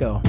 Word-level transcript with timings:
go. 0.00 0.22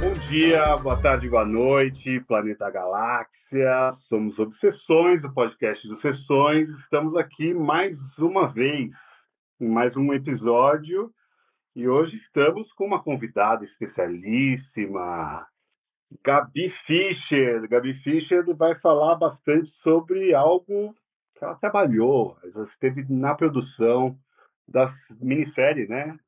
Bom 0.00 0.12
dia, 0.26 0.76
boa 0.82 1.00
tarde, 1.00 1.28
boa 1.28 1.44
noite, 1.44 2.20
Planeta 2.26 2.68
Galáxia. 2.68 3.94
Somos 4.08 4.36
Obsessões, 4.40 5.22
o 5.22 5.32
podcast 5.32 5.86
do 5.86 6.00
Sessões. 6.00 6.68
Estamos 6.80 7.16
aqui 7.16 7.54
mais 7.54 7.96
uma 8.18 8.48
vez, 8.48 8.90
em 9.60 9.68
mais 9.68 9.96
um 9.96 10.12
episódio. 10.12 11.12
E 11.78 11.88
hoje 11.88 12.16
estamos 12.16 12.72
com 12.72 12.86
uma 12.86 13.00
convidada 13.00 13.64
especialíssima, 13.64 15.46
Gabi 16.24 16.74
Fischer. 16.84 17.68
Gabi 17.68 17.94
Fischer 18.02 18.44
vai 18.56 18.74
falar 18.80 19.14
bastante 19.14 19.70
sobre 19.84 20.34
algo 20.34 20.92
que 21.36 21.44
ela 21.44 21.54
trabalhou, 21.54 22.36
ela 22.42 22.64
esteve 22.64 23.06
na 23.08 23.32
produção 23.32 24.18
da 24.66 24.92
minissérie, 25.20 25.86
né? 25.86 26.18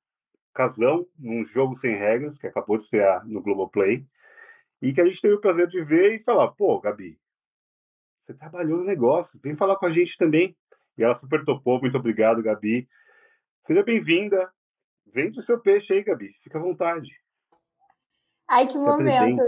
Casão, 0.54 1.04
um 1.20 1.44
jogo 1.46 1.76
sem 1.80 1.96
regras, 1.96 2.38
que 2.38 2.46
acabou 2.46 2.78
de 2.78 2.84
estrear 2.84 3.26
no 3.26 3.42
Globoplay, 3.42 4.06
e 4.80 4.92
que 4.92 5.00
a 5.00 5.04
gente 5.04 5.20
teve 5.20 5.34
o 5.34 5.40
prazer 5.40 5.66
de 5.66 5.82
ver 5.82 6.14
e 6.14 6.22
falar, 6.22 6.52
pô, 6.52 6.80
Gabi, 6.80 7.18
você 8.24 8.34
trabalhou 8.34 8.78
no 8.78 8.84
negócio, 8.84 9.36
vem 9.42 9.56
falar 9.56 9.74
com 9.74 9.86
a 9.86 9.92
gente 9.92 10.16
também. 10.16 10.54
E 10.96 11.02
ela 11.02 11.18
super 11.18 11.44
topou, 11.44 11.80
muito 11.80 11.98
obrigado, 11.98 12.40
Gabi. 12.40 12.88
Seja 13.66 13.82
bem-vinda. 13.82 14.48
Vende 15.06 15.40
o 15.40 15.44
seu 15.44 15.60
peixe 15.60 15.92
aí, 15.92 16.04
Gabi, 16.04 16.28
fica 16.42 16.58
à 16.58 16.62
vontade. 16.62 17.08
Ai, 18.48 18.66
que 18.66 18.78
momento. 18.78 19.42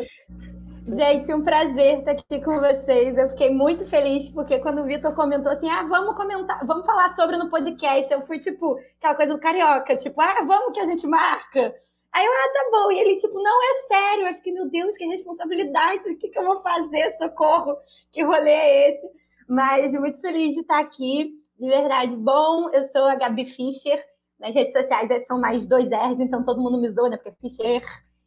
Gente, 0.87 1.33
um 1.33 1.43
prazer 1.43 2.01
estar 2.01 2.13
aqui 2.13 2.41
com 2.41 2.59
vocês. 2.59 3.17
Eu 3.17 3.29
fiquei 3.31 3.51
muito 3.51 3.87
feliz 3.87 4.31
porque 4.31 4.59
quando 4.59 4.81
o 4.81 4.85
Vitor 4.85 5.15
comentou 5.15 5.53
assim: 5.53 5.71
"Ah, 5.71 5.85
vamos 5.85 6.17
comentar, 6.17 6.67
vamos 6.67 6.85
falar 6.85 7.15
sobre 7.15 7.37
no 7.37 7.49
podcast". 7.49 8.13
Eu 8.13 8.27
fui 8.27 8.39
tipo 8.39 8.79
aquela 8.99 9.15
coisa 9.15 9.35
do 9.35 9.41
carioca, 9.41 9.97
tipo: 9.97 10.21
"Ah, 10.21 10.43
vamos 10.45 10.73
que 10.73 10.81
a 10.81 10.87
gente 10.87 11.07
marca". 11.07 11.73
Aí 12.13 12.27
eu, 12.27 12.31
ah, 12.31 12.53
tá 12.53 12.71
bom. 12.71 12.93
E 12.93 12.99
ele, 13.01 13.17
tipo, 13.17 13.43
não 13.43 13.59
é 13.63 13.87
sério. 13.87 14.27
Eu 14.27 14.35
fiquei, 14.35 14.53
meu 14.53 14.69
Deus, 14.69 14.97
que 14.97 15.07
responsabilidade. 15.07 16.11
O 16.11 16.19
que, 16.19 16.29
que 16.29 16.39
eu 16.39 16.45
vou 16.45 16.61
fazer? 16.61 17.17
Socorro. 17.17 17.77
Que 18.11 18.23
rolê 18.23 18.51
é 18.51 18.91
esse? 18.91 19.11
Mas 19.49 19.93
muito 19.95 20.21
feliz 20.21 20.55
de 20.55 20.61
estar 20.61 20.79
aqui. 20.79 21.31
De 21.59 21.69
verdade. 21.69 22.15
Bom, 22.15 22.69
eu 22.71 22.85
sou 22.89 23.05
a 23.05 23.15
Gabi 23.15 23.47
Fischer. 23.47 24.05
Nas 24.43 24.57
redes 24.57 24.73
sociais 24.73 25.09
são 25.25 25.41
mais 25.41 25.69
dois 25.69 25.89
R's, 25.89 26.19
então 26.19 26.43
todo 26.43 26.61
mundo 26.61 26.77
me 26.77 26.91
zoa, 26.91 27.09
né? 27.09 27.17
Porque 27.17 27.29
é 27.29 27.35
Fischer. 27.41 27.81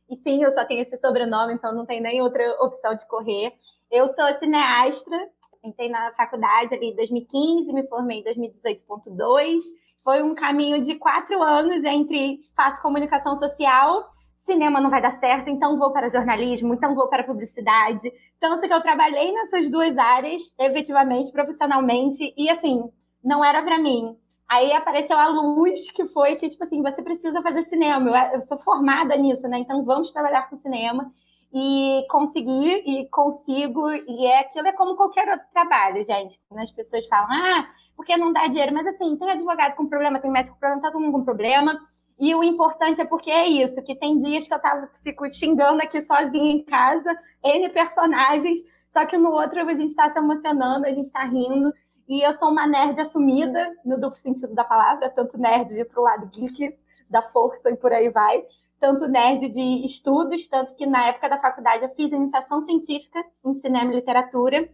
E 0.09 0.16
sim, 0.16 0.41
eu 0.41 0.52
só 0.53 0.63
tenho 0.63 0.81
esse 0.81 0.97
sobrenome, 0.97 1.53
então 1.53 1.75
não 1.75 1.85
tem 1.85 1.99
nem 1.99 2.21
outra 2.21 2.41
opção 2.61 2.95
de 2.95 3.05
correr. 3.05 3.52
Eu 3.91 4.08
sou 4.08 4.25
cineastra, 4.39 5.30
entrei 5.61 5.89
na 5.89 6.13
faculdade 6.13 6.73
ali 6.73 6.91
em 6.91 6.95
2015, 6.95 7.73
me 7.73 7.86
formei 7.88 8.19
em 8.19 8.23
2018.2. 8.23 9.61
Foi 10.05 10.23
um 10.23 10.33
caminho 10.33 10.81
de 10.81 10.95
quatro 10.95 11.43
anos 11.43 11.83
entre 11.83 12.39
faço 12.55 12.81
comunicação 12.81 13.36
social, 13.36 14.09
cinema 14.38 14.80
não 14.80 14.89
vai 14.89 15.02
dar 15.02 15.11
certo, 15.11 15.49
então 15.49 15.77
vou 15.77 15.91
para 15.91 16.08
jornalismo, 16.08 16.73
então 16.73 16.95
vou 16.95 17.09
para 17.09 17.25
publicidade. 17.25 18.09
Tanto 18.39 18.66
que 18.66 18.73
eu 18.73 18.81
trabalhei 18.81 19.33
nessas 19.33 19.69
duas 19.69 19.97
áreas, 19.97 20.55
efetivamente, 20.58 21.31
profissionalmente, 21.31 22.33
e 22.38 22.49
assim, 22.49 22.89
não 23.21 23.43
era 23.43 23.61
para 23.61 23.77
mim. 23.77 24.17
Aí 24.47 24.71
apareceu 24.73 25.17
a 25.17 25.27
luz, 25.27 25.91
que 25.91 26.05
foi 26.05 26.35
que, 26.35 26.47
tipo 26.49 26.63
assim, 26.63 26.81
você 26.81 27.01
precisa 27.01 27.41
fazer 27.41 27.63
cinema. 27.63 28.09
Eu, 28.09 28.33
eu 28.35 28.41
sou 28.41 28.57
formada 28.57 29.15
nisso, 29.17 29.47
né? 29.47 29.59
Então 29.59 29.83
vamos 29.83 30.11
trabalhar 30.11 30.49
com 30.49 30.57
cinema. 30.57 31.11
E 31.53 32.05
conseguir, 32.09 32.83
e 32.85 33.07
consigo, 33.09 33.89
e 33.89 34.25
é 34.25 34.39
aquilo 34.39 34.67
é 34.67 34.73
como 34.73 34.95
qualquer 34.97 35.27
outro 35.29 35.45
trabalho, 35.53 36.03
gente. 36.03 36.37
As 36.58 36.71
pessoas 36.71 37.08
falam, 37.08 37.30
ah, 37.31 37.70
porque 37.95 38.17
não 38.17 38.33
dá 38.33 38.45
dinheiro? 38.47 38.73
Mas 38.73 38.86
assim, 38.87 39.15
tem 39.15 39.31
advogado 39.31 39.75
com 39.75 39.87
problema, 39.87 40.20
tem 40.20 40.30
médico 40.30 40.55
com 40.55 40.59
problema, 40.59 40.81
tá 40.81 40.91
todo 40.91 41.02
mundo 41.02 41.14
com 41.14 41.23
problema. 41.23 41.80
E 42.20 42.36
o 42.36 42.43
importante 42.43 42.99
é 42.99 43.05
porque 43.05 43.31
é 43.31 43.47
isso, 43.47 43.83
que 43.83 43.95
tem 43.95 44.17
dias 44.17 44.47
que 44.47 44.53
eu 44.53 44.59
tava, 44.59 44.89
fico 45.03 45.30
xingando 45.30 45.81
aqui 45.81 46.02
sozinha 46.02 46.52
em 46.52 46.64
casa, 46.64 47.17
N 47.43 47.70
personagens, 47.70 48.59
só 48.91 49.05
que 49.05 49.17
no 49.17 49.31
outro 49.31 49.59
a 49.61 49.75
gente 49.75 49.89
está 49.89 50.09
se 50.09 50.17
emocionando, 50.17 50.86
a 50.86 50.91
gente 50.91 51.05
está 51.05 51.23
rindo. 51.23 51.73
E 52.08 52.21
eu 52.21 52.33
sou 52.33 52.49
uma 52.49 52.67
nerd 52.67 52.99
assumida, 52.99 53.76
no 53.83 53.99
duplo 53.99 54.20
sentido 54.20 54.54
da 54.54 54.64
palavra, 54.64 55.10
tanto 55.10 55.38
nerd 55.38 55.83
para 55.86 55.99
o 55.99 56.04
lado 56.04 56.27
geek, 56.27 56.77
da 57.10 57.21
força 57.21 57.70
e 57.70 57.76
por 57.76 57.92
aí 57.92 58.10
vai, 58.10 58.45
tanto 58.80 59.08
nerd 59.08 59.49
de 59.49 59.86
estudos, 59.86 60.48
tanto 60.48 60.76
que 60.76 60.86
na 60.86 61.08
época 61.08 61.30
da 61.30 61.38
faculdade 61.38 61.83
eu 61.83 61.95
fiz 61.95 62.11
iniciação 62.11 62.61
científica 62.61 63.23
em 63.44 63.55
cinema 63.55 63.92
e 63.92 63.95
literatura, 63.95 64.70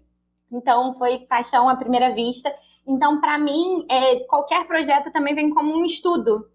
então 0.52 0.94
foi 0.96 1.20
paixão 1.20 1.70
à 1.70 1.76
primeira 1.76 2.14
vista. 2.14 2.54
Então, 2.86 3.22
para 3.22 3.38
mim, 3.38 3.86
é, 3.90 4.20
qualquer 4.22 4.66
projeto 4.68 5.12
também 5.12 5.34
vem 5.34 5.50
como 5.50 5.74
um 5.74 5.86
estudo. 5.86 6.50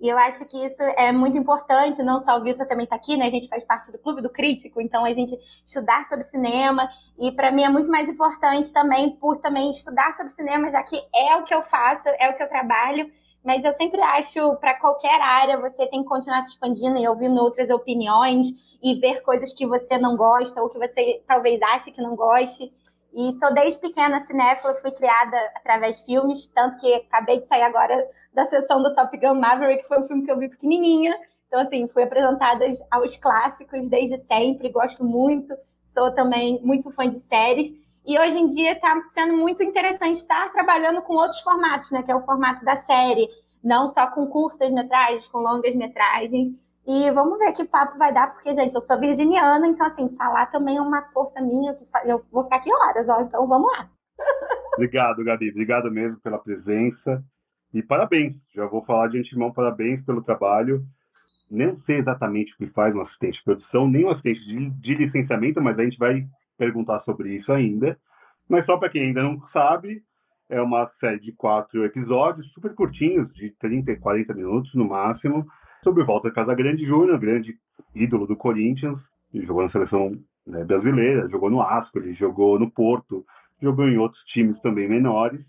E 0.00 0.08
eu 0.08 0.16
acho 0.16 0.44
que 0.44 0.56
isso 0.64 0.80
é 0.80 1.10
muito 1.10 1.36
importante, 1.36 2.02
não 2.04 2.20
só 2.20 2.38
o 2.38 2.42
Vitor 2.42 2.66
também 2.66 2.84
está 2.84 2.94
aqui, 2.94 3.16
né? 3.16 3.26
A 3.26 3.30
gente 3.30 3.48
faz 3.48 3.64
parte 3.64 3.90
do 3.90 3.98
Clube 3.98 4.22
do 4.22 4.30
Crítico, 4.30 4.80
então 4.80 5.04
a 5.04 5.12
gente 5.12 5.36
estudar 5.66 6.04
sobre 6.06 6.22
cinema. 6.22 6.88
E 7.18 7.32
para 7.32 7.50
mim 7.50 7.64
é 7.64 7.68
muito 7.68 7.90
mais 7.90 8.08
importante 8.08 8.72
também 8.72 9.10
por 9.16 9.38
também 9.38 9.70
estudar 9.70 10.12
sobre 10.12 10.32
cinema, 10.32 10.70
já 10.70 10.82
que 10.84 10.96
é 11.12 11.36
o 11.36 11.42
que 11.42 11.52
eu 11.52 11.62
faço, 11.62 12.08
é 12.18 12.28
o 12.30 12.34
que 12.34 12.42
eu 12.42 12.48
trabalho. 12.48 13.10
Mas 13.44 13.64
eu 13.64 13.72
sempre 13.72 14.00
acho, 14.00 14.56
para 14.56 14.78
qualquer 14.78 15.20
área, 15.20 15.58
você 15.58 15.86
tem 15.86 16.02
que 16.02 16.08
continuar 16.08 16.42
se 16.42 16.50
expandindo 16.50 16.98
e 16.98 17.08
ouvindo 17.08 17.40
outras 17.40 17.70
opiniões 17.70 18.78
e 18.82 18.94
ver 18.96 19.22
coisas 19.22 19.52
que 19.52 19.66
você 19.66 19.98
não 19.98 20.16
gosta 20.16 20.62
ou 20.62 20.68
que 20.68 20.78
você 20.78 21.22
talvez 21.26 21.60
ache 21.62 21.90
que 21.90 22.02
não 22.02 22.14
goste. 22.14 22.72
E 23.18 23.32
sou 23.32 23.52
desde 23.52 23.80
pequena 23.80 24.24
cinéfila, 24.24 24.76
fui 24.76 24.92
criada 24.92 25.36
através 25.56 25.98
de 25.98 26.04
filmes, 26.04 26.46
tanto 26.54 26.76
que 26.76 26.94
acabei 26.94 27.40
de 27.40 27.48
sair 27.48 27.62
agora 27.62 28.08
da 28.32 28.44
sessão 28.44 28.80
do 28.80 28.94
Top 28.94 29.18
Gun 29.18 29.34
Maverick, 29.34 29.82
que 29.82 29.88
foi 29.88 29.98
um 29.98 30.06
filme 30.06 30.24
que 30.24 30.30
eu 30.30 30.38
vi 30.38 30.48
pequenininha. 30.48 31.18
Então, 31.48 31.58
assim, 31.58 31.88
fui 31.88 32.04
apresentada 32.04 32.64
aos 32.88 33.16
clássicos 33.16 33.88
desde 33.88 34.18
sempre, 34.18 34.70
gosto 34.70 35.04
muito, 35.04 35.52
sou 35.84 36.14
também 36.14 36.60
muito 36.62 36.92
fã 36.92 37.10
de 37.10 37.18
séries. 37.18 37.70
E 38.06 38.16
hoje 38.16 38.38
em 38.38 38.46
dia 38.46 38.74
está 38.74 38.94
sendo 39.08 39.36
muito 39.36 39.64
interessante 39.64 40.18
estar 40.18 40.52
trabalhando 40.52 41.02
com 41.02 41.14
outros 41.14 41.40
formatos, 41.40 41.90
né? 41.90 42.04
Que 42.04 42.12
é 42.12 42.14
o 42.14 42.22
formato 42.22 42.64
da 42.64 42.76
série, 42.76 43.28
não 43.64 43.88
só 43.88 44.06
com 44.06 44.28
curtas 44.28 44.70
metragens, 44.70 45.26
com 45.26 45.38
longas 45.38 45.74
metragens. 45.74 46.50
E 46.88 47.10
vamos 47.10 47.38
ver 47.38 47.52
que 47.52 47.66
papo 47.66 47.98
vai 47.98 48.14
dar, 48.14 48.32
porque, 48.32 48.54
gente, 48.54 48.74
eu 48.74 48.80
sou 48.80 48.98
virginiana, 48.98 49.68
então, 49.68 49.86
assim, 49.86 50.08
falar 50.16 50.46
também 50.46 50.78
é 50.78 50.80
uma 50.80 51.02
força 51.12 51.38
minha. 51.38 51.74
Eu 52.06 52.22
vou 52.32 52.44
ficar 52.44 52.56
aqui 52.56 52.70
horas, 52.72 53.06
ó, 53.10 53.20
então 53.20 53.46
vamos 53.46 53.70
lá. 53.70 53.90
Obrigado, 54.72 55.22
Gabi. 55.22 55.50
Obrigado 55.50 55.90
mesmo 55.90 56.18
pela 56.22 56.38
presença. 56.38 57.22
E 57.74 57.82
parabéns. 57.82 58.36
Já 58.54 58.64
vou 58.64 58.82
falar 58.86 59.08
de 59.08 59.18
antemão, 59.18 59.52
parabéns 59.52 60.02
pelo 60.06 60.22
trabalho. 60.22 60.82
Nem 61.50 61.78
sei 61.80 61.98
exatamente 61.98 62.54
o 62.54 62.56
que 62.56 62.68
faz 62.68 62.94
um 62.94 63.02
assistente 63.02 63.36
de 63.36 63.44
produção, 63.44 63.86
nem 63.86 64.06
um 64.06 64.10
assistente 64.10 64.40
de, 64.46 64.70
de 64.70 64.94
licenciamento, 64.94 65.60
mas 65.60 65.78
a 65.78 65.84
gente 65.84 65.98
vai 65.98 66.24
perguntar 66.56 67.00
sobre 67.00 67.36
isso 67.36 67.52
ainda. 67.52 67.98
Mas 68.48 68.64
só 68.64 68.78
para 68.78 68.88
quem 68.88 69.08
ainda 69.08 69.22
não 69.22 69.38
sabe, 69.52 70.02
é 70.48 70.58
uma 70.62 70.90
série 71.00 71.20
de 71.20 71.32
quatro 71.32 71.84
episódios, 71.84 72.50
super 72.52 72.74
curtinhos, 72.74 73.30
de 73.34 73.50
30 73.58 73.92
e 73.92 73.96
40 73.98 74.32
minutos 74.32 74.74
no 74.74 74.88
máximo 74.88 75.46
sobre 75.82 76.04
Walter 76.04 76.32
Casagrande 76.32 76.84
Júnior, 76.84 77.18
grande 77.18 77.56
ídolo 77.94 78.26
do 78.26 78.36
Corinthians, 78.36 78.98
jogou 79.34 79.64
na 79.64 79.70
seleção 79.70 80.18
né, 80.46 80.64
brasileira, 80.64 81.28
jogou 81.28 81.50
no 81.50 81.62
Ascoli, 81.62 82.14
jogou 82.14 82.58
no 82.58 82.70
Porto, 82.70 83.24
jogou 83.60 83.88
em 83.88 83.98
outros 83.98 84.22
times 84.24 84.60
também 84.60 84.88
menores. 84.88 85.40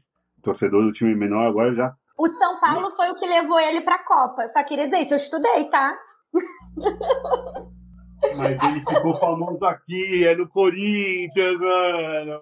Torcedor 0.43 0.83
do 0.83 0.93
time 0.93 1.15
menor 1.15 1.47
agora 1.47 1.73
já. 1.75 1.93
O 2.17 2.27
São 2.27 2.59
Paulo 2.59 2.91
foi 2.91 3.09
o 3.09 3.15
que 3.15 3.25
levou 3.25 3.59
ele 3.59 3.81
para 3.81 3.95
a 3.95 4.03
Copa. 4.03 4.47
Só 4.47 4.63
queria 4.63 4.85
dizer 4.85 4.99
isso, 4.99 5.13
eu 5.13 5.17
estudei, 5.17 5.69
tá? 5.69 5.97
Mas 8.37 8.63
ele 8.63 8.79
ficou 8.81 9.13
famoso 9.15 9.63
aqui, 9.65 10.25
é 10.25 10.35
no 10.35 10.47
Corinthians, 10.49 11.59
mano. 11.59 12.41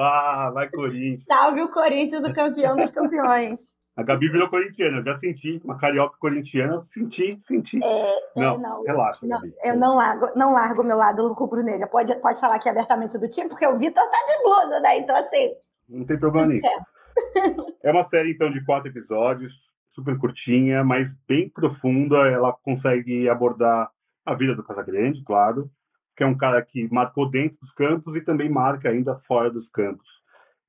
Ah, 0.00 0.50
vai 0.52 0.70
Corinthians. 0.70 1.24
Salve 1.28 1.62
o 1.62 1.70
Corinthians, 1.70 2.24
o 2.24 2.32
campeão 2.32 2.76
dos 2.76 2.90
campeões. 2.90 3.60
A 3.98 4.04
Gabi 4.04 4.28
virou 4.28 4.48
corintiana, 4.48 4.98
eu 4.98 5.02
já 5.02 5.18
senti, 5.18 5.60
uma 5.64 5.76
carioca 5.76 6.16
corintiana, 6.20 6.86
senti, 6.94 7.36
senti. 7.48 7.80
É, 7.82 8.40
não, 8.40 8.54
é, 8.54 8.58
não, 8.58 8.84
relaxa, 8.84 9.26
não, 9.26 9.40
Gabi. 9.40 9.54
Eu 9.64 9.76
não 9.76 9.96
largo, 9.96 10.30
não 10.36 10.52
largo 10.52 10.84
meu 10.84 10.96
lado 10.96 11.32
rubro-negra. 11.32 11.88
Pode, 11.88 12.14
pode 12.22 12.38
falar 12.38 12.54
aqui 12.54 12.68
abertamente 12.68 13.18
do 13.18 13.28
time, 13.28 13.48
porque 13.48 13.66
o 13.66 13.76
Vitor 13.76 14.04
tá 14.04 14.18
de 14.28 14.42
blusa, 14.44 14.80
né? 14.80 14.98
Então, 14.98 15.16
assim. 15.16 15.52
Não 15.88 16.06
tem 16.06 16.16
problema 16.16 16.46
nenhum. 16.46 16.62
É 17.82 17.90
uma 17.90 18.08
série, 18.08 18.30
então, 18.30 18.52
de 18.52 18.64
quatro 18.64 18.88
episódios, 18.88 19.52
super 19.92 20.16
curtinha, 20.16 20.84
mas 20.84 21.08
bem 21.26 21.48
profunda. 21.48 22.18
Ela 22.28 22.52
consegue 22.52 23.28
abordar 23.28 23.90
a 24.24 24.34
vida 24.34 24.54
do 24.54 24.62
Casagrande, 24.62 25.24
claro, 25.24 25.68
que 26.16 26.22
é 26.22 26.26
um 26.26 26.36
cara 26.36 26.62
que 26.62 26.88
marcou 26.92 27.28
dentro 27.28 27.58
dos 27.60 27.72
campos 27.72 28.14
e 28.14 28.20
também 28.20 28.48
marca 28.48 28.90
ainda 28.90 29.18
fora 29.26 29.50
dos 29.50 29.68
campos. 29.70 30.06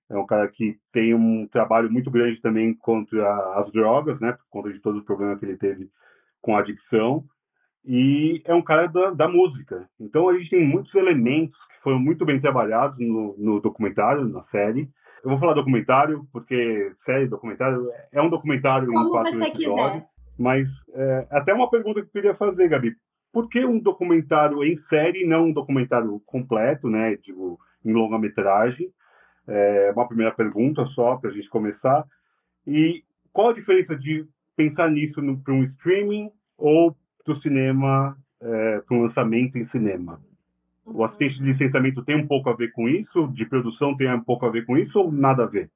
É 0.10 0.18
um 0.18 0.26
cara 0.26 0.48
que 0.48 0.78
tem 0.92 1.14
um 1.14 1.48
trabalho 1.48 1.92
muito 1.92 2.10
grande 2.10 2.42
também 2.42 2.74
contra 2.74 3.60
as 3.60 3.72
drogas, 3.72 4.20
né? 4.20 4.32
Por 4.32 4.46
conta 4.50 4.74
de 4.74 4.80
todo 4.80 5.00
o 5.00 5.06
problema 5.06 5.38
que 5.38 5.46
ele 5.46 5.58
teve 5.58 5.90
com 6.42 6.56
a 6.56 6.60
adicção. 6.60 7.24
e 7.86 8.42
é 8.46 8.54
um 8.54 8.62
cara 8.62 8.88
da, 8.88 9.12
da 9.12 9.28
música. 9.28 9.88
Então 10.00 10.30
a 10.30 10.38
gente 10.38 10.50
tem 10.50 10.66
muitos 10.66 10.94
elementos 10.96 11.58
que 11.68 11.82
foram 11.84 12.00
muito 12.00 12.26
bem 12.26 12.40
trabalhados 12.40 12.98
no, 13.00 13.36
no 13.38 13.60
documentário, 13.60 14.28
na 14.28 14.44
série. 14.46 14.90
Eu 15.24 15.30
vou 15.30 15.40
falar 15.40 15.54
documentário, 15.54 16.26
porque 16.32 16.92
série, 17.06 17.28
documentário, 17.28 17.90
é 18.12 18.22
um 18.22 18.30
documentário 18.30 18.88
Como 18.88 19.08
em 19.08 19.12
quatro 19.12 19.44
episódios. 19.44 20.04
Mas 20.38 20.68
é, 20.94 21.28
até 21.32 21.54
uma 21.54 21.70
pergunta 21.70 22.02
que 22.02 22.08
eu 22.08 22.12
queria 22.12 22.36
fazer, 22.36 22.70
Gabi. 22.70 22.96
Por 23.32 23.50
que 23.50 23.64
um 23.64 23.80
documentário 23.80 24.64
em 24.64 24.78
série, 24.90 25.26
não 25.26 25.48
um 25.48 25.54
documentário 25.54 26.20
completo, 26.26 26.90
né? 26.90 27.16
Digo, 27.18 27.60
em 27.86 27.94
longa-metragem? 27.94 28.90
É 29.50 29.92
uma 29.96 30.08
primeira 30.08 30.32
pergunta 30.32 30.86
só 30.88 31.18
para 31.18 31.30
a 31.30 31.34
gente 31.34 31.50
começar. 31.50 32.06
E 32.66 33.04
qual 33.34 33.50
a 33.50 33.54
diferença 33.54 33.96
de 33.96 34.26
pensar 34.56 34.90
nisso 34.92 35.22
para 35.44 35.54
um 35.54 35.64
streaming 35.64 36.30
ou 36.58 36.96
para 37.24 37.34
o 37.34 37.42
cinema, 37.42 38.18
é, 38.42 38.80
para 38.82 38.98
um 38.98 39.04
lançamento 39.04 39.58
em 39.58 39.68
cinema? 39.70 40.20
O 40.86 41.04
assistente 41.04 41.38
de 41.40 41.52
licenciamento 41.52 42.04
tem 42.04 42.16
um 42.16 42.28
pouco 42.28 42.50
a 42.50 42.56
ver 42.56 42.72
com 42.72 42.88
isso? 42.88 43.28
De 43.30 43.46
produção 43.46 43.96
tem 43.96 44.12
um 44.14 44.24
pouco 44.24 44.46
a 44.46 44.50
ver 44.50 44.66
com 44.66 44.78
isso 44.78 45.00
ou 45.00 45.12
nada 45.12 45.44
a 45.44 45.48
ver? 45.48 45.70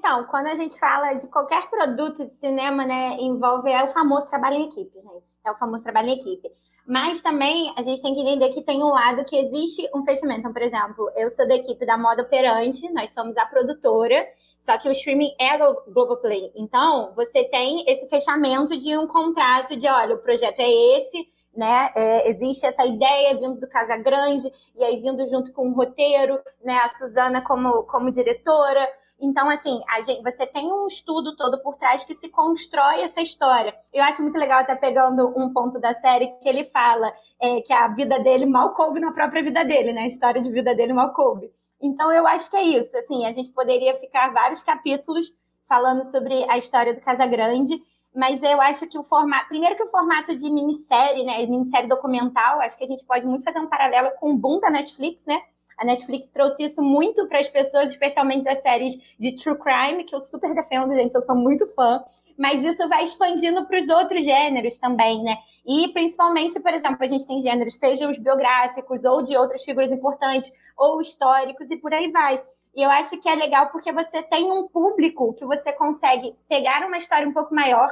Então, 0.00 0.24
quando 0.24 0.46
a 0.46 0.54
gente 0.54 0.78
fala 0.78 1.12
de 1.12 1.28
qualquer 1.28 1.68
produto 1.68 2.24
de 2.24 2.34
cinema, 2.36 2.86
né, 2.86 3.18
envolve 3.20 3.70
é 3.70 3.84
o 3.84 3.88
famoso 3.88 4.26
trabalho 4.28 4.56
em 4.56 4.64
equipe, 4.64 4.98
gente. 4.98 5.38
É 5.44 5.50
o 5.50 5.58
famoso 5.58 5.84
trabalho 5.84 6.08
em 6.08 6.14
equipe. 6.14 6.50
Mas 6.86 7.20
também 7.20 7.70
a 7.76 7.82
gente 7.82 8.00
tem 8.00 8.14
que 8.14 8.22
entender 8.22 8.48
que 8.48 8.62
tem 8.62 8.82
um 8.82 8.88
lado 8.88 9.26
que 9.26 9.36
existe 9.36 9.86
um 9.94 10.02
fechamento. 10.02 10.40
Então, 10.40 10.54
por 10.54 10.62
exemplo, 10.62 11.10
eu 11.14 11.30
sou 11.30 11.46
da 11.46 11.54
equipe 11.54 11.84
da 11.84 11.98
Moda 11.98 12.22
Operante, 12.22 12.90
nós 12.94 13.10
somos 13.10 13.36
a 13.36 13.44
produtora, 13.44 14.26
só 14.58 14.78
que 14.78 14.88
o 14.88 14.92
streaming 14.92 15.34
é 15.38 15.62
o 15.62 15.82
Globoplay. 15.92 16.50
Então, 16.56 17.12
você 17.14 17.44
tem 17.44 17.84
esse 17.86 18.08
fechamento 18.08 18.78
de 18.78 18.96
um 18.96 19.06
contrato 19.06 19.76
de, 19.76 19.86
olha, 19.86 20.14
o 20.14 20.22
projeto 20.22 20.60
é 20.60 20.70
esse, 20.70 21.28
né? 21.54 21.90
É, 21.94 22.30
existe 22.30 22.64
essa 22.64 22.86
ideia 22.86 23.34
vindo 23.34 23.60
do 23.60 23.68
Casa 23.68 23.98
Grande, 23.98 24.50
e 24.74 24.82
aí 24.82 24.98
vindo 24.98 25.28
junto 25.28 25.52
com 25.52 25.68
o 25.68 25.74
roteiro, 25.74 26.40
né? 26.64 26.78
A 26.78 26.88
Suzana 26.88 27.42
como, 27.42 27.82
como 27.82 28.10
diretora. 28.10 28.88
Então, 29.20 29.50
assim, 29.50 29.80
gente, 30.06 30.22
você 30.22 30.46
tem 30.46 30.72
um 30.72 30.86
estudo 30.86 31.36
todo 31.36 31.62
por 31.62 31.76
trás 31.76 32.04
que 32.04 32.14
se 32.14 32.28
constrói 32.28 33.02
essa 33.02 33.20
história. 33.20 33.74
Eu 33.92 34.02
acho 34.04 34.22
muito 34.22 34.38
legal, 34.38 34.60
até 34.60 34.74
pegando 34.74 35.32
um 35.36 35.52
ponto 35.52 35.78
da 35.78 35.94
série, 35.94 36.28
que 36.40 36.48
ele 36.48 36.64
fala 36.64 37.12
é, 37.40 37.60
que 37.60 37.72
a 37.72 37.88
vida 37.88 38.18
dele 38.18 38.46
mal 38.46 38.72
coube 38.72 38.98
na 38.98 39.12
própria 39.12 39.42
vida 39.42 39.64
dele, 39.64 39.92
né? 39.92 40.02
A 40.02 40.06
história 40.06 40.40
de 40.40 40.50
vida 40.50 40.74
dele 40.74 40.92
mal 40.92 41.12
coube. 41.12 41.52
Então, 41.82 42.10
eu 42.12 42.26
acho 42.26 42.50
que 42.50 42.56
é 42.56 42.62
isso. 42.62 42.96
Assim, 42.96 43.26
a 43.26 43.32
gente 43.32 43.50
poderia 43.52 43.98
ficar 43.98 44.32
vários 44.32 44.62
capítulos 44.62 45.34
falando 45.68 46.04
sobre 46.04 46.44
a 46.50 46.58
história 46.58 46.94
do 46.94 47.00
Casa 47.00 47.26
Grande, 47.26 47.80
mas 48.14 48.42
eu 48.42 48.60
acho 48.60 48.88
que 48.88 48.98
o 48.98 49.04
formato, 49.04 49.48
primeiro 49.48 49.76
que 49.76 49.84
o 49.84 49.90
formato 49.90 50.34
de 50.34 50.50
minissérie, 50.50 51.24
né, 51.24 51.46
minissérie 51.46 51.88
documental, 51.88 52.60
acho 52.60 52.76
que 52.76 52.84
a 52.84 52.88
gente 52.88 53.04
pode 53.04 53.24
muito 53.24 53.44
fazer 53.44 53.60
um 53.60 53.68
paralelo 53.68 54.10
com 54.18 54.32
o 54.32 54.36
boom 54.36 54.58
da 54.58 54.68
Netflix, 54.68 55.24
né? 55.26 55.40
A 55.80 55.84
Netflix 55.86 56.30
trouxe 56.30 56.64
isso 56.64 56.82
muito 56.82 57.26
para 57.26 57.38
as 57.38 57.48
pessoas, 57.48 57.88
especialmente 57.88 58.46
as 58.46 58.60
séries 58.60 58.98
de 59.18 59.34
true 59.34 59.56
crime, 59.58 60.04
que 60.04 60.14
eu 60.14 60.20
super 60.20 60.54
defendo, 60.54 60.92
gente, 60.92 61.14
eu 61.14 61.22
sou 61.22 61.34
muito 61.34 61.66
fã. 61.68 62.04
Mas 62.36 62.62
isso 62.62 62.86
vai 62.86 63.02
expandindo 63.02 63.64
para 63.64 63.80
os 63.80 63.88
outros 63.88 64.22
gêneros 64.22 64.78
também, 64.78 65.22
né? 65.22 65.38
E 65.66 65.88
principalmente, 65.88 66.60
por 66.60 66.72
exemplo, 66.72 66.98
a 67.00 67.06
gente 67.06 67.26
tem 67.26 67.40
gêneros, 67.40 67.76
sejam 67.76 68.10
os 68.10 68.18
biográficos 68.18 69.04
ou 69.06 69.22
de 69.22 69.34
outras 69.34 69.64
figuras 69.64 69.90
importantes, 69.90 70.52
ou 70.76 71.00
históricos, 71.00 71.70
e 71.70 71.76
por 71.78 71.94
aí 71.94 72.10
vai. 72.10 72.42
E 72.76 72.82
eu 72.82 72.90
acho 72.90 73.18
que 73.18 73.28
é 73.28 73.34
legal 73.34 73.70
porque 73.70 73.90
você 73.90 74.22
tem 74.22 74.52
um 74.52 74.68
público 74.68 75.32
que 75.32 75.46
você 75.46 75.72
consegue 75.72 76.36
pegar 76.46 76.86
uma 76.86 76.98
história 76.98 77.26
um 77.26 77.32
pouco 77.32 77.54
maior, 77.54 77.88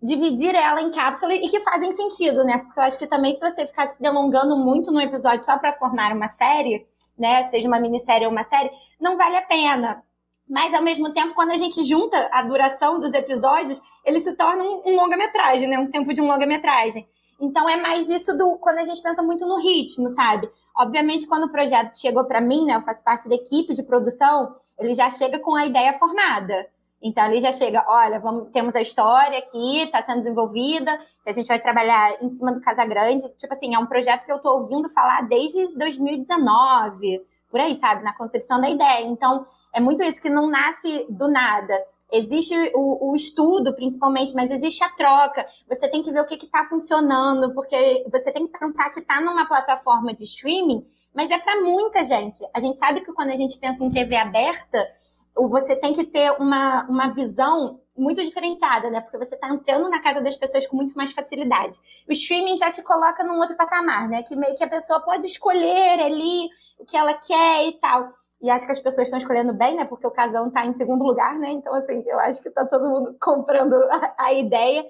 dividir 0.00 0.54
ela 0.54 0.80
em 0.80 0.90
cápsulas 0.90 1.38
e 1.38 1.48
que 1.48 1.60
fazem 1.60 1.92
sentido, 1.92 2.44
né? 2.44 2.58
Porque 2.58 2.78
eu 2.78 2.84
acho 2.84 2.98
que 2.98 3.06
também 3.06 3.34
se 3.34 3.40
você 3.40 3.66
ficar 3.66 3.88
se 3.88 4.00
delongando 4.00 4.56
muito 4.56 4.90
no 4.90 5.00
episódio 5.00 5.44
só 5.44 5.58
para 5.58 5.74
formar 5.74 6.12
uma 6.12 6.28
série, 6.28 6.86
né, 7.18 7.44
seja 7.44 7.68
uma 7.68 7.80
minissérie 7.80 8.26
ou 8.26 8.32
uma 8.32 8.44
série, 8.44 8.70
não 9.00 9.16
vale 9.16 9.36
a 9.36 9.42
pena. 9.42 10.02
Mas 10.48 10.74
ao 10.74 10.82
mesmo 10.82 11.12
tempo, 11.12 11.34
quando 11.34 11.52
a 11.52 11.56
gente 11.56 11.82
junta 11.84 12.28
a 12.32 12.42
duração 12.42 13.00
dos 13.00 13.14
episódios, 13.14 13.80
ele 14.04 14.20
se 14.20 14.36
torna 14.36 14.62
um, 14.62 14.82
um 14.84 14.96
longa-metragem, 14.96 15.68
né? 15.68 15.78
Um 15.78 15.90
tempo 15.90 16.12
de 16.12 16.20
um 16.20 16.26
longa-metragem. 16.26 17.08
Então 17.40 17.68
é 17.68 17.76
mais 17.76 18.08
isso 18.08 18.36
do 18.36 18.56
quando 18.58 18.78
a 18.78 18.84
gente 18.84 19.02
pensa 19.02 19.22
muito 19.22 19.46
no 19.46 19.60
ritmo, 19.60 20.08
sabe? 20.10 20.48
Obviamente, 20.76 21.26
quando 21.26 21.44
o 21.44 21.50
projeto 21.50 21.98
chegou 21.98 22.24
para 22.24 22.40
mim, 22.40 22.66
né, 22.66 22.76
eu 22.76 22.80
faço 22.80 23.02
parte 23.02 23.28
da 23.28 23.34
equipe 23.34 23.74
de 23.74 23.82
produção, 23.82 24.54
ele 24.78 24.94
já 24.94 25.10
chega 25.10 25.38
com 25.38 25.54
a 25.54 25.66
ideia 25.66 25.98
formada. 25.98 26.68
Então 27.02 27.26
ele 27.26 27.40
já 27.40 27.50
chega, 27.50 27.84
olha, 27.88 28.20
vamos, 28.20 28.50
temos 28.52 28.76
a 28.76 28.80
história 28.80 29.38
aqui, 29.38 29.82
está 29.82 30.02
sendo 30.04 30.18
desenvolvida, 30.18 30.96
que 31.24 31.30
a 31.30 31.32
gente 31.32 31.48
vai 31.48 31.58
trabalhar 31.58 32.22
em 32.22 32.28
cima 32.30 32.52
do 32.52 32.60
Casa 32.60 32.84
Grande. 32.84 33.28
Tipo 33.36 33.52
assim, 33.52 33.74
é 33.74 33.78
um 33.78 33.86
projeto 33.86 34.24
que 34.24 34.32
eu 34.32 34.36
estou 34.36 34.60
ouvindo 34.60 34.88
falar 34.88 35.22
desde 35.28 35.76
2019, 35.76 37.20
por 37.50 37.60
aí, 37.60 37.76
sabe? 37.78 38.04
Na 38.04 38.16
concepção 38.16 38.60
da 38.60 38.70
ideia. 38.70 39.06
Então, 39.06 39.46
é 39.74 39.80
muito 39.80 40.02
isso 40.02 40.22
que 40.22 40.30
não 40.30 40.48
nasce 40.48 41.06
do 41.10 41.28
nada 41.28 41.74
existe 42.12 42.54
o, 42.74 43.10
o, 43.10 43.16
estudo, 43.16 43.74
principalmente, 43.74 44.34
mas 44.34 44.50
existe 44.50 44.84
a 44.84 44.90
troca. 44.90 45.46
Você 45.66 45.88
tem 45.88 46.02
que 46.02 46.12
ver 46.12 46.20
o 46.20 46.26
que 46.26 46.34
está 46.34 46.64
funcionando, 46.66 47.54
porque 47.54 48.04
você 48.12 48.30
tem 48.30 48.46
que 48.46 48.58
pensar 48.58 48.90
que 48.90 49.00
está 49.00 49.20
numa 49.20 49.46
plataforma 49.46 50.12
de 50.12 50.24
streaming, 50.24 50.86
mas 51.14 51.30
é 51.30 51.38
para 51.38 51.60
muita 51.62 52.04
gente. 52.04 52.38
A 52.52 52.60
gente 52.60 52.78
sabe 52.78 53.00
que 53.00 53.12
quando 53.12 53.30
a 53.30 53.36
gente 53.36 53.58
pensa 53.58 53.82
em 53.82 53.90
TV 53.90 54.14
aberta, 54.16 54.86
você 55.34 55.74
tem 55.76 55.92
que 55.92 56.04
ter 56.04 56.32
uma, 56.32 56.84
uma 56.88 57.08
visão 57.14 57.80
muito 57.96 58.22
diferenciada, 58.24 58.90
né? 58.90 59.00
Porque 59.00 59.18
você 59.18 59.34
está 59.34 59.48
entrando 59.48 59.88
na 59.88 60.00
casa 60.00 60.20
das 60.20 60.36
pessoas 60.36 60.66
com 60.66 60.76
muito 60.76 60.94
mais 60.94 61.12
facilidade. 61.12 61.78
O 62.08 62.12
streaming 62.12 62.56
já 62.56 62.70
te 62.70 62.82
coloca 62.82 63.22
num 63.22 63.38
outro 63.38 63.56
patamar, 63.56 64.08
né? 64.08 64.22
Que 64.22 64.34
meio 64.34 64.54
que 64.54 64.64
a 64.64 64.68
pessoa 64.68 65.00
pode 65.00 65.26
escolher 65.26 66.00
ali 66.00 66.48
o 66.78 66.84
que 66.84 66.96
ela 66.96 67.14
quer 67.14 67.66
e 67.66 67.72
tal. 67.72 68.12
E 68.40 68.50
acho 68.50 68.66
que 68.66 68.72
as 68.72 68.80
pessoas 68.80 69.06
estão 69.06 69.18
escolhendo 69.18 69.52
bem, 69.52 69.76
né? 69.76 69.84
Porque 69.84 70.06
o 70.06 70.10
casão 70.10 70.48
está 70.48 70.66
em 70.66 70.72
segundo 70.72 71.04
lugar, 71.04 71.38
né? 71.38 71.50
Então, 71.52 71.72
assim, 71.74 72.02
eu 72.06 72.18
acho 72.18 72.42
que 72.42 72.48
está 72.48 72.66
todo 72.66 72.88
mundo 72.88 73.16
comprando 73.20 73.74
a, 73.74 74.14
a, 74.18 74.32
ideia. 74.32 74.84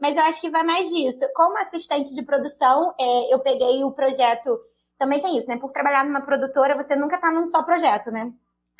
Mas 0.00 0.16
eu 0.16 0.22
acho 0.22 0.40
que 0.40 0.50
vai 0.50 0.62
mais 0.62 0.88
disso. 0.88 1.20
Como 1.34 1.58
assistente 1.58 2.14
de 2.14 2.22
produção, 2.22 2.94
é, 2.98 3.34
eu 3.34 3.40
peguei 3.40 3.82
o 3.82 3.92
projeto. 3.92 4.58
Também 4.98 5.20
tem 5.20 5.36
isso, 5.36 5.48
né? 5.48 5.56
Por 5.56 5.72
trabalhar 5.72 6.04
numa 6.04 6.20
produtora, 6.20 6.76
você 6.76 6.94
nunca 6.94 7.16
está 7.16 7.32
num 7.32 7.46
só 7.46 7.62
projeto, 7.62 8.10
né? 8.10 8.32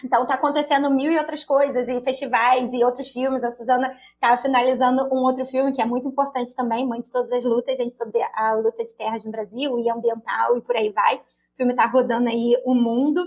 Então 0.04 0.26
tá 0.26 0.34
acontecendo 0.34 0.90
mil 0.90 1.12
e 1.12 1.18
outras 1.18 1.44
coisas, 1.44 1.88
e 1.88 2.00
festivais 2.00 2.72
e 2.72 2.84
outros 2.84 3.10
filmes. 3.10 3.42
A 3.42 3.50
Suzana 3.50 3.96
tá 4.20 4.36
finalizando 4.36 5.04
um 5.14 5.24
outro 5.24 5.44
filme 5.46 5.72
que 5.72 5.80
é 5.80 5.86
muito 5.86 6.08
importante 6.08 6.54
também, 6.56 6.86
Mãe 6.86 7.00
de 7.00 7.10
Todas 7.10 7.30
as 7.32 7.44
Lutas, 7.44 7.76
gente, 7.76 7.96
sobre 7.96 8.20
a 8.34 8.54
luta 8.54 8.84
de 8.84 8.96
terras 8.96 9.24
no 9.24 9.30
Brasil 9.30 9.78
e 9.78 9.90
ambiental 9.90 10.56
e 10.56 10.60
por 10.60 10.76
aí 10.76 10.90
vai. 10.90 11.16
O 11.16 11.56
filme 11.56 11.74
tá 11.74 11.86
rodando 11.86 12.28
aí 12.28 12.60
o 12.64 12.74
mundo. 12.74 13.24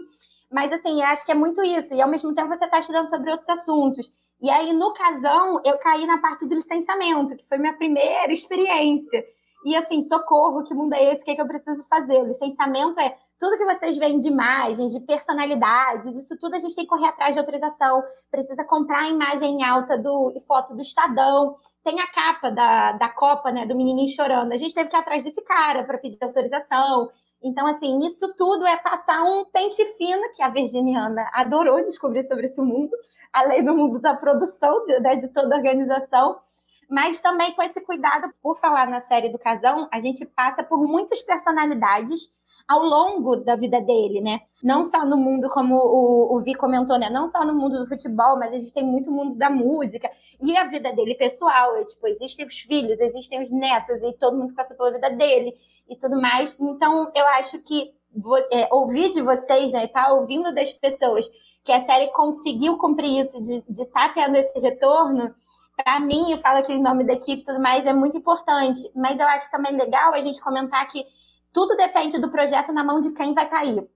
Mas, 0.52 0.72
assim, 0.72 1.02
acho 1.02 1.26
que 1.26 1.32
é 1.32 1.36
muito 1.36 1.64
isso. 1.64 1.94
E, 1.96 2.02
ao 2.02 2.10
mesmo 2.10 2.34
tempo, 2.34 2.48
você 2.48 2.66
está 2.66 2.80
estudando 2.80 3.10
sobre 3.10 3.32
outros 3.32 3.50
assuntos. 3.50 4.12
E 4.42 4.50
aí, 4.50 4.74
no 4.74 4.94
casão, 4.94 5.62
eu 5.66 5.78
caí 5.78 6.06
na 6.06 6.18
parte 6.20 6.48
de 6.48 6.56
licenciamento, 6.56 7.36
que 7.36 7.48
foi 7.48 7.58
minha 7.58 7.74
primeira 7.74 8.32
experiência. 8.32 9.24
E, 9.66 9.76
assim, 9.76 10.04
socorro, 10.04 10.64
que 10.64 10.76
mundo 10.76 10.94
é 10.94 11.12
esse? 11.12 11.24
O 11.24 11.26
que, 11.26 11.32
é 11.32 11.36
que 11.36 11.42
eu 11.42 11.48
preciso 11.48 11.84
fazer? 11.90 12.22
O 12.22 12.28
licenciamento 12.28 13.00
é 13.00 13.18
tudo 13.40 13.58
que 13.58 13.66
vocês 13.66 13.98
veem 13.98 14.20
de 14.20 14.28
imagens, 14.28 14.94
de 14.94 15.00
personalidades, 15.00 16.16
isso 16.16 16.38
tudo 16.40 16.56
a 16.56 16.60
gente 16.60 16.76
tem 16.76 16.86
que 16.86 16.90
correr 16.90 17.08
atrás 17.08 17.34
de 17.34 17.40
autorização. 17.40 18.04
Precisa 18.30 18.64
comprar 18.64 19.00
a 19.00 19.10
imagem 19.10 19.64
alta 19.64 19.98
do 19.98 20.32
e 20.36 20.40
foto 20.42 20.76
do 20.76 20.82
Estadão. 20.82 21.56
Tem 21.84 22.00
a 22.00 22.08
capa 22.12 22.52
da, 22.52 22.92
da 22.94 23.10
Copa, 23.10 23.52
né, 23.52 23.66
do 23.66 23.76
menininho 23.76 24.08
chorando. 24.08 24.52
A 24.54 24.58
gente 24.58 24.74
teve 24.74 24.88
que 24.88 24.96
ir 24.96 25.00
atrás 25.00 25.24
desse 25.24 25.42
cara 25.42 25.84
para 25.84 25.98
pedir 25.98 26.24
autorização. 26.24 27.10
Então, 27.44 27.66
assim, 27.68 28.00
isso 28.06 28.34
tudo 28.36 28.66
é 28.66 28.78
passar 28.78 29.24
um 29.24 29.46
pente 29.52 29.84
fino, 29.98 30.30
que 30.36 30.44
a 30.44 30.50
virginiana 30.50 31.28
adorou 31.34 31.84
descobrir 31.84 32.24
sobre 32.24 32.46
esse 32.46 32.62
mundo, 32.62 32.96
além 33.34 33.64
do 33.64 33.76
mundo 33.76 34.00
da 34.00 34.16
produção, 34.16 34.84
de, 34.84 35.00
né, 35.00 35.16
de 35.16 35.28
toda 35.30 35.56
a 35.56 35.58
organização, 35.58 36.40
mas 36.90 37.22
também 37.22 37.54
com 37.54 37.62
esse 37.62 37.82
cuidado, 37.82 38.34
por 38.42 38.58
falar 38.58 38.88
na 38.88 39.00
série 39.00 39.30
do 39.30 39.40
Casão, 39.40 39.88
a 39.92 40.00
gente 40.00 40.26
passa 40.26 40.64
por 40.64 40.80
muitas 40.80 41.22
personalidades 41.22 42.34
ao 42.68 42.84
longo 42.84 43.38
da 43.38 43.56
vida 43.56 43.80
dele, 43.80 44.22
né? 44.22 44.42
Não 44.64 44.86
só 44.86 45.06
no 45.06 45.18
mundo, 45.18 45.48
como 45.50 45.76
o, 45.76 46.36
o 46.36 46.42
Vi 46.42 46.56
comentou, 46.56 46.98
né? 46.98 47.10
Não 47.10 47.28
só 47.28 47.46
no 47.46 47.54
mundo 47.54 47.78
do 47.78 47.86
futebol, 47.86 48.38
mas 48.40 48.54
a 48.54 48.58
gente 48.58 48.74
tem 48.74 48.84
muito 48.84 49.12
mundo 49.12 49.36
da 49.36 49.50
música 49.50 50.10
e 50.42 50.58
a 50.58 50.64
vida 50.66 50.92
dele 50.92 51.16
pessoal. 51.16 51.76
É, 51.78 51.86
tipo, 51.86 52.08
existem 52.08 52.46
os 52.46 52.60
filhos, 52.60 53.00
existem 53.00 53.44
os 53.44 53.52
netos 53.52 54.02
e 54.02 54.14
todo 54.14 54.38
mundo 54.38 54.56
passa 54.56 54.74
pela 54.74 54.92
vida 54.92 55.10
dele 55.12 55.54
e 55.88 55.96
tudo 55.96 56.20
mais. 56.20 56.58
Então, 56.60 57.12
eu 57.14 57.28
acho 57.28 57.60
que 57.60 57.94
é, 58.52 58.74
ouvir 58.74 59.12
de 59.12 59.22
vocês, 59.22 59.72
né? 59.72 59.88
Tá 59.88 60.14
ouvindo 60.14 60.54
das 60.54 60.74
pessoas 60.74 61.28
que 61.64 61.72
a 61.72 61.82
série 61.82 62.08
conseguiu 62.14 62.78
cumprir 62.78 63.26
isso, 63.26 63.42
de 63.42 63.58
estar 63.84 64.10
tá 64.10 64.14
tendo 64.14 64.36
esse 64.38 64.58
retorno, 64.60 65.34
para 65.76 66.00
mim, 66.00 66.32
eu 66.32 66.38
falo 66.38 66.60
aqui 66.60 66.74
em 66.74 66.82
nome 66.82 67.04
da 67.04 67.14
equipe 67.14 67.42
e 67.42 67.46
tudo 67.46 67.62
mais, 67.62 67.86
é 67.86 67.94
muito 67.94 68.18
importante. 68.18 68.82
Mas 68.96 69.20
eu 69.20 69.28
acho 69.28 69.52
também 69.52 69.76
legal 69.76 70.14
a 70.14 70.22
gente 70.22 70.42
comentar 70.42 70.88
que 70.88 71.06
tudo 71.52 71.76
depende 71.76 72.20
do 72.20 72.32
projeto 72.32 72.72
na 72.72 72.84
mão 72.84 73.00
de 73.00 73.12
quem 73.14 73.34
vai 73.34 73.50
cair. 73.50 73.88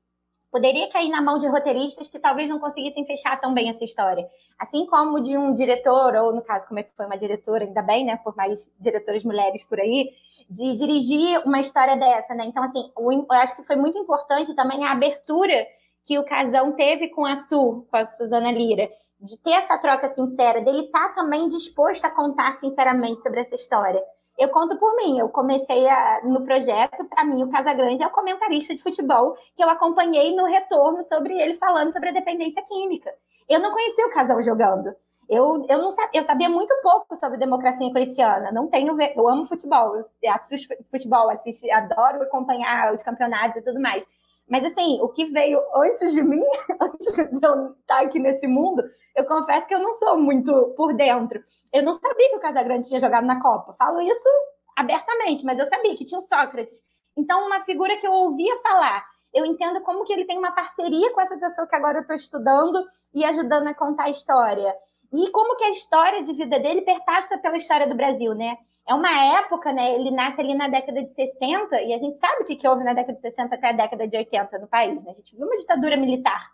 poderia 0.51 0.89
cair 0.89 1.09
na 1.09 1.21
mão 1.21 1.37
de 1.37 1.47
roteiristas 1.47 2.09
que 2.09 2.19
talvez 2.19 2.49
não 2.49 2.59
conseguissem 2.59 3.05
fechar 3.05 3.39
tão 3.39 3.53
bem 3.53 3.69
essa 3.69 3.83
história. 3.83 4.27
Assim 4.57 4.85
como 4.85 5.21
de 5.21 5.37
um 5.37 5.53
diretor, 5.53 6.15
ou 6.15 6.33
no 6.33 6.41
caso, 6.41 6.67
como 6.67 6.79
é 6.79 6.83
que 6.83 6.95
foi 6.95 7.05
uma 7.05 7.17
diretora, 7.17 7.65
ainda 7.65 7.81
bem, 7.81 8.05
né? 8.05 8.17
Por 8.17 8.35
mais 8.35 8.73
diretoras 8.79 9.23
mulheres 9.23 9.63
por 9.63 9.79
aí, 9.79 10.09
de 10.49 10.75
dirigir 10.75 11.39
uma 11.45 11.59
história 11.59 11.95
dessa, 11.95 12.33
né? 12.33 12.45
Então, 12.45 12.63
assim, 12.63 12.91
eu 12.97 13.25
acho 13.31 13.55
que 13.55 13.63
foi 13.63 13.75
muito 13.75 13.97
importante 13.97 14.55
também 14.55 14.83
a 14.85 14.91
abertura 14.91 15.67
que 16.03 16.17
o 16.17 16.25
Casão 16.25 16.71
teve 16.71 17.09
com 17.09 17.25
a 17.25 17.35
Su, 17.35 17.85
com 17.89 17.97
a 17.97 18.05
Suzana 18.05 18.51
Lira, 18.51 18.89
de 19.19 19.41
ter 19.41 19.51
essa 19.51 19.77
troca 19.77 20.11
sincera, 20.13 20.61
dele 20.61 20.85
estar 20.85 21.09
tá 21.09 21.15
também 21.15 21.47
disposto 21.47 22.05
a 22.05 22.09
contar 22.09 22.57
sinceramente 22.59 23.21
sobre 23.21 23.41
essa 23.41 23.55
história. 23.55 24.01
Eu 24.37 24.47
conto 24.49 24.77
por 24.79 24.95
mim, 24.95 25.19
eu 25.19 25.27
comecei 25.27 25.89
a, 25.89 26.21
no 26.23 26.45
projeto, 26.45 27.03
para 27.09 27.25
mim 27.25 27.43
o 27.43 27.49
Casagrande 27.49 28.01
é 28.01 28.07
o 28.07 28.11
comentarista 28.11 28.73
de 28.73 28.81
futebol 28.81 29.35
que 29.53 29.61
eu 29.61 29.69
acompanhei 29.69 30.33
no 30.33 30.45
retorno 30.45 31.03
sobre 31.03 31.37
ele 31.37 31.55
falando 31.55 31.91
sobre 31.91 32.09
a 32.09 32.13
dependência 32.13 32.63
química. 32.63 33.13
Eu 33.49 33.59
não 33.59 33.71
conhecia 33.71 34.07
o 34.07 34.11
Casal 34.11 34.41
jogando. 34.41 34.95
Eu, 35.27 35.63
eu, 35.69 35.77
não 35.77 35.91
sabia, 35.91 36.21
eu 36.21 36.23
sabia 36.23 36.49
muito 36.49 36.73
pouco 36.81 37.15
sobre 37.17 37.37
democracia 37.37 37.91
corintiana. 37.91 38.51
Não 38.51 38.67
tenho, 38.67 38.97
eu 38.99 39.27
amo 39.27 39.45
futebol, 39.45 39.95
eu 39.95 40.31
assisto 40.31 40.73
futebol, 40.89 41.29
assisto, 41.29 41.71
adoro 41.71 42.23
acompanhar 42.23 42.93
os 42.93 43.03
campeonatos 43.03 43.57
e 43.57 43.61
tudo 43.61 43.79
mais. 43.79 44.07
Mas 44.49 44.65
assim, 44.65 44.99
o 45.01 45.09
que 45.09 45.25
veio 45.25 45.61
antes 45.75 46.11
de 46.11 46.23
mim, 46.23 46.43
antes 46.81 47.15
de 47.15 47.45
eu 47.45 47.71
estar 47.73 48.01
aqui 48.01 48.19
nesse 48.19 48.47
mundo, 48.47 48.83
eu 49.15 49.25
confesso 49.25 49.67
que 49.67 49.75
eu 49.75 49.79
não 49.79 49.91
sou 49.93 50.19
muito 50.19 50.73
por 50.75 50.93
dentro. 50.93 51.43
Eu 51.71 51.83
não 51.83 51.93
sabia 51.93 52.29
que 52.29 52.35
o 52.37 52.39
Casagrande 52.39 52.87
tinha 52.87 52.99
jogado 52.99 53.25
na 53.25 53.39
Copa. 53.39 53.75
Falo 53.77 54.01
isso 54.01 54.29
abertamente, 54.75 55.45
mas 55.45 55.59
eu 55.59 55.67
sabia 55.67 55.95
que 55.95 56.05
tinha 56.05 56.19
o 56.19 56.23
Sócrates. 56.23 56.83
Então, 57.15 57.45
uma 57.45 57.61
figura 57.61 57.97
que 57.97 58.07
eu 58.07 58.11
ouvia 58.11 58.55
falar, 58.57 59.05
eu 59.33 59.45
entendo 59.45 59.81
como 59.81 60.03
que 60.03 60.13
ele 60.13 60.25
tem 60.25 60.37
uma 60.37 60.51
parceria 60.51 61.13
com 61.13 61.21
essa 61.21 61.37
pessoa 61.37 61.67
que 61.67 61.75
agora 61.75 61.97
eu 61.97 62.01
estou 62.01 62.15
estudando 62.15 62.83
e 63.13 63.23
ajudando 63.23 63.67
a 63.67 63.73
contar 63.73 64.05
a 64.05 64.09
história. 64.09 64.73
E 65.11 65.29
como 65.31 65.55
que 65.57 65.65
a 65.65 65.71
história 65.71 66.23
de 66.23 66.33
vida 66.33 66.59
dele 66.59 66.81
perpassa 66.81 67.37
pela 67.37 67.57
história 67.57 67.87
do 67.87 67.95
Brasil, 67.95 68.33
né? 68.33 68.57
É 68.89 68.93
uma 68.95 69.37
época, 69.37 69.71
né? 69.71 69.93
Ele 69.93 70.09
nasce 70.09 70.41
ali 70.41 70.55
na 70.55 70.67
década 70.67 71.03
de 71.03 71.13
60, 71.13 71.79
e 71.83 71.93
a 71.93 71.99
gente 71.99 72.17
sabe 72.17 72.41
o 72.41 72.45
que, 72.45 72.55
que 72.55 72.67
houve 72.67 72.83
na 72.83 72.93
década 72.93 73.13
de 73.13 73.21
60 73.21 73.53
até 73.53 73.69
a 73.69 73.71
década 73.71 74.07
de 74.07 74.17
80 74.17 74.57
no 74.57 74.67
país, 74.67 75.03
né? 75.03 75.11
A 75.11 75.13
gente 75.13 75.35
viu 75.35 75.45
uma 75.45 75.55
ditadura 75.55 75.95
militar. 75.95 76.49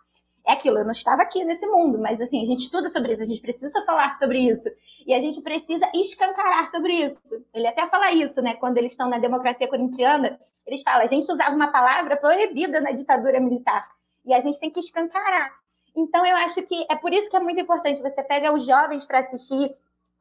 É 0.46 0.52
aquilo, 0.52 0.78
eu 0.78 0.84
não 0.84 0.92
estava 0.92 1.22
aqui 1.22 1.42
nesse 1.44 1.66
mundo, 1.66 1.98
mas 1.98 2.20
assim, 2.20 2.42
a 2.42 2.44
gente 2.44 2.60
estuda 2.60 2.90
sobre 2.90 3.14
isso, 3.14 3.22
a 3.22 3.26
gente 3.26 3.40
precisa 3.40 3.80
falar 3.86 4.16
sobre 4.18 4.38
isso. 4.38 4.68
E 5.06 5.14
a 5.14 5.18
gente 5.18 5.40
precisa 5.40 5.90
escancarar 5.94 6.70
sobre 6.70 6.92
isso. 6.92 7.18
Ele 7.54 7.66
até 7.66 7.86
fala 7.88 8.12
isso, 8.12 8.42
né? 8.42 8.54
Quando 8.54 8.76
eles 8.76 8.92
estão 8.92 9.08
na 9.08 9.18
democracia 9.18 9.66
corintiana, 9.66 10.38
eles 10.66 10.82
falam, 10.82 11.00
a 11.00 11.06
gente 11.06 11.32
usava 11.32 11.56
uma 11.56 11.72
palavra 11.72 12.18
proibida 12.18 12.82
na 12.82 12.92
ditadura 12.92 13.40
militar. 13.40 13.88
E 14.26 14.34
a 14.34 14.40
gente 14.40 14.60
tem 14.60 14.70
que 14.70 14.80
escancarar. 14.80 15.52
Então, 15.96 16.24
eu 16.26 16.36
acho 16.36 16.62
que 16.62 16.86
é 16.90 16.96
por 16.96 17.14
isso 17.14 17.30
que 17.30 17.36
é 17.36 17.40
muito 17.40 17.60
importante 17.60 18.02
você 18.02 18.22
pega 18.22 18.52
os 18.52 18.66
jovens 18.66 19.06
para 19.06 19.20
assistir 19.20 19.74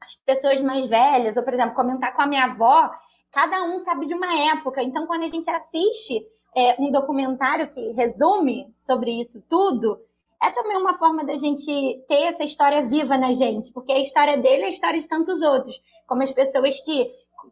as 0.06 0.16
pessoas 0.16 0.62
mais 0.62 0.88
velhas, 0.88 1.36
ou, 1.36 1.44
por 1.44 1.54
exemplo, 1.54 1.76
comentar 1.76 2.16
com 2.16 2.22
a 2.22 2.28
minha 2.28 2.46
avó, 2.46 2.90
cada 3.32 3.64
um 3.64 3.80
sabe 3.80 4.06
de 4.06 4.14
uma 4.14 4.52
época. 4.52 4.82
Então, 4.82 5.08
quando 5.08 5.24
a 5.24 5.28
gente 5.28 5.50
assiste 5.50 6.26
é, 6.56 6.76
um 6.80 6.92
documentário 6.92 7.68
que 7.68 7.92
resume 7.94 8.72
sobre 8.76 9.12
isso 9.20 9.44
tudo, 9.50 10.00
é 10.42 10.52
também 10.52 10.78
uma 10.78 10.94
forma 10.94 11.26
da 11.26 11.36
gente 11.36 11.66
ter 12.08 12.24
essa 12.28 12.44
história 12.44 12.86
viva 12.86 13.18
na 13.18 13.34
gente, 13.34 13.74
porque 13.74 13.92
a 13.92 14.00
história 14.00 14.38
dele 14.38 14.64
é 14.64 14.66
a 14.68 14.70
história 14.70 15.00
de 15.00 15.08
tantos 15.08 15.42
outros, 15.42 15.82
como 16.08 16.22
as 16.22 16.32
pessoas 16.32 16.80
que 16.80 17.12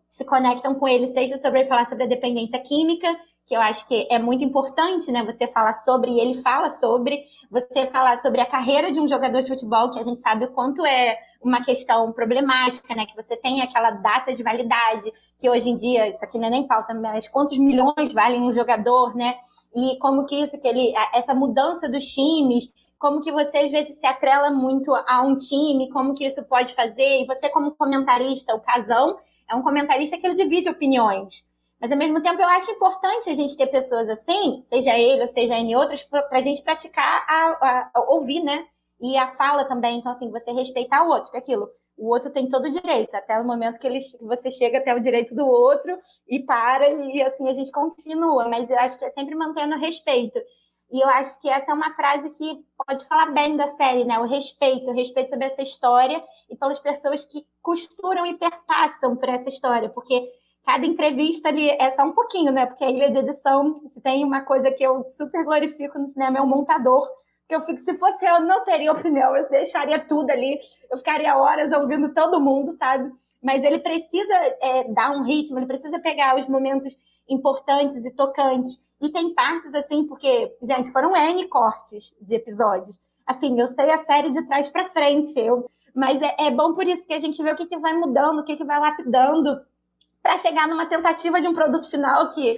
se 0.09 0.25
conectam 0.25 0.75
com 0.75 0.87
ele, 0.87 1.07
seja 1.07 1.37
sobre 1.37 1.65
falar 1.65 1.85
sobre 1.85 2.03
a 2.03 2.07
dependência 2.07 2.59
química, 2.59 3.07
que 3.45 3.55
eu 3.55 3.61
acho 3.61 3.85
que 3.87 4.07
é 4.09 4.17
muito 4.17 4.43
importante, 4.43 5.11
né? 5.11 5.23
Você 5.23 5.47
falar 5.47 5.73
sobre, 5.73 6.11
e 6.11 6.19
ele 6.19 6.35
fala 6.35 6.69
sobre, 6.69 7.25
você 7.51 7.85
falar 7.87 8.17
sobre 8.17 8.39
a 8.39 8.45
carreira 8.45 8.91
de 8.91 8.99
um 8.99 9.07
jogador 9.07 9.41
de 9.41 9.49
futebol, 9.49 9.91
que 9.91 9.99
a 9.99 10.03
gente 10.03 10.21
sabe 10.21 10.45
o 10.45 10.51
quanto 10.51 10.85
é 10.85 11.17
uma 11.41 11.61
questão 11.61 12.11
problemática, 12.13 12.95
né? 12.95 13.05
Que 13.05 13.15
você 13.15 13.35
tem 13.35 13.61
aquela 13.61 13.91
data 13.91 14.33
de 14.33 14.41
validade, 14.41 15.11
que 15.37 15.49
hoje 15.49 15.69
em 15.69 15.75
dia, 15.75 16.07
isso 16.07 16.23
aqui 16.23 16.37
não 16.37 16.47
é 16.47 16.51
nem 16.51 16.67
pauta, 16.67 16.93
mas 16.93 17.27
quantos 17.27 17.57
milhões 17.57 18.13
valem 18.13 18.41
um 18.41 18.51
jogador, 18.51 19.15
né? 19.15 19.35
E 19.75 19.97
como 19.99 20.25
que 20.25 20.35
isso, 20.35 20.59
que 20.59 20.67
ele, 20.67 20.93
essa 21.13 21.33
mudança 21.33 21.89
dos 21.89 22.05
times, 22.05 22.71
como 22.97 23.19
que 23.19 23.31
você 23.31 23.57
às 23.57 23.71
vezes 23.71 23.99
se 23.99 24.05
atrela 24.05 24.49
muito 24.51 24.93
a 24.93 25.21
um 25.21 25.35
time, 25.35 25.89
como 25.89 26.13
que 26.13 26.25
isso 26.25 26.41
pode 26.45 26.73
fazer, 26.73 27.21
e 27.21 27.25
você 27.25 27.49
como 27.49 27.71
comentarista, 27.71 28.55
o 28.55 28.61
Casão, 28.61 29.17
é 29.49 29.53
um 29.53 29.61
comentarista 29.61 30.17
que 30.17 30.25
ele 30.25 30.35
divide 30.35 30.69
opiniões. 30.69 31.45
Mas, 31.83 31.91
ao 31.91 31.97
mesmo 31.97 32.21
tempo, 32.21 32.41
eu 32.41 32.47
acho 32.47 32.71
importante 32.71 33.29
a 33.29 33.33
gente 33.33 33.57
ter 33.57 33.67
pessoas 33.67 34.07
assim, 34.07 34.61
seja 34.69 34.97
ele 34.97 35.19
ou 35.19 35.27
seja 35.27 35.53
em 35.55 35.75
outras, 35.75 36.01
para 36.01 36.25
a 36.31 36.41
gente 36.41 36.61
praticar 36.61 37.25
a, 37.27 37.57
a, 37.61 37.91
a, 37.93 37.99
ouvir, 38.13 38.41
né? 38.41 38.65
E 39.01 39.17
a 39.17 39.35
fala 39.35 39.65
também. 39.65 39.99
Então, 39.99 40.13
assim, 40.13 40.31
você 40.31 40.53
respeitar 40.53 41.03
o 41.03 41.09
outro, 41.09 41.29
que 41.29 41.35
é 41.35 41.41
aquilo. 41.41 41.69
O 41.97 42.07
outro 42.07 42.31
tem 42.31 42.47
todo 42.47 42.67
o 42.67 42.69
direito, 42.69 43.13
até 43.13 43.37
o 43.37 43.43
momento 43.43 43.79
que 43.79 43.85
ele, 43.85 43.99
você 44.21 44.49
chega 44.49 44.77
até 44.77 44.95
o 44.95 45.01
direito 45.01 45.35
do 45.35 45.45
outro 45.45 45.99
e 46.25 46.39
para, 46.39 46.89
e 46.89 47.21
assim 47.21 47.49
a 47.49 47.53
gente 47.53 47.69
continua. 47.69 48.47
Mas 48.47 48.69
eu 48.69 48.79
acho 48.79 48.97
que 48.97 49.03
é 49.03 49.11
sempre 49.11 49.35
mantendo 49.35 49.75
respeito. 49.75 50.39
E 50.89 51.03
eu 51.03 51.09
acho 51.09 51.37
que 51.41 51.49
essa 51.49 51.69
é 51.71 51.73
uma 51.73 51.93
frase 51.95 52.29
que 52.29 52.65
pode 52.77 53.05
falar 53.07 53.25
bem 53.33 53.57
da 53.57 53.67
série, 53.67 54.05
né? 54.05 54.17
O 54.19 54.25
respeito, 54.25 54.89
o 54.89 54.93
respeito 54.93 55.31
sobre 55.31 55.47
essa 55.47 55.61
história 55.61 56.23
e 56.49 56.55
pelas 56.55 56.79
pessoas 56.79 57.25
que 57.25 57.45
costuram 57.61 58.25
e 58.25 58.37
perpassam 58.37 59.17
por 59.17 59.27
essa 59.27 59.49
história, 59.49 59.89
porque 59.89 60.31
cada 60.65 60.85
entrevista 60.85 61.49
ali 61.49 61.69
é 61.69 61.91
só 61.91 62.03
um 62.03 62.13
pouquinho, 62.13 62.51
né? 62.51 62.65
Porque 62.65 62.83
a 62.83 62.89
ilha 62.89 63.11
de 63.11 63.17
edição, 63.19 63.75
se 63.89 63.99
tem 64.01 64.23
uma 64.23 64.41
coisa 64.41 64.71
que 64.71 64.83
eu 64.83 65.03
super 65.09 65.43
glorifico 65.43 65.99
no 65.99 66.07
cinema, 66.07 66.37
é 66.37 66.41
o 66.41 66.47
montador. 66.47 67.07
Que 67.47 67.55
eu 67.55 67.61
fico, 67.61 67.79
se 67.79 67.93
fosse 67.95 68.25
eu, 68.25 68.41
não 68.41 68.63
teria 68.63 68.91
opinião, 68.91 69.35
eu 69.35 69.49
deixaria 69.49 69.99
tudo 69.99 70.31
ali, 70.31 70.57
eu 70.89 70.97
ficaria 70.97 71.37
horas 71.37 71.73
ouvindo 71.73 72.13
todo 72.13 72.39
mundo, 72.39 72.73
sabe? 72.77 73.11
Mas 73.41 73.63
ele 73.63 73.79
precisa 73.79 74.33
é, 74.61 74.85
dar 74.85 75.11
um 75.11 75.23
ritmo, 75.23 75.59
ele 75.59 75.65
precisa 75.65 75.99
pegar 75.99 76.37
os 76.37 76.47
momentos 76.47 76.97
importantes 77.27 78.05
e 78.05 78.11
tocantes. 78.11 78.87
E 79.01 79.09
tem 79.09 79.33
partes 79.33 79.73
assim, 79.73 80.07
porque, 80.07 80.55
gente, 80.61 80.91
foram 80.91 81.13
N 81.13 81.45
cortes 81.49 82.15
de 82.21 82.35
episódios. 82.35 82.97
Assim, 83.27 83.59
eu 83.59 83.67
sei 83.67 83.91
a 83.91 84.03
série 84.05 84.29
de 84.29 84.45
trás 84.47 84.69
para 84.69 84.89
frente, 84.89 85.37
eu. 85.37 85.69
Mas 85.93 86.21
é, 86.21 86.35
é, 86.39 86.51
bom 86.51 86.73
por 86.73 86.87
isso, 86.87 87.01
porque 87.01 87.13
a 87.13 87.19
gente 87.19 87.41
vê 87.43 87.51
o 87.51 87.55
que, 87.55 87.65
que 87.65 87.77
vai 87.77 87.93
mudando, 87.93 88.39
o 88.39 88.45
que, 88.45 88.55
que 88.55 88.63
vai 88.63 88.79
lapidando 88.79 89.61
para 90.23 90.37
chegar 90.37 90.69
numa 90.69 90.85
tentativa 90.85 91.41
de 91.41 91.49
um 91.49 91.53
produto 91.53 91.89
final 91.89 92.29
que 92.29 92.57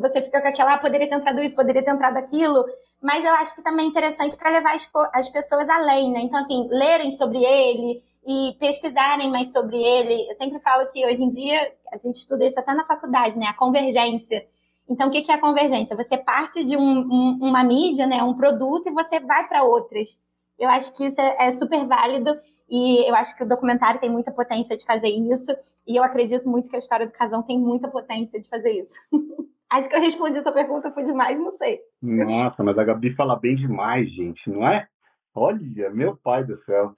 você 0.00 0.20
fica 0.20 0.42
com 0.42 0.48
aquela, 0.48 0.74
ah, 0.74 0.78
poderia 0.78 1.08
ter 1.08 1.14
entrado 1.14 1.40
isso, 1.40 1.54
poderia 1.54 1.82
ter 1.82 1.92
entrado 1.92 2.16
aquilo, 2.16 2.64
mas 3.00 3.24
eu 3.24 3.32
acho 3.34 3.54
que 3.54 3.62
também 3.62 3.86
é 3.86 3.88
interessante 3.88 4.36
para 4.36 4.50
levar 4.50 4.74
as, 4.74 4.90
as, 5.12 5.28
pessoas 5.28 5.68
além, 5.68 6.10
né? 6.10 6.20
Então, 6.22 6.40
assim, 6.40 6.66
lerem 6.68 7.12
sobre 7.12 7.44
ele 7.44 8.02
e 8.26 8.56
pesquisarem 8.58 9.30
mais 9.30 9.52
sobre 9.52 9.80
ele. 9.80 10.28
Eu 10.28 10.34
sempre 10.34 10.58
falo 10.58 10.88
que 10.88 11.06
hoje 11.06 11.22
em 11.22 11.30
dia, 11.30 11.72
a 11.92 11.96
gente 11.96 12.16
estuda 12.16 12.46
isso 12.46 12.58
até 12.58 12.74
na 12.74 12.84
faculdade, 12.84 13.38
né? 13.38 13.46
A 13.46 13.54
convergência. 13.54 14.44
Então, 14.88 15.06
o 15.06 15.10
que 15.10 15.30
é 15.30 15.34
a 15.34 15.40
convergência? 15.40 15.96
Você 15.96 16.18
parte 16.18 16.64
de 16.64 16.76
um, 16.76 16.82
um, 16.82 17.38
uma 17.42 17.62
mídia, 17.62 18.08
né? 18.08 18.24
Um 18.24 18.34
produto 18.34 18.88
e 18.88 18.92
você 18.92 19.20
vai 19.20 19.46
para 19.46 19.62
outras. 19.62 20.20
Eu 20.58 20.68
acho 20.68 20.92
que 20.96 21.04
isso 21.04 21.20
é, 21.20 21.46
é 21.46 21.52
super 21.52 21.86
válido 21.86 22.36
e 22.68 23.08
eu 23.08 23.14
acho 23.14 23.36
que 23.36 23.44
o 23.44 23.48
documentário 23.48 24.00
tem 24.00 24.10
muita 24.10 24.32
potência 24.32 24.76
de 24.76 24.84
fazer 24.84 25.08
isso. 25.08 25.54
E 25.86 25.96
eu 25.96 26.02
acredito 26.02 26.48
muito 26.48 26.68
que 26.68 26.76
a 26.76 26.78
história 26.78 27.06
do 27.06 27.12
casão 27.12 27.42
tem 27.42 27.58
muita 27.58 27.88
potência 27.88 28.40
de 28.40 28.48
fazer 28.48 28.70
isso. 28.70 28.94
acho 29.70 29.88
que 29.88 29.96
eu 29.96 30.00
respondi 30.00 30.38
essa 30.38 30.52
pergunta, 30.52 30.90
foi 30.90 31.04
demais, 31.04 31.38
não 31.38 31.50
sei. 31.52 31.80
Nossa, 32.00 32.62
mas 32.62 32.78
a 32.78 32.84
Gabi 32.84 33.14
fala 33.14 33.36
bem 33.36 33.56
demais, 33.56 34.10
gente, 34.12 34.48
não 34.48 34.66
é? 34.66 34.86
Olha, 35.34 35.90
meu 35.90 36.16
pai 36.16 36.44
do 36.44 36.62
céu. 36.64 36.94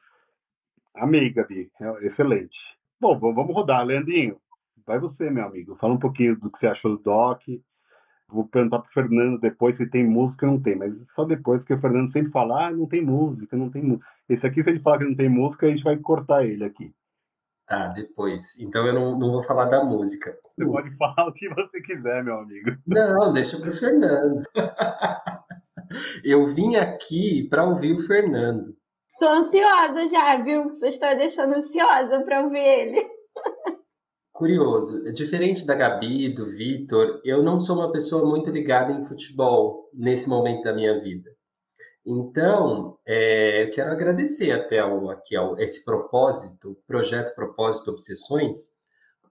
Amei, 0.94 1.32
Gabi. 1.32 1.70
É 1.80 2.06
excelente. 2.06 2.56
Bom, 3.00 3.18
vamos 3.18 3.54
rodar. 3.54 3.84
Leandrinho, 3.84 4.36
vai 4.86 4.98
você, 4.98 5.30
meu 5.30 5.46
amigo. 5.46 5.76
Fala 5.76 5.94
um 5.94 5.98
pouquinho 5.98 6.38
do 6.38 6.50
que 6.50 6.58
você 6.58 6.66
achou 6.66 6.96
do 6.96 7.02
doc. 7.02 7.42
Vou 8.28 8.46
perguntar 8.46 8.80
pro 8.80 8.92
Fernando 8.92 9.40
depois 9.40 9.76
se 9.76 9.86
tem 9.86 10.04
música 10.04 10.46
ou 10.46 10.52
não 10.52 10.62
tem, 10.62 10.74
mas 10.74 10.92
só 11.14 11.24
depois, 11.24 11.60
porque 11.60 11.74
o 11.74 11.80
Fernando 11.80 12.12
sempre 12.12 12.32
fala, 12.32 12.66
ah, 12.66 12.70
não 12.72 12.86
tem 12.86 13.00
música, 13.00 13.56
não 13.56 13.70
tem 13.70 13.82
música. 13.82 14.06
Esse 14.28 14.46
aqui, 14.46 14.62
se 14.62 14.70
ele 14.70 14.80
falar 14.80 14.98
que 14.98 15.04
não 15.04 15.16
tem 15.16 15.28
música, 15.28 15.66
a 15.66 15.70
gente 15.70 15.84
vai 15.84 15.96
cortar 15.96 16.44
ele 16.44 16.64
aqui. 16.64 16.92
Tá, 17.66 17.88
depois. 17.88 18.56
Então 18.58 18.86
eu 18.86 18.94
não, 18.94 19.18
não 19.18 19.32
vou 19.32 19.42
falar 19.44 19.66
da 19.66 19.84
música. 19.84 20.36
Você 20.56 20.64
pode 20.64 20.94
falar 20.96 21.28
o 21.28 21.32
que 21.32 21.48
você 21.48 21.80
quiser, 21.80 22.24
meu 22.24 22.38
amigo. 22.38 22.70
Não, 22.86 23.32
deixa 23.32 23.58
pro 23.58 23.72
Fernando. 23.72 24.42
eu 26.24 26.46
vim 26.54 26.76
aqui 26.76 27.48
para 27.48 27.64
ouvir 27.64 27.92
o 27.92 28.06
Fernando. 28.06 28.76
Tô 29.18 29.26
ansiosa 29.26 30.08
já, 30.08 30.36
viu? 30.42 30.68
Você 30.68 30.88
está 30.88 31.14
deixando 31.14 31.54
ansiosa 31.54 32.22
para 32.22 32.42
ouvir 32.42 32.58
ele. 32.58 33.06
Curioso, 34.32 35.10
diferente 35.14 35.64
da 35.64 35.74
Gabi, 35.74 36.34
do 36.34 36.50
Vitor, 36.50 37.22
eu 37.24 37.42
não 37.42 37.58
sou 37.58 37.76
uma 37.76 37.90
pessoa 37.90 38.28
muito 38.28 38.50
ligada 38.50 38.92
em 38.92 39.06
futebol 39.06 39.88
nesse 39.94 40.28
momento 40.28 40.62
da 40.62 40.74
minha 40.74 41.00
vida. 41.00 41.30
Então, 42.06 42.96
é, 43.04 43.64
eu 43.64 43.72
quero 43.72 43.90
agradecer 43.90 44.52
até 44.52 44.78
ao, 44.78 45.10
aqui 45.10 45.34
ao, 45.34 45.58
esse 45.58 45.84
propósito, 45.84 46.78
projeto 46.86 47.34
Propósito 47.34 47.90
Obsessões, 47.90 48.70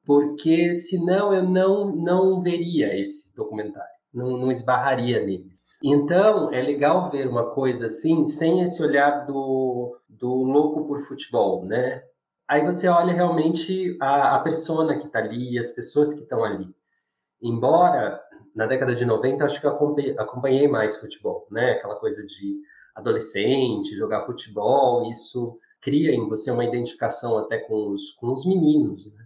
porque 0.05 0.73
senão 0.73 1.33
eu 1.33 1.43
não, 1.43 1.95
não 1.95 2.41
veria 2.41 2.99
esse 2.99 3.33
documentário, 3.33 3.95
não, 4.13 4.37
não 4.37 4.51
esbarraria 4.51 5.25
nele. 5.25 5.55
Então, 5.81 6.51
é 6.53 6.61
legal 6.61 7.09
ver 7.09 7.27
uma 7.27 7.51
coisa 7.51 7.85
assim, 7.85 8.27
sem 8.27 8.61
esse 8.61 8.83
olhar 8.83 9.25
do, 9.25 9.97
do 10.09 10.43
louco 10.43 10.85
por 10.85 11.03
futebol, 11.03 11.63
né? 11.63 12.03
Aí 12.45 12.63
você 12.65 12.89
olha 12.89 13.13
realmente 13.13 13.97
a, 14.01 14.35
a 14.35 14.39
persona 14.39 14.99
que 14.99 15.07
está 15.07 15.19
ali, 15.19 15.57
as 15.57 15.71
pessoas 15.71 16.13
que 16.13 16.21
estão 16.21 16.43
ali. 16.43 16.67
Embora, 17.41 18.21
na 18.55 18.65
década 18.65 18.95
de 18.95 19.05
90, 19.05 19.43
acho 19.43 19.59
que 19.59 19.67
eu 19.67 19.71
acompanhei 20.17 20.67
mais 20.67 20.97
futebol, 20.97 21.45
né? 21.51 21.73
Aquela 21.73 21.97
coisa 21.97 22.25
de 22.25 22.61
adolescente, 22.95 23.97
jogar 23.97 24.25
futebol, 24.25 25.11
isso 25.11 25.59
cria 25.81 26.11
em 26.11 26.27
você 26.29 26.49
uma 26.49 26.63
identificação 26.63 27.37
até 27.37 27.59
com 27.59 27.91
os, 27.91 28.11
com 28.13 28.31
os 28.31 28.45
meninos, 28.45 29.13
né? 29.13 29.25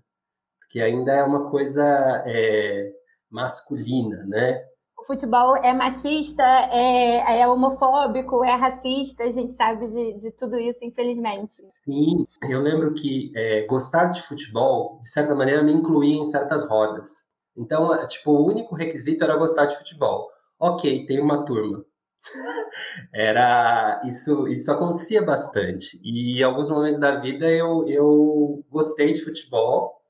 Porque 0.59 0.81
ainda 0.81 1.13
é 1.13 1.24
uma 1.24 1.50
coisa 1.50 2.24
é, 2.25 2.91
masculina, 3.29 4.25
né? 4.25 4.65
O 4.98 5.05
futebol 5.05 5.55
é 5.57 5.74
machista, 5.74 6.43
é, 6.43 7.39
é, 7.39 7.48
homofóbico, 7.48 8.43
é 8.43 8.55
racista, 8.55 9.24
a 9.24 9.31
gente 9.31 9.53
sabe 9.53 9.88
de, 9.88 10.17
de 10.17 10.31
tudo 10.31 10.57
isso, 10.57 10.83
infelizmente. 10.83 11.63
Sim, 11.86 12.27
eu 12.50 12.62
lembro 12.62 12.93
que 12.95 13.31
é, 13.36 13.65
gostar 13.65 14.05
de 14.05 14.21
futebol, 14.24 15.00
de 15.01 15.09
certa 15.09 15.33
maneira, 15.33 15.63
me 15.63 15.71
incluía 15.71 16.15
em 16.15 16.25
certas 16.25 16.67
rodas. 16.67 17.28
Então, 17.59 17.93
é, 17.93 18.07
tipo, 18.07 18.31
o 18.31 18.47
único 18.47 18.73
requisito 18.73 19.23
era 19.23 19.35
gostar 19.35 19.65
de 19.65 19.77
futebol. 19.77 20.29
Ok, 20.57 21.05
tem 21.05 21.19
uma 21.19 21.45
turma. 21.45 21.83
Era 23.13 24.01
isso, 24.05 24.47
isso 24.47 24.71
acontecia 24.71 25.21
bastante. 25.21 25.99
E 26.03 26.39
em 26.39 26.43
alguns 26.43 26.69
momentos 26.69 26.99
da 26.99 27.17
vida 27.19 27.49
eu, 27.49 27.87
eu 27.87 28.65
gostei 28.69 29.13
de 29.13 29.23
futebol 29.23 30.01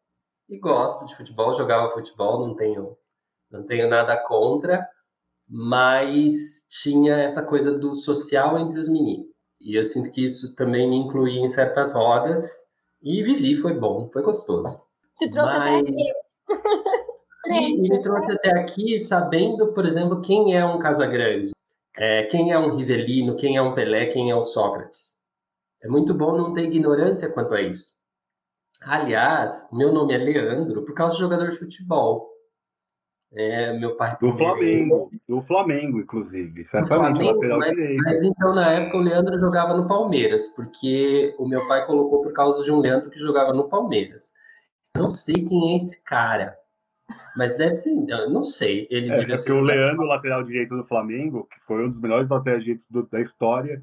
e 0.47 0.57
gosto 0.57 1.05
de 1.05 1.15
futebol, 1.15 1.53
jogava 1.53 1.93
futebol, 1.93 2.47
não 2.47 2.55
tenho 2.55 2.97
não 3.51 3.63
tenho 3.63 3.89
nada 3.89 4.15
contra, 4.27 4.87
mas 5.47 6.33
tinha 6.67 7.17
essa 7.17 7.41
coisa 7.41 7.77
do 7.77 7.95
social 7.95 8.59
entre 8.59 8.79
os 8.79 8.87
meninos. 8.87 9.27
E 9.59 9.75
eu 9.75 9.83
sinto 9.83 10.11
que 10.11 10.23
isso 10.23 10.55
também 10.55 10.87
me 10.87 10.95
incluía 10.97 11.41
em 11.41 11.49
certas 11.49 11.93
rodas 11.93 12.47
e 13.01 13.23
vivi, 13.23 13.55
foi 13.55 13.73
bom, 13.73 14.09
foi 14.11 14.21
gostoso. 14.21 14.81
Te 15.17 15.29
trouxe 15.31 15.59
mas... 15.59 15.69
até 15.69 15.79
aqui. 15.79 16.28
E 17.53 17.89
me 17.89 18.01
trouxe 18.01 18.31
até 18.31 18.59
aqui 18.59 18.97
sabendo, 18.99 19.73
por 19.73 19.85
exemplo, 19.85 20.21
quem 20.21 20.55
é 20.55 20.65
um 20.65 20.79
Casagrande, 20.79 21.51
é, 21.97 22.23
quem 22.23 22.51
é 22.51 22.59
um 22.59 22.75
Rivelino, 22.75 23.35
quem 23.35 23.57
é 23.57 23.61
um 23.61 23.73
Pelé, 23.73 24.07
quem 24.07 24.29
é 24.29 24.35
o 24.35 24.43
Sócrates. 24.43 25.17
É 25.81 25.87
muito 25.87 26.13
bom 26.13 26.37
não 26.37 26.53
ter 26.53 26.63
ignorância 26.63 27.29
quanto 27.29 27.53
a 27.53 27.61
isso. 27.61 27.99
Aliás, 28.81 29.67
meu 29.71 29.91
nome 29.91 30.13
é 30.13 30.17
Leandro 30.17 30.83
por 30.83 30.93
causa 30.93 31.15
de 31.15 31.21
jogador 31.21 31.49
de 31.49 31.57
futebol. 31.57 32.29
É, 33.31 33.77
meu 33.77 33.95
pai. 33.95 34.17
Do 34.19 34.35
Flamengo. 34.35 35.11
Do 35.27 35.41
Flamengo, 35.43 35.99
inclusive. 35.99 36.65
Certamente, 36.65 37.17
Flamengo, 37.17 37.57
mas, 37.59 37.77
mas, 38.03 38.23
então, 38.23 38.55
na 38.55 38.71
época, 38.71 38.97
o 38.97 39.01
Leandro 39.01 39.39
jogava 39.39 39.75
no 39.75 39.87
Palmeiras, 39.87 40.47
porque 40.47 41.35
o 41.37 41.47
meu 41.47 41.65
pai 41.67 41.85
colocou 41.85 42.23
por 42.23 42.33
causa 42.33 42.63
de 42.63 42.71
um 42.71 42.79
Leandro 42.79 43.09
que 43.09 43.19
jogava 43.19 43.53
no 43.53 43.69
Palmeiras. 43.69 44.31
Não 44.95 45.11
sei 45.11 45.35
quem 45.35 45.73
é 45.73 45.77
esse 45.77 46.01
cara. 46.03 46.57
Mas 47.35 47.57
deve 47.57 47.75
ser, 47.75 47.93
não 48.29 48.43
sei. 48.43 48.87
Ele 48.89 49.11
é, 49.11 49.37
porque 49.37 49.51
o 49.51 49.61
Leandro, 49.61 50.05
lateral 50.05 50.43
direito 50.43 50.75
do 50.75 50.85
Flamengo, 50.85 51.47
que 51.51 51.59
foi 51.65 51.85
um 51.85 51.91
dos 51.91 52.01
melhores 52.01 52.29
laterais 52.29 52.63
direitos 52.63 53.09
da 53.09 53.21
história, 53.21 53.81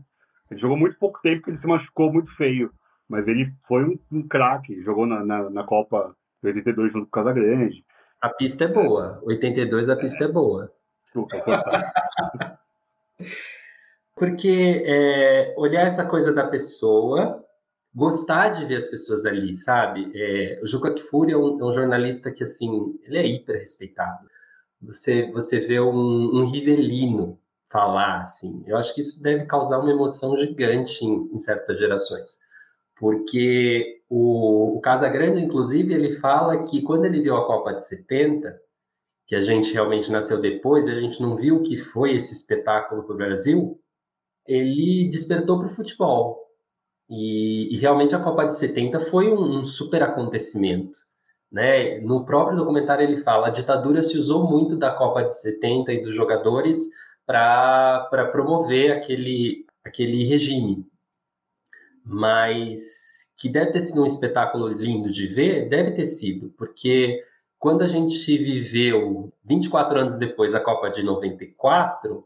ele 0.50 0.60
jogou 0.60 0.76
muito 0.76 0.98
pouco 0.98 1.20
tempo 1.22 1.36
porque 1.36 1.50
ele 1.50 1.60
se 1.60 1.66
machucou 1.66 2.12
muito 2.12 2.34
feio. 2.36 2.70
Mas 3.08 3.26
ele 3.28 3.52
foi 3.68 3.84
um, 3.84 3.98
um 4.10 4.26
craque, 4.26 4.82
jogou 4.82 5.06
na, 5.06 5.24
na, 5.24 5.48
na 5.50 5.64
Copa 5.64 6.14
82 6.42 6.92
junto 6.92 7.06
com 7.06 7.20
o 7.20 7.24
Casagrande. 7.24 7.84
A 8.20 8.28
pista 8.30 8.64
é 8.64 8.68
boa. 8.68 9.20
82 9.22 9.88
a 9.88 9.96
pista 9.96 10.24
é, 10.24 10.26
é 10.26 10.32
boa. 10.32 10.72
Porque 14.16 14.82
é, 14.84 15.54
olhar 15.56 15.86
essa 15.86 16.04
coisa 16.04 16.32
da 16.32 16.46
pessoa, 16.46 17.44
gostar 17.96 18.50
de 18.50 18.66
ver 18.66 18.76
as 18.76 18.88
pessoas 18.88 19.26
ali, 19.26 19.56
sabe? 19.56 20.12
É, 20.14 20.60
o 20.62 20.66
Juca 20.66 20.94
Kfouri 20.94 21.32
é 21.32 21.36
um, 21.36 21.60
é 21.60 21.64
um, 21.64 21.72
jornalista 21.72 22.30
que, 22.30 22.44
assim, 22.44 22.94
ele 23.02 23.18
é 23.18 23.26
hiper 23.26 23.58
respeitado. 23.58 24.28
Você, 24.82 25.32
você 25.32 25.58
vê 25.58 25.80
um, 25.80 25.90
um 25.92 26.50
rivelino 26.50 27.40
falar, 27.70 28.20
assim. 28.20 28.62
Eu 28.66 28.76
acho 28.76 28.94
que 28.94 29.00
isso 29.00 29.22
deve 29.22 29.46
causar 29.46 29.80
uma 29.80 29.90
emoção 29.90 30.36
gigante 30.36 31.04
em, 31.04 31.30
em 31.32 31.38
certas 31.38 31.78
gerações 31.78 32.38
porque 32.96 34.02
o, 34.08 34.76
o 34.76 34.80
Casagrande, 34.80 35.40
inclusive, 35.40 35.94
ele 35.94 36.18
fala 36.18 36.64
que 36.64 36.82
quando 36.82 37.04
ele 37.04 37.20
viu 37.20 37.36
a 37.36 37.46
Copa 37.46 37.74
de 37.74 37.86
70, 37.86 38.58
que 39.26 39.36
a 39.36 39.42
gente 39.42 39.72
realmente 39.72 40.10
nasceu 40.10 40.40
depois, 40.40 40.88
a 40.88 40.98
gente 40.98 41.20
não 41.20 41.36
viu 41.36 41.56
o 41.56 41.62
que 41.62 41.76
foi 41.76 42.16
esse 42.16 42.32
espetáculo 42.32 43.04
para 43.04 43.14
o 43.14 43.18
Brasil, 43.18 43.78
ele 44.46 45.08
despertou 45.10 45.58
para 45.58 45.68
o 45.68 45.74
futebol. 45.74 46.45
E, 47.08 47.74
e, 47.74 47.78
realmente 47.78 48.14
a 48.14 48.18
Copa 48.18 48.46
de 48.46 48.56
70 48.56 48.98
foi 49.00 49.28
um, 49.28 49.60
um 49.60 49.64
super 49.64 50.02
acontecimento. 50.02 50.98
Né? 51.50 52.00
No 52.00 52.24
próprio 52.24 52.56
documentário 52.56 53.04
ele 53.04 53.22
fala, 53.22 53.46
a 53.46 53.50
ditadura 53.50 54.02
se 54.02 54.18
usou 54.18 54.48
muito 54.50 54.76
da 54.76 54.90
Copa 54.90 55.22
de 55.22 55.34
70 55.40 55.92
e 55.92 56.02
dos 56.02 56.14
jogadores 56.14 56.88
para 57.24 58.28
promover 58.32 58.92
aquele, 58.92 59.64
aquele 59.84 60.24
regime 60.24 60.84
mas 62.06 63.26
que 63.36 63.48
deve 63.48 63.72
ter 63.72 63.80
sido 63.80 64.02
um 64.02 64.06
espetáculo 64.06 64.68
lindo 64.68 65.10
de 65.10 65.26
ver, 65.26 65.68
deve 65.68 65.90
ter 65.90 66.06
sido, 66.06 66.50
porque 66.56 67.22
quando 67.58 67.82
a 67.82 67.88
gente 67.88 68.38
viveu 68.38 69.32
24 69.44 69.98
anos 69.98 70.16
depois 70.16 70.52
da 70.52 70.60
Copa 70.60 70.88
de 70.88 71.02
94, 71.02 72.24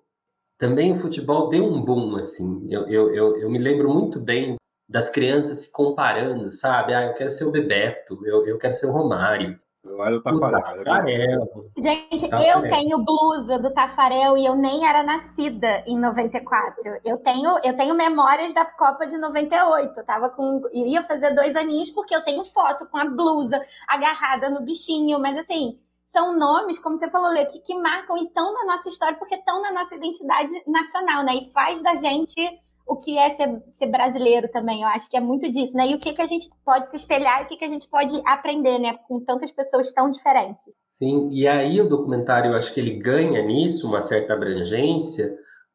também 0.58 0.92
o 0.92 0.98
futebol 0.98 1.48
deu 1.48 1.64
um 1.64 1.82
boom, 1.82 2.16
assim. 2.16 2.66
Eu, 2.70 2.86
eu, 2.88 3.14
eu, 3.14 3.36
eu 3.38 3.50
me 3.50 3.58
lembro 3.58 3.88
muito 3.92 4.20
bem 4.20 4.56
das 4.90 5.08
crianças 5.08 5.58
se 5.58 5.70
comparando, 5.70 6.52
sabe? 6.52 6.92
Ah, 6.92 7.06
eu 7.06 7.14
quero 7.14 7.30
ser 7.30 7.44
o 7.44 7.52
Bebeto, 7.52 8.18
eu, 8.26 8.44
eu 8.44 8.58
quero 8.58 8.74
ser 8.74 8.86
o 8.86 8.92
Romário. 8.92 9.58
Olha 9.86 10.16
o 10.16 10.22
Tafarel. 10.22 11.70
Gente, 11.78 12.28
Tafarel. 12.28 12.64
eu 12.64 12.70
tenho 12.70 12.98
blusa 12.98 13.58
do 13.58 13.72
Tafarel 13.72 14.36
e 14.36 14.44
eu 14.44 14.56
nem 14.56 14.86
era 14.86 15.02
nascida 15.02 15.84
em 15.86 15.98
94. 15.98 16.74
Eu 17.04 17.18
tenho, 17.18 17.58
eu 17.64 17.74
tenho 17.74 17.94
memórias 17.94 18.52
da 18.52 18.64
Copa 18.64 19.06
de 19.06 19.16
98. 19.16 19.96
Eu 19.96 20.04
tava 20.04 20.28
com, 20.28 20.60
eu 20.72 20.86
ia 20.86 21.02
fazer 21.04 21.34
dois 21.34 21.54
aninhos 21.54 21.90
porque 21.92 22.14
eu 22.14 22.24
tenho 22.24 22.44
foto 22.44 22.86
com 22.88 22.98
a 22.98 23.04
blusa 23.04 23.62
agarrada 23.88 24.50
no 24.50 24.62
bichinho, 24.62 25.18
mas 25.20 25.38
assim, 25.38 25.78
são 26.12 26.36
nomes, 26.36 26.80
como 26.80 26.98
você 26.98 27.08
falou, 27.08 27.30
Lê, 27.30 27.46
que, 27.46 27.60
que 27.60 27.74
marcam 27.76 28.18
e 28.18 28.24
estão 28.24 28.52
na 28.52 28.64
nossa 28.64 28.88
história 28.88 29.16
porque 29.16 29.36
estão 29.36 29.62
na 29.62 29.72
nossa 29.72 29.94
identidade 29.94 30.52
nacional, 30.66 31.22
né? 31.22 31.36
E 31.36 31.52
faz 31.52 31.80
da 31.80 31.94
gente 31.94 32.60
o 32.90 32.96
que 32.96 33.16
é 33.16 33.30
ser, 33.30 33.62
ser, 33.70 33.86
brasileiro 33.86 34.48
também. 34.48 34.82
Eu 34.82 34.88
acho 34.88 35.08
que 35.08 35.16
é 35.16 35.20
muito 35.20 35.48
disso, 35.48 35.76
né? 35.76 35.86
E 35.86 35.94
o 35.94 35.98
que, 35.98 36.12
que 36.12 36.20
a 36.20 36.26
gente 36.26 36.48
pode 36.64 36.90
se 36.90 36.96
espelhar 36.96 37.40
e 37.40 37.44
o 37.44 37.46
que, 37.46 37.56
que 37.56 37.64
a 37.64 37.68
gente 37.68 37.88
pode 37.88 38.20
aprender, 38.26 38.80
né? 38.80 38.98
Com 39.06 39.20
tantas 39.20 39.52
pessoas 39.52 39.92
tão 39.92 40.10
diferentes. 40.10 40.64
Sim, 40.98 41.30
e 41.30 41.46
aí 41.46 41.80
o 41.80 41.88
documentário, 41.88 42.50
eu 42.50 42.56
acho 42.56 42.74
que 42.74 42.80
ele 42.80 42.98
ganha 42.98 43.40
nisso 43.42 43.86
uma 43.86 44.02
certa 44.02 44.34
abrangência, 44.34 45.34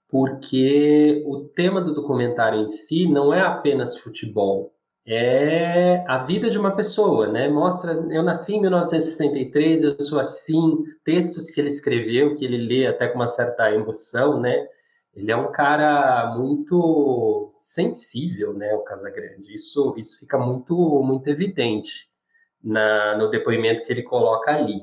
porque 0.10 1.23
o 1.25 1.45
tema 1.56 1.82
do 1.82 1.95
documentário 1.95 2.60
em 2.60 2.67
si 2.67 3.08
não 3.08 3.34
é 3.34 3.41
apenas 3.41 3.97
futebol, 3.97 4.73
é 5.08 6.04
a 6.08 6.17
vida 6.25 6.49
de 6.49 6.60
uma 6.60 6.75
pessoa, 6.75 7.28
né? 7.28 7.47
Mostra, 7.47 7.93
eu 7.93 8.23
nasci 8.23 8.56
em 8.56 8.62
1963, 8.62 9.84
eu 9.84 9.99
sou 9.99 10.19
assim, 10.19 10.84
textos 11.04 11.49
que 11.49 11.62
ele 11.62 11.69
escreveu, 11.69 12.36
que 12.36 12.43
ele 12.43 12.58
lê 12.58 12.88
até 12.88 13.08
com 13.08 13.15
uma 13.15 13.28
certa 13.28 13.71
emoção, 13.71 14.39
né? 14.39 14.67
Ele 15.15 15.32
é 15.32 15.36
um 15.36 15.51
cara 15.51 16.36
muito 16.36 17.54
sensível, 17.58 18.54
né, 18.54 18.73
o 18.73 18.84
Casagrande. 18.84 19.54
Isso, 19.54 19.95
isso 19.97 20.19
fica 20.19 20.38
muito, 20.38 20.75
muito 21.04 21.28
evidente 21.30 22.10
na, 22.62 23.17
no 23.17 23.30
depoimento 23.30 23.86
que 23.86 23.93
ele 23.93 24.04
coloca 24.04 24.51
ali. 24.51 24.82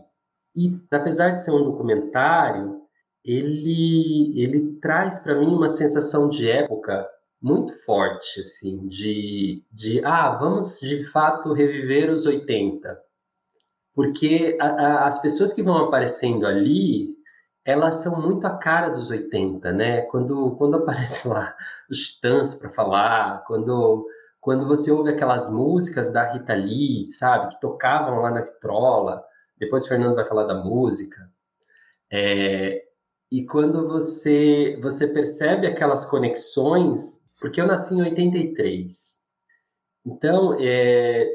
E 0.56 0.78
apesar 0.90 1.30
de 1.30 1.42
ser 1.42 1.50
um 1.50 1.64
documentário, 1.64 2.80
ele, 3.24 4.32
ele 4.40 4.72
traz 4.80 5.18
para 5.18 5.38
mim 5.38 5.54
uma 5.54 5.68
sensação 5.68 6.28
de 6.28 6.50
época 6.50 7.06
muito 7.40 7.74
forte, 7.84 8.40
assim, 8.40 8.86
de, 8.88 9.64
de 9.70 10.02
ah, 10.04 10.30
vamos 10.36 10.78
de 10.80 11.04
fato 11.06 11.52
reviver 11.52 12.10
os 12.10 12.24
80. 12.24 12.98
Porque 13.94 14.56
a, 14.60 14.66
a, 14.66 15.06
as 15.08 15.20
pessoas 15.20 15.52
que 15.52 15.62
vão 15.62 15.76
aparecendo 15.76 16.46
ali 16.46 17.11
elas 17.64 17.96
são 17.96 18.20
muito 18.20 18.46
a 18.46 18.56
cara 18.56 18.88
dos 18.90 19.10
80, 19.10 19.72
né? 19.72 20.02
Quando, 20.02 20.56
quando 20.56 20.76
aparece 20.82 21.26
lá 21.28 21.56
os 21.90 22.18
Tans 22.20 22.54
para 22.54 22.70
falar, 22.70 23.44
quando, 23.46 24.06
quando 24.40 24.66
você 24.66 24.90
ouve 24.90 25.10
aquelas 25.10 25.50
músicas 25.50 26.10
da 26.10 26.32
Rita 26.32 26.54
Lee, 26.54 27.08
sabe, 27.08 27.54
que 27.54 27.60
tocavam 27.60 28.20
lá 28.20 28.30
na 28.30 28.40
vitrola, 28.40 29.24
depois 29.58 29.84
o 29.84 29.88
Fernando 29.88 30.16
vai 30.16 30.26
falar 30.26 30.44
da 30.44 30.54
música, 30.54 31.30
é, 32.10 32.82
e 33.30 33.46
quando 33.46 33.88
você, 33.88 34.78
você 34.82 35.06
percebe 35.06 35.66
aquelas 35.66 36.04
conexões, 36.04 37.24
porque 37.40 37.60
eu 37.60 37.66
nasci 37.66 37.94
em 37.94 38.02
83, 38.02 39.18
então 40.04 40.56
é, 40.60 41.30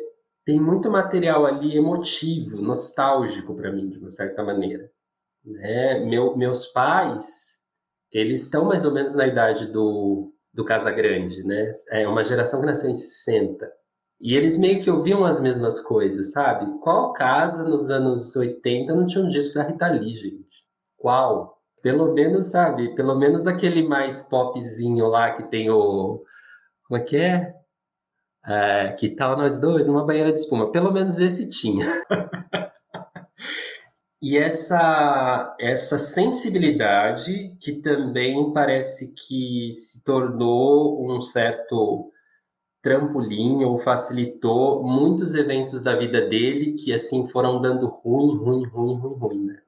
tem 0.45 0.59
muito 0.59 0.91
material 0.91 1.45
ali 1.45 1.75
emotivo, 1.75 2.61
nostálgico 2.61 3.55
para 3.55 3.71
mim, 3.71 3.89
de 3.89 3.97
uma 3.97 4.11
certa 4.11 4.43
maneira. 4.43 4.91
Né? 5.47 5.99
Meu, 5.99 6.35
meus 6.35 6.65
pais, 6.67 7.55
eles 8.11 8.43
estão 8.43 8.65
mais 8.65 8.83
ou 8.83 8.91
menos 8.91 9.15
na 9.15 9.25
idade 9.25 9.67
do, 9.71 10.33
do 10.53 10.65
Casagrande, 10.65 11.41
né? 11.43 11.73
É 11.89 12.05
uma 12.07 12.23
geração 12.23 12.59
que 12.59 12.65
nasceu 12.65 12.89
em 12.89 12.95
60. 12.95 13.71
E 14.19 14.35
eles 14.35 14.57
meio 14.57 14.83
que 14.83 14.89
ouviam 14.91 15.23
as 15.23 15.39
mesmas 15.39 15.79
coisas, 15.79 16.31
sabe? 16.31 16.65
Qual 16.79 17.13
casa 17.13 17.63
nos 17.63 17.89
anos 17.89 18.35
80 18.35 18.93
não 18.93 19.07
tinha 19.07 19.23
um 19.23 19.29
disco 19.29 19.55
da 19.55 19.63
Rita 19.63 19.87
Lee, 19.87 20.15
gente? 20.15 20.65
Qual? 20.97 21.57
Pelo 21.81 22.13
menos, 22.13 22.47
sabe? 22.47 22.93
Pelo 22.95 23.15
menos 23.15 23.47
aquele 23.47 23.87
mais 23.87 24.23
popzinho 24.23 25.05
lá 25.07 25.33
que 25.35 25.43
tem 25.43 25.69
o. 25.69 26.23
Como 26.87 26.99
é 26.99 27.03
que 27.03 27.15
é? 27.15 27.53
é 28.45 28.91
que 28.93 29.09
tal 29.09 29.37
nós 29.37 29.59
dois 29.59 29.87
numa 29.87 30.05
banheira 30.05 30.33
de 30.33 30.39
espuma. 30.39 30.71
Pelo 30.71 30.91
menos 30.91 31.19
esse 31.19 31.47
tinha. 31.47 31.85
E 34.19 34.35
essa, 34.35 35.55
essa 35.59 35.99
sensibilidade 35.99 37.55
que 37.59 37.73
também 37.73 38.51
parece 38.51 39.13
que 39.13 39.71
se 39.71 40.03
tornou 40.03 41.05
um 41.07 41.21
certo 41.21 42.11
trampolim 42.81 43.63
ou 43.63 43.79
facilitou 43.79 44.83
muitos 44.83 45.35
eventos 45.35 45.81
da 45.81 45.95
vida 45.95 46.27
dele 46.27 46.73
que 46.73 46.93
assim 46.93 47.27
foram 47.27 47.61
dando 47.61 47.87
ruim, 47.87 48.37
ruim, 48.37 48.65
ruim, 48.65 48.95
ruim, 48.95 49.19
ruim, 49.19 49.45
né? 49.45 49.61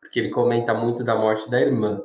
Porque 0.00 0.20
ele 0.20 0.30
comenta 0.30 0.72
muito 0.72 1.02
da 1.02 1.16
morte 1.16 1.50
da 1.50 1.60
irmã. 1.60 2.00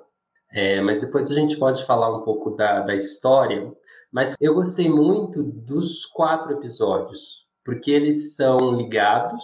É, 0.52 0.82
mas 0.82 1.02
depois 1.02 1.30
a 1.30 1.36
gente 1.36 1.58
pode 1.58 1.86
falar 1.86 2.16
um 2.18 2.24
pouco 2.24 2.52
da, 2.52 2.82
da 2.82 2.96
história. 2.96 3.72
Mas 4.12 4.36
eu 4.40 4.56
gostei 4.56 4.90
muito 4.90 5.44
dos 5.44 6.06
quatro 6.06 6.54
episódios, 6.54 7.46
porque 7.64 7.92
eles 7.92 8.36
são 8.36 8.76
ligados 8.76 9.44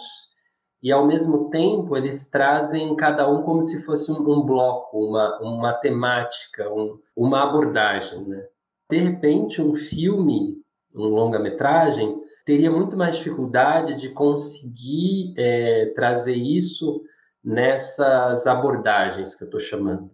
e 0.82 0.90
ao 0.90 1.06
mesmo 1.06 1.48
tempo 1.48 1.96
eles 1.96 2.28
trazem 2.28 2.94
cada 2.96 3.30
um 3.30 3.42
como 3.42 3.62
se 3.62 3.82
fosse 3.84 4.10
um, 4.10 4.16
um 4.16 4.42
bloco, 4.42 4.98
uma, 4.98 5.38
uma 5.40 5.72
temática, 5.74 6.68
um, 6.72 6.98
uma 7.16 7.44
abordagem. 7.44 8.24
Né? 8.24 8.44
De 8.90 8.98
repente, 8.98 9.62
um 9.62 9.76
filme, 9.76 10.60
um 10.94 11.04
longa-metragem, 11.04 12.20
teria 12.44 12.70
muito 12.70 12.96
mais 12.96 13.16
dificuldade 13.16 13.94
de 14.00 14.08
conseguir 14.08 15.34
é, 15.38 15.92
trazer 15.94 16.34
isso 16.34 17.00
nessas 17.44 18.46
abordagens 18.46 19.34
que 19.36 19.44
eu 19.44 19.46
estou 19.46 19.60
chamando. 19.60 20.10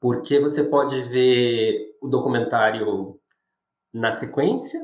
Porque 0.00 0.40
você 0.40 0.64
pode 0.64 1.00
ver 1.04 1.96
o 2.00 2.08
documentário 2.08 3.18
na 3.92 4.14
sequência, 4.14 4.80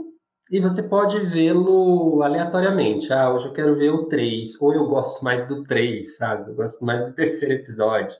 e 0.50 0.60
você 0.60 0.82
pode 0.82 1.18
vê-lo 1.20 2.22
aleatoriamente. 2.22 3.12
Ah, 3.12 3.32
hoje 3.32 3.46
eu 3.46 3.52
quero 3.52 3.76
ver 3.76 3.90
o 3.90 4.06
3, 4.06 4.60
ou 4.60 4.74
eu 4.74 4.86
gosto 4.86 5.24
mais 5.24 5.46
do 5.48 5.64
3, 5.64 6.16
sabe? 6.16 6.50
Eu 6.50 6.54
gosto 6.54 6.84
mais 6.84 7.06
do 7.06 7.14
terceiro 7.14 7.54
episódio. 7.54 8.16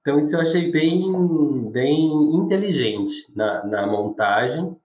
Então, 0.00 0.18
isso 0.18 0.34
eu 0.34 0.40
achei 0.40 0.70
bem, 0.70 1.70
bem 1.70 2.36
inteligente 2.36 3.14
na, 3.34 3.64
na 3.66 3.86
montagem. 3.86 4.76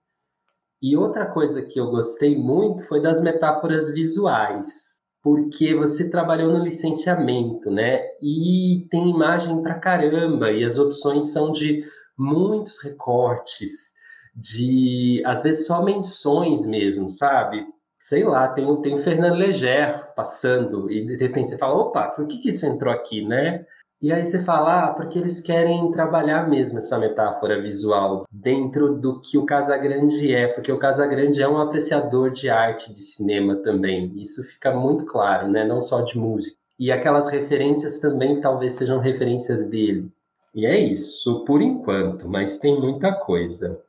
E 0.81 0.95
outra 0.95 1.25
coisa 1.25 1.61
que 1.61 1.79
eu 1.79 1.91
gostei 1.91 2.37
muito 2.37 2.83
foi 2.83 3.01
das 3.01 3.21
metáforas 3.21 3.91
visuais, 3.91 4.99
porque 5.21 5.75
você 5.75 6.09
trabalhou 6.09 6.53
no 6.53 6.63
licenciamento, 6.63 7.69
né? 7.69 8.01
E 8.21 8.87
tem 8.89 9.09
imagem 9.09 9.61
pra 9.61 9.79
caramba, 9.79 10.51
e 10.51 10.63
as 10.63 10.77
opções 10.77 11.33
são 11.33 11.51
de 11.51 11.83
muitos 12.17 12.81
recortes 12.81 13.93
de, 14.39 15.21
às 15.25 15.43
vezes, 15.43 15.67
só 15.67 15.83
menções 15.83 16.65
mesmo, 16.65 17.09
sabe? 17.09 17.65
Sei 17.99 18.23
lá, 18.23 18.47
tem, 18.47 18.81
tem 18.81 18.95
o 18.95 18.99
Fernando 18.99 19.37
Leger 19.37 20.13
passando, 20.15 20.89
e 20.89 21.05
de 21.05 21.17
repente 21.17 21.49
você 21.49 21.57
fala, 21.57 21.75
opa, 21.75 22.07
por 22.07 22.25
que, 22.27 22.39
que 22.39 22.49
isso 22.49 22.65
entrou 22.65 22.93
aqui, 22.93 23.25
né? 23.25 23.65
E 24.01 24.13
aí 24.13 24.25
você 24.25 24.41
fala, 24.43 24.85
ah, 24.85 24.93
porque 24.93 25.19
eles 25.19 25.41
querem 25.41 25.91
trabalhar 25.91 26.49
mesmo 26.49 26.77
essa 26.77 26.97
metáfora 26.97 27.61
visual 27.61 28.25
dentro 28.31 28.95
do 28.95 29.19
que 29.19 29.37
o 29.37 29.45
Casagrande 29.45 30.33
é, 30.33 30.47
porque 30.47 30.71
o 30.71 30.79
Casagrande 30.79 31.41
é 31.41 31.47
um 31.49 31.57
apreciador 31.57 32.31
de 32.31 32.49
arte, 32.49 32.93
de 32.93 33.01
cinema 33.01 33.57
também. 33.57 34.13
Isso 34.15 34.41
fica 34.45 34.73
muito 34.73 35.05
claro, 35.05 35.49
né? 35.49 35.65
Não 35.65 35.81
só 35.81 36.01
de 36.01 36.17
música. 36.17 36.57
E 36.79 36.93
aquelas 36.93 37.27
referências 37.27 37.99
também 37.99 38.39
talvez 38.39 38.75
sejam 38.75 38.99
referências 38.99 39.65
dele. 39.65 40.09
E 40.55 40.65
é 40.65 40.79
isso, 40.79 41.43
por 41.43 41.61
enquanto, 41.61 42.25
mas 42.25 42.57
tem 42.57 42.79
muita 42.79 43.11
coisa. 43.11 43.81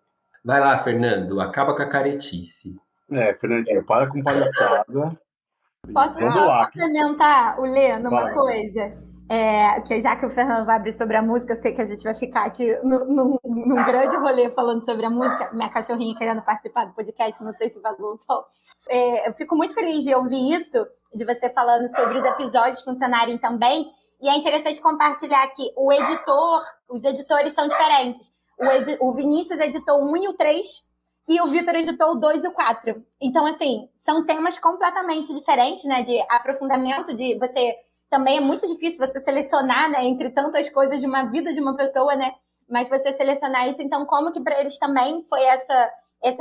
Vai 0.44 0.60
lá, 0.60 0.82
Fernando, 0.82 1.40
acaba 1.40 1.74
com 1.74 1.82
a 1.82 1.88
caretice. 1.88 2.74
É, 3.10 3.34
Fernandinho, 3.34 3.84
para 3.84 4.08
com 4.08 4.22
palhaçada. 4.22 4.84
Posso 5.92 6.18
só 6.18 6.66
complementar 6.66 7.58
o 7.58 7.64
Lê 7.64 7.98
numa 7.98 8.22
vai. 8.22 8.34
coisa? 8.34 9.10
É, 9.28 9.80
que 9.82 10.00
já 10.00 10.16
que 10.16 10.26
o 10.26 10.30
Fernando 10.30 10.66
vai 10.66 10.76
abrir 10.76 10.92
sobre 10.92 11.16
a 11.16 11.22
música, 11.22 11.52
eu 11.52 11.56
sei 11.56 11.72
que 11.72 11.80
a 11.80 11.84
gente 11.84 12.02
vai 12.02 12.14
ficar 12.14 12.46
aqui 12.46 12.76
num, 12.82 13.38
num 13.44 13.84
grande 13.84 14.16
rolê 14.16 14.50
falando 14.50 14.84
sobre 14.84 15.06
a 15.06 15.10
música. 15.10 15.50
Minha 15.52 15.68
cachorrinha 15.68 16.16
querendo 16.16 16.42
participar 16.42 16.86
do 16.86 16.94
podcast, 16.94 17.42
não 17.42 17.52
sei 17.52 17.70
se 17.70 17.80
vazou 17.80 18.14
o 18.14 18.16
sol. 18.16 18.44
É, 18.88 19.28
eu 19.28 19.32
fico 19.34 19.54
muito 19.54 19.74
feliz 19.74 20.02
de 20.02 20.14
ouvir 20.14 20.54
isso, 20.54 20.84
de 21.14 21.24
você 21.24 21.48
falando 21.48 21.86
sobre 21.94 22.18
os 22.18 22.24
episódios 22.24 22.82
funcionarem 22.82 23.38
também. 23.38 23.86
E 24.20 24.28
é 24.28 24.36
interessante 24.36 24.80
compartilhar 24.80 25.46
que 25.48 25.62
o 25.76 25.92
editor, 25.92 26.62
os 26.88 27.04
editores 27.04 27.52
são 27.52 27.68
diferentes 27.68 28.32
o, 28.60 28.70
edi 28.70 28.96
o 29.00 29.14
Vinícius 29.14 29.58
editou 29.58 30.02
1 30.02 30.16
e 30.18 30.28
o 30.28 30.34
3 30.34 30.90
e 31.28 31.40
o 31.40 31.46
Vitor 31.46 31.76
editou 31.76 32.12
o 32.12 32.14
2 32.16 32.44
e 32.44 32.48
o 32.48 32.52
4. 32.52 33.04
Então, 33.20 33.46
assim, 33.46 33.88
são 33.96 34.26
temas 34.26 34.58
completamente 34.58 35.32
diferentes, 35.32 35.84
né? 35.84 36.02
De 36.02 36.20
aprofundamento, 36.28 37.14
de 37.14 37.38
você. 37.38 37.74
Também 38.10 38.38
é 38.38 38.40
muito 38.40 38.66
difícil 38.66 39.06
você 39.06 39.20
selecionar, 39.20 39.88
né? 39.88 40.04
Entre 40.04 40.30
tantas 40.30 40.68
coisas 40.68 41.00
de 41.00 41.06
uma 41.06 41.30
vida 41.30 41.52
de 41.52 41.60
uma 41.60 41.76
pessoa, 41.76 42.16
né? 42.16 42.32
Mas 42.68 42.88
você 42.88 43.12
selecionar 43.12 43.68
isso, 43.68 43.80
então, 43.80 44.04
como 44.06 44.32
que 44.32 44.40
para 44.40 44.60
eles 44.60 44.78
também 44.78 45.24
foi 45.28 45.42
essa, 45.42 45.90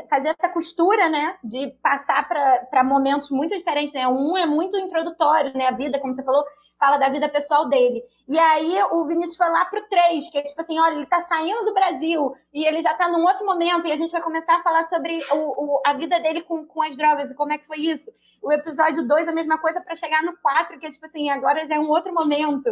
fazer 0.10 0.36
essa 0.38 0.50
costura, 0.52 1.10
né? 1.10 1.38
De 1.44 1.72
passar 1.82 2.28
para 2.28 2.84
momentos 2.84 3.30
muito 3.30 3.56
diferentes, 3.56 3.94
né? 3.94 4.08
Um 4.08 4.38
é 4.38 4.46
muito 4.46 4.78
introdutório, 4.78 5.54
né? 5.56 5.68
A 5.68 5.72
vida, 5.72 6.00
como 6.00 6.14
você 6.14 6.24
falou, 6.24 6.44
fala 6.80 6.98
da 6.98 7.10
vida 7.10 7.28
pessoal 7.28 7.68
dele. 7.68 8.02
E 8.28 8.40
aí 8.40 8.82
o 8.92 9.06
Vinícius 9.06 9.38
foi 9.38 9.50
lá 9.50 9.66
pro 9.66 9.88
3, 9.90 10.30
que 10.30 10.38
é 10.38 10.44
tipo 10.44 10.62
assim, 10.62 10.80
olha, 10.80 10.96
ele 10.96 11.06
tá 11.06 11.22
saindo 11.22 11.66
do 11.66 11.74
Brasil 11.74 12.34
e 12.54 12.66
ele 12.66 12.82
já 12.82 12.94
tá 12.94 13.10
num 13.10 13.24
outro 13.26 13.46
momento 13.46 13.88
e 13.88 13.92
a 13.92 13.98
gente 13.98 14.12
vai 14.12 14.22
começar 14.22 14.56
a 14.56 14.64
falar 14.64 14.88
sobre 14.88 15.20
o, 15.32 15.36
o, 15.36 15.82
a 15.86 15.94
vida 15.94 16.20
dele 16.20 16.42
com, 16.42 16.66
com 16.66 16.82
as 16.82 16.96
drogas 16.96 17.30
e 17.30 17.36
como 17.36 17.52
é 17.52 17.58
que 17.58 17.68
foi 17.68 17.80
isso. 17.80 18.10
O 18.42 18.52
episódio 18.52 19.06
2, 19.06 19.28
a 19.28 19.34
mesma 19.34 19.58
coisa 19.58 19.82
para 19.82 19.96
chegar 19.96 20.24
no 20.24 20.38
4, 20.38 20.80
que 20.80 20.86
é 20.86 20.90
tipo 20.90 21.06
assim, 21.06 21.30
agora 21.30 21.66
já 21.66 21.76
é 21.76 21.80
um 21.80 21.90
outro 21.90 22.14
momento. 22.14 22.70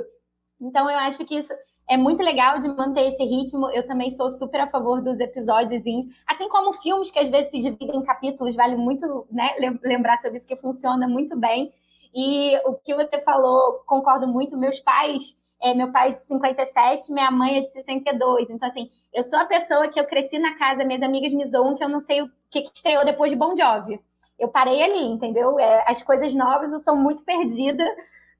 Então 0.59 0.89
eu 0.89 0.97
acho 0.99 1.25
que 1.25 1.37
isso 1.37 1.53
é 1.89 1.95
muito 1.95 2.21
legal 2.21 2.59
de 2.59 2.67
manter 2.67 3.13
esse 3.13 3.23
ritmo. 3.23 3.69
Eu 3.69 3.87
também 3.87 4.09
sou 4.11 4.29
super 4.29 4.61
a 4.61 4.69
favor 4.69 5.01
dos 5.01 5.19
episódios, 5.19 5.81
assim 6.27 6.49
como 6.49 6.73
filmes 6.73 7.09
que 7.09 7.19
às 7.19 7.29
vezes 7.29 7.51
se 7.51 7.59
dividem 7.59 7.97
em 7.97 8.03
capítulos, 8.03 8.55
vale 8.55 8.75
muito 8.75 9.25
né, 9.31 9.55
lembrar 9.83 10.17
sobre 10.17 10.37
isso 10.37 10.47
que 10.47 10.55
funciona 10.57 11.07
muito 11.07 11.37
bem. 11.37 11.71
E 12.13 12.57
o 12.65 12.73
que 12.73 12.93
você 12.95 13.21
falou, 13.21 13.81
concordo 13.85 14.27
muito. 14.27 14.57
Meus 14.57 14.79
pais, 14.79 15.41
é, 15.61 15.73
meu 15.73 15.91
pai 15.91 16.09
é 16.09 16.11
de 16.13 16.23
57, 16.23 17.11
minha 17.11 17.31
mãe 17.31 17.57
é 17.57 17.61
de 17.61 17.71
62. 17.71 18.49
Então, 18.49 18.67
assim, 18.67 18.89
eu 19.13 19.23
sou 19.23 19.39
a 19.39 19.45
pessoa 19.45 19.87
que 19.87 19.99
eu 19.99 20.05
cresci 20.05 20.39
na 20.39 20.55
casa, 20.57 20.83
minhas 20.83 21.01
amigas 21.01 21.33
me 21.33 21.45
zoam 21.45 21.75
que 21.75 21.83
eu 21.83 21.89
não 21.89 22.01
sei 22.01 22.21
o 22.21 22.29
que, 22.49 22.61
que 22.61 22.71
estreou 22.73 23.05
depois 23.05 23.31
de 23.31 23.37
Bon 23.37 23.55
Jovi. 23.55 23.99
Eu 24.37 24.49
parei 24.49 24.83
ali, 24.83 25.05
entendeu? 25.05 25.57
É, 25.59 25.83
as 25.87 26.03
coisas 26.03 26.33
novas 26.33 26.71
eu 26.71 26.79
sou 26.79 26.95
muito 26.95 27.23
perdida, 27.23 27.83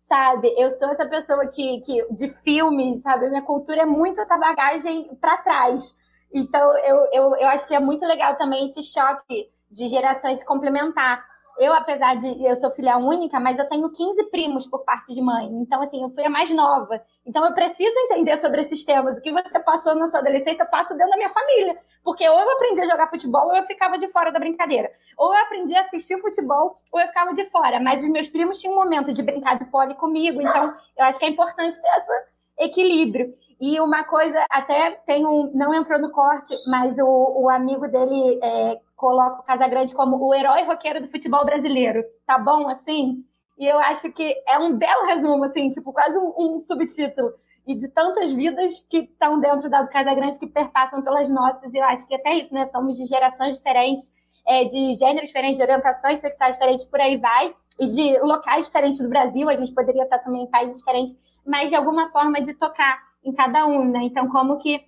sabe? 0.07 0.53
Eu 0.57 0.71
sou 0.71 0.89
essa 0.89 1.05
pessoa 1.05 1.47
que, 1.47 1.79
que 1.81 2.13
de 2.13 2.29
filmes, 2.29 3.01
sabe? 3.01 3.29
Minha 3.29 3.41
cultura 3.41 3.81
é 3.81 3.85
muito 3.85 4.19
essa 4.21 4.37
bagagem 4.37 5.15
para 5.19 5.37
trás. 5.37 5.97
Então, 6.33 6.77
eu, 6.79 6.97
eu, 7.11 7.35
eu 7.35 7.47
acho 7.49 7.67
que 7.67 7.75
é 7.75 7.79
muito 7.79 8.05
legal 8.05 8.35
também 8.35 8.67
esse 8.67 8.83
choque 8.83 9.49
de 9.69 9.87
gerações 9.87 10.43
complementar 10.43 11.23
eu, 11.59 11.73
apesar 11.73 12.15
de 12.15 12.45
eu 12.45 12.55
sou 12.55 12.71
filha 12.71 12.97
única, 12.97 13.39
mas 13.39 13.57
eu 13.57 13.67
tenho 13.67 13.89
15 13.89 14.25
primos 14.29 14.67
por 14.67 14.83
parte 14.83 15.13
de 15.13 15.21
mãe. 15.21 15.47
Então, 15.47 15.81
assim, 15.81 16.01
eu 16.03 16.09
fui 16.09 16.23
a 16.23 16.29
mais 16.29 16.49
nova. 16.51 17.01
Então, 17.25 17.45
eu 17.45 17.53
preciso 17.53 17.93
entender 18.05 18.37
sobre 18.37 18.61
esses 18.61 18.85
temas. 18.85 19.17
O 19.17 19.21
que 19.21 19.31
você 19.31 19.59
passou 19.59 19.95
na 19.95 20.07
sua 20.07 20.19
adolescência, 20.19 20.63
eu 20.63 20.69
passo 20.69 20.95
dentro 20.95 21.09
da 21.09 21.17
minha 21.17 21.29
família. 21.29 21.77
Porque 22.03 22.27
ou 22.27 22.39
eu 22.39 22.51
aprendi 22.51 22.81
a 22.81 22.85
jogar 22.85 23.09
futebol, 23.09 23.47
ou 23.47 23.55
eu 23.55 23.63
ficava 23.65 23.97
de 23.97 24.07
fora 24.07 24.31
da 24.31 24.39
brincadeira. 24.39 24.91
Ou 25.17 25.33
eu 25.33 25.41
aprendi 25.41 25.75
a 25.75 25.81
assistir 25.81 26.19
futebol, 26.19 26.75
ou 26.91 26.99
eu 26.99 27.07
ficava 27.07 27.33
de 27.33 27.43
fora. 27.45 27.79
Mas 27.79 28.03
os 28.03 28.09
meus 28.09 28.27
primos 28.27 28.59
tinham 28.59 28.73
um 28.73 28.77
momento 28.77 29.11
de 29.11 29.23
brincar 29.23 29.57
de 29.57 29.65
pole 29.65 29.95
comigo. 29.95 30.41
Então, 30.41 30.75
eu 30.97 31.05
acho 31.05 31.19
que 31.19 31.25
é 31.25 31.29
importante 31.29 31.81
ter 31.81 31.87
esse 31.87 32.11
equilíbrio. 32.59 33.33
E 33.59 33.79
uma 33.79 34.03
coisa, 34.03 34.45
até 34.51 34.91
tem 34.91 35.25
um, 35.25 35.51
não 35.53 35.73
entrou 35.73 35.99
no 35.99 36.11
corte, 36.11 36.55
mas 36.67 36.97
o, 36.99 37.43
o 37.43 37.49
amigo 37.49 37.87
dele 37.87 38.39
é, 38.41 38.79
coloca 38.95 39.41
o 39.41 39.43
Casagrande 39.43 39.95
como 39.95 40.17
o 40.17 40.33
herói 40.33 40.63
roqueiro 40.63 41.01
do 41.01 41.07
futebol 41.07 41.43
brasileiro. 41.43 42.03
Tá 42.25 42.37
bom 42.37 42.69
assim? 42.69 43.23
E 43.57 43.65
eu 43.65 43.79
acho 43.79 44.11
que 44.13 44.35
é 44.47 44.59
um 44.59 44.77
belo 44.77 45.05
resumo, 45.05 45.43
assim, 45.45 45.69
tipo, 45.69 45.91
quase 45.91 46.15
um, 46.17 46.33
um 46.37 46.59
subtítulo. 46.59 47.33
E 47.65 47.75
de 47.75 47.89
tantas 47.89 48.31
vidas 48.33 48.85
que 48.87 48.99
estão 48.99 49.39
dentro 49.39 49.69
da 49.69 49.85
Casagrande 49.87 50.37
que 50.37 50.47
perpassam 50.47 51.01
pelas 51.01 51.29
nossas. 51.29 51.73
E 51.73 51.77
eu 51.77 51.83
acho 51.85 52.07
que 52.07 52.15
até 52.15 52.35
isso, 52.35 52.53
né? 52.53 52.67
Somos 52.67 52.95
de 52.95 53.05
gerações 53.05 53.57
diferentes, 53.57 54.13
é, 54.47 54.63
de 54.65 54.93
gêneros 54.93 55.27
diferentes, 55.27 55.57
de 55.57 55.63
orientações 55.63 56.21
sexuais 56.21 56.53
diferentes, 56.53 56.85
por 56.85 57.01
aí 57.01 57.17
vai. 57.17 57.53
E 57.79 57.87
de 57.87 58.19
locais 58.19 58.65
diferentes 58.65 58.99
do 58.99 59.09
Brasil. 59.09 59.49
A 59.49 59.55
gente 59.55 59.73
poderia 59.73 60.03
estar 60.03 60.19
também 60.19 60.43
em 60.43 60.49
países 60.49 60.77
diferentes, 60.77 61.19
mas 61.45 61.69
de 61.69 61.75
alguma 61.75 62.09
forma 62.09 62.39
de 62.39 62.53
tocar 62.53 63.06
em 63.27 63.33
cada 63.33 63.65
um, 63.65 63.91
né? 63.91 63.99
Então, 64.03 64.29
como 64.29 64.57
que 64.57 64.81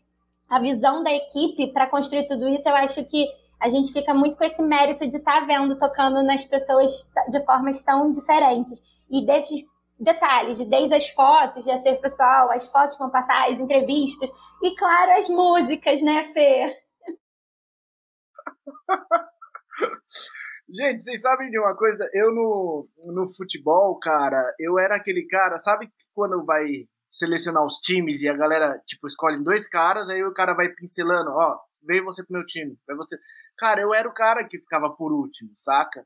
a 0.50 0.60
visão 0.60 1.04
da 1.04 1.12
equipe 1.12 1.72
para 1.74 1.88
construir 1.88 2.26
tudo 2.26 2.48
isso, 2.48 2.68
eu 2.68 2.76
acho 2.76 3.04
que 3.06 3.28
a 3.60 3.70
gente 3.70 3.92
fica 3.92 4.14
muito 4.14 4.38
com 4.38 4.44
esse 4.44 4.62
mérito 4.62 5.08
de 5.08 5.18
estar 5.18 5.42
tá 5.42 5.46
vendo, 5.46 5.78
tocando 5.78 6.24
nas 6.24 6.46
pessoas 6.46 7.12
de 7.30 7.44
formas 7.46 7.84
tão 7.84 8.10
diferentes. 8.10 8.82
E 9.12 9.26
desses 9.26 9.62
detalhes, 10.00 10.64
desde 10.66 10.96
as 10.96 11.10
fotos 11.10 11.66
de 11.66 11.82
ser 11.82 11.96
pessoal, 11.96 12.50
as 12.52 12.66
fotos 12.68 12.94
que 12.94 13.00
vão 13.00 13.10
passar, 13.12 13.50
as 13.50 13.60
entrevistas, 13.60 14.32
e 14.64 14.74
claro, 14.76 15.12
as 15.12 15.28
músicas, 15.28 16.02
né, 16.02 16.24
Fer? 16.24 16.74
Gente, 20.72 21.02
vocês 21.02 21.22
sabem 21.22 21.50
de 21.50 21.60
uma 21.60 21.76
coisa? 21.76 22.08
Eu 22.14 22.34
no, 22.34 22.88
no 23.08 23.28
futebol, 23.28 23.98
cara, 24.00 24.38
eu 24.60 24.78
era 24.80 24.96
aquele 24.96 25.26
cara, 25.26 25.58
sabe 25.58 25.92
quando 26.14 26.46
vai 26.46 26.88
selecionar 27.10 27.66
os 27.66 27.78
times 27.80 28.22
e 28.22 28.30
a 28.30 28.36
galera, 28.36 28.82
tipo, 28.86 29.08
escolhe 29.08 29.44
dois 29.44 29.68
caras, 29.68 30.10
aí 30.10 30.24
o 30.24 30.34
cara 30.34 30.54
vai 30.54 30.70
pincelando, 30.70 31.32
ó, 31.32 31.60
vem 31.84 32.04
você 32.04 32.24
pro 32.24 32.34
meu 32.34 32.46
time, 32.46 32.78
vai 32.88 32.96
você. 32.96 33.18
Cara, 33.58 33.82
eu 33.82 33.94
era 33.94 34.08
o 34.08 34.14
cara 34.14 34.44
que 34.44 34.60
ficava 34.60 34.90
por 34.90 35.12
último, 35.12 35.52
saca? 35.56 36.06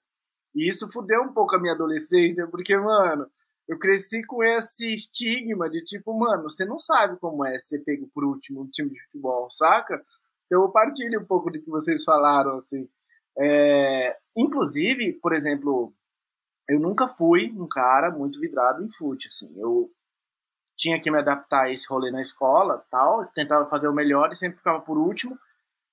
E 0.55 0.67
isso 0.67 0.89
fudeu 0.91 1.21
um 1.23 1.33
pouco 1.33 1.55
a 1.55 1.59
minha 1.59 1.73
adolescência, 1.73 2.47
porque, 2.47 2.75
mano, 2.77 3.27
eu 3.67 3.77
cresci 3.79 4.21
com 4.25 4.43
esse 4.43 4.93
estigma 4.93 5.69
de 5.69 5.83
tipo, 5.83 6.17
mano, 6.17 6.43
você 6.43 6.65
não 6.65 6.77
sabe 6.77 7.17
como 7.19 7.45
é 7.45 7.57
ser 7.57 7.79
pego 7.79 8.09
por 8.13 8.23
último 8.23 8.63
no 8.63 8.69
time 8.69 8.89
de 8.89 9.01
futebol, 9.05 9.49
saca? 9.51 10.03
Então 10.45 10.61
eu 10.63 10.69
partilho 10.69 11.21
um 11.21 11.25
pouco 11.25 11.49
do 11.49 11.59
que 11.59 11.69
vocês 11.69 12.03
falaram, 12.03 12.57
assim. 12.57 12.87
É, 13.37 14.15
inclusive, 14.35 15.13
por 15.13 15.33
exemplo, 15.33 15.93
eu 16.69 16.79
nunca 16.79 17.07
fui 17.07 17.51
um 17.51 17.67
cara 17.67 18.11
muito 18.11 18.39
vidrado 18.39 18.83
em 18.83 18.89
fute, 18.89 19.27
assim. 19.27 19.51
Eu 19.57 19.89
tinha 20.75 20.99
que 21.01 21.09
me 21.11 21.19
adaptar 21.19 21.65
a 21.65 21.71
esse 21.71 21.87
rolê 21.87 22.11
na 22.11 22.21
escola, 22.21 22.83
tal, 22.89 23.25
tentava 23.27 23.65
fazer 23.65 23.87
o 23.87 23.93
melhor 23.93 24.29
e 24.31 24.35
sempre 24.35 24.57
ficava 24.57 24.81
por 24.81 24.97
último. 24.97 25.37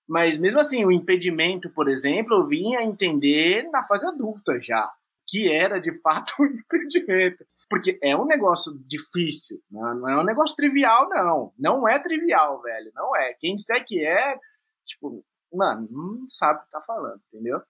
Mas 0.08 0.36
mesmo 0.36 0.58
assim, 0.58 0.84
o 0.84 0.90
impedimento, 0.90 1.70
por 1.70 1.88
exemplo, 1.88 2.36
eu 2.36 2.46
vinha 2.46 2.82
entender 2.82 3.68
na 3.70 3.82
fase 3.84 4.06
adulta 4.06 4.60
já, 4.60 4.90
que 5.26 5.50
era 5.50 5.80
de 5.80 5.92
fato 6.00 6.34
um 6.40 6.46
impedimento. 6.46 7.44
Porque 7.68 7.98
é 8.02 8.16
um 8.16 8.26
negócio 8.26 8.76
difícil, 8.84 9.62
né? 9.70 9.94
não 9.94 10.08
é 10.08 10.20
um 10.20 10.24
negócio 10.24 10.56
trivial, 10.56 11.08
não. 11.08 11.52
Não 11.56 11.88
é 11.88 11.98
trivial, 12.00 12.60
velho, 12.60 12.90
não 12.94 13.14
é. 13.14 13.34
Quem 13.34 13.54
disser 13.54 13.84
que 13.86 14.04
é, 14.04 14.36
tipo, 14.84 15.24
mano, 15.52 15.86
não 15.88 16.28
sabe 16.28 16.58
o 16.58 16.62
que 16.64 16.70
tá 16.70 16.80
falando, 16.80 17.20
entendeu? 17.32 17.62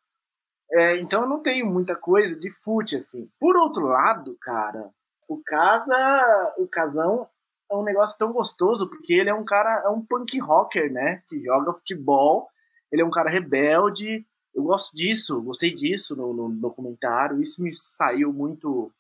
É, 0.73 0.99
então 1.01 1.23
eu 1.23 1.29
não 1.29 1.43
tenho 1.43 1.67
muita 1.67 1.95
coisa 1.95 2.39
de 2.39 2.51
fute, 2.51 2.97
assim. 2.97 3.29
Por 3.39 3.57
outro 3.57 3.87
lado, 3.87 4.37
cara, 4.41 4.91
o 5.31 5.41
Casa, 5.45 6.55
o 6.59 6.67
Casão 6.67 7.25
é 7.71 7.77
um 7.77 7.85
negócio 7.85 8.19
tão 8.19 8.33
gostoso, 8.33 8.91
porque 8.91 9.15
ele 9.15 9.31
é 9.31 9.35
um 9.35 9.45
cara, 9.45 9.85
é 9.85 9.89
um 9.89 10.05
punk 10.05 10.37
rocker, 10.41 10.93
né? 10.93 11.23
Que 11.29 11.41
joga 11.41 11.73
futebol, 11.73 12.49
ele 12.91 13.01
é 13.01 13.05
um 13.05 13.13
cara 13.13 13.31
rebelde. 13.31 14.27
Eu 14.53 14.65
gosto 14.65 14.93
disso, 14.93 15.41
gostei 15.41 15.73
disso 15.73 16.17
no, 16.17 16.33
no 16.33 16.49
documentário. 16.49 17.41
Isso 17.41 17.63
me 17.63 17.73
saiu 17.73 18.33
muito. 18.33 18.93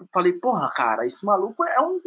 Eu 0.00 0.06
falei, 0.10 0.32
porra, 0.32 0.70
cara, 0.74 1.04
esse 1.04 1.26
maluco 1.26 1.62
é 1.62 1.78
um 1.82 2.00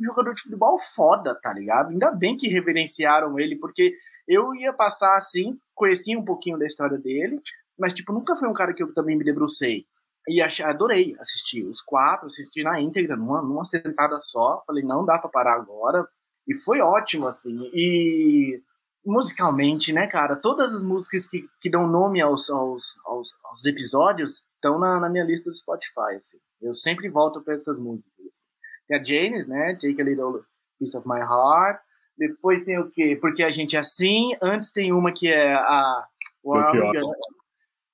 jogador 0.00 0.32
de 0.32 0.42
futebol 0.42 0.78
foda, 0.78 1.34
tá 1.34 1.52
ligado? 1.52 1.90
Ainda 1.90 2.12
bem 2.12 2.36
que 2.36 2.46
reverenciaram 2.46 3.40
ele, 3.40 3.56
porque 3.56 3.96
eu 4.28 4.54
ia 4.54 4.72
passar 4.72 5.16
assim, 5.16 5.58
conhecia 5.74 6.16
um 6.16 6.24
pouquinho 6.24 6.58
da 6.58 6.66
história 6.66 6.96
dele, 6.96 7.42
mas, 7.76 7.92
tipo, 7.92 8.12
nunca 8.12 8.36
foi 8.36 8.48
um 8.48 8.52
cara 8.52 8.72
que 8.72 8.84
eu 8.84 8.94
também 8.94 9.16
me 9.16 9.24
debrucei. 9.24 9.84
E 10.28 10.42
achei, 10.42 10.64
adorei 10.64 11.16
assistir 11.20 11.64
os 11.64 11.80
quatro, 11.80 12.26
assisti 12.26 12.62
na 12.62 12.80
íntegra, 12.80 13.16
numa, 13.16 13.40
numa 13.42 13.64
sentada 13.64 14.18
só. 14.20 14.62
Falei, 14.66 14.82
não 14.82 15.04
dá 15.04 15.18
para 15.18 15.30
parar 15.30 15.54
agora. 15.54 16.06
E 16.46 16.54
foi 16.54 16.80
ótimo, 16.80 17.26
assim. 17.26 17.70
E 17.72 18.60
musicalmente, 19.04 19.92
né, 19.92 20.08
cara? 20.08 20.34
Todas 20.34 20.74
as 20.74 20.82
músicas 20.82 21.28
que, 21.28 21.48
que 21.60 21.70
dão 21.70 21.86
nome 21.86 22.20
aos, 22.20 22.50
aos, 22.50 22.96
aos, 23.04 23.32
aos 23.44 23.64
episódios 23.64 24.44
estão 24.54 24.78
na, 24.78 24.98
na, 24.98 25.08
minha 25.08 25.24
lista 25.24 25.48
do 25.48 25.56
Spotify. 25.56 26.16
Assim. 26.16 26.38
Eu 26.60 26.74
sempre 26.74 27.08
volto 27.08 27.40
para 27.40 27.54
essas 27.54 27.78
músicas. 27.78 28.10
Assim. 28.18 28.46
Tem 28.88 28.98
a 28.98 29.04
Janis, 29.04 29.46
né? 29.46 29.74
Take 29.74 30.00
a 30.00 30.04
Little 30.04 30.44
Piece 30.78 30.96
of 30.96 31.08
My 31.08 31.20
Heart. 31.20 31.80
Depois 32.18 32.62
tem 32.62 32.78
o 32.78 32.90
quê? 32.90 33.16
Porque 33.20 33.44
a 33.44 33.50
gente 33.50 33.76
é 33.76 33.78
assim. 33.78 34.36
Antes 34.42 34.72
tem 34.72 34.92
uma 34.92 35.12
que 35.12 35.28
é 35.28 35.54
a 35.54 36.06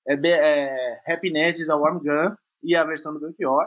é, 0.06 0.14
é 0.14 1.02
Happiness 1.12 1.60
is 1.60 1.68
a 1.70 1.76
Warm 1.76 1.98
Gun 1.98 2.34
e 2.62 2.76
a 2.76 2.84
versão 2.84 3.12
do 3.12 3.20
Belchior. 3.20 3.66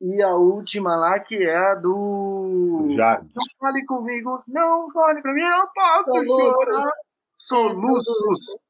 E 0.00 0.22
a 0.22 0.34
última 0.34 0.94
lá, 0.94 1.18
que 1.20 1.36
é 1.36 1.56
a 1.56 1.74
do. 1.74 2.86
Já. 2.96 3.20
Não 3.34 3.44
fale 3.58 3.84
comigo, 3.86 4.42
não 4.46 4.90
fale 4.90 5.22
pra 5.22 5.32
mim, 5.32 5.40
eu 5.40 5.66
posso 5.74 6.26
Soluços. 6.26 6.52
chorar. 6.52 6.92
Soluços. 7.34 8.66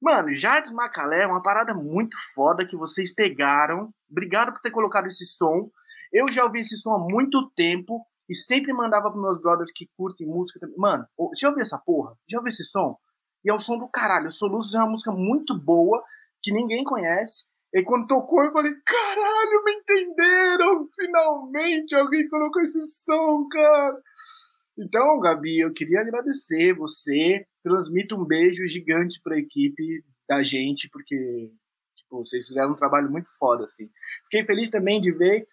Mano, 0.00 0.30
Jardim 0.32 0.72
Macalé 0.72 1.22
é 1.22 1.26
uma 1.26 1.42
parada 1.42 1.74
muito 1.74 2.16
foda 2.34 2.66
que 2.66 2.76
vocês 2.76 3.12
pegaram. 3.14 3.90
Obrigado 4.10 4.52
por 4.52 4.60
ter 4.60 4.70
colocado 4.70 5.06
esse 5.06 5.26
som. 5.26 5.70
Eu 6.12 6.26
já 6.28 6.44
ouvi 6.44 6.60
esse 6.60 6.76
som 6.78 6.90
há 6.92 6.98
muito 6.98 7.50
tempo 7.50 8.04
e 8.28 8.34
sempre 8.34 8.72
mandava 8.72 9.10
pros 9.10 9.22
meus 9.22 9.40
brothers 9.40 9.70
que 9.74 9.88
curtem 9.96 10.26
música. 10.26 10.60
Mano, 10.76 11.06
já 11.38 11.48
ouviu 11.48 11.62
essa 11.62 11.78
porra? 11.78 12.14
Já 12.28 12.38
ouviu 12.38 12.48
esse 12.48 12.64
som? 12.64 12.96
E 13.44 13.50
é 13.50 13.54
o 13.54 13.58
som 13.58 13.78
do 13.78 13.88
caralho. 13.88 14.30
Soluços 14.30 14.74
é 14.74 14.78
uma 14.78 14.90
música 14.90 15.12
muito 15.12 15.58
boa, 15.58 16.02
que 16.42 16.52
ninguém 16.52 16.84
conhece. 16.84 17.44
E 17.72 17.82
quando 17.82 18.08
tocou, 18.08 18.44
eu 18.44 18.52
falei, 18.52 18.72
caralho, 18.84 19.64
me 19.64 19.72
entenderam! 19.74 20.88
Finalmente 20.94 21.94
alguém 21.94 22.28
colocou 22.28 22.62
esse 22.62 22.82
som, 22.82 23.46
cara! 23.48 23.96
Então, 24.78 25.20
Gabi, 25.20 25.60
eu 25.60 25.72
queria 25.72 26.00
agradecer 26.00 26.74
você. 26.74 27.46
Transmito 27.62 28.16
um 28.16 28.24
beijo 28.24 28.66
gigante 28.66 29.20
para 29.22 29.36
a 29.36 29.38
equipe 29.38 30.04
da 30.28 30.42
gente, 30.42 30.88
porque 30.90 31.50
tipo, 32.10 32.24
vocês 32.24 32.46
fizeram 32.46 32.72
um 32.72 32.76
trabalho 32.76 33.10
muito 33.10 33.28
foda, 33.38 33.64
assim. 33.64 33.88
Fiquei 34.24 34.44
feliz 34.44 34.68
também 34.68 35.00
de 35.00 35.12
ver 35.12 35.46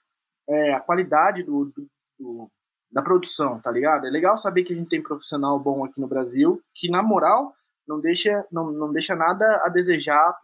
é, 0.50 0.74
a 0.74 0.80
qualidade 0.80 1.44
do, 1.44 1.66
do, 1.66 1.88
do, 2.20 2.52
da 2.92 3.02
produção, 3.02 3.60
tá 3.62 3.72
ligado? 3.72 4.08
É 4.08 4.10
legal 4.10 4.38
saber 4.38 4.64
que 4.64 4.74
a 4.74 4.76
gente 4.76 4.90
tem 4.90 5.02
profissional 5.02 5.60
bom 5.60 5.86
aqui 5.86 6.02
no 6.02 6.08
Brasil, 6.08 6.62
que, 6.74 6.90
na 6.90 7.04
moral, 7.04 7.54
não 7.88 8.00
deixa, 8.00 8.46
não, 8.52 8.72
não 8.72 8.92
deixa 8.92 9.16
nada 9.16 9.62
a 9.64 9.70
desejar 9.70 10.38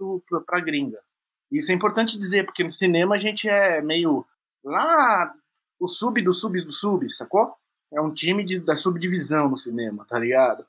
para 0.46 0.60
a 0.60 0.62
gringa. 0.62 1.00
Isso 1.52 1.72
é 1.72 1.76
importante 1.76 2.18
dizer, 2.18 2.46
porque 2.46 2.64
no 2.64 2.72
cinema 2.72 3.16
a 3.16 3.18
gente 3.18 3.48
é 3.48 3.82
meio 3.82 4.26
lá 4.64 5.32
o 5.80 5.88
sub 5.88 6.22
do 6.22 6.34
sub 6.34 6.60
do 6.62 6.72
sub, 6.72 7.10
sacou? 7.14 7.54
É 7.94 8.02
um 8.02 8.12
time 8.12 8.44
de, 8.44 8.60
da 8.60 8.76
subdivisão 8.76 9.50
no 9.50 9.58
cinema, 9.58 10.06
tá 10.10 10.18
ligado? 10.18 10.66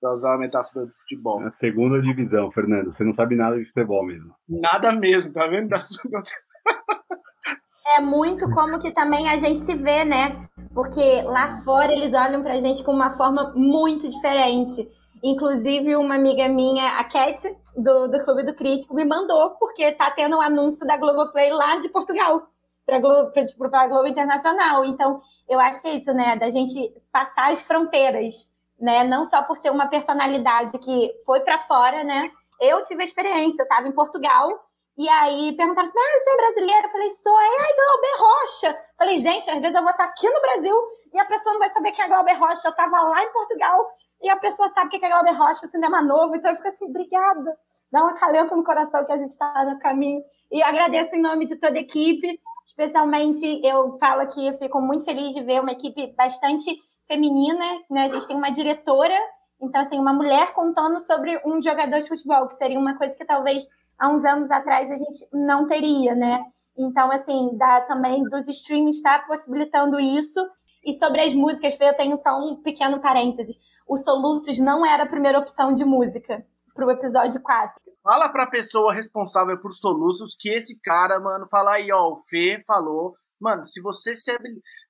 Pra 0.00 0.14
usar 0.14 0.34
a 0.34 0.38
metáfora 0.38 0.86
do 0.86 0.92
futebol. 0.94 1.42
É 1.42 1.48
a 1.48 1.52
segunda 1.60 2.00
divisão, 2.00 2.50
Fernando. 2.50 2.94
Você 2.94 3.04
não 3.04 3.14
sabe 3.14 3.36
nada 3.36 3.58
de 3.58 3.66
futebol 3.66 4.04
mesmo. 4.06 4.34
Nada 4.48 4.92
mesmo, 4.92 5.32
tá 5.32 5.46
vendo? 5.46 5.68
Da, 5.68 5.76
é 7.96 8.00
muito 8.00 8.50
como 8.50 8.78
que 8.78 8.90
também 8.90 9.28
a 9.28 9.36
gente 9.36 9.62
se 9.62 9.74
vê, 9.74 10.04
né? 10.04 10.48
Porque 10.72 11.22
lá 11.22 11.60
fora 11.60 11.92
eles 11.92 12.14
olham 12.14 12.42
pra 12.42 12.58
gente 12.58 12.82
com 12.82 12.92
uma 12.92 13.10
forma 13.10 13.52
muito 13.54 14.08
diferente. 14.08 14.88
Inclusive, 15.22 15.94
uma 15.96 16.16
amiga 16.16 16.48
minha, 16.48 16.98
a 16.98 17.04
Cat, 17.04 17.40
do, 17.76 18.08
do 18.08 18.24
Clube 18.24 18.44
do 18.44 18.54
Crítico, 18.54 18.94
me 18.94 19.04
mandou, 19.04 19.50
porque 19.50 19.92
tá 19.92 20.10
tendo 20.10 20.36
um 20.36 20.40
anúncio 20.40 20.86
da 20.86 20.96
Globoplay 20.96 21.50
lá 21.50 21.76
de 21.76 21.88
Portugal, 21.88 22.48
para 22.84 22.98
Globo, 22.98 23.30
tipo, 23.46 23.64
a 23.64 23.86
Globo 23.86 24.08
Internacional. 24.08 24.84
Então, 24.84 25.20
eu 25.48 25.60
acho 25.60 25.80
que 25.80 25.88
é 25.88 25.94
isso, 25.94 26.12
né? 26.12 26.36
Da 26.36 26.50
gente 26.50 26.92
passar 27.12 27.52
as 27.52 27.62
fronteiras, 27.62 28.52
né? 28.80 29.04
Não 29.04 29.24
só 29.24 29.42
por 29.42 29.56
ser 29.58 29.70
uma 29.70 29.86
personalidade 29.86 30.76
que 30.78 31.14
foi 31.24 31.40
para 31.40 31.60
fora, 31.60 32.02
né? 32.02 32.30
Eu 32.60 32.82
tive 32.82 33.02
a 33.02 33.06
experiência, 33.06 33.62
eu 33.62 33.64
estava 33.64 33.86
em 33.86 33.92
Portugal, 33.92 34.48
e 34.96 35.08
aí 35.08 35.56
perguntaram 35.56 35.88
assim: 35.88 35.98
ah, 35.98 36.32
é 36.32 36.36
brasileira? 36.36 36.86
Eu 36.86 36.90
falei, 36.90 37.10
sou. 37.10 37.36
Aí, 37.36 37.56
ai, 37.60 37.74
Glauber 37.74 38.18
Rocha. 38.18 38.78
Falei, 38.98 39.18
gente, 39.18 39.50
às 39.50 39.60
vezes 39.60 39.74
eu 39.74 39.82
vou 39.82 39.90
estar 39.90 40.04
aqui 40.04 40.28
no 40.28 40.40
Brasil 40.40 40.76
e 41.14 41.20
a 41.20 41.24
pessoa 41.24 41.52
não 41.54 41.60
vai 41.60 41.70
saber 41.70 41.92
quem 41.92 42.04
é 42.04 42.08
Glauber 42.08 42.34
Rocha. 42.34 42.68
Eu 42.68 42.72
estava 42.72 43.02
lá 43.02 43.22
em 43.22 43.32
Portugal 43.32 43.90
e 44.22 44.30
a 44.30 44.36
pessoa 44.36 44.68
sabe 44.68 44.90
que 44.90 45.04
é 45.04 45.08
Glauber 45.08 45.32
Rocha, 45.32 45.66
cinema 45.68 46.02
novo, 46.02 46.36
então 46.36 46.50
eu 46.50 46.56
fico 46.56 46.68
assim, 46.68 46.84
obrigada. 46.84 47.56
Dá 47.90 48.04
um 48.04 48.08
acalento 48.08 48.56
no 48.56 48.64
coração 48.64 49.04
que 49.04 49.12
a 49.12 49.16
gente 49.16 49.30
está 49.30 49.64
no 49.64 49.78
caminho. 49.78 50.22
E 50.50 50.62
agradeço 50.62 51.14
em 51.14 51.20
nome 51.20 51.44
de 51.44 51.56
toda 51.56 51.76
a 51.76 51.80
equipe, 51.80 52.40
especialmente 52.64 53.60
eu 53.64 53.98
falo 53.98 54.26
que 54.28 54.46
eu 54.46 54.54
fico 54.54 54.80
muito 54.80 55.04
feliz 55.04 55.34
de 55.34 55.42
ver 55.42 55.60
uma 55.60 55.72
equipe 55.72 56.14
bastante 56.16 56.74
feminina, 57.06 57.64
né? 57.90 58.04
A 58.04 58.08
gente 58.08 58.26
tem 58.26 58.36
uma 58.36 58.50
diretora, 58.50 59.16
então 59.60 59.82
assim, 59.82 59.98
uma 59.98 60.12
mulher 60.12 60.52
contando 60.52 60.98
sobre 61.00 61.40
um 61.44 61.62
jogador 61.62 62.00
de 62.02 62.08
futebol, 62.08 62.48
que 62.48 62.56
seria 62.56 62.78
uma 62.78 62.96
coisa 62.96 63.16
que 63.16 63.24
talvez 63.24 63.68
há 63.98 64.08
uns 64.08 64.24
anos 64.24 64.50
atrás 64.50 64.90
a 64.90 64.96
gente 64.96 65.26
não 65.32 65.66
teria, 65.66 66.14
né? 66.14 66.44
Então, 66.76 67.10
assim, 67.10 67.50
dá 67.56 67.82
também 67.82 68.22
dos 68.24 68.48
streamings 68.48 68.96
está 68.96 69.18
possibilitando 69.20 70.00
isso. 70.00 70.40
E 70.84 70.94
sobre 70.94 71.20
as 71.20 71.34
músicas, 71.34 71.76
eu 71.80 71.96
tenho 71.96 72.16
só 72.18 72.38
um 72.38 72.56
pequeno 72.56 73.00
parênteses. 73.00 73.60
O 73.86 73.96
Soluços 73.96 74.58
não 74.58 74.84
era 74.84 75.04
a 75.04 75.08
primeira 75.08 75.38
opção 75.38 75.72
de 75.72 75.84
música 75.84 76.44
pro 76.74 76.90
episódio 76.90 77.40
4. 77.40 77.80
Fala 78.02 78.28
pra 78.28 78.46
pessoa 78.46 78.92
responsável 78.92 79.58
por 79.58 79.72
Soluços 79.72 80.34
que 80.38 80.48
esse 80.48 80.80
cara, 80.80 81.20
mano, 81.20 81.46
fala 81.48 81.74
aí, 81.74 81.92
ó, 81.92 82.12
o 82.12 82.16
Fê 82.28 82.62
falou, 82.66 83.14
Mano, 83.42 83.64
se 83.64 83.80
você 83.80 84.14
se 84.14 84.30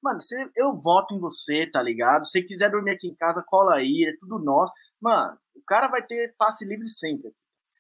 Mano, 0.03 0.21
se 0.21 0.37
eu 0.55 0.75
voto 0.75 1.15
em 1.15 1.19
você, 1.19 1.67
tá 1.67 1.83
ligado? 1.83 2.27
Se 2.27 2.43
quiser 2.43 2.71
dormir 2.71 2.91
aqui 2.91 3.09
em 3.09 3.15
casa, 3.15 3.43
cola 3.43 3.77
aí, 3.77 4.05
é 4.07 4.15
tudo 4.21 4.39
nosso. 4.39 4.71
Mano, 5.01 5.39
o 5.57 5.63
cara 5.67 5.89
vai 5.89 6.03
ter 6.03 6.35
passe 6.37 6.63
livre 6.67 6.87
sempre. 6.87 7.33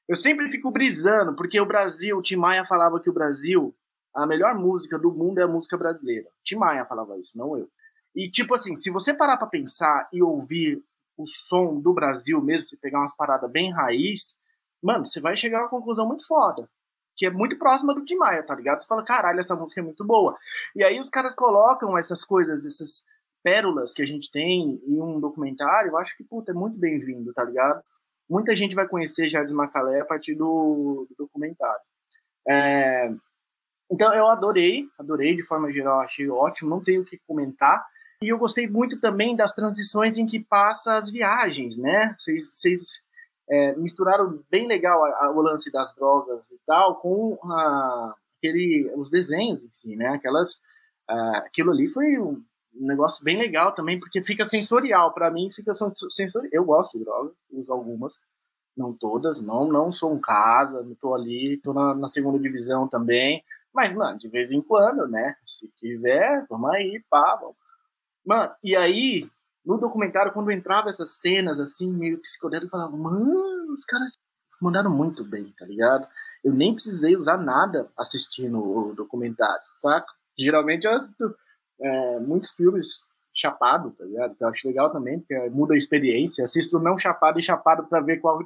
Eu 0.08 0.16
sempre 0.16 0.48
fico 0.48 0.70
brisando, 0.72 1.36
porque 1.36 1.60
o 1.60 1.66
Brasil, 1.66 2.16
o 2.16 2.22
Tim 2.22 2.36
Maia 2.36 2.64
falava 2.64 2.98
que 2.98 3.10
o 3.10 3.12
Brasil, 3.12 3.76
a 4.14 4.26
melhor 4.26 4.54
música 4.54 4.98
do 4.98 5.12
mundo 5.12 5.40
é 5.40 5.42
a 5.42 5.48
música 5.48 5.76
brasileira. 5.76 6.30
Tim 6.42 6.56
Maia 6.56 6.86
falava 6.86 7.18
isso, 7.18 7.36
não 7.36 7.54
eu. 7.54 7.68
E, 8.14 8.30
tipo 8.30 8.54
assim, 8.54 8.76
se 8.76 8.90
você 8.90 9.14
parar 9.14 9.36
pra 9.36 9.46
pensar 9.46 10.08
e 10.12 10.22
ouvir 10.22 10.82
o 11.16 11.26
som 11.26 11.80
do 11.80 11.92
Brasil 11.92 12.40
mesmo, 12.40 12.66
se 12.66 12.76
pegar 12.76 12.98
umas 12.98 13.16
paradas 13.16 13.50
bem 13.50 13.72
raiz, 13.72 14.34
mano, 14.82 15.06
você 15.06 15.20
vai 15.20 15.36
chegar 15.36 15.58
a 15.58 15.62
uma 15.62 15.68
conclusão 15.68 16.06
muito 16.06 16.26
foda. 16.26 16.68
Que 17.16 17.26
é 17.26 17.30
muito 17.30 17.58
próxima 17.58 17.94
do 17.94 18.04
Tim 18.04 18.16
Maia, 18.16 18.42
tá 18.42 18.54
ligado? 18.54 18.82
Você 18.82 18.88
fala, 18.88 19.04
caralho, 19.04 19.38
essa 19.38 19.54
música 19.54 19.80
é 19.80 19.84
muito 19.84 20.04
boa. 20.04 20.36
E 20.74 20.82
aí 20.82 20.98
os 20.98 21.10
caras 21.10 21.34
colocam 21.34 21.96
essas 21.96 22.24
coisas, 22.24 22.66
essas 22.66 23.04
pérolas 23.42 23.92
que 23.92 24.02
a 24.02 24.06
gente 24.06 24.30
tem 24.30 24.80
em 24.86 25.00
um 25.00 25.20
documentário, 25.20 25.90
eu 25.90 25.98
acho 25.98 26.16
que, 26.16 26.24
puta, 26.24 26.52
é 26.52 26.54
muito 26.54 26.78
bem-vindo, 26.78 27.32
tá 27.32 27.44
ligado? 27.44 27.82
Muita 28.28 28.54
gente 28.54 28.74
vai 28.74 28.88
conhecer 28.88 29.28
Jardim 29.28 29.52
Macalé 29.52 30.00
a 30.00 30.04
partir 30.04 30.34
do, 30.34 31.06
do 31.10 31.14
documentário. 31.24 31.82
É... 32.48 33.12
Então 33.90 34.12
eu 34.14 34.26
adorei, 34.28 34.88
adorei 34.98 35.36
de 35.36 35.42
forma 35.42 35.70
geral, 35.70 36.00
achei 36.00 36.28
ótimo, 36.28 36.70
não 36.70 36.82
tenho 36.82 37.02
o 37.02 37.04
que 37.04 37.20
comentar. 37.26 37.84
E 38.22 38.28
eu 38.28 38.38
gostei 38.38 38.68
muito 38.68 39.00
também 39.00 39.34
das 39.34 39.52
transições 39.52 40.16
em 40.16 40.26
que 40.26 40.38
passa 40.38 40.94
as 40.94 41.10
viagens, 41.10 41.76
né? 41.76 42.14
Vocês 42.18 43.02
é, 43.50 43.74
misturaram 43.76 44.40
bem 44.48 44.68
legal 44.68 45.04
a, 45.04 45.26
a, 45.26 45.30
o 45.30 45.42
lance 45.42 45.70
das 45.72 45.92
drogas 45.94 46.50
e 46.52 46.58
tal 46.64 46.96
com 47.00 47.36
a, 47.50 48.14
aquele, 48.38 48.90
os 48.96 49.10
desenhos 49.10 49.62
em 49.64 49.70
si, 49.70 49.96
né? 49.96 50.08
Aquelas, 50.10 50.56
uh, 51.10 51.36
aquilo 51.38 51.72
ali 51.72 51.88
foi 51.88 52.16
um 52.16 52.42
negócio 52.74 53.24
bem 53.24 53.36
legal 53.36 53.72
também, 53.72 53.98
porque 53.98 54.22
fica 54.22 54.44
sensorial. 54.46 55.12
Para 55.12 55.30
mim, 55.30 55.50
fica 55.50 55.74
sensorial. 55.74 56.50
Eu 56.52 56.64
gosto 56.64 56.96
de 56.96 57.04
drogas, 57.04 57.32
uso 57.50 57.72
algumas, 57.72 58.20
não 58.76 58.92
todas. 58.92 59.40
Não, 59.40 59.66
não 59.66 59.90
sou 59.90 60.12
um 60.12 60.20
casa, 60.20 60.80
não 60.82 60.94
tô 60.94 61.14
ali, 61.14 61.56
tô 61.58 61.72
na, 61.72 61.92
na 61.94 62.06
segunda 62.08 62.38
divisão 62.38 62.86
também. 62.86 63.42
Mas, 63.74 63.92
mano, 63.94 64.18
de 64.18 64.28
vez 64.28 64.50
em 64.52 64.62
quando, 64.62 65.08
né? 65.08 65.34
Se 65.46 65.68
tiver, 65.78 66.46
vamos 66.48 66.70
aí, 66.70 67.02
pá, 67.10 67.36
vamos. 67.40 67.61
Mano, 68.24 68.52
e 68.62 68.76
aí 68.76 69.28
no 69.64 69.78
documentário, 69.78 70.32
quando 70.32 70.50
entrava 70.50 70.90
essas 70.90 71.12
cenas, 71.12 71.60
assim, 71.60 71.92
meio 71.92 72.18
psicodélico, 72.18 72.66
eu 72.66 72.70
falava, 72.70 72.96
mano, 72.96 73.72
os 73.72 73.84
caras 73.84 74.12
mandaram 74.60 74.90
muito 74.90 75.24
bem, 75.24 75.52
tá 75.56 75.64
ligado? 75.64 76.06
Eu 76.42 76.52
nem 76.52 76.74
precisei 76.74 77.16
usar 77.16 77.36
nada 77.36 77.88
assistindo 77.96 78.58
o 78.58 78.94
documentário, 78.94 79.62
saca? 79.76 80.12
Geralmente 80.36 80.86
eu 80.86 80.94
assisto 80.94 81.36
é, 81.80 82.20
muitos 82.20 82.50
filmes 82.50 83.00
chapado, 83.34 83.92
tá 83.92 84.04
ligado? 84.04 84.34
Que 84.34 84.44
eu 84.44 84.48
acho 84.48 84.66
legal 84.66 84.90
também, 84.90 85.20
porque 85.20 85.34
muda 85.50 85.74
a 85.74 85.76
experiência. 85.76 86.42
Assisto 86.42 86.78
não 86.78 86.98
chapado 86.98 87.38
e 87.38 87.42
chapado 87.42 87.86
para 87.86 88.00
ver 88.00 88.18
qual, 88.18 88.40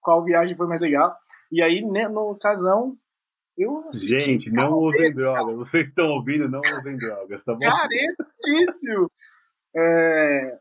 qual 0.00 0.24
viagem 0.24 0.56
foi 0.56 0.66
mais 0.66 0.80
legal. 0.80 1.16
E 1.50 1.62
aí, 1.62 1.82
né, 1.82 2.08
no 2.08 2.36
casão, 2.36 2.96
eu 3.56 3.90
Gente, 3.92 4.50
não 4.50 4.78
usem 4.78 5.12
drogas. 5.12 5.56
Vocês 5.56 5.88
estão 5.88 6.06
ouvindo, 6.10 6.48
não 6.48 6.60
usem 6.60 6.96
drogas, 6.96 7.44
tá 7.44 7.52
bom? 7.54 7.60
Caretíssimo! 7.60 9.10
É, 9.74 10.58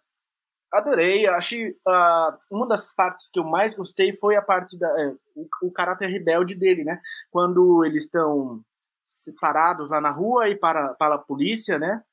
adorei. 0.72 1.28
Acho 1.28 1.56
uh, 1.56 2.38
uma 2.52 2.68
das 2.68 2.94
partes 2.94 3.30
que 3.32 3.40
eu 3.40 3.44
mais 3.44 3.74
gostei 3.74 4.14
foi 4.14 4.36
a 4.36 4.42
parte 4.42 4.78
da 4.78 4.88
é, 5.02 5.14
o, 5.36 5.48
o, 5.64 5.72
caráter 5.72 6.10
rebelde 6.10 6.56
dele, 6.56 6.84
né? 6.84 7.00
Quando 7.30 7.86
eles 7.86 8.04
estão 8.04 8.62
separados 9.06 9.90
lá 9.90 10.02
na 10.02 10.12
rua 10.12 10.50
e 10.50 10.56
para 10.56 10.94
para 10.96 11.16
a 11.16 11.20
polícia, 11.20 11.80
né? 11.80 12.04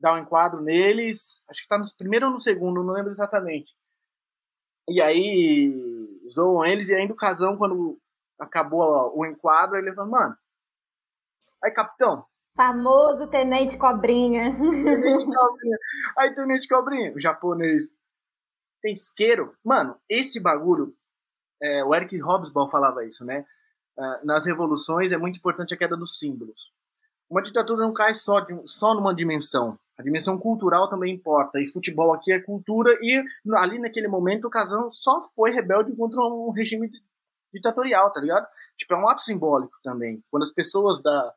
Dá 0.00 0.14
um 0.14 0.18
enquadro 0.18 0.60
neles. 0.60 1.40
Acho 1.48 1.60
que 1.60 1.64
está 1.64 1.78
no 1.78 1.84
primeiro 1.96 2.26
ou 2.26 2.32
no 2.32 2.40
segundo, 2.40 2.82
não 2.82 2.94
lembro 2.94 3.10
exatamente. 3.10 3.74
E 4.88 5.00
aí 5.00 5.72
zoam 6.28 6.64
eles 6.64 6.88
e 6.88 6.94
ainda 6.94 7.12
o 7.12 7.16
casão 7.16 7.56
quando 7.56 7.98
acabou 8.38 9.12
o 9.16 9.24
enquadro 9.26 9.76
ele 9.76 9.94
fala, 9.94 10.08
mano, 10.08 10.36
aí 11.62 11.70
capitão, 11.70 12.26
Famoso 12.54 13.28
Tenente 13.28 13.78
Cobrinha. 13.78 14.52
Tenente 14.52 15.24
Cobrinha. 15.24 15.78
Aí, 16.18 16.34
Tenente 16.34 16.68
Cobrinha, 16.68 17.12
o 17.14 17.20
japonês. 17.20 17.86
Tem 18.80 18.92
isqueiro. 18.92 19.54
Mano, 19.64 19.96
esse 20.08 20.40
bagulho, 20.40 20.94
é, 21.62 21.84
o 21.84 21.94
Eric 21.94 22.20
Hobsbawm 22.20 22.68
falava 22.68 23.04
isso, 23.06 23.24
né? 23.24 23.46
Uh, 23.96 24.26
nas 24.26 24.46
revoluções 24.46 25.12
é 25.12 25.18
muito 25.18 25.36
importante 25.36 25.74
a 25.74 25.76
queda 25.76 25.96
dos 25.96 26.18
símbolos. 26.18 26.72
Uma 27.28 27.42
ditadura 27.42 27.82
não 27.82 27.92
cai 27.92 28.14
só, 28.14 28.40
de, 28.40 28.54
só 28.66 28.94
numa 28.94 29.14
dimensão. 29.14 29.78
A 29.96 30.02
dimensão 30.02 30.38
cultural 30.38 30.88
também 30.88 31.14
importa. 31.14 31.60
E 31.60 31.66
futebol 31.66 32.12
aqui 32.12 32.32
é 32.32 32.40
cultura. 32.40 32.98
E 33.00 33.22
ali 33.54 33.78
naquele 33.78 34.08
momento 34.08 34.46
o 34.46 34.50
Casão 34.50 34.90
só 34.90 35.22
foi 35.34 35.52
rebelde 35.52 35.94
contra 35.94 36.20
um 36.20 36.50
regime 36.50 36.90
ditatorial, 37.52 38.10
tá 38.12 38.20
ligado? 38.20 38.46
Tipo, 38.76 38.94
é 38.94 38.96
um 38.96 39.08
ato 39.08 39.22
simbólico 39.22 39.78
também. 39.82 40.22
Quando 40.30 40.44
as 40.44 40.52
pessoas 40.52 41.02
da, 41.02 41.34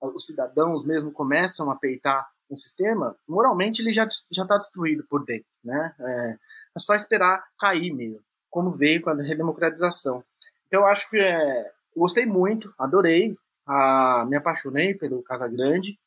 os 0.00 0.26
cidadãos 0.26 0.84
mesmo 0.84 1.12
começam 1.12 1.70
a 1.70 1.76
peitar 1.76 2.28
um 2.50 2.56
sistema, 2.56 3.16
moralmente 3.28 3.80
ele 3.80 3.92
já 3.92 4.08
já 4.30 4.42
está 4.42 4.56
destruído 4.56 5.04
por 5.08 5.24
dentro, 5.24 5.46
né? 5.62 5.94
É, 6.00 6.38
é, 6.76 6.78
só 6.78 6.94
esperar 6.94 7.44
cair 7.58 7.92
mesmo, 7.92 8.20
como 8.50 8.72
veio 8.72 9.00
com 9.02 9.10
a 9.10 9.14
redemocratização. 9.14 10.24
Então 10.66 10.80
eu 10.80 10.86
acho 10.86 11.08
que 11.08 11.18
é, 11.18 11.70
gostei 11.96 12.26
muito, 12.26 12.72
adorei, 12.78 13.36
a, 13.66 14.24
me 14.28 14.36
apaixonei 14.36 14.94
pelo 14.94 15.22
Casagrande. 15.22 15.98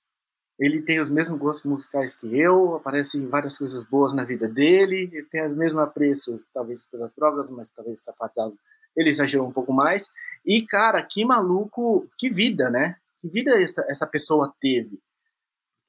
Ele 0.60 0.82
tem 0.82 1.00
os 1.00 1.10
mesmos 1.10 1.40
gostos 1.40 1.66
musicais 1.66 2.16
que 2.16 2.38
eu, 2.38 2.76
aparecem 2.76 3.28
várias 3.28 3.58
coisas 3.58 3.84
boas 3.84 4.14
na 4.14 4.24
vida 4.24 4.48
dele, 4.48 5.10
ele 5.12 5.24
tem 5.24 5.48
o 5.48 5.56
mesmo 5.56 5.80
apreço, 5.80 6.40
talvez 6.54 6.86
pelas 6.86 7.14
drogas, 7.16 7.50
mas 7.50 7.72
talvez 7.72 8.02
sapatado 8.02 8.58
ele 8.96 9.10
exagerou 9.10 9.48
um 9.48 9.52
pouco 9.52 9.74
mais. 9.74 10.10
E, 10.46 10.66
cara, 10.66 11.02
que 11.02 11.24
maluco, 11.24 12.08
que 12.18 12.30
vida, 12.30 12.70
né? 12.70 12.98
que 13.24 13.30
vida 13.30 13.62
essa, 13.62 13.86
essa 13.88 14.06
pessoa 14.06 14.54
teve? 14.60 15.00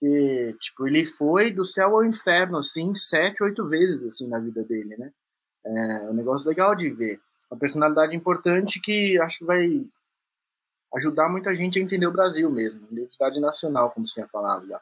Porque, 0.01 0.57
tipo, 0.61 0.87
ele 0.87 1.05
foi 1.05 1.51
do 1.51 1.65
céu 1.65 1.97
ao 1.97 2.05
inferno, 2.05 2.59
assim, 2.59 2.95
sete, 2.95 3.43
oito 3.43 3.67
vezes, 3.67 4.05
assim, 4.05 4.29
na 4.29 4.39
vida 4.39 4.63
dele, 4.63 4.97
né? 4.97 5.11
É 5.65 6.11
um 6.11 6.15
negócio 6.15 6.49
legal 6.49 6.75
de 6.77 6.89
ver. 6.91 7.21
Uma 7.51 7.59
personalidade 7.59 8.15
importante 8.15 8.81
que 8.81 9.19
acho 9.19 9.39
que 9.39 9.45
vai 9.45 9.85
ajudar 10.95 11.29
muita 11.29 11.55
gente 11.57 11.79
a 11.79 11.83
entender 11.83 12.07
o 12.07 12.13
Brasil 12.13 12.49
mesmo, 12.51 12.87
identidade 12.91 13.41
nacional, 13.41 13.91
como 13.91 14.07
você 14.07 14.15
tinha 14.15 14.29
falado 14.29 14.67
já. 14.69 14.81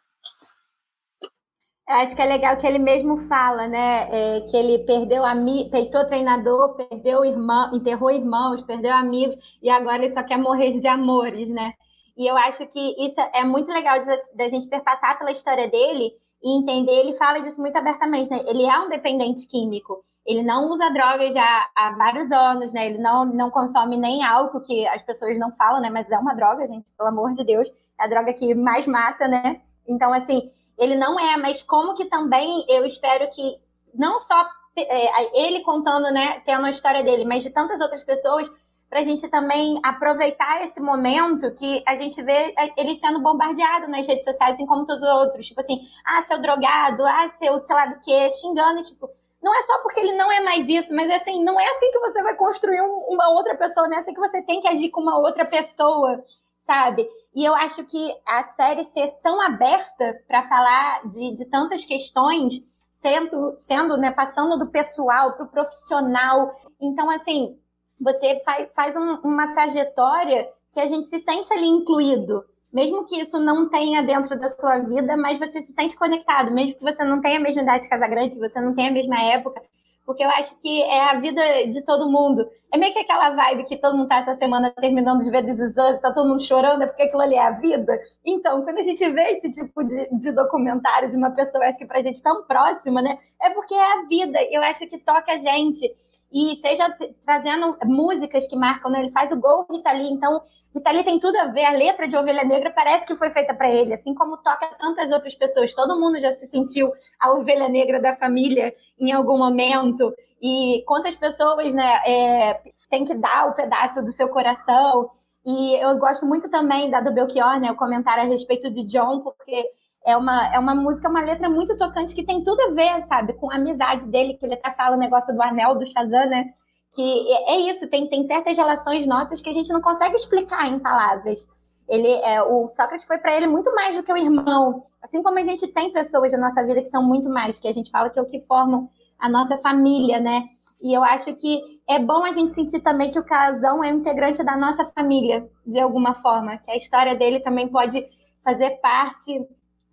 Eu 1.89 1.97
acho 1.97 2.15
que 2.15 2.23
é 2.23 2.27
legal 2.27 2.57
que 2.57 2.67
ele 2.67 2.79
mesmo 2.79 3.17
fala, 3.17 3.67
né? 3.67 4.09
É, 4.11 4.41
que 4.43 4.57
ele 4.57 4.79
perdeu 4.85 5.25
amigo, 5.25 5.71
peitou 5.71 6.07
treinador, 6.07 6.77
perdeu 6.77 7.25
irmão, 7.25 7.75
enterrou 7.75 8.11
irmãos, 8.11 8.63
perdeu 8.63 8.93
amigos 8.93 9.37
e 9.61 9.69
agora 9.69 9.97
ele 9.97 10.13
só 10.13 10.23
quer 10.23 10.39
morrer 10.39 10.81
de 10.81 10.87
amores, 10.87 11.51
né? 11.51 11.75
E 12.17 12.27
eu 12.27 12.37
acho 12.37 12.67
que 12.67 12.95
isso 13.05 13.21
é 13.35 13.45
muito 13.45 13.71
legal 13.73 13.97
da 14.35 14.49
gente 14.49 14.69
perpassar 14.69 15.19
pela 15.19 15.33
história 15.33 15.69
dele 15.69 16.13
e 16.43 16.59
entender. 16.59 16.93
Ele 16.93 17.15
fala 17.15 17.41
disso 17.41 17.61
muito 17.61 17.77
abertamente, 17.77 18.31
né? 18.31 18.41
Ele 18.47 18.65
é 18.65 18.79
um 18.79 18.89
dependente 18.89 19.47
químico. 19.49 20.05
Ele 20.25 20.43
não 20.43 20.71
usa 20.71 20.91
drogas 20.91 21.35
já 21.35 21.69
há 21.75 21.91
vários 21.97 22.31
anos, 22.31 22.73
né? 22.73 22.87
Ele 22.87 22.99
não, 22.99 23.25
não 23.25 23.51
consome 23.51 23.97
nem 23.97 24.23
álcool, 24.23 24.61
que 24.61 24.87
as 24.89 25.03
pessoas 25.03 25.39
não 25.39 25.51
falam, 25.53 25.81
né? 25.81 25.91
Mas 25.91 26.11
é 26.11 26.19
uma 26.19 26.35
droga, 26.35 26.67
gente, 26.67 26.87
pelo 26.97 27.09
amor 27.09 27.33
de 27.33 27.45
Deus. 27.45 27.69
É 27.99 28.05
a 28.05 28.07
droga 28.07 28.33
que 28.33 28.55
mais 28.55 28.87
mata, 28.87 29.27
né? 29.27 29.61
Então, 29.87 30.13
assim, 30.13 30.51
ele 30.79 30.97
não 30.97 31.19
é, 31.19 31.37
mas 31.37 31.63
como 31.63 31.95
que 31.95 32.07
também 32.07 32.65
eu 32.69 32.85
espero 32.85 33.29
que 33.29 33.61
não 33.95 34.19
só 34.19 34.47
é, 34.77 35.45
ele 35.47 35.61
contando, 35.61 36.11
né, 36.11 36.41
tendo 36.47 36.65
a 36.65 36.71
história 36.71 37.03
dele, 37.03 37.25
mas 37.25 37.43
de 37.43 37.51
tantas 37.51 37.81
outras 37.81 38.03
pessoas 38.03 38.51
para 38.93 39.01
a 39.01 39.05
gente 39.05 39.27
também 39.31 39.81
aproveitar 39.83 40.61
esse 40.61 40.79
momento 40.79 41.51
que 41.55 41.83
a 41.87 41.97
gente 41.97 42.23
vê 42.23 42.55
ele 42.77 42.95
sendo 42.95 43.21
bombardeado 43.21 43.89
nas 43.89 44.07
redes 44.07 44.23
sociais, 44.23 44.53
assim 44.53 44.67
como 44.67 44.85
todos 44.85 45.01
os 45.01 45.09
outros. 45.09 45.47
Tipo 45.47 45.61
assim, 45.61 45.81
ah, 46.05 46.23
seu 46.25 46.39
drogado, 46.39 47.03
ah, 47.03 47.31
seu 47.39 47.59
sei 47.59 47.75
lá 47.75 47.87
do 47.87 48.01
que, 48.01 48.31
xingando, 48.33 48.83
tipo. 48.83 49.09
Não 49.43 49.57
é 49.57 49.63
só 49.63 49.79
porque 49.79 49.99
ele 49.99 50.13
não 50.13 50.31
é 50.31 50.41
mais 50.41 50.69
isso, 50.69 50.95
mas 50.95 51.11
assim, 51.11 51.43
não 51.43 51.59
é 51.59 51.65
assim 51.71 51.91
que 51.91 51.99
você 52.01 52.23
vai 52.23 52.37
construir 52.37 52.83
um, 52.83 53.15
uma 53.15 53.31
outra 53.31 53.57
pessoa, 53.57 53.89
não 53.89 53.97
é 53.97 54.01
assim 54.01 54.13
que 54.13 54.21
você 54.21 54.43
tem 54.43 54.61
que 54.61 54.69
agir 54.69 54.91
com 54.91 55.01
uma 55.01 55.19
outra 55.19 55.47
pessoa, 55.47 56.23
sabe? 56.67 57.09
E 57.35 57.45
eu 57.45 57.55
acho 57.55 57.83
que 57.85 58.15
a 58.27 58.45
série 58.45 58.85
ser 58.85 59.13
tão 59.23 59.41
aberta 59.41 60.21
para 60.29 60.43
falar 60.43 61.09
de, 61.09 61.35
de 61.35 61.47
tantas 61.47 61.85
questões, 61.85 62.63
sendo, 62.93 63.57
sendo 63.59 63.97
né, 63.97 64.11
passando 64.11 64.59
do 64.59 64.71
pessoal 64.71 65.33
para 65.33 65.45
o 65.45 65.49
profissional. 65.49 66.55
Então, 66.81 67.09
assim, 67.11 67.59
você 67.99 68.41
faz, 68.45 68.69
faz 68.75 68.97
um, 68.97 69.15
uma 69.25 69.53
trajetória 69.55 70.49
que 70.71 70.81
a 70.81 70.87
gente 70.87 71.09
se 71.09 71.21
sente 71.21 71.53
ali 71.53 71.67
incluído. 71.67 72.45
Mesmo 72.73 73.05
que 73.05 73.21
isso 73.21 73.39
não 73.39 73.69
tenha 73.69 74.03
dentro 74.03 74.39
da 74.39 74.49
sua 74.49 74.79
vida, 74.79 75.15
mas 75.17 75.39
você 75.39 75.61
se 75.61 75.73
sente 75.73 75.97
conectado. 75.97 76.51
Mesmo 76.51 76.75
que 76.75 76.83
você 76.83 77.05
não 77.05 77.21
tenha 77.21 77.39
a 77.39 77.43
mesma 77.43 77.63
idade 77.63 77.85
de 77.85 77.91
Casagrande, 77.91 78.39
você 78.39 78.61
não 78.61 78.75
tenha 78.75 78.89
a 78.89 78.95
mesma 78.95 79.23
época, 79.23 79.63
porque 80.05 80.25
eu 80.25 80.31
acho 80.31 80.59
que 80.59 80.83
é 80.83 81.11
a 81.11 81.21
vida 81.21 81.67
de 81.69 81.85
todo 81.85 82.11
mundo. 82.11 82.49
É 82.73 82.79
meio 82.79 82.93
que 82.93 82.99
aquela 82.99 83.31
vibe 83.31 83.65
que 83.65 83.77
todo 83.77 83.97
mundo 83.97 84.09
tá 84.09 84.19
essa 84.19 84.35
semana 84.35 84.71
terminando 84.71 85.21
de 85.21 85.31
ver 85.31 85.45
This 85.45 85.75
tá 85.75 86.13
todo 86.13 86.29
mundo 86.29 86.43
chorando, 86.43 86.83
é 86.83 86.87
porque 86.87 87.03
aquilo 87.03 87.23
ali 87.23 87.35
é 87.35 87.47
a 87.47 87.51
vida. 87.53 88.01
Então, 88.25 88.63
quando 88.63 88.79
a 88.79 88.83
gente 88.83 89.07
vê 89.11 89.23
esse 89.33 89.51
tipo 89.53 89.85
de, 89.85 90.09
de 90.19 90.33
documentário 90.33 91.09
de 91.09 91.17
uma 91.17 91.31
pessoa, 91.31 91.65
acho 91.67 91.79
que 91.79 91.87
pra 91.87 92.03
gente 92.03 92.23
tão 92.23 92.45
próxima, 92.45 93.03
né? 93.03 93.19
É 93.41 93.51
porque 93.51 93.75
é 93.75 93.93
a 93.93 94.07
vida. 94.07 94.39
Eu 94.51 94.63
acho 94.63 94.87
que 94.89 94.99
toca 94.99 95.33
a 95.33 95.39
gente 95.39 95.93
e 96.33 96.57
seja 96.57 96.89
trazendo 97.25 97.77
músicas 97.85 98.47
que 98.47 98.57
marcam, 98.57 98.91
né? 98.91 99.01
Ele 99.01 99.11
faz 99.11 99.31
o 99.31 99.41
gol 99.41 99.67
Rita 99.71 99.93
Lee, 99.93 100.11
então 100.11 100.43
Rita 100.75 101.05
tem 101.05 101.21
tudo 101.21 101.37
a 101.37 101.47
ver, 101.47 101.65
a 101.65 101.73
letra 101.73 102.09
de 102.09 102.17
Ovelha 102.17 102.43
Negra 102.45 102.73
parece 102.75 103.05
que 103.05 103.15
foi 103.15 103.31
feita 103.31 103.53
para 103.55 103.71
ele, 103.71 103.93
assim 103.93 104.15
como 104.15 104.39
toca 104.39 104.67
tantas 104.81 105.13
outras 105.13 105.35
pessoas, 105.35 105.75
todo 105.75 106.01
mundo 106.01 106.19
já 106.19 106.33
se 106.33 106.47
sentiu 106.47 106.91
a 107.21 107.33
ovelha 107.33 107.69
negra 107.69 108.01
da 108.01 108.17
família 108.17 108.75
em 108.99 109.13
algum 109.13 109.37
momento, 109.37 110.13
e 110.41 110.83
quantas 110.87 111.15
pessoas, 111.15 111.73
né, 111.75 112.01
é, 112.07 112.61
tem 112.91 113.05
que 113.05 113.15
dar 113.15 113.49
o 113.49 113.55
pedaço 113.55 114.03
do 114.03 114.13
seu 114.13 114.29
coração, 114.29 115.11
e 115.45 115.75
eu 115.75 115.99
gosto 115.99 116.25
muito 116.25 116.49
também 116.49 116.91
da 116.91 117.01
do 117.01 117.13
Belchior, 117.13 117.61
né, 117.61 117.71
o 117.71 117.77
comentário 117.77 118.23
a 118.23 118.27
respeito 118.27 118.71
de 118.71 118.85
John, 118.87 119.21
porque 119.21 119.69
é 120.05 120.17
uma, 120.17 120.55
é 120.55 120.59
uma 120.59 120.75
música, 120.75 121.09
uma 121.09 121.23
letra 121.23 121.49
muito 121.49 121.77
tocante 121.77 122.15
que 122.15 122.25
tem 122.25 122.43
tudo 122.43 122.61
a 122.63 122.71
ver, 122.71 123.03
sabe, 123.05 123.33
com 123.35 123.51
a 123.51 123.57
amizade 123.57 124.11
dele, 124.11 124.35
que 124.35 124.45
ele 124.45 124.55
até 124.55 124.73
fala 124.73 124.97
o 124.97 124.99
negócio 124.99 125.35
do 125.35 125.43
anel 125.43 125.79
do 125.79 125.87
Shazam, 125.87 126.29
né? 126.29 126.53
Que 126.95 127.33
é, 127.33 127.55
é 127.55 127.57
isso, 127.71 127.89
tem, 127.89 128.09
tem 128.09 128.27
certas 128.27 128.57
relações 128.57 129.07
nossas 129.07 129.41
que 129.41 129.49
a 129.49 129.53
gente 129.53 129.73
não 129.73 129.81
consegue 129.81 130.15
explicar 130.15 130.67
em 130.67 130.79
palavras. 130.79 131.49
Ele, 131.89 132.09
é, 132.09 132.43
o 132.43 132.69
Sócrates 132.69 133.07
foi 133.07 133.19
para 133.19 133.37
ele 133.37 133.47
muito 133.47 133.73
mais 133.75 133.97
do 133.97 134.03
que 134.03 134.13
o 134.13 134.17
irmão. 134.17 134.85
Assim 135.03 135.23
como 135.23 135.39
a 135.39 135.45
gente 135.45 135.67
tem 135.69 135.93
pessoas 135.93 136.33
na 136.33 136.39
nossa 136.39 136.65
vida 136.65 136.83
que 136.83 136.89
são 136.89 137.03
muito 137.03 137.29
mais, 137.29 137.59
que 137.59 137.69
a 137.69 137.73
gente 137.73 137.91
fala 137.91 138.11
que 138.11 138.19
é 138.19 138.23
o 138.23 138.27
que 138.27 138.41
formam 138.43 138.89
a 139.19 139.29
nossa 139.29 139.57
família, 139.59 140.21
né? 140.21 140.45
E 140.83 140.93
eu 140.93 141.05
acho 141.05 141.33
que 141.35 141.81
é 141.89 141.99
bom 141.99 142.25
a 142.25 142.33
gente 142.33 142.55
sentir 142.55 142.81
também 142.81 143.11
que 143.11 143.19
o 143.19 143.25
Casão 143.25 143.83
é 143.85 143.91
integrante 143.91 144.43
da 144.43 144.57
nossa 144.57 144.85
família, 144.93 145.49
de 145.65 145.79
alguma 145.79 146.13
forma, 146.13 146.57
que 146.57 146.71
a 146.71 146.77
história 146.77 147.15
dele 147.15 147.41
também 147.41 147.69
pode 147.69 148.05
fazer 148.45 148.71
parte 148.81 149.47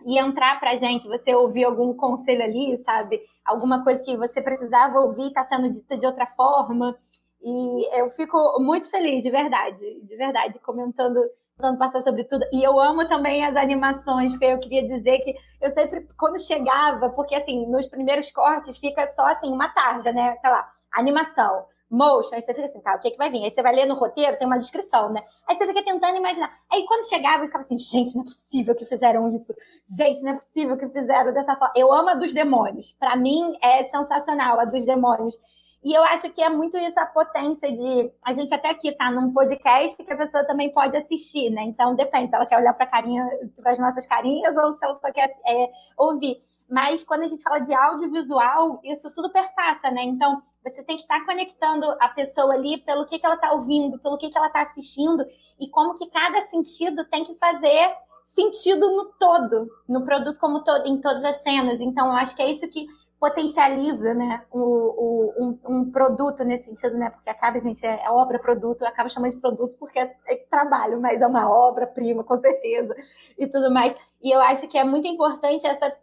e 0.06 0.18
entrar 0.18 0.60
para 0.60 0.76
gente, 0.76 1.08
você 1.08 1.36
ouvir 1.36 1.66
algum 1.66 1.93
conselho 1.93 2.43
ali, 2.43 2.78
sabe? 2.78 3.22
Alguma 3.43 3.84
coisa 3.84 4.02
que 4.04 4.16
você 4.16 4.41
precisava 4.41 5.00
ouvir 5.00 5.28
está 5.28 5.43
sendo 5.45 5.70
dita 5.70 5.97
de 5.97 6.06
outra 6.06 6.26
forma. 6.26 6.95
E 7.41 8.00
eu 8.00 8.10
fico 8.10 8.38
muito 8.60 8.89
feliz, 8.89 9.24
de 9.24 9.30
verdade, 9.30 10.02
de 10.02 10.16
verdade, 10.16 10.60
comentando, 10.60 11.22
tentando 11.56 11.78
passar 11.78 12.02
sobre 12.02 12.24
tudo. 12.24 12.45
E 12.52 12.64
eu 12.64 12.80
amo 12.80 13.08
também 13.08 13.45
as 13.45 13.56
animações, 13.56 14.36
Fê. 14.36 14.54
Eu 14.54 14.60
queria 14.60 14.86
dizer 14.86 15.20
que 15.20 15.34
eu 15.62 15.72
sempre, 15.72 16.08
quando 16.18 16.39
chegava, 16.39 17.10
porque 17.10 17.36
assim, 17.36 17.66
nos 17.68 17.88
primeiros 17.88 18.32
cortes 18.32 18.78
fica 18.78 19.08
só 19.10 19.26
assim, 19.28 19.52
uma 19.52 19.70
tarja, 19.70 20.12
né? 20.12 20.38
Sei 20.39 20.50
lá, 20.50 20.70
animação 20.91 21.66
motion, 21.90 22.36
aí 22.36 22.42
você 22.42 22.54
fica 22.54 22.68
assim, 22.68 22.80
tá, 22.82 22.96
o 22.96 23.00
que, 23.00 23.12
que 23.12 23.18
vai 23.18 23.30
vir? 23.30 23.44
Aí 23.44 23.52
você 23.52 23.62
vai 23.64 23.74
ler 23.74 23.86
no 23.86 23.96
roteiro, 23.96 24.38
tem 24.38 24.48
uma 24.48 24.60
descrição, 24.60 25.12
né? 25.12 25.24
Aí 25.48 25.56
você 25.56 25.66
fica 25.66 25.84
tentando 25.84 26.18
imaginar. 26.18 26.52
Aí 26.72 26.86
quando 26.86 27.08
chegava, 27.10 27.44
eu 27.44 27.48
ficava 27.48 27.64
assim, 27.64 27.78
gente, 27.78 28.16
não 28.16 28.24
é 28.24 28.26
possível 28.26 28.76
que 28.76 28.86
fizeram 28.86 29.34
isso. 29.36 29.54
Gente, 29.98 30.22
não 30.22 30.32
é 30.32 30.36
possível 30.36 30.78
que 30.78 30.88
fizeram 30.90 31.34
dessa 31.34 31.56
forma. 31.56 31.74
Eu 31.76 31.92
amo 31.92 32.10
a 32.10 32.14
dos 32.14 32.34
demônios. 32.34 32.92
Para 32.94 33.16
mim 33.16 33.58
é 33.62 33.86
sensacional 33.86 34.60
a 34.60 34.66
dos 34.66 34.86
demônios. 34.86 35.40
E 35.84 35.94
eu 35.94 36.04
acho 36.04 36.30
que 36.32 36.42
é 36.42 36.50
muito 36.50 36.78
isso 36.78 37.00
a 37.00 37.06
potência 37.06 37.72
de. 37.72 38.12
A 38.24 38.34
gente 38.34 38.54
até 38.54 38.70
aqui 38.70 38.92
tá 38.92 39.10
num 39.10 39.32
podcast 39.32 40.04
que 40.04 40.12
a 40.12 40.18
pessoa 40.18 40.46
também 40.46 40.74
pode 40.74 40.96
assistir, 40.98 41.50
né? 41.52 41.64
Então 41.64 41.96
depende 41.96 42.30
se 42.30 42.36
ela 42.36 42.46
quer 42.46 42.58
olhar 42.58 42.74
para 42.74 42.86
carinha, 42.86 43.26
para 43.62 43.72
as 43.72 43.80
nossas 43.80 44.06
carinhas 44.06 44.56
ou 44.58 44.74
se 44.74 44.84
ela 44.84 44.96
só 44.96 45.12
quer 45.12 45.30
é, 45.48 45.72
ouvir. 45.98 46.38
Mas 46.70 47.04
quando 47.04 47.24
a 47.24 47.28
gente 47.28 47.42
fala 47.42 47.60
de 47.60 47.74
audiovisual, 47.74 48.80
isso 48.84 49.10
tudo 49.16 49.32
perpassa, 49.32 49.90
né? 49.90 50.04
Então, 50.04 50.44
você 50.64 50.84
tem 50.84 50.95
que 50.95 51.03
estar 51.03 51.26
conectando 51.26 51.86
a 51.99 52.10
pessoa 52.10 52.53
ali 52.53 52.78
pelo 52.82 53.05
que, 53.05 53.18
que 53.18 53.26
ela 53.26 53.36
está 53.36 53.53
ouvindo, 53.53 53.99
pelo 53.99 54.18
que, 54.18 54.30
que 54.30 54.38
ela 54.38 54.47
está 54.47 54.62
assistindo 54.62 55.26
e 55.60 55.70
como 55.70 55.93
que 55.93 56.10
cada 56.10 56.41
sentido 56.41 57.05
tem 57.05 57.24
que 57.24 57.36
fazer 57.36 57.95
sentido 58.24 58.91
no 58.91 59.05
todo, 59.20 59.70
no 59.88 60.05
produto 60.05 60.39
como 60.39 60.64
todo, 60.64 60.86
em 60.86 60.99
todas 61.01 61.24
as 61.24 61.41
cenas. 61.41 61.82
Então, 61.82 62.07
eu 62.07 62.14
acho 62.14 62.36
que 62.36 62.41
é 62.41 62.49
isso 62.49 62.70
que 62.70 62.86
potencializa, 63.20 64.14
né, 64.14 64.45
o, 64.49 64.62
o 64.62 65.34
um, 65.43 65.60
um, 65.68 65.91
produto 65.91 66.45
nesse 66.45 66.68
sentido, 66.68 66.97
né, 66.97 67.10
porque 67.10 67.30
acaba, 67.30 67.60
gente, 67.60 67.86
é, 67.86 68.05
é 68.05 68.10
obra-produto, 68.10 68.86
acaba 68.86 69.10
chamando 69.10 69.32
de 69.32 69.41
produto 69.41 69.76
porque 69.78 69.99
é, 69.99 70.16
é 70.26 70.36
trabalho, 70.49 71.01
mas 71.01 71.22
é 71.22 71.28
uma 71.28 71.49
obra-prima, 71.49 72.24
com 72.24 72.39
certeza, 72.39 72.95
e 73.38 73.45
tudo 73.45 73.70
mais. 73.72 73.93
E 74.24 74.34
eu 74.34 74.39
acho 74.39 74.70
que 74.70 74.78
é 74.78 74.86
muito 74.86 75.05
importante 75.05 75.68
essa 75.68 75.93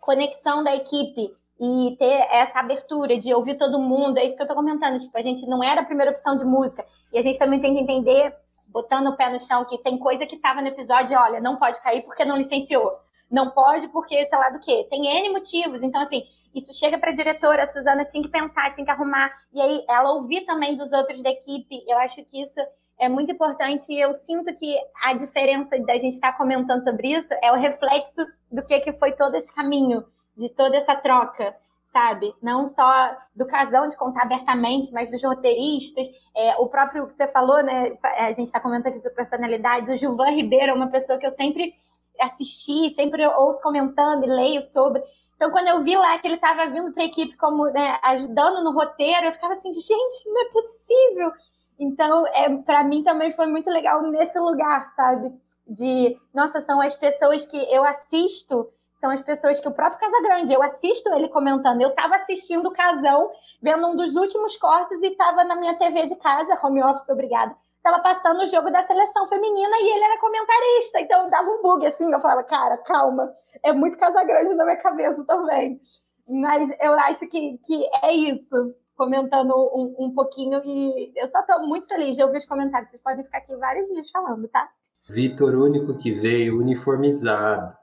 conexão 0.00 0.64
da 0.64 0.74
equipe 0.74 1.36
e 1.62 1.96
ter 1.96 2.26
essa 2.28 2.58
abertura 2.58 3.16
de 3.16 3.32
ouvir 3.32 3.54
todo 3.54 3.78
mundo, 3.78 4.18
é 4.18 4.24
isso 4.24 4.36
que 4.36 4.42
eu 4.42 4.48
tô 4.48 4.54
comentando, 4.54 4.98
tipo, 4.98 5.16
a 5.16 5.22
gente 5.22 5.46
não 5.46 5.62
era 5.62 5.82
a 5.82 5.84
primeira 5.84 6.10
opção 6.10 6.34
de 6.34 6.44
música, 6.44 6.84
e 7.12 7.18
a 7.18 7.22
gente 7.22 7.38
também 7.38 7.60
tem 7.60 7.72
que 7.72 7.80
entender, 7.80 8.34
botando 8.66 9.06
o 9.06 9.16
pé 9.16 9.30
no 9.30 9.38
chão, 9.38 9.64
que 9.64 9.78
tem 9.78 9.96
coisa 9.96 10.26
que 10.26 10.36
tava 10.38 10.60
no 10.60 10.66
episódio, 10.66 11.16
olha, 11.16 11.40
não 11.40 11.56
pode 11.56 11.80
cair 11.80 12.02
porque 12.02 12.24
não 12.24 12.36
licenciou, 12.36 12.90
não 13.30 13.50
pode 13.50 13.86
porque, 13.90 14.26
sei 14.26 14.38
lá 14.38 14.50
do 14.50 14.58
que, 14.58 14.84
tem 14.90 15.06
N 15.06 15.30
motivos, 15.30 15.84
então 15.84 16.02
assim, 16.02 16.24
isso 16.52 16.74
chega 16.74 16.98
para 16.98 17.10
a 17.10 17.14
diretora, 17.14 17.62
a 17.62 17.68
Suzana 17.68 18.04
tinha 18.04 18.24
que 18.24 18.28
pensar, 18.28 18.74
tinha 18.74 18.84
que 18.84 18.90
arrumar, 18.90 19.32
e 19.54 19.60
aí 19.60 19.84
ela 19.88 20.14
ouvir 20.14 20.40
também 20.40 20.76
dos 20.76 20.92
outros 20.92 21.22
da 21.22 21.30
equipe, 21.30 21.84
eu 21.86 21.96
acho 21.98 22.24
que 22.24 22.42
isso 22.42 22.60
é 22.98 23.08
muito 23.08 23.32
importante. 23.32 23.92
E 23.92 24.00
eu 24.00 24.14
sinto 24.14 24.54
que 24.54 24.76
a 25.02 25.12
diferença 25.12 25.78
da 25.80 25.94
gente 25.94 26.14
estar 26.14 26.32
tá 26.32 26.38
comentando 26.38 26.84
sobre 26.84 27.08
isso 27.08 27.32
é 27.42 27.50
o 27.50 27.56
reflexo 27.56 28.24
do 28.50 28.62
que, 28.64 28.78
que 28.80 28.92
foi 28.92 29.12
todo 29.12 29.34
esse 29.34 29.52
caminho, 29.52 30.04
de 30.36 30.48
toda 30.50 30.76
essa 30.76 30.94
troca, 30.94 31.54
sabe? 31.86 32.34
Não 32.42 32.66
só 32.66 33.16
do 33.34 33.46
casão 33.46 33.86
de 33.86 33.96
contar 33.96 34.22
abertamente, 34.22 34.92
mas 34.92 35.10
dos 35.10 35.22
roteiristas. 35.22 36.08
É, 36.34 36.56
o 36.56 36.68
próprio 36.68 37.06
que 37.06 37.14
você 37.14 37.28
falou, 37.28 37.62
né? 37.62 37.96
A 38.18 38.32
gente 38.32 38.46
está 38.46 38.60
comentando 38.60 38.92
aqui 38.92 39.00
sobre 39.00 39.16
personalidades. 39.16 39.92
O 39.92 39.96
Gilvan 39.96 40.30
Ribeiro 40.30 40.72
é 40.72 40.74
uma 40.74 40.88
pessoa 40.88 41.18
que 41.18 41.26
eu 41.26 41.32
sempre 41.32 41.74
assisti, 42.18 42.90
sempre 42.94 43.26
ouço 43.26 43.60
comentando 43.62 44.24
e 44.24 44.28
leio 44.28 44.62
sobre. 44.62 45.02
Então, 45.36 45.50
quando 45.50 45.68
eu 45.68 45.82
vi 45.82 45.96
lá 45.96 46.16
que 46.18 46.26
ele 46.28 46.36
estava 46.36 46.66
vindo 46.66 46.92
para 46.92 47.02
a 47.02 47.06
equipe 47.06 47.36
como 47.36 47.64
né, 47.64 47.98
ajudando 48.02 48.62
no 48.62 48.72
roteiro, 48.72 49.26
eu 49.26 49.32
ficava 49.32 49.54
assim, 49.54 49.72
gente, 49.72 50.28
não 50.28 50.40
é 50.40 50.48
possível. 50.50 51.32
Então, 51.78 52.26
é, 52.28 52.48
para 52.58 52.84
mim 52.84 53.02
também 53.02 53.32
foi 53.32 53.46
muito 53.46 53.68
legal 53.68 54.02
nesse 54.02 54.38
lugar, 54.38 54.92
sabe? 54.94 55.34
De, 55.66 56.16
nossa, 56.32 56.60
são 56.60 56.80
as 56.80 56.94
pessoas 56.94 57.44
que 57.44 57.56
eu 57.56 57.84
assisto 57.84 58.68
são 59.02 59.10
as 59.10 59.20
pessoas 59.20 59.60
que 59.60 59.66
o 59.66 59.74
próprio 59.74 59.98
Casagrande, 59.98 60.52
eu 60.52 60.62
assisto 60.62 61.12
ele 61.12 61.28
comentando. 61.28 61.80
Eu 61.80 61.88
estava 61.88 62.14
assistindo 62.14 62.66
o 62.66 62.72
Casão, 62.72 63.32
vendo 63.60 63.84
um 63.88 63.96
dos 63.96 64.14
últimos 64.14 64.56
cortes 64.56 65.02
e 65.02 65.08
estava 65.08 65.42
na 65.42 65.56
minha 65.56 65.76
TV 65.76 66.06
de 66.06 66.14
casa, 66.14 66.56
home 66.62 66.80
office, 66.84 67.08
obrigada. 67.08 67.52
Estava 67.78 68.00
passando 68.00 68.40
o 68.44 68.46
jogo 68.46 68.70
da 68.70 68.84
seleção 68.84 69.26
feminina 69.26 69.76
e 69.80 69.96
ele 69.96 70.04
era 70.04 70.20
comentarista, 70.20 71.00
então 71.00 71.28
dava 71.28 71.50
um 71.50 71.60
bug 71.60 71.84
assim. 71.84 72.12
Eu 72.12 72.20
falava, 72.20 72.44
cara, 72.44 72.78
calma, 72.78 73.34
é 73.64 73.72
muito 73.72 73.98
Casagrande 73.98 74.54
na 74.54 74.64
minha 74.64 74.76
cabeça 74.76 75.24
também. 75.24 75.80
Mas 76.28 76.70
eu 76.80 76.92
acho 76.92 77.26
que, 77.26 77.58
que 77.58 77.84
é 78.04 78.12
isso, 78.12 78.72
comentando 78.94 79.52
um, 79.74 79.96
um 79.98 80.14
pouquinho. 80.14 80.62
E 80.64 81.12
eu 81.16 81.26
só 81.26 81.40
estou 81.40 81.66
muito 81.66 81.88
feliz 81.88 82.14
de 82.14 82.22
ouvir 82.22 82.38
os 82.38 82.46
comentários. 82.46 82.90
Vocês 82.90 83.02
podem 83.02 83.24
ficar 83.24 83.38
aqui 83.38 83.56
vários 83.56 83.90
dias 83.90 84.08
falando, 84.12 84.46
tá? 84.46 84.70
Vitor, 85.10 85.56
único 85.56 85.98
que 85.98 86.12
veio 86.12 86.60
uniformizado 86.60 87.81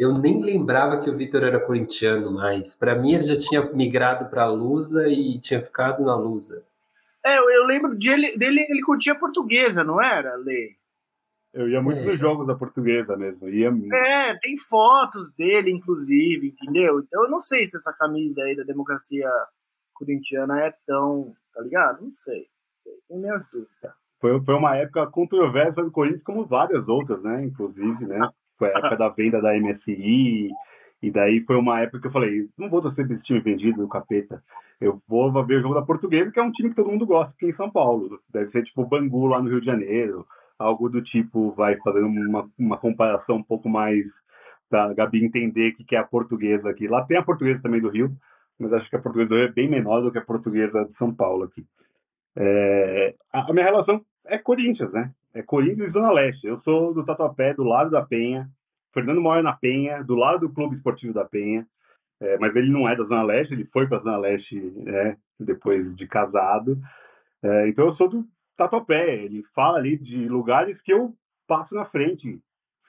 eu 0.00 0.16
nem 0.16 0.40
lembrava 0.42 1.02
que 1.02 1.10
o 1.10 1.16
Vitor 1.16 1.42
era 1.42 1.60
corintiano 1.60 2.30
mais. 2.30 2.74
Para 2.74 2.94
mim, 2.94 3.12
ele 3.12 3.24
já 3.24 3.36
tinha 3.36 3.62
migrado 3.74 4.30
para 4.30 4.44
a 4.44 4.50
Lusa 4.50 5.06
e 5.06 5.38
tinha 5.38 5.62
ficado 5.62 6.02
na 6.02 6.16
Lusa. 6.16 6.64
É, 7.22 7.36
eu 7.36 7.66
lembro 7.66 7.94
dele, 7.94 8.34
dele 8.34 8.66
ele 8.70 8.80
curtia 8.80 9.14
portuguesa, 9.14 9.84
não 9.84 10.02
era, 10.02 10.36
Lê? 10.36 10.70
Eu 11.52 11.68
ia 11.68 11.82
muito 11.82 11.98
é. 11.98 12.04
nos 12.06 12.18
jogos 12.18 12.46
da 12.46 12.54
portuguesa 12.54 13.14
mesmo. 13.14 13.46
Ia 13.46 13.68
É, 13.92 14.38
tem 14.38 14.56
fotos 14.56 15.30
dele, 15.36 15.70
inclusive, 15.70 16.48
entendeu? 16.48 17.00
Então 17.00 17.24
eu 17.24 17.30
não 17.30 17.38
sei 17.38 17.66
se 17.66 17.76
essa 17.76 17.92
camisa 17.92 18.42
aí 18.42 18.56
da 18.56 18.62
democracia 18.62 19.28
corintiana 19.92 20.62
é 20.62 20.72
tão. 20.86 21.34
Tá 21.52 21.60
ligado? 21.60 22.02
Não 22.02 22.10
sei. 22.10 22.46
Tem 23.06 23.18
minhas 23.18 23.46
dúvidas. 23.50 24.14
Foi, 24.18 24.42
foi 24.42 24.54
uma 24.54 24.76
época 24.76 25.06
controversa 25.08 25.82
do 25.82 25.90
Corinthians, 25.90 26.22
como 26.22 26.46
várias 26.46 26.88
outras, 26.88 27.22
né? 27.22 27.44
Inclusive, 27.44 28.06
né? 28.06 28.30
Foi 28.60 28.68
a 28.68 28.78
época 28.78 28.96
da 28.96 29.08
venda 29.08 29.40
da 29.40 29.58
MSI, 29.58 30.50
e 31.02 31.10
daí 31.10 31.40
foi 31.46 31.56
uma 31.56 31.80
época 31.80 32.00
que 32.00 32.06
eu 32.08 32.12
falei, 32.12 32.46
não 32.58 32.68
vou 32.68 32.82
torcer 32.82 33.10
esse 33.10 33.22
time 33.22 33.40
vendido 33.40 33.80
do 33.80 33.88
capeta. 33.88 34.42
Eu 34.78 35.00
vou 35.08 35.32
ver 35.44 35.56
o 35.56 35.62
jogo 35.62 35.74
da 35.74 35.82
Portuguesa, 35.82 36.30
que 36.30 36.38
é 36.38 36.42
um 36.42 36.52
time 36.52 36.68
que 36.68 36.76
todo 36.76 36.90
mundo 36.90 37.06
gosta 37.06 37.32
aqui 37.34 37.46
em 37.46 37.54
São 37.54 37.70
Paulo. 37.70 38.20
Deve 38.30 38.50
ser 38.50 38.64
tipo 38.64 38.84
Bangu 38.84 39.26
lá 39.26 39.42
no 39.42 39.48
Rio 39.48 39.60
de 39.60 39.66
Janeiro, 39.66 40.26
algo 40.58 40.90
do 40.90 41.02
tipo, 41.02 41.52
vai 41.52 41.76
fazendo 41.78 42.06
uma, 42.06 42.48
uma 42.58 42.76
comparação 42.76 43.36
um 43.36 43.42
pouco 43.42 43.68
mais 43.68 44.04
para 44.68 44.92
Gabi 44.92 45.24
entender 45.24 45.70
o 45.70 45.84
que 45.84 45.96
é 45.96 45.98
a 45.98 46.04
portuguesa 46.04 46.68
aqui. 46.68 46.86
Lá 46.86 47.02
tem 47.04 47.16
a 47.16 47.22
portuguesa 47.22 47.60
também 47.62 47.80
do 47.80 47.88
Rio, 47.88 48.12
mas 48.58 48.72
acho 48.74 48.88
que 48.90 48.96
a 48.96 49.00
portuguesa 49.00 49.30
do 49.30 49.36
Rio 49.36 49.44
é 49.46 49.52
bem 49.52 49.68
menor 49.68 50.02
do 50.02 50.12
que 50.12 50.18
a 50.18 50.24
portuguesa 50.24 50.84
de 50.84 50.96
São 50.98 51.14
Paulo 51.14 51.44
aqui. 51.44 51.64
É, 52.36 53.14
a, 53.32 53.52
minha 53.52 53.64
relação 53.64 54.04
é 54.26 54.38
Corinthians, 54.38 54.92
né? 54.92 55.10
É 55.34 55.42
Corinthians 55.42 55.88
e 55.88 55.92
Zona 55.92 56.10
Leste. 56.10 56.46
Eu 56.46 56.60
sou 56.60 56.92
do 56.92 57.04
Tatuapé, 57.04 57.54
do 57.54 57.62
lado 57.62 57.90
da 57.90 58.02
Penha. 58.02 58.48
Fernando 58.92 59.20
mora 59.20 59.42
na 59.42 59.52
Penha, 59.52 60.02
do 60.02 60.14
lado 60.14 60.40
do 60.40 60.52
Clube 60.52 60.76
Esportivo 60.76 61.12
da 61.12 61.24
Penha. 61.24 61.66
é, 62.20 62.38
mas 62.38 62.54
ele 62.54 62.70
não 62.70 62.88
é 62.88 62.94
da 62.96 63.04
Zona 63.04 63.22
Leste, 63.22 63.54
ele 63.54 63.64
foi 63.66 63.86
para 63.86 63.98
a 63.98 64.02
Zona 64.02 64.18
Leste 64.18 64.56
né, 64.56 65.16
depois 65.38 65.94
de 65.96 66.06
casado. 66.06 66.78
É, 67.42 67.68
então 67.68 67.86
eu 67.86 67.94
sou 67.94 68.08
do 68.08 68.24
Tatuapé, 68.56 69.24
ele 69.24 69.42
fala 69.54 69.78
ali 69.78 69.96
de 69.96 70.28
lugares 70.28 70.80
que 70.82 70.92
eu 70.92 71.14
passo 71.46 71.74
na 71.74 71.86
frente 71.86 72.40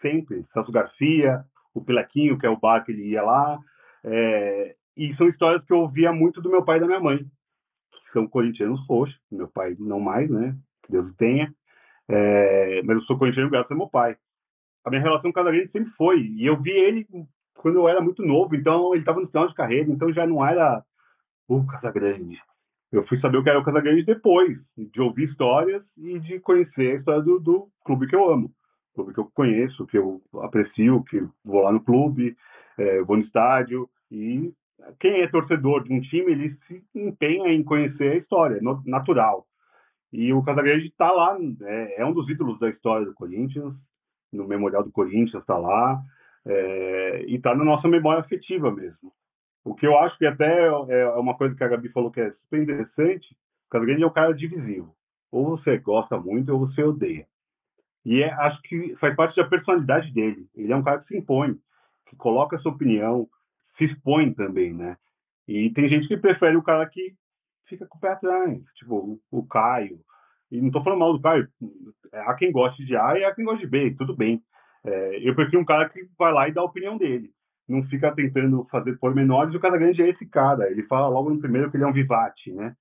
sempre. 0.02 0.46
Celso 0.54 0.72
Garcia, 0.72 1.46
o 1.74 1.82
Pilequinho, 1.82 2.38
que 2.38 2.46
é 2.46 2.50
o 2.50 2.60
bar 2.60 2.84
que 2.84 2.92
ele 2.92 3.10
ia 3.10 3.24
lá. 3.24 3.60
É, 4.04 4.76
e 4.98 5.16
são 5.16 5.30
histórias 5.30 5.64
que 5.66 5.72
eu 5.72 5.80
ouvia 5.80 6.12
muito 6.12 6.42
do 6.42 6.50
meu 6.50 6.64
pai 6.64 6.78
e 6.78 6.82
da 6.82 6.88
minha 6.88 7.00
mãe, 7.00 7.20
que 7.20 8.12
são 8.12 8.28
corintianos 8.28 8.86
roxos. 8.88 9.18
Meu 9.32 9.48
pai 9.48 9.76
não 9.80 10.00
mais, 10.00 10.30
né? 10.30 10.56
Que 10.84 10.92
Deus 10.92 11.16
tenha. 11.16 11.54
É, 12.10 12.82
mas 12.84 12.98
eu 12.98 13.04
sou 13.04 13.18
corintiano 13.18 13.50
graças 13.50 13.72
ao 13.72 13.78
meu 13.78 13.90
pai. 13.90 14.18
A 14.84 14.90
minha 14.90 15.02
relação 15.02 15.24
com 15.24 15.30
o 15.30 15.34
Casagrande 15.34 15.72
sempre 15.72 15.92
foi. 15.92 16.22
E 16.22 16.46
eu 16.46 16.60
vi 16.60 16.72
ele 16.72 17.08
quando 17.56 17.78
eu 17.78 17.88
era 17.88 18.02
muito 18.02 18.24
novo, 18.24 18.56
então 18.56 18.94
ele 18.94 19.02
estava 19.02 19.20
no 19.20 19.28
final 19.28 19.48
de 19.48 19.54
carreira, 19.54 19.92
então 19.92 20.12
já 20.12 20.26
não 20.26 20.46
era 20.46 20.84
o 21.48 21.66
Casagrande. 21.68 22.42
Eu 22.92 23.06
fui 23.08 23.20
saber 23.20 23.38
o 23.38 23.44
que 23.44 23.50
era 23.50 23.60
o 23.60 23.64
Casagrande 23.64 24.04
depois, 24.04 24.58
de 24.76 25.00
ouvir 25.00 25.30
histórias 25.30 25.84
e 25.98 26.20
de 26.20 26.40
conhecer 26.40 26.94
a 26.94 26.96
história 26.96 27.22
do, 27.22 27.40
do 27.40 27.68
clube 27.86 28.08
que 28.08 28.16
eu 28.16 28.30
amo 28.30 28.52
clube 28.94 29.14
que 29.14 29.20
eu 29.20 29.32
conheço, 29.34 29.88
que 29.88 29.98
eu 29.98 30.22
aprecio, 30.42 31.04
que 31.04 31.22
vou 31.44 31.64
lá 31.64 31.72
no 31.72 31.84
clube, 31.84 32.36
é, 32.78 33.02
vou 33.02 33.18
no 33.18 33.24
estádio 33.24 33.90
e 34.10 34.54
quem 35.00 35.22
é 35.22 35.28
torcedor 35.28 35.84
de 35.84 35.94
um 35.94 36.02
time 36.02 36.32
ele 36.32 36.58
se 36.68 36.84
empenha 36.96 37.54
em 37.54 37.64
conhecer 37.64 38.12
a 38.12 38.16
história, 38.16 38.60
natural. 38.86 39.46
E 40.12 40.34
o 40.34 40.44
Casagrande 40.44 40.88
está 40.88 41.12
lá, 41.12 41.38
é, 41.62 42.02
é, 42.02 42.06
um 42.06 42.14
dos 42.14 42.30
ídolos 42.30 42.60
da 42.60 42.70
história 42.70 43.06
do 43.06 43.14
Corinthians, 43.14 43.74
no 44.32 44.48
memorial 44.48 44.84
do 44.84 44.92
Corinthians 44.92 45.42
está 45.42 45.58
lá 45.58 46.02
é, 46.46 47.24
e 47.28 47.36
está 47.36 47.56
na 47.56 47.64
nossa 47.64 47.88
memória 47.88 48.22
afetiva 48.22 48.72
mesmo. 48.72 49.14
O 49.64 49.76
que 49.76 49.86
eu 49.86 49.98
acho 49.98 50.18
que 50.18 50.26
até 50.26 50.68
é 50.68 51.08
uma 51.16 51.36
coisa 51.36 51.56
que 51.56 51.64
a 51.64 51.68
Gabi 51.68 51.90
falou 51.90 52.12
que 52.12 52.20
é 52.20 52.32
super 52.32 52.62
interessante, 52.62 53.32
o 53.68 53.70
Casagrande 53.70 54.04
é 54.04 54.08
um 54.08 54.14
cara 54.14 54.34
divisivo. 54.34 54.96
Ou 55.32 55.58
você 55.58 55.78
gosta 55.78 56.18
muito 56.18 56.52
ou 56.52 56.60
você 56.60 56.84
odeia. 56.84 57.26
E 58.04 58.22
é, 58.22 58.34
acho 58.34 58.62
que 58.64 58.96
faz 58.98 59.16
parte 59.16 59.36
da 59.36 59.48
personalidade 59.48 60.12
dele. 60.12 60.48
Ele 60.56 60.74
é 60.74 60.76
um 60.76 60.84
cara 60.84 61.00
que 61.00 61.08
se 61.08 61.18
impõe, 61.18 61.58
que 62.08 62.16
coloca 62.16 62.56
a 62.56 62.60
sua 62.60 62.72
opinião, 62.72 63.30
se 63.78 63.86
expõe 63.86 64.34
também, 64.34 64.74
né? 64.74 64.98
E 65.48 65.70
tem 65.72 65.88
gente 65.88 66.08
que 66.08 66.18
prefere 66.18 66.58
o 66.58 66.64
cara 66.64 66.86
que 66.88 67.14
fica 67.72 67.88
com 67.88 67.98
o 67.98 68.02
pé 68.02 68.10
atrás, 68.10 68.64
tipo 68.76 69.20
o, 69.32 69.48
Caio. 69.48 70.00
E 70.52 70.60
não 70.60 70.68
estou 70.68 70.84
falando 70.84 71.00
mal 71.00 71.14
do 71.14 71.22
Caio. 71.22 71.48
Há 72.14 72.34
quem 72.36 72.52
goste 72.52 72.86
de 72.86 72.96
A 72.96 73.18
e 73.18 73.24
há 73.24 73.34
quem 73.34 73.46
goste 73.46 73.66
de 73.66 73.70
B, 73.70 73.96
tudo 73.98 74.16
bem. 74.16 74.42
É, 74.86 75.28
eu 75.28 75.36
prefiro 75.36 75.62
um 75.62 75.66
cara 75.66 75.90
que 75.90 76.02
vai 76.18 76.34
lá 76.34 76.48
e 76.48 76.54
dá 76.54 76.62
a 76.62 76.66
opinião 76.66 76.98
dele. 76.98 77.32
Não 77.68 77.84
fica 77.84 78.14
tentando 78.14 78.68
fazer 78.70 78.98
pormenores. 78.98 79.56
O 79.56 79.60
cara 79.60 79.78
grande 79.78 80.02
é 80.02 80.10
esse 80.10 80.26
cara. 80.28 80.70
Ele 80.70 80.84
fala 80.84 81.08
logo 81.08 81.30
no 81.30 81.40
primeiro 81.40 81.72
que 81.72 81.78
ele 81.78 81.84
é 81.84 81.88
um 81.88 81.94
vivate, 81.94 82.52
né? 82.52 82.76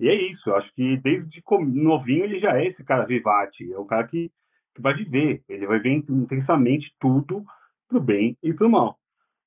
E 0.00 0.08
é 0.08 0.14
isso. 0.14 0.50
Eu 0.50 0.56
acho 0.56 0.72
que 0.74 0.96
desde 0.96 1.42
novinho 1.66 2.24
ele 2.24 2.40
já 2.40 2.58
é 2.58 2.66
esse 2.66 2.82
cara 2.82 3.06
vivate. 3.06 3.72
É 3.72 3.78
o 3.78 3.84
cara 3.84 4.08
que 4.08 4.30
que 4.74 4.82
vai 4.82 4.94
viver, 4.94 5.42
ele 5.48 5.66
vai 5.66 5.78
ver 5.78 6.02
intensamente 6.08 6.92
tudo 6.98 7.44
pro 7.88 8.00
bem 8.00 8.36
e 8.42 8.52
pro 8.52 8.68
mal. 8.68 8.98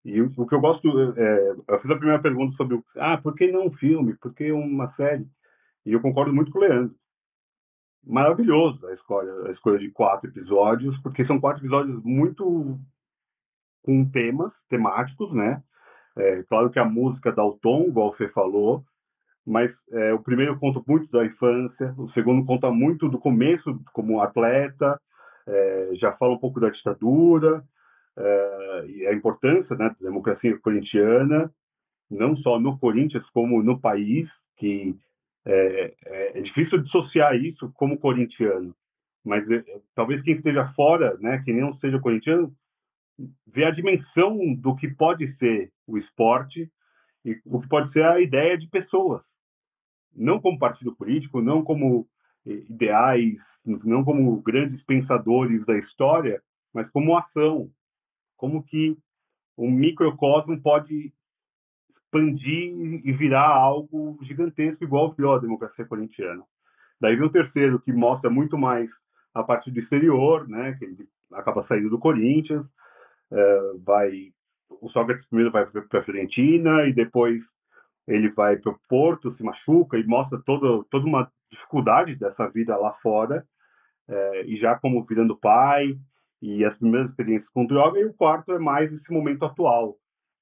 E 0.07 0.21
o, 0.21 0.47
que 0.47 0.55
eu 0.55 0.61
gosto, 0.61 0.87
é, 1.17 1.55
eu 1.67 1.79
fiz 1.81 1.91
a 1.91 1.97
primeira 1.97 2.21
pergunta 2.21 2.55
sobre 2.55 2.75
o, 2.75 2.83
ah, 2.95 3.17
por 3.17 3.35
que 3.35 3.51
não 3.51 3.67
um 3.67 3.73
filme, 3.73 4.15
por 4.15 4.33
que 4.33 4.53
uma 4.53 4.89
série? 4.93 5.27
E 5.85 5.91
eu 5.91 5.99
concordo 5.99 6.33
muito 6.33 6.49
com 6.49 6.59
o 6.59 6.61
Leandro. 6.61 6.95
Maravilhoso 8.05 8.87
a 8.87 8.93
escolha, 8.93 9.49
a 9.49 9.51
escolha 9.51 9.77
de 9.77 9.91
quatro 9.91 10.29
episódios, 10.29 10.97
porque 11.01 11.25
são 11.25 11.41
quatro 11.41 11.61
episódios 11.61 12.01
muito 12.05 12.79
com 13.83 14.09
temas 14.09 14.53
temáticos, 14.69 15.33
né? 15.33 15.61
É, 16.15 16.41
claro 16.43 16.69
que 16.69 16.79
a 16.79 16.85
música 16.85 17.33
dá 17.33 17.43
o 17.43 17.59
tom, 17.61 17.83
igual 17.89 18.07
o 18.07 18.13
Fê 18.13 18.29
falou, 18.29 18.85
mas 19.45 19.69
é, 19.91 20.13
o 20.13 20.19
primeiro 20.19 20.57
conta 20.57 20.81
muito 20.87 21.11
da 21.11 21.25
infância, 21.25 21.93
o 21.97 22.09
segundo 22.11 22.45
conta 22.45 22.71
muito 22.71 23.09
do 23.09 23.19
começo 23.19 23.77
como 23.91 24.21
atleta, 24.21 24.97
é, 25.45 25.89
já 25.95 26.13
fala 26.13 26.35
um 26.35 26.39
pouco 26.39 26.61
da 26.61 26.69
ditadura 26.69 27.61
é, 28.17 28.85
e 28.87 29.07
a 29.07 29.13
importância 29.13 29.75
né, 29.75 29.89
da 29.89 30.07
democracia 30.07 30.57
corintiana, 30.59 31.51
não 32.09 32.35
só 32.37 32.59
no 32.59 32.77
Corinthians, 32.77 33.27
como 33.31 33.61
no 33.61 33.79
país, 33.79 34.27
que 34.57 34.95
é, 35.45 35.93
é, 36.05 36.39
é 36.39 36.41
difícil 36.41 36.79
dissociar 36.79 37.35
isso 37.35 37.71
como 37.75 37.99
corintiano. 37.99 38.75
Mas 39.23 39.43
talvez 39.93 40.21
quem 40.23 40.35
esteja 40.35 40.71
fora, 40.73 41.17
né, 41.19 41.41
que 41.43 41.53
não 41.53 41.77
seja 41.77 41.99
corintiano, 41.99 42.51
vê 43.47 43.65
a 43.65 43.71
dimensão 43.71 44.53
do 44.55 44.75
que 44.75 44.87
pode 44.87 45.35
ser 45.37 45.71
o 45.85 45.97
esporte 45.97 46.69
e 47.25 47.39
o 47.45 47.59
que 47.61 47.67
pode 47.67 47.91
ser 47.91 48.03
a 48.03 48.21
ideia 48.21 48.57
de 48.57 48.67
pessoas. 48.67 49.21
Não 50.15 50.39
como 50.39 50.59
partido 50.59 50.95
político, 50.95 51.41
não 51.41 51.63
como 51.63 52.07
ideais 52.45 53.37
não 53.85 54.03
como 54.03 54.41
grandes 54.41 54.81
pensadores 54.83 55.65
da 55.65 55.77
história, 55.77 56.41
mas 56.73 56.89
como 56.91 57.17
ação, 57.17 57.69
como 58.37 58.63
que 58.63 58.97
um 59.57 59.69
microcosmo 59.69 60.61
pode 60.61 61.11
expandir 61.89 62.73
e 63.03 63.11
virar 63.11 63.47
algo 63.47 64.17
gigantesco, 64.21 64.83
igual 64.83 65.11
virou 65.11 65.35
a 65.35 65.39
democracia 65.39 65.85
corintiana. 65.85 66.43
Daí 67.01 67.15
vem 67.15 67.25
o 67.25 67.31
terceiro, 67.31 67.79
que 67.79 67.91
mostra 67.91 68.29
muito 68.29 68.57
mais 68.57 68.89
a 69.33 69.43
parte 69.43 69.69
do 69.69 69.79
exterior, 69.79 70.47
né, 70.47 70.73
que 70.73 70.85
ele 70.85 71.07
acaba 71.33 71.65
saindo 71.67 71.89
do 71.89 71.99
Corinthians, 71.99 72.65
é, 73.31 73.73
vai 73.83 74.31
o 74.81 74.89
Sócrates 74.89 75.25
primeiro 75.27 75.51
vai 75.51 75.65
para 75.65 75.99
a 75.99 76.03
Fiorentina 76.03 76.85
e 76.87 76.93
depois 76.93 77.41
ele 78.07 78.29
vai 78.29 78.57
para 78.57 78.71
o 78.71 78.79
Porto, 78.87 79.35
se 79.35 79.43
machuca 79.43 79.97
e 79.97 80.05
mostra 80.05 80.41
toda, 80.45 80.83
toda 80.89 81.05
uma 81.05 81.31
dificuldade 81.51 82.15
dessa 82.15 82.47
vida 82.49 82.75
lá 82.77 82.93
fora 83.01 83.45
é, 84.07 84.45
e 84.45 84.57
já 84.57 84.77
como 84.77 85.03
virando 85.03 85.37
pai, 85.37 85.97
e 86.41 86.63
as 86.63 86.77
primeiras 86.77 87.09
experiências 87.09 87.49
com 87.49 87.65
droga, 87.65 87.99
e 87.99 88.05
o 88.05 88.13
quarto 88.13 88.51
é 88.51 88.59
mais 88.59 88.91
esse 88.91 89.11
momento 89.11 89.45
atual. 89.45 89.95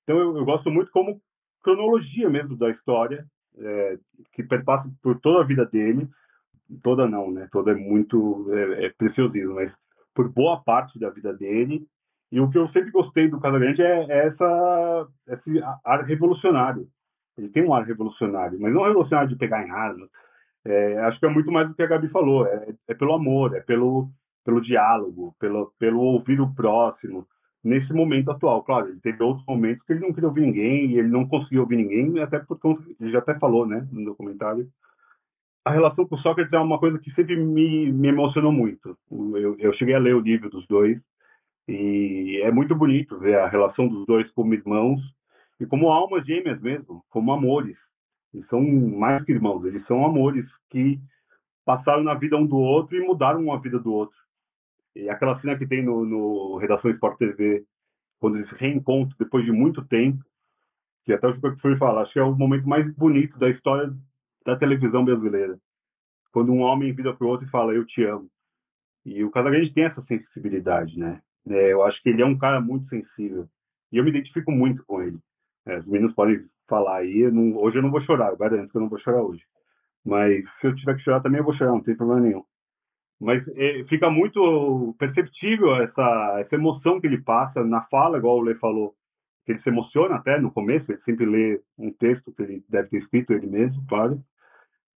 Então 0.03 0.17
eu, 0.17 0.37
eu 0.37 0.45
gosto 0.45 0.69
muito 0.69 0.91
como 0.91 1.21
cronologia 1.63 2.29
mesmo 2.29 2.55
da 2.57 2.69
história, 2.69 3.25
é, 3.57 3.97
que 4.33 4.43
perpassa 4.43 4.89
por 5.01 5.19
toda 5.19 5.41
a 5.41 5.47
vida 5.47 5.65
dele, 5.65 6.07
toda 6.83 7.07
não, 7.07 7.31
né? 7.31 7.47
Toda 7.51 7.71
é 7.71 7.75
muito 7.75 8.47
é, 8.53 8.85
é 8.85 8.89
preciosismo, 8.97 9.55
mas 9.55 9.71
por 10.13 10.29
boa 10.29 10.61
parte 10.61 10.99
da 10.99 11.09
vida 11.09 11.33
dele. 11.33 11.87
E 12.31 12.39
o 12.39 12.49
que 12.49 12.57
eu 12.57 12.67
sempre 12.69 12.91
gostei 12.91 13.29
do 13.29 13.39
Casagrande 13.39 13.81
é, 13.81 14.05
é 14.09 14.27
essa 14.27 15.07
esse 15.27 15.61
ar 15.83 16.03
revolucionário. 16.03 16.87
Ele 17.37 17.49
tem 17.49 17.63
um 17.63 17.73
ar 17.73 17.85
revolucionário, 17.85 18.59
mas 18.59 18.73
não 18.73 18.83
revolucionário 18.83 19.29
de 19.29 19.35
pegar 19.35 19.65
em 19.65 19.71
armas, 19.71 20.09
é, 20.65 20.97
acho 21.01 21.19
que 21.19 21.25
é 21.27 21.29
muito 21.29 21.51
mais 21.51 21.67
do 21.67 21.75
que 21.75 21.83
a 21.83 21.87
Gabi 21.87 22.09
falou, 22.09 22.47
é, 22.47 22.73
é 22.87 22.93
pelo 22.95 23.13
amor, 23.13 23.55
é 23.55 23.59
pelo, 23.59 24.09
pelo 24.45 24.61
diálogo, 24.61 25.35
pelo, 25.39 25.73
pelo 25.79 25.99
ouvir 25.99 26.39
o 26.39 26.53
próximo, 26.53 27.27
nesse 27.63 27.91
momento 27.91 28.29
atual. 28.29 28.63
Claro, 28.63 28.89
ele 28.89 28.99
teve 29.01 29.21
outros 29.23 29.45
momentos 29.47 29.83
que 29.83 29.91
ele 29.91 30.01
não 30.01 30.13
queria 30.13 30.29
ouvir 30.29 30.41
ninguém, 30.41 30.91
e 30.91 30.99
ele 30.99 31.07
não 31.07 31.27
conseguiu 31.27 31.61
ouvir 31.61 31.77
ninguém, 31.77 32.21
até 32.21 32.37
porque 32.39 32.67
ele 33.01 33.11
já 33.11 33.19
até 33.19 33.37
falou, 33.39 33.65
né, 33.65 33.85
no 33.91 34.05
documentário. 34.05 34.69
A 35.65 35.71
relação 35.71 36.05
com 36.07 36.15
o 36.15 36.19
Sócrates 36.19 36.53
é 36.53 36.59
uma 36.59 36.77
coisa 36.77 36.99
que 36.99 37.11
sempre 37.13 37.35
me, 37.35 37.91
me 37.91 38.07
emocionou 38.07 38.51
muito. 38.51 38.95
Eu, 39.11 39.57
eu 39.57 39.73
cheguei 39.73 39.95
a 39.95 39.99
ler 39.99 40.15
o 40.15 40.19
livro 40.19 40.47
dos 40.47 40.65
dois, 40.67 41.01
e 41.67 42.39
é 42.43 42.51
muito 42.51 42.75
bonito 42.75 43.17
ver 43.17 43.39
a 43.39 43.47
relação 43.47 43.87
dos 43.87 44.05
dois 44.05 44.29
como 44.31 44.53
irmãos, 44.53 45.01
e 45.59 45.65
como 45.65 45.89
almas 45.89 46.23
gêmeas 46.23 46.61
mesmo, 46.61 47.03
como 47.09 47.31
amores. 47.33 47.77
Eles 48.31 48.47
são 48.47 48.61
mais 48.61 49.23
que 49.23 49.31
irmãos, 49.31 49.65
eles 49.65 49.83
são 49.87 50.05
amores 50.05 50.45
que 50.69 50.99
passaram 51.65 52.03
na 52.03 52.13
vida 52.13 52.37
um 52.37 52.45
do 52.45 52.57
outro 52.57 52.95
e 52.95 52.99
mudaram 52.99 53.51
a 53.51 53.57
vida 53.57 53.79
do 53.79 53.91
outro. 53.91 54.24
E 54.95 55.09
aquela 55.09 55.39
cena 55.41 55.57
que 55.57 55.67
tem 55.67 55.83
no, 55.83 56.05
no 56.05 56.57
Redação 56.57 56.89
Sport 56.91 57.17
TV, 57.17 57.65
quando 58.19 58.37
eles 58.37 58.49
se 58.49 58.55
reencontram 58.55 59.15
depois 59.19 59.43
de 59.43 59.51
muito 59.51 59.85
tempo, 59.85 60.23
que 61.03 61.13
até 61.13 61.27
o 61.27 61.33
Chico 61.33 61.55
foi 61.61 61.77
falar, 61.77 62.01
acho 62.01 62.13
que 62.13 62.19
é 62.19 62.23
o 62.23 62.35
momento 62.35 62.67
mais 62.67 62.89
bonito 62.95 63.37
da 63.37 63.49
história 63.49 63.93
da 64.45 64.55
televisão 64.55 65.03
brasileira. 65.03 65.57
Quando 66.31 66.51
um 66.51 66.61
homem 66.61 66.93
vira 66.93 67.13
para 67.13 67.25
o 67.25 67.29
outro 67.29 67.45
e 67.45 67.49
fala, 67.49 67.73
eu 67.73 67.85
te 67.85 68.03
amo. 68.03 68.29
E 69.05 69.23
o 69.23 69.29
Casagrande 69.29 69.73
tem 69.73 69.83
essa 69.83 70.01
sensibilidade, 70.03 70.97
né? 70.97 71.21
É, 71.47 71.73
eu 71.73 71.83
acho 71.83 72.01
que 72.01 72.09
ele 72.09 72.21
é 72.21 72.25
um 72.25 72.37
cara 72.37 72.59
muito 72.59 72.87
sensível. 72.89 73.47
E 73.91 73.97
eu 73.97 74.03
me 74.03 74.09
identifico 74.09 74.51
muito 74.51 74.83
com 74.85 75.01
ele. 75.01 75.19
É, 75.65 75.77
os 75.77 75.85
meninos 75.85 76.15
podem 76.15 76.43
falar 76.67 76.97
aí. 76.97 77.19
Eu 77.19 77.31
não, 77.31 77.55
hoje 77.57 77.77
eu 77.77 77.83
não 77.83 77.91
vou 77.91 78.01
chorar, 78.01 78.31
eu 78.31 78.37
garanto 78.37 78.71
que 78.71 78.77
eu 78.77 78.81
não 78.81 78.89
vou 78.89 78.99
chorar 78.99 79.21
hoje. 79.21 79.43
Mas 80.03 80.43
se 80.59 80.67
eu 80.67 80.75
tiver 80.75 80.95
que 80.95 81.03
chorar 81.03 81.21
também 81.21 81.39
eu 81.39 81.45
vou 81.45 81.55
chorar, 81.55 81.71
não 81.71 81.83
tem 81.83 81.95
problema 81.95 82.21
nenhum. 82.21 82.43
Mas 83.19 83.47
é, 83.49 83.83
fica 83.85 84.09
muito 84.09 84.95
perceptível 84.99 85.75
essa, 85.81 86.37
essa 86.39 86.55
emoção 86.55 86.99
que 86.99 87.07
ele 87.07 87.21
passa 87.21 87.63
na 87.63 87.81
fala, 87.83 88.17
igual 88.17 88.37
o 88.37 88.41
Lê 88.41 88.55
falou, 88.55 88.93
que 89.45 89.53
ele 89.53 89.61
se 89.61 89.69
emociona 89.69 90.15
até 90.15 90.39
no 90.39 90.51
começo, 90.51 90.91
ele 90.91 91.01
sempre 91.03 91.25
lê 91.25 91.61
um 91.77 91.91
texto 91.91 92.33
que 92.33 92.41
ele 92.41 92.63
deve 92.67 92.89
ter 92.89 92.97
escrito 92.97 93.31
ele 93.31 93.47
mesmo, 93.47 93.85
claro, 93.87 94.21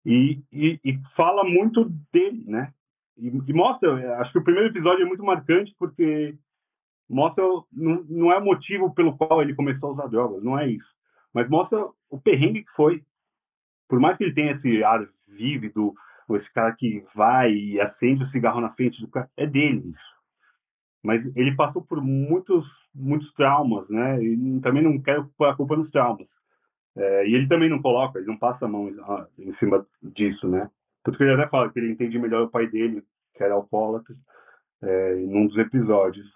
e, 0.05 0.41
e, 0.53 0.81
e 0.85 0.99
fala 1.17 1.43
muito 1.43 1.85
dele, 2.13 2.45
né? 2.47 2.73
E, 3.19 3.27
e, 3.27 3.53
mostra, 3.53 4.21
acho 4.21 4.33
que 4.33 4.39
o 4.39 4.45
primeiro 4.45 4.69
episódio 4.69 5.03
é 5.03 5.09
muito 5.09 5.25
marcante 5.25 5.75
porque 5.79 6.37
mostra 7.09 7.43
não, 7.73 8.05
não 8.09 8.33
é 8.33 8.39
o 8.39 8.45
motivo 8.45 8.95
pelo 8.95 9.17
qual 9.17 9.43
ele 9.43 9.55
começou 9.55 9.91
a 9.91 9.93
usar 9.93 10.07
drogas, 10.07 10.45
não 10.45 10.57
é 10.57 10.69
isso. 10.69 10.87
Mas 11.35 11.49
mostra 11.49 11.85
o 12.09 12.21
perrengue 12.21 12.63
que 12.63 12.73
foi. 12.73 13.03
Por 13.89 13.99
mais 13.99 14.17
que 14.17 14.25
ele 14.25 14.35
tenha 14.35 14.53
esse 14.53 14.85
ar 14.85 15.07
vívido, 15.27 15.95
ou 16.29 16.37
esse 16.37 16.53
cara 16.53 16.73
que 16.73 17.05
vai 17.15 17.53
e 17.53 17.81
acende 17.81 18.25
o 18.25 18.31
cigarro 18.31 18.61
na 18.61 18.73
frente 18.73 19.01
do 19.01 19.09
cara, 19.09 19.31
é 19.37 19.47
dele 19.47 19.91
isso. 19.91 20.17
Mas 21.03 21.25
ele 21.37 21.55
passou 21.55 21.83
por 21.83 22.03
muitos, 22.03 22.67
muitos 22.95 23.33
traumas, 23.35 23.89
né? 23.89 24.23
E 24.23 24.61
também 24.61 24.83
não 24.83 25.01
quero 25.01 25.29
pôr 25.39 25.49
a 25.49 25.55
culpa 25.55 25.77
nos 25.77 25.91
traumas. 25.91 26.27
É, 26.97 27.29
e 27.29 27.35
ele 27.35 27.47
também 27.47 27.69
não 27.69 27.81
coloca, 27.81 28.19
ele 28.19 28.27
não 28.27 28.39
passa 28.39 28.65
a 28.65 28.69
mão 28.69 28.91
ah, 29.03 29.27
em 29.39 29.55
cima 29.57 29.87
disso, 30.03 30.49
né? 30.49 30.69
Tanto 31.05 31.19
que 31.19 31.25
ele 31.25 31.35
até 31.35 31.49
fala 31.49 31.71
que 31.71 31.79
ele 31.79 31.93
entende 31.93 32.19
melhor 32.19 32.43
o 32.43 32.51
pai 32.51 32.67
dele, 32.67 33.05
que 33.37 33.45
era 33.45 33.55
alcoólatra, 33.55 34.17
é, 34.83 35.15
num 35.15 35.47
dos 35.47 35.57
episódios. 35.59 36.27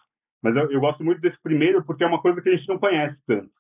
Mas 0.43 0.55
eu, 0.55 0.71
eu, 0.71 0.81
gosto 0.81 1.03
muito 1.03 1.21
desse 1.21 1.41
primeiro 1.43 1.85
porque 1.85 2.05
é 2.05 2.07
uma 2.07 2.21
coisa 2.21 2.41
que 2.41 2.49
a 2.49 2.57
gente 2.57 2.69
não 2.69 2.79
conhece 2.79 3.19
tanto. 3.27 3.51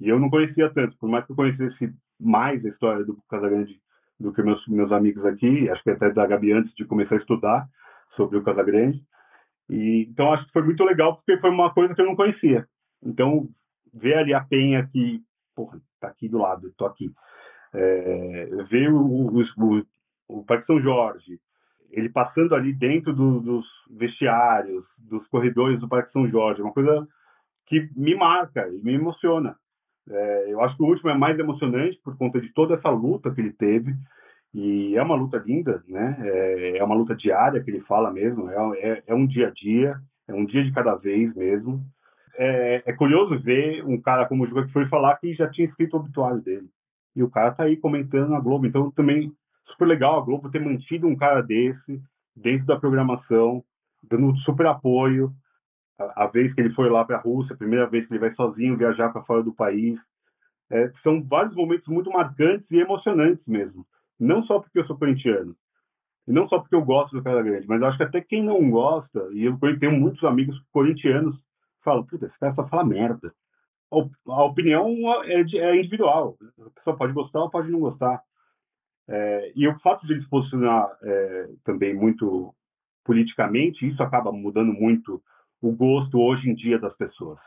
E 0.00 0.08
eu 0.08 0.18
não 0.18 0.30
conhecia 0.30 0.70
tanto, 0.70 0.96
por 0.98 1.08
mais 1.08 1.24
que 1.24 1.32
eu 1.32 1.36
conhecesse 1.36 1.94
mais 2.18 2.64
a 2.64 2.68
história 2.68 3.04
do 3.04 3.16
Casagrande 3.28 3.80
do 4.18 4.32
que 4.32 4.42
meus, 4.42 4.66
meus 4.68 4.90
amigos 4.90 5.24
aqui, 5.24 5.68
acho 5.70 5.82
que 5.82 5.90
até 5.90 6.10
da 6.10 6.26
Gabi 6.26 6.52
antes 6.52 6.74
de 6.74 6.84
começar 6.84 7.14
a 7.14 7.18
estudar 7.18 7.68
sobre 8.16 8.38
o 8.38 8.42
Casagrande. 8.42 9.00
E, 9.68 10.08
então 10.10 10.32
acho 10.32 10.46
que 10.46 10.52
foi 10.52 10.62
muito 10.62 10.82
legal 10.84 11.16
porque 11.16 11.38
foi 11.38 11.50
uma 11.50 11.72
coisa 11.72 11.94
que 11.94 12.00
eu 12.00 12.06
não 12.06 12.16
conhecia. 12.16 12.66
Então, 13.02 13.48
ver 13.94 14.18
ali 14.18 14.34
a 14.34 14.40
Penha 14.40 14.88
que, 14.90 15.20
porra, 15.54 15.80
tá 16.00 16.08
aqui 16.08 16.28
do 16.28 16.38
lado, 16.38 16.72
tô 16.76 16.86
aqui. 16.86 17.10
É, 17.72 18.48
ver 18.68 18.90
o, 18.90 18.98
o, 18.98 19.40
o, 19.40 19.86
o 20.28 20.44
Parque 20.44 20.66
São 20.66 20.80
Jorge, 20.80 21.38
ele 21.90 22.08
passando 22.08 22.54
ali 22.54 22.72
dentro 22.72 23.14
do, 23.14 23.40
dos 23.40 23.66
vestiários, 23.90 24.84
dos 24.98 25.26
corredores 25.28 25.78
do 25.78 25.88
Parque 25.88 26.12
São 26.12 26.28
Jorge, 26.28 26.60
é 26.60 26.64
uma 26.64 26.72
coisa 26.72 27.06
que 27.66 27.88
me 27.96 28.14
marca 28.14 28.68
e 28.68 28.82
me 28.82 28.94
emociona. 28.94 29.56
É, 30.10 30.52
eu 30.52 30.60
acho 30.60 30.76
que 30.76 30.82
o 30.82 30.86
último 30.86 31.10
é 31.10 31.16
mais 31.16 31.38
emocionante 31.38 32.00
por 32.02 32.16
conta 32.16 32.40
de 32.40 32.52
toda 32.52 32.74
essa 32.74 32.88
luta 32.88 33.30
que 33.30 33.40
ele 33.40 33.52
teve 33.52 33.94
e 34.54 34.96
é 34.96 35.02
uma 35.02 35.14
luta 35.14 35.36
linda, 35.38 35.82
né? 35.86 36.16
É, 36.20 36.78
é 36.78 36.84
uma 36.84 36.94
luta 36.94 37.14
diária 37.14 37.62
que 37.62 37.70
ele 37.70 37.80
fala 37.80 38.10
mesmo, 38.10 38.48
é, 38.48 38.78
é, 38.80 39.02
é, 39.08 39.14
um 39.14 39.26
dia 39.26 39.48
a 39.48 39.50
dia, 39.50 39.96
é 40.26 40.32
um 40.32 40.44
dia 40.44 40.64
de 40.64 40.72
cada 40.72 40.94
vez 40.94 41.34
mesmo. 41.34 41.84
É, 42.36 42.82
é 42.86 42.92
curioso 42.92 43.38
ver 43.40 43.84
um 43.84 44.00
cara 44.00 44.26
como 44.26 44.44
o 44.44 44.46
Juca 44.46 44.66
que 44.66 44.72
foi 44.72 44.86
falar 44.86 45.16
que 45.16 45.34
já 45.34 45.48
tinha 45.50 45.66
escrito 45.66 45.94
o 45.94 46.00
obituário 46.00 46.40
dele. 46.40 46.68
E 47.14 47.22
o 47.22 47.30
cara 47.30 47.50
tá 47.50 47.64
aí 47.64 47.76
comentando 47.76 48.30
na 48.30 48.40
Globo, 48.40 48.66
então 48.66 48.90
também 48.92 49.32
super 49.66 49.86
legal 49.86 50.18
a 50.18 50.24
Globo 50.24 50.50
ter 50.50 50.60
mantido 50.60 51.06
um 51.06 51.16
cara 51.16 51.42
desse 51.42 52.00
dentro 52.34 52.66
da 52.66 52.78
programação, 52.78 53.62
dando 54.02 54.36
super 54.38 54.66
apoio. 54.66 55.32
A, 55.98 56.24
a 56.24 56.26
vez 56.26 56.52
que 56.54 56.60
ele 56.60 56.74
foi 56.74 56.88
lá 56.88 57.04
para 57.04 57.16
a 57.16 57.20
Rússia, 57.20 57.54
a 57.54 57.58
primeira 57.58 57.86
vez 57.86 58.06
que 58.06 58.12
ele 58.12 58.20
vai 58.20 58.34
sozinho 58.34 58.76
viajar 58.76 59.10
para 59.10 59.22
fora 59.22 59.42
do 59.42 59.52
país. 59.52 59.98
É, 60.70 60.92
são 61.02 61.22
vários 61.22 61.54
momentos 61.54 61.88
muito 61.88 62.10
marcantes 62.10 62.70
e 62.70 62.78
emocionantes 62.78 63.44
mesmo. 63.46 63.86
Não 64.20 64.42
só 64.44 64.58
porque 64.58 64.78
eu 64.78 64.86
sou 64.86 64.98
corintiano, 64.98 65.56
e 66.26 66.32
não 66.32 66.46
só 66.48 66.58
porque 66.58 66.74
eu 66.74 66.84
gosto 66.84 67.16
do 67.16 67.22
Cara 67.22 67.42
Grande, 67.42 67.66
mas 67.66 67.82
acho 67.82 67.96
que 67.96 68.02
até 68.02 68.20
quem 68.20 68.42
não 68.42 68.70
gosta, 68.70 69.28
e 69.32 69.44
eu 69.44 69.58
tenho 69.78 69.92
muitos 69.92 70.22
amigos 70.24 70.60
corintianos 70.72 71.38
falam, 71.88 72.04
puta, 72.04 72.26
esse 72.26 72.38
cara 72.38 72.54
só 72.54 72.68
fala 72.68 72.84
merda. 72.84 73.32
A 74.26 74.44
opinião 74.44 74.86
é, 75.24 75.40
é 75.40 75.76
individual. 75.76 76.36
A 76.60 76.70
pessoa 76.70 76.96
pode 76.96 77.14
gostar 77.14 77.40
ou 77.40 77.50
pode 77.50 77.70
não 77.70 77.80
gostar. 77.80 78.22
É, 79.08 79.52
e 79.56 79.66
o 79.66 79.78
fato 79.80 80.06
de 80.06 80.12
ele 80.12 80.22
se 80.22 80.28
posicionar 80.28 80.90
é, 81.02 81.48
também 81.64 81.94
muito 81.94 82.54
politicamente, 83.04 83.88
isso 83.88 84.02
acaba 84.02 84.30
mudando 84.30 84.74
muito 84.74 85.22
o 85.60 85.72
gosto 85.72 86.20
hoje 86.20 86.48
em 86.48 86.54
dia 86.54 86.78
das 86.78 86.94
pessoas. 86.96 87.38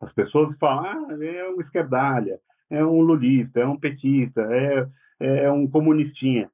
As 0.00 0.12
pessoas 0.12 0.56
falam, 0.58 0.84
ah, 1.10 1.24
é 1.24 1.48
um 1.48 1.60
esquerdalha, 1.60 2.40
é 2.70 2.84
um 2.84 3.00
lulista, 3.00 3.60
é 3.60 3.66
um 3.66 3.78
petista, 3.78 4.40
é, 4.40 4.88
é 5.20 5.50
um 5.50 5.66
comunistinha. 5.66 6.50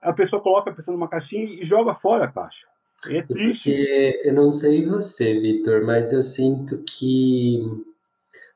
A 0.00 0.12
pessoa 0.12 0.42
coloca 0.42 0.70
a 0.70 0.74
pessoa 0.74 0.96
numa 0.96 1.08
caixinha 1.08 1.44
e 1.44 1.66
joga 1.66 1.94
fora 1.96 2.24
a 2.24 2.32
caixa. 2.32 2.66
É 3.06 3.22
triste. 3.22 3.70
Porque 3.70 4.20
eu 4.24 4.34
não 4.34 4.52
sei 4.52 4.86
você, 4.86 5.40
Vitor, 5.40 5.84
mas 5.84 6.12
eu 6.12 6.22
sinto 6.22 6.82
que 6.84 7.60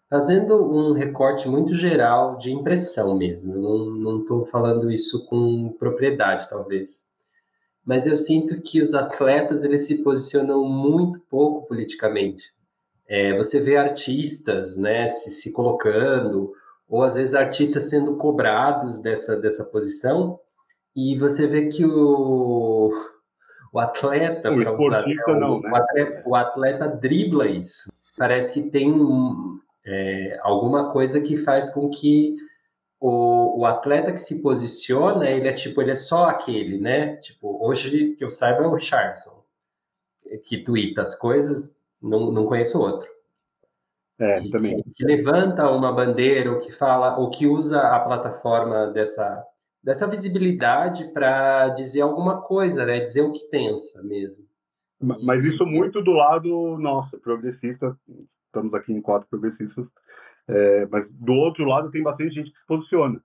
Fazendo 0.08 0.54
um 0.72 0.92
recorte 0.92 1.48
muito 1.48 1.74
geral 1.74 2.38
de 2.38 2.52
impressão 2.52 3.18
mesmo, 3.18 3.54
eu 3.54 3.86
não 3.90 4.20
estou 4.20 4.46
falando 4.46 4.88
isso 4.88 5.26
com 5.26 5.74
propriedade, 5.80 6.48
talvez. 6.48 7.04
Mas 7.86 8.04
eu 8.04 8.16
sinto 8.16 8.60
que 8.60 8.82
os 8.82 8.94
atletas 8.94 9.62
eles 9.62 9.86
se 9.86 10.02
posicionam 10.02 10.64
muito 10.64 11.20
pouco 11.30 11.68
politicamente. 11.68 12.42
É, 13.08 13.36
você 13.36 13.60
vê 13.60 13.76
artistas 13.76 14.76
né, 14.76 15.08
se, 15.08 15.30
se 15.30 15.52
colocando, 15.52 16.52
ou 16.88 17.04
às 17.04 17.14
vezes 17.14 17.32
artistas 17.32 17.84
sendo 17.84 18.16
cobrados 18.16 18.98
dessa, 18.98 19.36
dessa 19.36 19.64
posição, 19.64 20.40
e 20.94 21.16
você 21.16 21.46
vê 21.46 21.68
que 21.68 21.84
o, 21.84 22.90
o 23.72 23.78
atleta, 23.78 24.50
o, 24.50 24.56
usar, 24.56 25.06
né, 25.06 25.14
não, 25.28 25.60
né? 25.60 25.70
o, 25.70 25.76
atleta, 25.76 26.22
o 26.26 26.34
atleta 26.34 26.88
dribla 26.88 27.46
isso. 27.46 27.92
Parece 28.18 28.52
que 28.52 28.62
tem 28.62 28.92
um, 28.92 29.60
é, 29.86 30.40
alguma 30.42 30.90
coisa 30.90 31.20
que 31.20 31.36
faz 31.36 31.70
com 31.70 31.88
que 31.88 32.34
o, 33.00 33.60
o, 33.60 33.66
atleta 33.66 34.12
que 34.12 34.18
se 34.18 34.40
posiciona, 34.40 35.28
ele 35.28 35.48
é 35.48 35.52
tipo, 35.52 35.80
ele 35.80 35.90
é 35.90 35.96
só 35.96 36.28
aquele, 36.28 36.78
né? 36.78 37.16
Tipo, 37.16 37.64
hoje 37.66 38.14
que 38.16 38.24
eu 38.24 38.30
saiba 38.30 38.64
é 38.64 38.66
o 38.66 38.78
Charlson, 38.78 39.44
que 40.44 40.62
twitta 40.62 41.02
as 41.02 41.14
coisas, 41.18 41.74
não, 42.00 42.30
não 42.32 42.46
conheço 42.46 42.80
outro. 42.80 43.08
É, 44.18 44.48
também. 44.50 44.82
Que, 44.82 44.90
que 44.92 45.04
levanta 45.04 45.70
uma 45.70 45.92
bandeira, 45.92 46.50
ou 46.50 46.58
que 46.58 46.72
fala, 46.72 47.18
ou 47.18 47.30
que 47.30 47.46
usa 47.46 47.80
a 47.80 48.00
plataforma 48.00 48.86
dessa, 48.88 49.44
dessa 49.82 50.06
visibilidade 50.06 51.12
para 51.12 51.68
dizer 51.70 52.00
alguma 52.00 52.40
coisa, 52.40 52.86
né? 52.86 53.00
Dizer 53.00 53.22
o 53.22 53.32
que 53.32 53.46
pensa 53.50 54.02
mesmo. 54.02 54.46
Mas 54.98 55.44
isso 55.44 55.66
muito 55.66 56.02
do 56.02 56.12
lado 56.12 56.78
nosso, 56.78 57.18
progressista, 57.18 57.94
estamos 58.46 58.72
aqui 58.72 58.92
em 58.94 59.02
quatro 59.02 59.28
progressistas, 59.28 59.86
é, 60.48 60.86
mas 60.86 61.06
do 61.10 61.32
outro 61.32 61.64
lado 61.64 61.90
tem 61.90 62.02
bastante 62.02 62.34
gente 62.34 62.50
que 62.50 62.58
se 62.58 62.66
posiciona. 62.66 63.20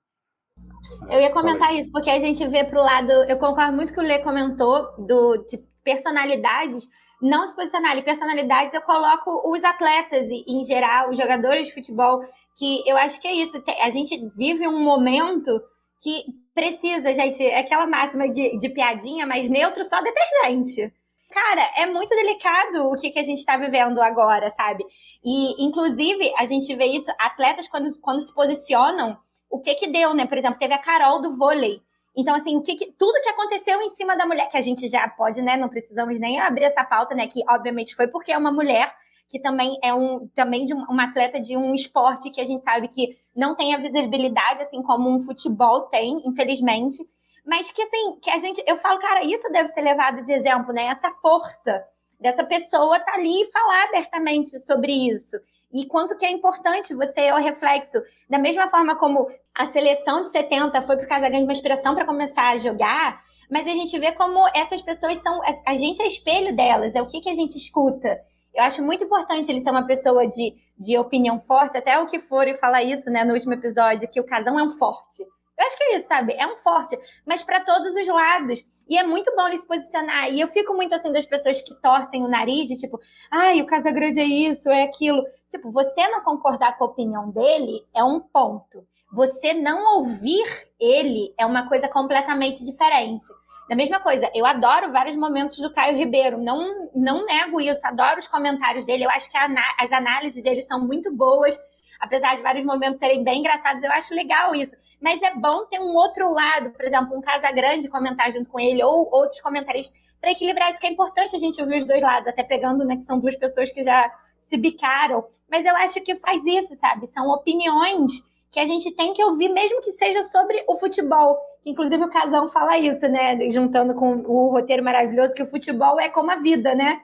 Eu 1.10 1.20
ia 1.20 1.32
comentar 1.32 1.74
isso, 1.76 1.92
porque 1.92 2.10
a 2.10 2.20
gente 2.20 2.46
vê 2.48 2.64
para 2.64 2.80
o 2.80 2.84
lado, 2.84 3.12
eu 3.30 3.38
concordo 3.38 3.76
muito 3.76 3.94
com 3.94 4.02
o 4.02 4.04
Lê 4.04 4.20
comentou, 4.20 4.92
do, 4.98 5.38
de 5.46 5.58
personalidades, 5.84 6.90
não 7.22 7.46
se 7.46 7.56
posicionar. 7.56 7.98
E 7.98 8.04
personalidades 8.04 8.74
eu 8.74 8.82
coloco 8.82 9.52
os 9.52 9.64
atletas, 9.64 10.30
em 10.30 10.64
geral, 10.64 11.10
os 11.10 11.18
jogadores 11.18 11.68
de 11.68 11.74
futebol, 11.74 12.22
que 12.58 12.88
eu 12.88 12.98
acho 12.98 13.22
que 13.22 13.28
é 13.28 13.34
isso. 13.34 13.64
A 13.82 13.90
gente 13.90 14.18
vive 14.36 14.68
um 14.68 14.84
momento 14.84 15.62
que 16.02 16.24
precisa, 16.54 17.14
gente, 17.14 17.44
é 17.44 17.60
aquela 17.60 17.88
máxima 17.88 18.28
de, 18.28 18.58
de 18.58 18.70
piadinha, 18.70 19.26
mas 19.26 19.50
neutro 19.50 19.84
só 19.84 20.02
detergente 20.02 20.92
cara, 21.32 21.62
é 21.78 21.86
muito 21.86 22.10
delicado 22.10 22.88
o 22.88 22.96
que, 22.96 23.10
que 23.10 23.20
a 23.20 23.24
gente 23.24 23.40
está 23.40 23.58
vivendo 23.58 24.02
agora, 24.02 24.50
sabe? 24.52 24.84
E, 25.24 25.66
inclusive, 25.66 26.32
a 26.38 26.46
gente 26.46 26.76
vê 26.76 26.86
isso, 26.86 27.12
atletas, 27.18 27.68
quando, 27.68 28.00
quando 28.00 28.22
se 28.22 28.34
posicionam, 28.34 29.18
o 29.50 29.60
que 29.60 29.74
que 29.74 29.88
deu, 29.88 30.14
né? 30.14 30.28
Por 30.28 30.38
exemplo, 30.38 30.60
teve 30.60 30.74
a 30.74 30.78
Carol 30.78 31.22
do 31.22 31.36
vôlei. 31.38 31.82
Então, 32.16 32.36
assim, 32.36 32.58
o 32.58 32.62
que, 32.62 32.76
que 32.76 32.92
tudo 32.92 33.22
que 33.22 33.30
aconteceu 33.30 33.82
em 33.82 33.90
cima 33.90 34.16
da 34.16 34.26
mulher, 34.26 34.50
que 34.50 34.58
a 34.58 34.62
gente 34.62 34.88
já 34.88 35.08
pode, 35.10 35.42
né? 35.42 35.58
Não 35.58 35.70
precisamos 35.70 36.20
nem 36.20 36.40
abrir 36.40 36.66
essa 36.66 36.84
pauta, 36.84 37.16
né? 37.16 37.26
Que, 37.28 37.42
obviamente, 37.50 37.96
foi 37.96 38.08
porque 38.08 38.32
é 38.32 38.38
uma 38.38 38.52
mulher 38.52 38.94
que 39.32 39.40
também 39.40 39.78
é 39.82 39.94
um 39.94 40.28
também 40.36 40.66
de 40.66 40.74
uma 40.74 41.06
atleta 41.06 41.40
de 41.40 41.56
um 41.56 41.74
esporte 41.74 42.30
que 42.30 42.42
a 42.42 42.46
gente 42.46 42.66
sabe 42.66 42.90
que 42.90 43.18
não 43.34 43.56
tem 43.56 43.74
a 43.74 43.78
visibilidade 43.78 44.62
assim 44.62 44.84
como 44.84 45.10
um 45.10 45.22
futebol 45.22 45.84
tem, 45.84 46.22
infelizmente 46.26 46.98
mas 47.46 47.72
que 47.72 47.82
assim, 47.82 48.20
que 48.22 48.30
a 48.30 48.38
gente, 48.38 48.64
eu 48.68 48.78
falo, 48.78 49.00
cara, 49.00 49.24
isso 49.24 49.50
deve 49.52 49.68
ser 49.70 49.82
levado 49.82 50.22
de 50.22 50.32
exemplo, 50.32 50.74
né? 50.74 50.86
Essa 50.86 51.12
força 51.22 51.84
dessa 52.20 52.44
pessoa 52.44 53.00
tá 53.00 53.14
ali 53.14 53.42
e 53.42 53.52
falar 53.52 53.86
abertamente 53.86 54.60
sobre 54.60 54.92
isso. 54.92 55.38
E 55.74 55.86
quanto 55.88 56.18
que 56.18 56.26
é 56.26 56.30
importante 56.30 56.94
você 56.94 57.22
é 57.22 57.34
o 57.34 57.38
reflexo, 57.38 57.98
da 58.30 58.38
mesma 58.38 58.70
forma 58.70 58.96
como 58.96 59.28
a 59.56 59.66
seleção 59.68 60.24
de 60.24 60.30
70 60.30 60.82
foi 60.84 60.98
por 60.98 61.08
causa 61.08 61.30
da 61.30 61.38
uma 61.40 61.52
inspiração 61.52 61.96
para 61.96 62.06
começar 62.06 62.50
a 62.50 62.58
jogar, 62.58 63.24
mas 63.50 63.68
a 63.68 63.72
gente 63.72 63.98
vê 63.98 64.12
como 64.12 64.48
essas 64.56 64.82
pessoas 64.82 65.18
são, 65.18 65.40
a 65.66 65.76
gente 65.76 66.02
é 66.02 66.08
espelho 66.08 66.56
delas, 66.56 66.94
é 66.96 67.02
o 67.02 67.08
que, 67.08 67.22
que 67.22 67.30
a 67.30 67.34
gente 67.34 67.58
escuta. 67.58 68.20
Eu 68.54 68.64
acho 68.64 68.84
muito 68.84 69.04
importante 69.04 69.50
ele 69.50 69.62
ser 69.62 69.72
uma 69.72 69.88
pessoa 69.88 70.28
de, 70.28 70.54
de 70.78 70.98
opinião 70.98 71.40
forte, 71.40 71.78
até 71.78 71.98
o 72.00 72.06
que 72.06 72.20
for 72.20 72.48
e 72.48 72.56
falar 72.56 72.84
isso, 72.84 73.10
né, 73.10 73.24
no 73.24 73.34
último 73.34 73.54
episódio, 73.54 74.10
que 74.10 74.20
o 74.20 74.26
casão 74.26 74.60
é 74.60 74.64
um 74.64 74.72
forte. 74.72 75.24
Eu 75.62 75.68
acho 75.68 75.78
que 75.78 75.84
é 75.84 75.98
isso, 75.98 76.08
sabe? 76.08 76.34
É 76.34 76.48
um 76.48 76.58
forte, 76.58 76.98
mas 77.24 77.44
para 77.44 77.64
todos 77.64 77.96
os 77.96 78.08
lados. 78.08 78.66
E 78.90 78.98
é 78.98 79.04
muito 79.04 79.32
bom 79.36 79.48
ele 79.48 79.60
se 79.60 79.68
posicionar. 79.68 80.32
E 80.32 80.42
eu 80.42 80.48
fico 80.48 80.74
muito 80.74 80.96
assim 80.96 81.14
das 81.14 81.26
pessoas 81.26 81.62
que 81.62 81.80
torcem 81.80 82.24
o 82.24 82.28
nariz, 82.28 82.68
de 82.68 82.80
tipo, 82.80 83.00
ai, 83.30 83.62
o 83.62 83.68
Casagrande 83.68 84.20
é 84.20 84.26
isso, 84.26 84.70
é 84.72 84.82
aquilo. 84.82 85.24
Tipo, 85.52 85.72
você 85.72 86.08
não 86.08 86.24
concordar 86.24 86.80
com 86.80 86.86
a 86.86 86.88
opinião 86.88 87.30
dele 87.30 87.86
é 87.96 88.04
um 88.04 88.20
ponto. 88.20 88.84
Você 89.14 89.54
não 89.54 90.00
ouvir 90.00 90.44
ele 90.80 91.32
é 91.38 91.46
uma 91.46 91.70
coisa 91.70 91.88
completamente 91.88 92.66
diferente. 92.66 93.26
Da 93.70 93.76
mesma 93.76 94.00
coisa, 94.00 94.32
eu 94.34 94.46
adoro 94.48 94.92
vários 94.92 95.16
momentos 95.16 95.58
do 95.60 95.72
Caio 95.72 95.96
Ribeiro, 95.96 96.42
não, 96.42 96.90
não 96.96 97.26
nego 97.26 97.62
isso, 97.62 97.86
adoro 97.86 98.18
os 98.20 98.28
comentários 98.28 98.86
dele, 98.86 99.06
eu 99.06 99.10
acho 99.10 99.32
que 99.32 99.38
as 99.38 99.92
análises 99.94 100.44
dele 100.44 100.62
são 100.64 100.86
muito 100.86 101.16
boas, 101.16 101.58
apesar 102.02 102.36
de 102.36 102.42
vários 102.42 102.66
momentos 102.66 103.00
serem 103.00 103.24
bem 103.24 103.40
engraçados, 103.40 103.84
eu 103.84 103.92
acho 103.92 104.16
legal 104.16 104.56
isso. 104.56 104.76
Mas 105.00 105.22
é 105.22 105.36
bom 105.36 105.66
ter 105.70 105.80
um 105.80 105.96
outro 105.96 106.34
lado, 106.34 106.72
por 106.72 106.84
exemplo, 106.84 107.16
um 107.16 107.22
Casa 107.22 107.52
Grande 107.52 107.88
comentar 107.88 108.32
junto 108.34 108.50
com 108.50 108.60
ele, 108.60 108.84
ou 108.84 109.08
outros 109.14 109.40
comentaristas, 109.40 109.96
para 110.20 110.32
equilibrar 110.32 110.72
isso, 110.72 110.80
que 110.80 110.88
é 110.88 110.92
importante 110.92 111.36
a 111.36 111.40
gente 111.40 111.62
ouvir 111.62 111.78
os 111.78 111.86
dois 111.86 112.02
lados, 112.02 112.28
até 112.28 112.44
pegando, 112.44 112.84
né, 112.84 112.98
que 112.98 113.04
são 113.04 113.20
duas 113.20 113.36
pessoas 113.36 113.72
que 113.72 113.84
já 113.84 114.12
se 114.42 114.58
bicaram. 114.58 115.24
Mas 115.50 115.64
eu 115.64 115.76
acho 115.78 116.02
que 116.02 116.16
faz 116.16 116.44
isso, 116.46 116.76
sabe? 116.76 117.06
São 117.06 117.30
opiniões 117.30 118.28
que 118.50 118.60
a 118.60 118.66
gente 118.66 118.92
tem 118.92 119.14
que 119.14 119.24
ouvir, 119.24 119.50
mesmo 119.50 119.80
que 119.80 119.92
seja 119.92 120.24
sobre 120.24 120.64
o 120.68 120.76
futebol. 120.76 121.38
Inclusive, 121.66 122.04
o 122.04 122.10
Casão 122.10 122.50
fala 122.50 122.78
isso, 122.80 123.08
né? 123.08 123.38
Juntando 123.50 123.94
com 123.94 124.16
o 124.26 124.50
roteiro 124.50 124.84
maravilhoso, 124.84 125.36
que 125.36 125.44
o 125.44 125.46
futebol 125.46 126.00
é 126.00 126.10
como 126.10 126.32
a 126.32 126.36
vida, 126.38 126.74
né? 126.74 127.00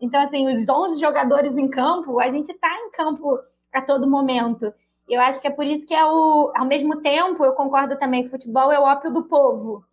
Então, 0.00 0.20
assim, 0.20 0.50
os 0.50 0.68
11 0.68 1.00
jogadores 1.00 1.56
em 1.56 1.68
campo, 1.68 2.18
a 2.18 2.28
gente 2.28 2.52
tá 2.54 2.68
em 2.86 2.90
campo 2.90 3.38
a 3.72 3.82
todo 3.82 4.08
momento. 4.08 4.72
Eu 5.08 5.20
acho 5.20 5.40
que 5.40 5.48
é 5.48 5.50
por 5.50 5.66
isso 5.66 5.86
que 5.86 5.94
é 5.94 6.04
o, 6.04 6.52
ao 6.56 6.66
mesmo 6.66 7.00
tempo, 7.00 7.44
eu 7.44 7.52
concordo 7.52 7.98
também 7.98 8.22
que 8.22 8.28
futebol 8.28 8.70
é 8.70 8.78
o 8.78 8.84
ópio 8.84 9.12
do 9.12 9.24
povo. 9.24 9.84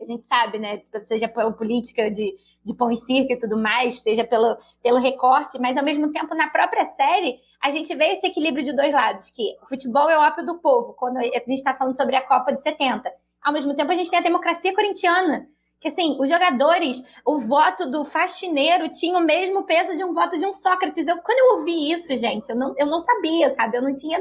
A 0.00 0.04
gente 0.04 0.26
sabe, 0.26 0.58
né? 0.58 0.80
Seja 1.02 1.28
pela 1.28 1.52
política 1.52 2.10
de, 2.10 2.36
de 2.64 2.74
pão 2.74 2.90
e 2.90 2.96
circo 2.96 3.32
e 3.32 3.38
tudo 3.38 3.56
mais, 3.56 4.00
seja 4.00 4.24
pelo, 4.24 4.56
pelo 4.82 4.98
recorte, 4.98 5.58
mas 5.58 5.76
ao 5.76 5.84
mesmo 5.84 6.10
tempo, 6.12 6.34
na 6.34 6.48
própria 6.48 6.84
série, 6.84 7.38
a 7.60 7.70
gente 7.70 7.94
vê 7.94 8.12
esse 8.12 8.26
equilíbrio 8.26 8.64
de 8.64 8.74
dois 8.74 8.92
lados, 8.92 9.30
que 9.30 9.56
o 9.62 9.66
futebol 9.66 10.08
é 10.08 10.18
o 10.18 10.22
ópio 10.22 10.44
do 10.44 10.58
povo, 10.58 10.94
quando 10.94 11.18
a 11.18 11.22
gente 11.22 11.54
está 11.54 11.74
falando 11.74 11.96
sobre 11.96 12.16
a 12.16 12.26
Copa 12.26 12.52
de 12.52 12.60
70. 12.60 13.10
Ao 13.42 13.52
mesmo 13.52 13.74
tempo, 13.74 13.90
a 13.90 13.94
gente 13.94 14.10
tem 14.10 14.18
a 14.18 14.22
democracia 14.22 14.74
corintiana, 14.74 15.48
que 15.84 15.88
assim, 15.88 16.16
os 16.18 16.30
jogadores, 16.30 17.04
o 17.26 17.38
voto 17.38 17.90
do 17.90 18.06
faxineiro 18.06 18.88
tinha 18.88 19.18
o 19.18 19.20
mesmo 19.20 19.64
peso 19.64 19.94
de 19.94 20.02
um 20.02 20.14
voto 20.14 20.38
de 20.38 20.46
um 20.46 20.52
Sócrates. 20.52 21.06
Eu, 21.06 21.18
quando 21.18 21.38
eu 21.38 21.58
ouvi 21.58 21.92
isso, 21.92 22.16
gente, 22.16 22.48
eu 22.48 22.56
não, 22.56 22.74
eu 22.78 22.86
não 22.86 23.00
sabia, 23.00 23.52
sabe? 23.52 23.76
Eu 23.76 23.82
não 23.82 23.92
tinha 23.92 24.18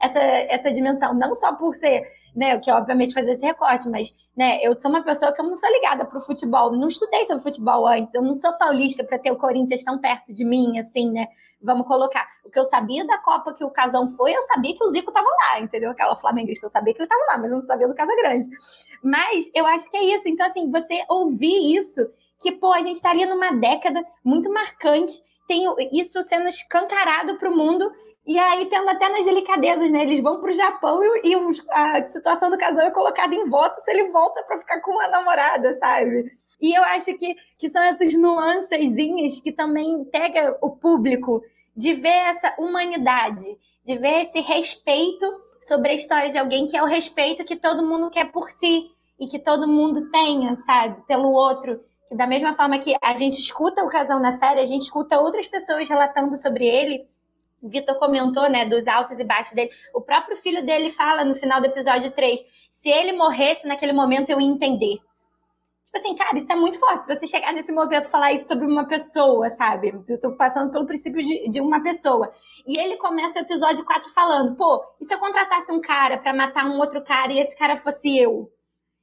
essa, 0.00 0.18
essa 0.18 0.72
dimensão, 0.72 1.14
não 1.14 1.32
só 1.32 1.54
por 1.54 1.76
ser 1.76 2.02
né? 2.34 2.56
O 2.56 2.60
que 2.60 2.70
obviamente 2.70 3.14
fazer 3.14 3.32
esse 3.32 3.44
recorte, 3.44 3.88
mas 3.88 4.14
né, 4.36 4.58
eu 4.62 4.78
sou 4.78 4.90
uma 4.90 5.04
pessoa 5.04 5.32
que 5.32 5.40
eu 5.40 5.44
não 5.44 5.54
sou 5.54 5.70
ligada 5.70 6.04
para 6.04 6.18
o 6.18 6.20
futebol, 6.20 6.72
não 6.72 6.88
estudei 6.88 7.24
sobre 7.24 7.42
futebol 7.42 7.86
antes, 7.86 8.12
eu 8.12 8.22
não 8.22 8.34
sou 8.34 8.52
paulista 8.58 9.04
para 9.04 9.18
ter 9.18 9.30
o 9.30 9.36
Corinthians 9.36 9.84
tão 9.84 9.98
perto 9.98 10.34
de 10.34 10.44
mim, 10.44 10.78
assim, 10.78 11.12
né? 11.12 11.28
Vamos 11.62 11.86
colocar. 11.86 12.26
O 12.44 12.50
que 12.50 12.58
eu 12.58 12.64
sabia 12.64 13.06
da 13.06 13.18
Copa 13.18 13.54
que 13.54 13.64
o 13.64 13.70
Casão 13.70 14.08
foi, 14.08 14.34
eu 14.34 14.42
sabia 14.42 14.74
que 14.74 14.82
o 14.82 14.88
Zico 14.88 15.10
estava 15.10 15.28
lá, 15.42 15.60
entendeu? 15.60 15.90
Aquela 15.90 16.16
flamenguista, 16.16 16.66
eu 16.66 16.70
sabia 16.70 16.92
que 16.92 17.00
ele 17.00 17.06
estava 17.06 17.24
lá, 17.32 17.38
mas 17.38 17.50
eu 17.50 17.58
não 17.58 17.64
sabia 17.64 17.86
do 17.86 17.94
Casa 17.94 18.14
Grande. 18.16 18.48
Mas 19.02 19.50
eu 19.54 19.64
acho 19.66 19.88
que 19.88 19.96
é 19.96 20.04
isso. 20.16 20.28
Então, 20.28 20.46
assim, 20.46 20.70
você 20.70 21.04
ouvir 21.08 21.76
isso, 21.76 22.00
que, 22.40 22.52
pô, 22.52 22.72
a 22.72 22.82
gente 22.82 22.96
estaria 22.96 23.26
numa 23.26 23.52
década 23.52 24.04
muito 24.24 24.52
marcante, 24.52 25.22
tem 25.46 25.64
isso 25.92 26.22
sendo 26.22 26.48
escancarado 26.48 27.38
para 27.38 27.50
o 27.50 27.56
mundo 27.56 27.90
e 28.26 28.38
aí, 28.38 28.66
tendo 28.70 28.88
até 28.88 29.10
nas 29.10 29.26
delicadezas, 29.26 29.90
né? 29.90 30.02
Eles 30.02 30.20
vão 30.20 30.40
para 30.40 30.50
o 30.50 30.54
Japão 30.54 31.00
e, 31.22 31.28
e, 31.28 31.34
a 31.70 32.06
situação 32.06 32.50
do 32.50 32.56
casal 32.56 32.86
é 32.86 32.90
colocada 32.90 33.34
em 33.34 33.44
voto 33.48 33.78
se 33.80 33.90
ele 33.90 34.10
volta 34.10 34.42
para 34.44 34.58
ficar 34.58 34.80
com 34.80 34.92
uma 34.92 35.08
namorada, 35.08 35.74
sabe? 35.74 36.32
E 36.60 36.72
eu 36.72 36.82
acho 36.84 37.12
que, 37.18 37.34
que 37.58 37.68
são 37.68 37.82
essas 37.82 38.14
nuancezinhas 38.14 39.42
que 39.42 39.52
também 39.52 40.04
pega 40.06 40.56
o 40.62 40.70
público 40.70 41.42
de 41.76 41.92
ver 41.92 42.08
essa 42.08 42.54
humanidade, 42.58 43.44
de 43.84 43.98
ver 43.98 44.22
esse 44.22 44.40
respeito 44.40 45.26
sobre 45.60 45.90
a 45.90 45.94
história 45.94 46.30
de 46.30 46.38
alguém 46.38 46.66
que 46.66 46.78
é 46.78 46.82
o 46.82 46.86
respeito 46.86 47.44
que 47.44 47.56
todo 47.56 47.86
mundo 47.86 48.08
quer 48.08 48.32
por 48.32 48.48
si 48.48 48.86
e 49.20 49.26
que 49.26 49.38
todo 49.38 49.68
mundo 49.68 50.10
tenha, 50.10 50.56
sabe? 50.56 51.02
Pelo 51.06 51.30
outro. 51.30 51.78
Que 52.08 52.16
da 52.16 52.26
mesma 52.26 52.54
forma 52.54 52.78
que 52.78 52.94
a 53.02 53.14
gente 53.16 53.38
escuta 53.38 53.84
o 53.84 53.88
casal 53.88 54.18
na 54.18 54.32
série, 54.38 54.60
a 54.60 54.66
gente 54.66 54.82
escuta 54.82 55.20
outras 55.20 55.46
pessoas 55.46 55.86
relatando 55.86 56.34
sobre 56.38 56.66
ele 56.66 57.04
Vitor 57.68 57.98
comentou, 57.98 58.48
né, 58.48 58.64
dos 58.64 58.86
altos 58.86 59.18
e 59.18 59.24
baixos 59.24 59.54
dele. 59.54 59.70
O 59.94 60.00
próprio 60.00 60.36
filho 60.36 60.64
dele 60.64 60.90
fala 60.90 61.24
no 61.24 61.34
final 61.34 61.60
do 61.60 61.66
episódio 61.66 62.10
3: 62.10 62.40
se 62.70 62.88
ele 62.88 63.12
morresse 63.12 63.66
naquele 63.66 63.92
momento, 63.92 64.30
eu 64.30 64.40
ia 64.40 64.46
entender. 64.46 64.98
Tipo 65.94 65.98
assim, 65.98 66.14
cara, 66.16 66.36
isso 66.36 66.50
é 66.50 66.56
muito 66.56 66.78
forte. 66.78 67.06
Se 67.06 67.14
você 67.14 67.26
chegar 67.26 67.52
nesse 67.52 67.70
momento 67.72 68.06
e 68.06 68.10
falar 68.10 68.32
isso 68.32 68.48
sobre 68.48 68.66
uma 68.66 68.84
pessoa, 68.84 69.48
sabe? 69.50 69.94
Eu 70.08 70.18
tô 70.18 70.36
passando 70.36 70.72
pelo 70.72 70.86
princípio 70.86 71.22
de, 71.22 71.48
de 71.48 71.60
uma 71.60 71.80
pessoa. 71.82 72.32
E 72.66 72.76
ele 72.76 72.96
começa 72.96 73.38
o 73.38 73.42
episódio 73.42 73.84
4 73.84 74.08
falando: 74.12 74.56
pô, 74.56 74.84
e 75.00 75.04
se 75.04 75.14
eu 75.14 75.18
contratasse 75.18 75.70
um 75.72 75.80
cara 75.80 76.18
para 76.18 76.34
matar 76.34 76.66
um 76.66 76.78
outro 76.78 77.02
cara 77.04 77.32
e 77.32 77.38
esse 77.38 77.56
cara 77.56 77.76
fosse 77.76 78.18
eu? 78.18 78.50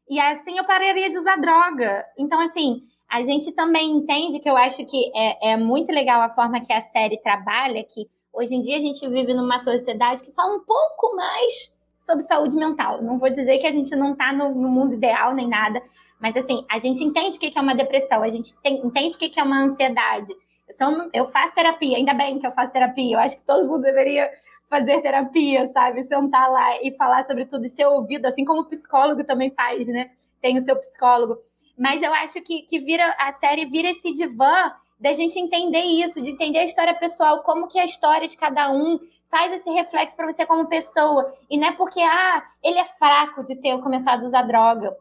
E 0.09 0.19
assim 0.19 0.57
eu 0.57 0.65
pararia 0.65 1.09
de 1.09 1.17
usar 1.17 1.37
droga. 1.37 2.05
Então, 2.17 2.41
assim, 2.41 2.81
a 3.09 3.23
gente 3.23 3.53
também 3.53 3.91
entende 3.91 4.39
que 4.39 4.49
eu 4.49 4.57
acho 4.57 4.85
que 4.85 5.11
é, 5.15 5.53
é 5.53 5.57
muito 5.57 5.91
legal 5.93 6.21
a 6.21 6.29
forma 6.29 6.59
que 6.59 6.73
a 6.73 6.81
série 6.81 7.21
trabalha, 7.21 7.85
que 7.85 8.09
Hoje 8.33 8.55
em 8.55 8.61
dia 8.61 8.77
a 8.77 8.79
gente 8.79 9.07
vive 9.09 9.33
numa 9.33 9.57
sociedade 9.57 10.23
que 10.23 10.31
fala 10.31 10.55
um 10.55 10.63
pouco 10.63 11.15
mais 11.15 11.77
sobre 11.99 12.23
saúde 12.23 12.55
mental. 12.55 13.03
Não 13.03 13.19
vou 13.19 13.29
dizer 13.29 13.57
que 13.57 13.67
a 13.67 13.71
gente 13.71 13.93
não 13.95 14.13
está 14.13 14.31
no, 14.31 14.55
no, 14.55 14.69
mundo 14.69 14.93
ideal 14.93 15.35
nem 15.35 15.47
nada, 15.47 15.81
mas 16.19 16.35
assim, 16.37 16.65
a 16.69 16.79
gente 16.79 17.03
entende 17.03 17.37
o 17.37 17.39
que 17.39 17.57
é 17.57 17.61
uma 17.61 17.75
depressão, 17.75 18.23
a 18.23 18.29
gente 18.29 18.57
tem, 18.61 18.85
entende 18.85 19.15
o 19.15 19.17
que 19.17 19.39
é 19.39 19.43
uma 19.43 19.61
ansiedade. 19.63 20.33
Eu, 20.67 20.73
sou, 20.73 21.09
eu 21.13 21.27
faço 21.27 21.53
terapia, 21.53 21.97
ainda 21.97 22.13
bem 22.13 22.39
que 22.39 22.47
eu 22.47 22.51
faço 22.53 22.71
terapia. 22.71 23.15
Eu 23.15 23.19
acho 23.19 23.37
que 23.37 23.45
todo 23.45 23.67
mundo 23.67 23.81
deveria 23.81 24.31
fazer 24.69 25.01
terapia, 25.01 25.67
sabe? 25.67 26.01
Sentar 26.03 26.49
lá 26.49 26.81
e 26.81 26.95
falar 26.95 27.25
sobre 27.25 27.45
tudo 27.45 27.65
e 27.65 27.69
ser 27.69 27.85
ouvido, 27.85 28.25
assim 28.25 28.45
como 28.45 28.61
o 28.61 28.69
psicólogo 28.69 29.25
também 29.25 29.51
faz, 29.51 29.85
né? 29.87 30.11
Tem 30.41 30.57
o 30.57 30.61
seu 30.61 30.77
psicólogo. 30.77 31.37
Mas 31.77 32.01
eu 32.01 32.13
acho 32.13 32.41
que, 32.41 32.61
que 32.61 32.79
vira 32.79 33.13
a 33.19 33.33
série 33.33 33.65
vira 33.65 33.89
esse 33.89 34.13
divã 34.13 34.71
da 35.01 35.13
gente 35.13 35.39
entender 35.39 35.81
isso, 35.81 36.21
de 36.21 36.29
entender 36.29 36.59
a 36.59 36.63
história 36.63 36.93
pessoal, 36.93 37.41
como 37.41 37.67
que 37.67 37.79
a 37.79 37.85
história 37.85 38.27
de 38.27 38.37
cada 38.37 38.71
um 38.71 38.99
faz 39.27 39.51
esse 39.51 39.67
reflexo 39.71 40.15
para 40.15 40.31
você 40.31 40.45
como 40.45 40.69
pessoa. 40.69 41.33
E 41.49 41.57
não 41.57 41.69
é 41.69 41.71
porque, 41.71 41.99
ah, 41.99 42.43
ele 42.61 42.77
é 42.77 42.85
fraco 42.85 43.43
de 43.43 43.55
ter 43.55 43.75
começado 43.81 44.21
a 44.23 44.27
usar 44.27 44.43
droga. 44.43 44.95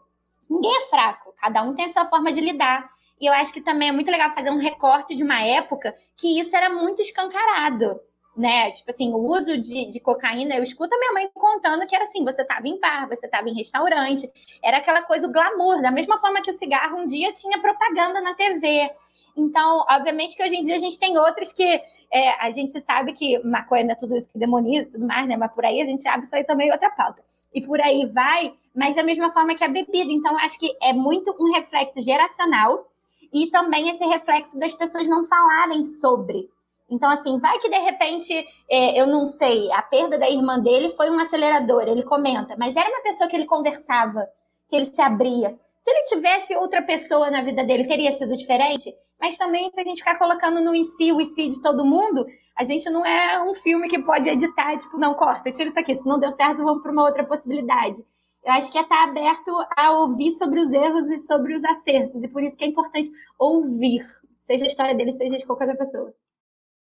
Ninguém 0.49 0.75
é 0.75 0.89
fraco, 0.89 1.35
cada 1.39 1.63
um 1.63 1.75
tem 1.75 1.85
a 1.85 1.91
sua 1.91 2.07
forma 2.07 2.33
de 2.33 2.41
lidar. 2.41 2.89
E 3.21 3.27
eu 3.27 3.33
acho 3.35 3.53
que 3.53 3.61
também 3.61 3.91
é 3.91 3.93
muito 3.93 4.11
legal 4.11 4.31
fazer 4.31 4.51
um 4.51 4.57
recorte 4.57 5.15
de 5.15 5.23
uma 5.23 5.43
época 5.43 5.95
que 6.17 6.41
isso 6.41 6.57
era 6.57 6.71
muito 6.71 7.03
escancarado, 7.03 8.01
né? 8.35 8.71
Tipo 8.71 8.91
assim, 8.91 9.13
o 9.13 9.19
uso 9.19 9.59
de, 9.59 9.91
de 9.91 10.01
cocaína, 10.01 10.55
eu 10.55 10.63
escuto 10.63 10.95
a 10.95 10.99
minha 10.99 11.13
mãe 11.13 11.31
contando 11.35 11.87
que 11.87 11.95
era 11.95 12.05
assim, 12.05 12.25
você 12.25 12.41
estava 12.41 12.67
em 12.67 12.81
bar, 12.81 13.07
você 13.07 13.27
estava 13.27 13.51
em 13.51 13.55
restaurante, 13.55 14.27
era 14.65 14.79
aquela 14.79 15.03
coisa, 15.03 15.27
o 15.27 15.31
glamour, 15.31 15.83
da 15.83 15.91
mesma 15.91 16.17
forma 16.17 16.41
que 16.41 16.51
o 16.51 16.55
cigarro 16.55 16.97
um 16.97 17.07
dia 17.07 17.31
tinha 17.35 17.61
propaganda 17.61 18.23
na 18.23 18.33
TV. 18.33 18.91
Então, 19.37 19.85
obviamente 19.91 20.37
que 20.37 20.43
hoje 20.43 20.57
em 20.57 20.63
dia 20.63 20.77
a 20.77 20.79
gente 20.79 20.99
tem 20.99 21.17
outras 21.19 21.53
que 21.53 21.81
é, 22.13 22.31
a 22.45 22.51
gente 22.51 22.79
sabe 22.81 23.13
que 23.13 23.39
maconha 23.45 23.85
não 23.85 23.93
é 23.93 23.95
tudo 23.95 24.17
isso 24.17 24.29
que 24.29 24.39
demoniza 24.39 24.83
e 24.83 24.91
tudo 24.91 25.07
mais, 25.07 25.29
né? 25.29 25.37
Mas 25.37 25.53
por 25.53 25.65
aí 25.65 25.81
a 25.81 25.85
gente 25.85 26.07
abre 26.09 26.27
isso 26.27 26.35
aí 26.35 26.45
também 26.45 26.71
outra 26.71 26.91
pauta. 26.91 27.23
E 27.53 27.61
por 27.61 27.81
aí 27.81 28.07
vai, 28.07 28.53
mas 28.75 28.97
da 28.97 29.03
mesma 29.03 29.31
forma 29.31 29.55
que 29.55 29.65
a 29.65 29.69
bebida. 29.69 30.11
Então, 30.11 30.37
acho 30.39 30.59
que 30.59 30.77
é 30.83 30.93
muito 30.93 31.35
um 31.41 31.53
reflexo 31.53 32.01
geracional 32.01 32.89
e 33.33 33.49
também 33.49 33.89
esse 33.89 34.05
reflexo 34.05 34.59
das 34.59 34.75
pessoas 34.75 35.09
não 35.09 35.25
falarem 35.27 35.83
sobre. 35.83 36.49
Então, 36.89 37.09
assim, 37.09 37.39
vai 37.39 37.59
que 37.59 37.69
de 37.69 37.79
repente, 37.79 38.33
é, 38.69 39.01
eu 39.01 39.07
não 39.07 39.25
sei, 39.25 39.71
a 39.73 39.81
perda 39.81 40.19
da 40.19 40.29
irmã 40.29 40.59
dele 40.59 40.91
foi 40.91 41.09
um 41.09 41.21
acelerador, 41.21 41.83
ele 41.83 42.03
comenta, 42.03 42.57
mas 42.59 42.75
era 42.75 42.89
uma 42.89 43.03
pessoa 43.03 43.31
que 43.31 43.37
ele 43.37 43.47
conversava, 43.47 44.29
que 44.69 44.75
ele 44.75 44.87
se 44.87 45.01
abria. 45.01 45.57
Se 45.83 45.91
ele 45.91 46.05
tivesse 46.05 46.55
outra 46.57 46.83
pessoa 46.83 47.31
na 47.31 47.43
vida 47.43 47.65
dele, 47.65 47.87
teria 47.87 48.13
sido 48.13 48.37
diferente? 48.37 48.93
Mas 49.19 49.37
também, 49.37 49.71
se 49.73 49.81
a 49.81 49.85
gente 49.85 49.99
ficar 49.99 50.19
colocando 50.19 50.61
no 50.61 50.75
em 50.75 50.85
si 50.85 51.13
o 51.13 51.21
em 51.21 51.25
si 51.25 51.49
de 51.49 51.63
todo 51.63 51.85
mundo, 51.85 52.27
a 52.57 52.65
gente 52.65 52.89
não 52.91 53.05
é 53.05 53.43
um 53.43 53.55
filme 53.55 53.89
que 53.89 53.99
pode 53.99 54.29
editar, 54.29 54.77
tipo, 54.79 54.99
não, 54.99 55.15
corta, 55.15 55.51
tira 55.51 55.69
isso 55.69 55.79
aqui. 55.79 55.95
Se 55.95 56.07
não 56.07 56.19
deu 56.19 56.31
certo, 56.31 56.63
vamos 56.63 56.83
para 56.83 56.93
uma 56.93 57.05
outra 57.05 57.25
possibilidade. 57.25 58.03
Eu 58.45 58.53
acho 58.53 58.73
que 58.73 58.79
é 58.79 58.83
estar 58.83 59.05
aberto 59.05 59.51
a 59.77 59.93
ouvir 59.93 60.33
sobre 60.33 60.61
os 60.61 60.73
erros 60.73 61.11
e 61.11 61.19
sobre 61.19 61.55
os 61.55 61.65
acertos. 61.65 62.23
E 62.23 62.29
por 62.29 62.43
isso 62.43 62.57
que 62.57 62.65
é 62.65 62.69
importante 62.69 63.11
ouvir, 63.39 64.03
seja 64.43 64.65
a 64.65 64.69
história 64.69 64.95
dele, 64.95 65.13
seja 65.13 65.37
de 65.37 65.47
qualquer 65.47 65.69
outra 65.69 65.85
pessoa. 65.85 66.13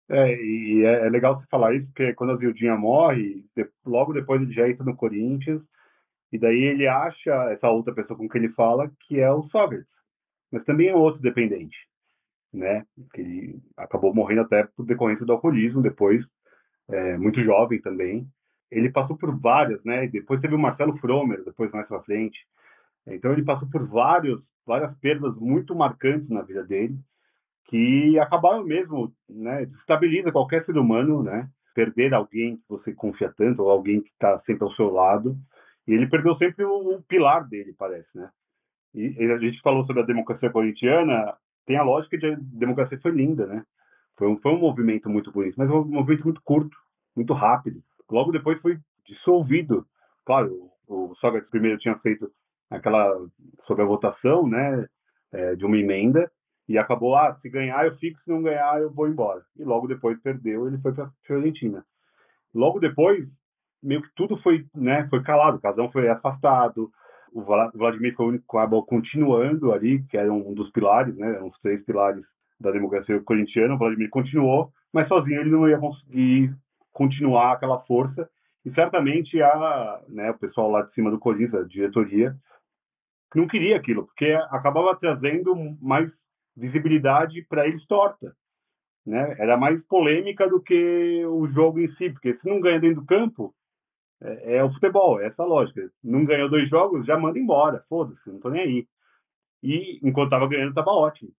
É, 0.10 0.34
e 0.34 0.84
é, 0.86 1.06
é 1.06 1.10
legal 1.10 1.40
você 1.40 1.46
falar 1.48 1.76
isso, 1.76 1.86
porque 1.88 2.14
quando 2.14 2.32
a 2.32 2.36
Vildinha 2.36 2.76
morre, 2.76 3.46
logo 3.86 4.14
depois 4.14 4.42
ele 4.42 4.54
já 4.54 4.68
entra 4.68 4.84
no 4.84 4.96
Corinthians, 4.96 5.62
e 6.32 6.38
daí 6.38 6.64
ele 6.64 6.88
acha 6.88 7.32
essa 7.52 7.70
outra 7.70 7.94
pessoa 7.94 8.18
com 8.18 8.30
quem 8.30 8.44
ele 8.44 8.54
fala, 8.54 8.92
que 9.08 9.20
é 9.20 9.32
o 9.32 9.44
Sócrates. 9.50 9.88
Mas 10.52 10.64
também 10.66 10.90
é 10.90 10.96
outro 10.96 11.22
dependente 11.22 11.78
né? 12.54 12.86
Que 13.14 13.22
ele 13.22 13.62
acabou 13.78 14.14
morrendo 14.14 14.42
até 14.42 14.64
por 14.76 14.86
decorrência 14.86 15.26
do 15.26 15.34
alcoolismo 15.34 15.82
depois, 15.82 16.26
é, 16.90 17.18
muito 17.18 17.44
jovem 17.44 17.82
também. 17.82 18.28
Ele 18.72 18.92
passou 18.92 19.18
por 19.18 19.38
várias, 19.40 19.84
né? 19.84 20.08
Depois 20.08 20.42
teve 20.42 20.56
o 20.56 20.60
Marcelo 20.60 20.98
Fromer, 20.98 21.44
depois 21.44 21.72
mais 21.72 21.88
para 21.88 22.04
frente. 22.04 22.40
Então 23.08 23.32
ele 23.32 23.44
passou 23.44 23.68
por 23.70 23.88
vários, 23.88 24.42
várias 24.66 24.96
perdas 25.00 25.36
muito 25.38 25.76
marcantes 25.76 26.30
na 26.30 26.42
vida 26.42 26.64
dele, 26.64 26.98
que 27.66 28.18
acabaram 28.20 28.64
mesmo, 28.64 29.14
né? 29.28 29.64
Estabiliza 29.80 30.32
qualquer 30.32 30.66
ser 30.66 30.78
humano, 30.78 31.24
né? 31.24 31.50
Perder 31.74 32.14
alguém 32.14 32.58
que 32.58 32.64
você 32.68 32.94
confia 32.94 33.34
tanto, 33.36 33.64
ou 33.64 33.70
alguém 33.70 34.02
que 34.02 34.10
está 34.10 34.40
sempre 34.42 34.64
ao 34.64 34.74
seu 34.74 34.92
lado. 34.92 35.36
E 35.90 35.94
ele 35.94 36.08
perdeu 36.08 36.36
sempre 36.38 36.64
o, 36.64 36.98
o 36.98 37.02
pilar 37.02 37.48
dele, 37.48 37.74
parece, 37.76 38.08
né? 38.16 38.30
E, 38.94 39.16
e, 39.20 39.32
a 39.32 39.40
gente 39.40 39.60
falou 39.62 39.84
sobre 39.88 40.04
a 40.04 40.06
democracia 40.06 40.50
corintiana, 40.52 41.36
tem 41.66 41.78
a 41.78 41.84
lógica 41.84 42.16
de 42.16 42.28
a 42.28 42.38
democracia 42.40 43.00
foi 43.02 43.12
linda, 43.12 43.48
né? 43.48 43.64
Foi 44.16 44.28
um, 44.28 44.38
foi 44.38 44.52
um 44.52 44.60
movimento 44.60 45.10
muito 45.10 45.32
bonito, 45.32 45.56
mas 45.58 45.68
um 45.68 45.84
movimento 45.84 46.26
muito 46.26 46.42
curto, 46.44 46.78
muito 47.16 47.34
rápido. 47.34 47.82
Logo 48.08 48.32
depois 48.32 48.62
foi 48.62 48.78
dissolvido. 49.04 49.84
Claro, 50.26 50.72
o, 50.88 51.12
o 51.12 51.16
Sócrates 51.16 51.50
primeiro 51.50 51.80
tinha 51.80 51.98
feito 51.98 52.32
aquela 52.70 53.12
sobre 53.66 53.82
a 53.82 53.88
votação, 53.88 54.48
né, 54.48 54.88
é, 55.32 55.56
de 55.56 55.66
uma 55.66 55.78
emenda 55.78 56.32
e 56.68 56.78
acabou, 56.78 57.16
ah, 57.16 57.36
se 57.42 57.50
ganhar 57.50 57.84
eu 57.88 57.98
fico, 57.98 58.22
se 58.22 58.30
não 58.30 58.44
ganhar 58.44 58.80
eu 58.80 58.94
vou 58.94 59.08
embora. 59.08 59.44
E 59.58 59.64
logo 59.64 59.88
depois 59.88 60.22
perdeu, 60.22 60.68
ele 60.68 60.78
foi 60.78 60.94
para 60.94 61.10
Fiorentina. 61.24 61.84
Logo 62.54 62.80
depois, 62.80 63.28
meio 63.82 64.02
que 64.02 64.10
tudo 64.16 64.38
foi, 64.42 64.66
né, 64.76 65.08
foi 65.10 65.22
calado, 65.24 65.58
o 65.58 65.62
Casão 65.62 65.92
foi 65.92 66.10
afastado, 66.10 66.90
o 67.34 67.42
Vladimir 67.42 68.16
foi 68.16 68.26
o 68.26 68.30
único 68.30 68.46
que 68.50 68.58
acabou 68.58 68.86
continuando 68.86 69.72
ali, 69.72 70.04
que 70.06 70.18
era 70.18 70.32
um 70.32 70.54
dos 70.54 70.72
pilares, 70.72 71.16
né, 71.16 71.40
os 71.42 71.58
três 71.62 71.84
pilares 71.86 72.24
da 72.60 72.72
democracia 72.72 73.20
corintiana, 73.22 73.76
o 73.76 73.78
Vladimir 73.78 74.10
continuou, 74.10 74.72
mas 74.94 75.08
sozinho 75.08 75.42
ele 75.42 75.52
não 75.52 75.68
ia 75.70 75.78
conseguir 75.78 76.54
continuar 76.92 77.54
aquela 77.54 77.80
força, 77.82 78.30
e 78.66 78.72
certamente 78.74 79.42
a, 79.42 80.02
né, 80.10 80.32
o 80.32 80.38
pessoal 80.38 80.70
lá 80.70 80.82
de 80.82 80.94
cima 80.94 81.10
do 81.10 81.20
Corinthians, 81.20 81.64
a 81.64 81.68
diretoria, 81.68 82.36
não 83.36 83.48
queria 83.48 83.78
aquilo, 83.78 84.06
porque 84.06 84.26
acabava 84.50 84.96
trazendo 84.96 85.56
mais 85.82 86.12
visibilidade 86.58 87.46
para 87.48 87.68
eles 87.68 87.86
torta. 87.86 88.34
Né? 89.06 89.36
Era 89.40 89.56
mais 89.56 89.82
polêmica 89.86 90.48
do 90.48 90.62
que 90.62 91.24
o 91.26 91.48
jogo 91.48 91.80
em 91.80 91.92
si, 91.94 92.10
porque 92.10 92.36
se 92.36 92.50
não 92.50 92.60
ganha 92.60 92.80
dentro 92.80 93.02
do 93.02 93.08
campo, 93.08 93.54
é, 94.22 94.58
é 94.58 94.64
o 94.64 94.72
futebol, 94.74 95.20
é 95.20 95.28
essa 95.28 95.44
lógica. 95.44 95.90
Não 96.04 96.26
ganhou 96.26 96.50
dois 96.50 96.70
jogos, 96.70 97.06
já 97.06 97.18
manda 97.18 97.40
embora, 97.40 97.84
foda-se, 97.90 98.30
não 98.30 98.40
tô 98.40 98.50
nem 98.50 98.62
aí. 98.62 98.88
E 99.64 100.00
enquanto 100.04 100.28
estava 100.28 100.48
ganhando, 100.48 100.70
estava 100.70 100.92
ótimo. 100.92 101.32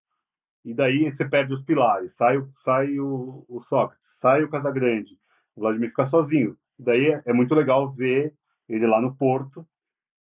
E 0.65 0.75
daí 0.75 1.11
você 1.11 1.25
perde 1.25 1.55
os 1.55 1.65
pilares, 1.65 2.13
sai, 2.17 2.43
sai 2.65 2.99
o, 2.99 3.45
o 3.49 3.63
Sócrates, 3.69 4.05
sai 4.21 4.45
o 4.45 4.51
Casagrande, 4.51 5.17
o 5.57 5.61
Vladimir 5.63 5.91
fica 5.91 6.09
sozinho. 6.11 6.57
Daí 6.79 7.07
é, 7.13 7.23
é 7.27 7.33
muito 7.33 7.55
legal 7.55 7.91
ver 7.93 8.35
ele 8.69 8.87
lá 8.87 9.01
no 9.01 9.15
Porto, 9.17 9.67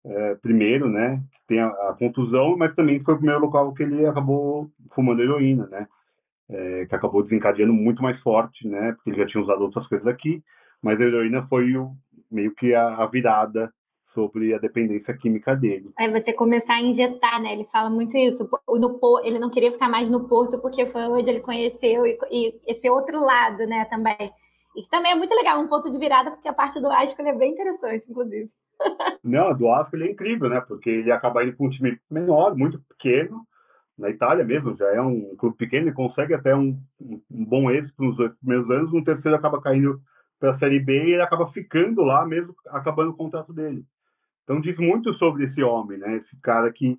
é, 0.05 0.35
primeiro, 0.35 0.89
né? 0.89 1.21
Tem 1.47 1.59
a, 1.59 1.67
a, 1.67 1.95
contusão, 1.97 2.57
mas 2.57 2.73
também 2.75 3.03
foi 3.03 3.13
o 3.13 3.17
primeiro 3.17 3.41
local 3.41 3.73
que 3.73 3.83
ele 3.83 4.05
acabou 4.05 4.69
fumando 4.93 5.21
heroína, 5.21 5.67
né? 5.67 5.87
É, 6.49 6.85
que 6.85 6.95
acabou 6.95 7.21
desencadeando 7.21 7.73
muito 7.73 8.01
mais 8.01 8.19
forte, 8.21 8.67
né? 8.67 8.93
Porque 8.93 9.09
ele 9.11 9.17
já 9.19 9.27
tinha 9.27 9.43
usado 9.43 9.61
outras 9.61 9.85
coisas 9.87 10.07
aqui, 10.07 10.41
mas 10.81 10.99
a 10.99 11.03
heroína 11.03 11.45
foi 11.47 11.75
o, 11.75 11.91
meio 12.31 12.53
que 12.55 12.73
a, 12.73 12.95
a 12.95 13.05
virada 13.07 13.71
sobre 14.13 14.53
a 14.53 14.57
dependência 14.57 15.15
química 15.15 15.55
dele. 15.55 15.91
Aí 15.97 16.11
você 16.11 16.33
começar 16.33 16.75
a 16.75 16.81
injetar, 16.81 17.41
né? 17.41 17.53
Ele 17.53 17.65
fala 17.65 17.89
muito 17.89 18.17
isso. 18.17 18.49
No, 18.67 18.99
ele 19.23 19.39
não 19.39 19.49
queria 19.49 19.71
ficar 19.71 19.89
mais 19.89 20.09
no 20.09 20.27
Porto 20.27 20.59
porque 20.59 20.85
foi 20.85 21.03
onde 21.03 21.29
ele 21.29 21.39
conheceu 21.39 22.05
e, 22.05 22.17
e 22.31 22.59
esse 22.67 22.89
outro 22.89 23.19
lado, 23.19 23.65
né? 23.67 23.85
Também. 23.85 24.31
E 24.75 24.87
também 24.89 25.11
é 25.11 25.15
muito 25.15 25.33
legal, 25.33 25.59
um 25.59 25.67
ponto 25.67 25.89
de 25.89 25.97
virada, 25.97 26.31
porque 26.31 26.47
a 26.47 26.53
parte 26.53 26.79
do 26.79 26.87
Asco 26.87 27.21
é 27.21 27.35
bem 27.35 27.51
interessante, 27.51 28.09
inclusive. 28.09 28.49
Não, 29.23 29.55
do 29.55 29.69
Asco 29.69 29.95
ele 29.95 30.07
é 30.07 30.11
incrível, 30.11 30.49
né? 30.49 30.61
Porque 30.61 30.89
ele 30.89 31.11
acaba 31.11 31.43
indo 31.43 31.55
com 31.55 31.67
um 31.67 31.69
time 31.69 31.99
menor, 32.09 32.55
muito 32.55 32.79
pequeno, 32.87 33.45
na 33.97 34.09
Itália 34.09 34.45
mesmo, 34.45 34.75
já 34.77 34.87
é 34.93 35.01
um 35.01 35.35
clube 35.35 35.57
pequeno, 35.57 35.87
ele 35.87 35.95
consegue 35.95 36.33
até 36.33 36.55
um, 36.55 36.79
um 37.01 37.45
bom 37.45 37.69
êxito 37.69 38.01
nos 38.01 38.15
dois 38.15 38.33
primeiros 38.35 38.69
anos, 38.71 38.93
no 38.93 39.03
terceiro 39.03 39.35
acaba 39.35 39.61
caindo 39.61 39.99
para 40.39 40.51
a 40.51 40.59
Série 40.59 40.79
B 40.79 40.93
e 40.93 41.13
ele 41.13 41.21
acaba 41.21 41.51
ficando 41.51 42.01
lá 42.01 42.25
mesmo, 42.25 42.55
acabando 42.67 43.11
o 43.11 43.15
contrato 43.15 43.53
dele. 43.53 43.83
Então 44.43 44.61
diz 44.61 44.77
muito 44.77 45.13
sobre 45.15 45.45
esse 45.45 45.61
homem, 45.61 45.97
né? 45.97 46.17
Esse 46.17 46.41
cara 46.41 46.71
que 46.71 46.97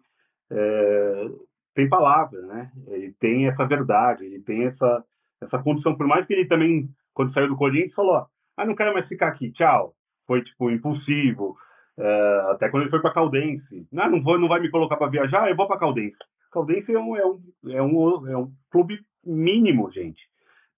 é, 0.50 1.28
tem 1.74 1.88
palavra, 1.88 2.40
né? 2.42 2.70
Ele 2.88 3.12
tem 3.18 3.48
essa 3.48 3.64
verdade, 3.64 4.24
ele 4.24 4.40
tem 4.42 4.64
essa 4.64 5.04
essa 5.40 5.58
condição. 5.58 5.96
Por 5.96 6.06
mais 6.06 6.26
que 6.26 6.34
ele 6.34 6.46
também, 6.46 6.88
quando 7.14 7.32
saiu 7.32 7.48
do 7.48 7.56
Corinthians, 7.56 7.94
falou: 7.94 8.26
ah, 8.56 8.64
não 8.64 8.74
quero 8.74 8.92
mais 8.92 9.08
ficar 9.08 9.28
aqui, 9.28 9.50
tchau. 9.52 9.94
Foi 10.26 10.42
tipo 10.42 10.70
impulsivo. 10.70 11.56
É, 11.98 12.46
até 12.50 12.68
quando 12.68 12.84
ele 12.84 12.90
foi 12.90 13.00
para 13.00 13.12
Caldense, 13.12 13.86
não, 13.92 14.10
não 14.10 14.22
vou, 14.22 14.38
não 14.38 14.48
vai 14.48 14.60
me 14.60 14.70
colocar 14.70 14.96
para 14.96 15.10
viajar, 15.10 15.48
eu 15.48 15.56
vou 15.56 15.66
para 15.66 15.78
Caldense. 15.78 16.16
Caldense 16.52 16.92
é 16.92 16.98
um, 16.98 17.16
é 17.16 17.26
um, 17.26 17.40
é 17.68 17.82
um, 17.82 18.28
é 18.28 18.36
um 18.36 18.52
clube 18.70 18.98
mínimo, 19.24 19.90
gente. 19.90 20.29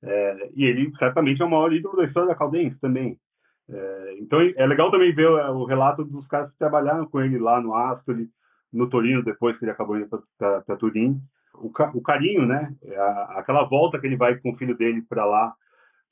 É, 0.02 0.50
e 0.54 0.64
ele 0.64 0.92
certamente 0.98 1.40
é 1.40 1.44
o 1.44 1.50
maior 1.50 1.72
ídolo 1.72 1.96
da 1.96 2.04
história 2.04 2.28
da 2.28 2.34
Caldense 2.34 2.78
também. 2.80 3.16
É, 3.70 4.16
então 4.18 4.40
é 4.40 4.66
legal 4.66 4.90
também 4.90 5.14
ver 5.14 5.28
o, 5.28 5.60
o, 5.60 5.64
relato 5.64 6.04
dos 6.04 6.26
caras 6.26 6.50
que 6.50 6.58
trabalharam 6.58 7.06
com 7.06 7.20
ele 7.20 7.38
lá 7.38 7.60
no 7.60 7.74
Ascoli, 7.74 8.28
no 8.72 8.88
Torino, 8.88 9.22
depois 9.22 9.56
que 9.58 9.64
ele 9.64 9.70
acabou 9.70 9.96
indo 9.96 10.08
para 10.38 10.76
Turim. 10.76 11.20
O, 11.54 11.68
o, 11.68 12.02
carinho, 12.02 12.46
né? 12.46 12.74
É 12.82 12.96
a, 12.96 13.34
aquela 13.38 13.64
volta 13.64 13.98
que 13.98 14.06
ele 14.06 14.16
vai 14.16 14.36
com 14.36 14.50
o 14.50 14.56
filho 14.56 14.76
dele 14.76 15.02
para 15.02 15.24
lá, 15.24 15.54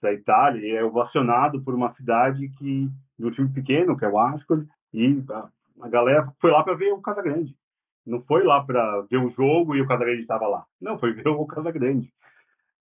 para 0.00 0.14
Itália, 0.14 0.78
é 0.78 0.84
ovacionado 0.84 1.62
por 1.62 1.74
uma 1.74 1.92
cidade 1.94 2.48
que, 2.58 2.88
de 3.18 3.26
um 3.26 3.30
time 3.30 3.52
pequeno, 3.52 3.96
que 3.96 4.04
é 4.04 4.08
o 4.08 4.18
Ascoli, 4.18 4.66
e 4.94 5.22
a, 5.30 5.48
a 5.82 5.88
galera 5.88 6.32
foi 6.40 6.50
lá 6.50 6.62
para 6.62 6.74
ver 6.74 6.92
o 6.92 7.02
Casagrande. 7.02 7.54
Não 8.06 8.22
foi 8.22 8.44
lá 8.44 8.64
para 8.64 9.02
ver 9.02 9.18
o 9.18 9.30
jogo 9.30 9.74
e 9.74 9.82
o 9.82 9.86
Casagrande 9.86 10.22
estava 10.22 10.46
lá. 10.46 10.64
Não, 10.80 10.98
foi 10.98 11.12
ver 11.12 11.28
o 11.28 11.46
Casagrande. 11.46 12.10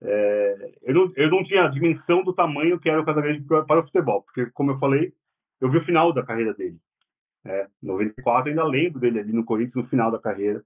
É, 0.02 0.72
eu, 0.84 0.94
não, 0.94 1.14
eu 1.16 1.30
não 1.30 1.44
tinha 1.44 1.66
a 1.66 1.70
dimensão 1.70 2.24
do 2.24 2.34
tamanho 2.34 2.80
que 2.80 2.90
era 2.90 3.02
o 3.02 3.06
Casagrande 3.06 3.42
para, 3.42 3.80
o 3.80 3.84
futebol, 3.84 4.22
porque, 4.22 4.46
como 4.52 4.72
eu 4.72 4.80
falei, 4.80 5.14
eu 5.60 5.70
vi 5.70 5.78
o 5.78 5.86
final 5.86 6.14
da 6.14 6.24
carreira 6.24 6.54
dele. 6.54 6.78
É, 7.46 7.68
94, 7.82 8.50
ainda 8.50 8.64
lembro 8.64 9.00
dele 9.00 9.20
ali 9.20 9.34
no 9.34 9.44
Corinthians 9.44 9.84
no 9.84 9.90
final 9.90 10.12
da 10.12 10.20
carreira. 10.20 10.64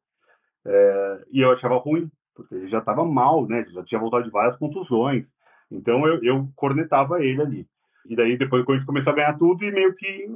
É, 0.65 1.25
e 1.31 1.41
eu 1.41 1.51
achava 1.51 1.77
ruim, 1.77 2.09
porque 2.35 2.53
ele 2.55 2.67
já 2.67 2.79
estava 2.79 3.03
mal, 3.05 3.47
né? 3.47 3.65
Já 3.71 3.83
tinha 3.83 3.99
voltado 3.99 4.23
de 4.23 4.31
várias 4.31 4.57
contusões. 4.57 5.25
Então 5.71 6.05
eu, 6.07 6.23
eu 6.23 6.49
cornetava 6.55 7.23
ele 7.23 7.41
ali. 7.41 7.67
E 8.05 8.15
daí 8.15 8.37
depois 8.37 8.63
o 8.63 8.65
Corinthians 8.65 8.87
começou 8.87 9.13
a 9.13 9.15
ganhar 9.15 9.37
tudo 9.37 9.63
e 9.63 9.71
meio 9.71 9.95
que 9.95 10.29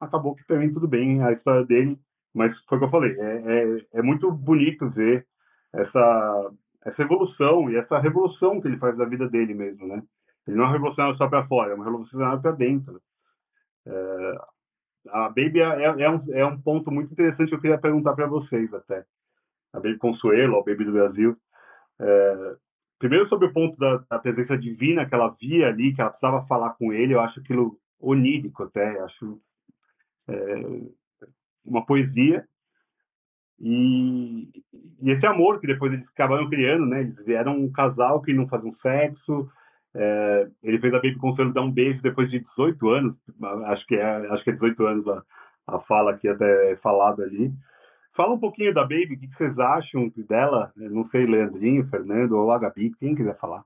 acabou 0.00 0.34
que 0.34 0.46
também 0.46 0.72
tudo 0.72 0.88
bem 0.88 1.22
a 1.22 1.32
história 1.32 1.64
dele. 1.64 1.98
Mas 2.34 2.56
foi 2.68 2.78
o 2.78 2.80
que 2.80 2.86
eu 2.86 2.90
falei, 2.90 3.16
é, 3.18 3.42
é, 3.46 3.98
é 3.98 4.02
muito 4.02 4.30
bonito 4.30 4.90
ver 4.90 5.24
essa, 5.72 6.50
essa 6.84 7.02
evolução 7.02 7.70
e 7.70 7.76
essa 7.76 7.98
revolução 7.98 8.60
que 8.60 8.68
ele 8.68 8.78
faz 8.78 8.96
da 8.96 9.04
vida 9.04 9.28
dele 9.28 9.54
mesmo, 9.54 9.86
né? 9.86 10.02
Ele 10.46 10.56
não 10.56 10.66
é 10.66 10.72
revolucionário 10.72 11.16
só 11.16 11.28
para 11.28 11.46
fora, 11.46 11.72
é 11.72 11.74
uma 11.74 11.84
revolucionário 11.84 12.42
para 12.42 12.52
dentro. 12.52 13.00
É, 13.86 14.38
a 15.10 15.28
Baby 15.28 15.60
é, 15.60 15.84
é, 15.84 16.02
é, 16.02 16.10
um, 16.10 16.34
é 16.34 16.46
um 16.46 16.60
ponto 16.60 16.90
muito 16.90 17.12
interessante 17.12 17.48
que 17.48 17.54
eu 17.54 17.60
queria 17.60 17.78
perguntar 17.78 18.14
para 18.14 18.26
vocês 18.26 18.72
até. 18.72 19.04
A 19.72 19.80
Baby 19.80 19.98
Consuelo, 19.98 20.58
a 20.58 20.62
Baby 20.62 20.84
do 20.84 20.92
Brasil. 20.92 21.36
É, 21.98 22.56
primeiro 22.98 23.28
sobre 23.28 23.48
o 23.48 23.52
ponto 23.52 23.76
da, 23.78 24.04
da, 24.08 24.18
presença 24.18 24.56
divina 24.56 25.06
que 25.06 25.14
ela 25.14 25.34
via 25.40 25.68
ali, 25.68 25.94
que 25.94 26.00
ela 26.00 26.10
precisava 26.10 26.46
falar 26.46 26.70
com 26.70 26.92
ele, 26.92 27.14
eu 27.14 27.20
acho 27.20 27.40
aquilo 27.40 27.78
onírico 28.00 28.62
até, 28.62 29.00
acho 29.00 29.40
é, 30.28 30.34
uma 31.64 31.84
poesia. 31.84 32.46
E, 33.60 34.48
e, 35.02 35.10
esse 35.10 35.26
amor 35.26 35.60
que 35.60 35.66
depois 35.66 35.92
eles 35.92 36.06
acabaram 36.08 36.48
criando, 36.48 36.86
né? 36.86 37.02
Eles 37.02 37.28
eram 37.28 37.56
um 37.58 37.70
casal 37.70 38.20
que 38.20 38.32
não 38.32 38.48
faziam 38.48 38.74
sexo. 38.82 39.48
É, 39.94 40.48
ele 40.62 40.78
fez 40.80 40.92
a 40.92 40.96
Baby 40.96 41.16
Consuelo 41.16 41.52
dar 41.52 41.62
um 41.62 41.70
beijo 41.70 42.02
depois 42.02 42.28
de 42.30 42.40
18 42.40 42.88
anos, 42.90 43.16
acho 43.66 43.86
que 43.86 43.94
é, 43.94 44.02
acho 44.02 44.42
que 44.42 44.50
é 44.50 44.54
18 44.54 44.86
anos 44.86 45.06
a, 45.06 45.22
a 45.68 45.78
fala 45.80 46.10
aqui 46.10 46.28
até 46.28 46.76
falada 46.76 47.22
ali. 47.22 47.52
Fala 48.16 48.34
um 48.34 48.38
pouquinho 48.38 48.74
da 48.74 48.82
Baby, 48.82 49.14
o 49.14 49.18
que, 49.18 49.28
vocês 49.36 49.58
acham 49.58 50.12
dela? 50.28 50.72
não 50.76 51.08
sei, 51.08 51.26
Leandrinho, 51.26 51.88
Fernando 51.88 52.32
ou 52.32 52.50
a 52.50 52.58
Gabi, 52.58 52.92
quem 52.98 53.14
quiser 53.14 53.36
falar. 53.38 53.64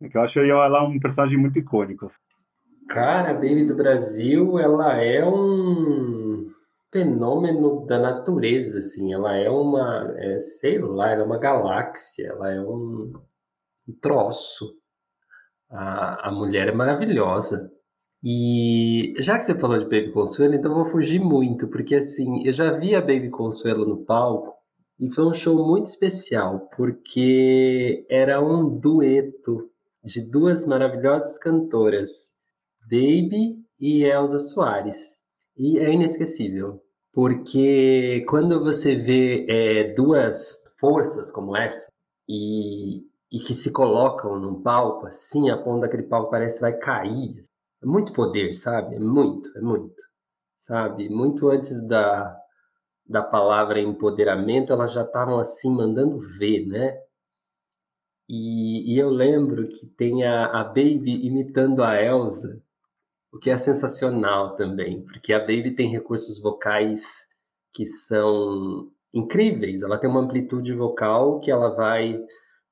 É 0.00 0.08
que 0.08 0.16
eu 0.16 0.22
acho 0.22 0.38
ela 0.38 0.84
um 0.84 0.98
personagem 0.98 1.36
muito 1.36 1.58
icônico. 1.58 2.10
Cara, 2.88 3.30
a 3.30 3.34
Baby 3.34 3.66
do 3.66 3.74
Brasil, 3.74 4.58
ela 4.58 4.96
é 4.96 5.22
um 5.22 6.17
fenômeno 6.92 7.86
da 7.86 7.98
natureza, 7.98 8.78
assim. 8.78 9.12
Ela 9.12 9.36
é 9.36 9.50
uma, 9.50 10.12
é, 10.16 10.40
sei 10.40 10.78
lá, 10.78 11.10
ela 11.10 11.22
é 11.22 11.26
uma 11.26 11.38
galáxia, 11.38 12.28
ela 12.28 12.50
é 12.50 12.60
um, 12.60 13.12
um 13.88 13.92
troço. 14.00 14.74
A, 15.70 16.28
a 16.28 16.32
mulher 16.32 16.68
é 16.68 16.72
maravilhosa. 16.72 17.70
E 18.22 19.14
já 19.18 19.36
que 19.36 19.44
você 19.44 19.54
falou 19.54 19.78
de 19.78 19.84
Baby 19.84 20.12
Consuelo, 20.12 20.54
então 20.54 20.74
vou 20.74 20.86
fugir 20.86 21.20
muito, 21.20 21.68
porque 21.68 21.94
assim, 21.96 22.44
eu 22.44 22.52
já 22.52 22.72
vi 22.72 22.94
a 22.94 23.00
Baby 23.00 23.30
Consuelo 23.30 23.86
no 23.86 24.04
palco 24.04 24.54
e 24.98 25.08
foi 25.12 25.24
um 25.26 25.32
show 25.32 25.64
muito 25.64 25.86
especial, 25.86 26.68
porque 26.76 28.04
era 28.10 28.40
um 28.40 28.76
dueto 28.76 29.70
de 30.02 30.20
duas 30.20 30.66
maravilhosas 30.66 31.38
cantoras, 31.38 32.32
Baby 32.90 33.64
e 33.78 34.02
Elza 34.02 34.40
Soares. 34.40 35.17
E 35.58 35.78
é 35.80 35.92
inesquecível, 35.92 36.80
porque 37.12 38.24
quando 38.28 38.60
você 38.62 38.94
vê 38.94 39.44
é, 39.48 39.92
duas 39.92 40.62
forças 40.78 41.32
como 41.32 41.56
essa 41.56 41.90
e, 42.28 43.08
e 43.32 43.40
que 43.40 43.52
se 43.54 43.72
colocam 43.72 44.38
num 44.38 44.62
palco 44.62 45.06
assim, 45.08 45.50
a 45.50 45.58
ponta 45.58 45.82
daquele 45.82 46.04
palco 46.04 46.30
parece 46.30 46.56
que 46.56 46.60
vai 46.60 46.78
cair. 46.78 47.42
É 47.82 47.86
muito 47.86 48.12
poder, 48.12 48.54
sabe? 48.54 48.94
É 48.96 48.98
muito, 49.00 49.50
é 49.58 49.60
muito. 49.60 50.00
Sabe? 50.62 51.08
Muito 51.08 51.48
antes 51.48 51.80
da, 51.88 52.36
da 53.06 53.22
palavra 53.22 53.80
empoderamento, 53.80 54.72
elas 54.72 54.92
já 54.92 55.02
estavam 55.02 55.40
assim 55.40 55.70
mandando 55.70 56.20
ver, 56.38 56.66
né? 56.66 56.96
E, 58.28 58.94
e 58.94 58.98
eu 58.98 59.10
lembro 59.10 59.68
que 59.68 59.86
tem 59.86 60.22
a, 60.24 60.46
a 60.60 60.64
Baby 60.64 61.26
imitando 61.26 61.82
a 61.82 62.00
Elsa, 62.00 62.62
o 63.32 63.38
que 63.38 63.50
é 63.50 63.56
sensacional 63.56 64.56
também, 64.56 65.02
porque 65.02 65.32
a 65.32 65.40
Baby 65.40 65.74
tem 65.74 65.90
recursos 65.90 66.40
vocais 66.40 67.26
que 67.72 67.86
são 67.86 68.90
incríveis. 69.12 69.82
Ela 69.82 69.98
tem 69.98 70.08
uma 70.08 70.20
amplitude 70.20 70.72
vocal 70.74 71.40
que 71.40 71.50
ela 71.50 71.74
vai, 71.74 72.20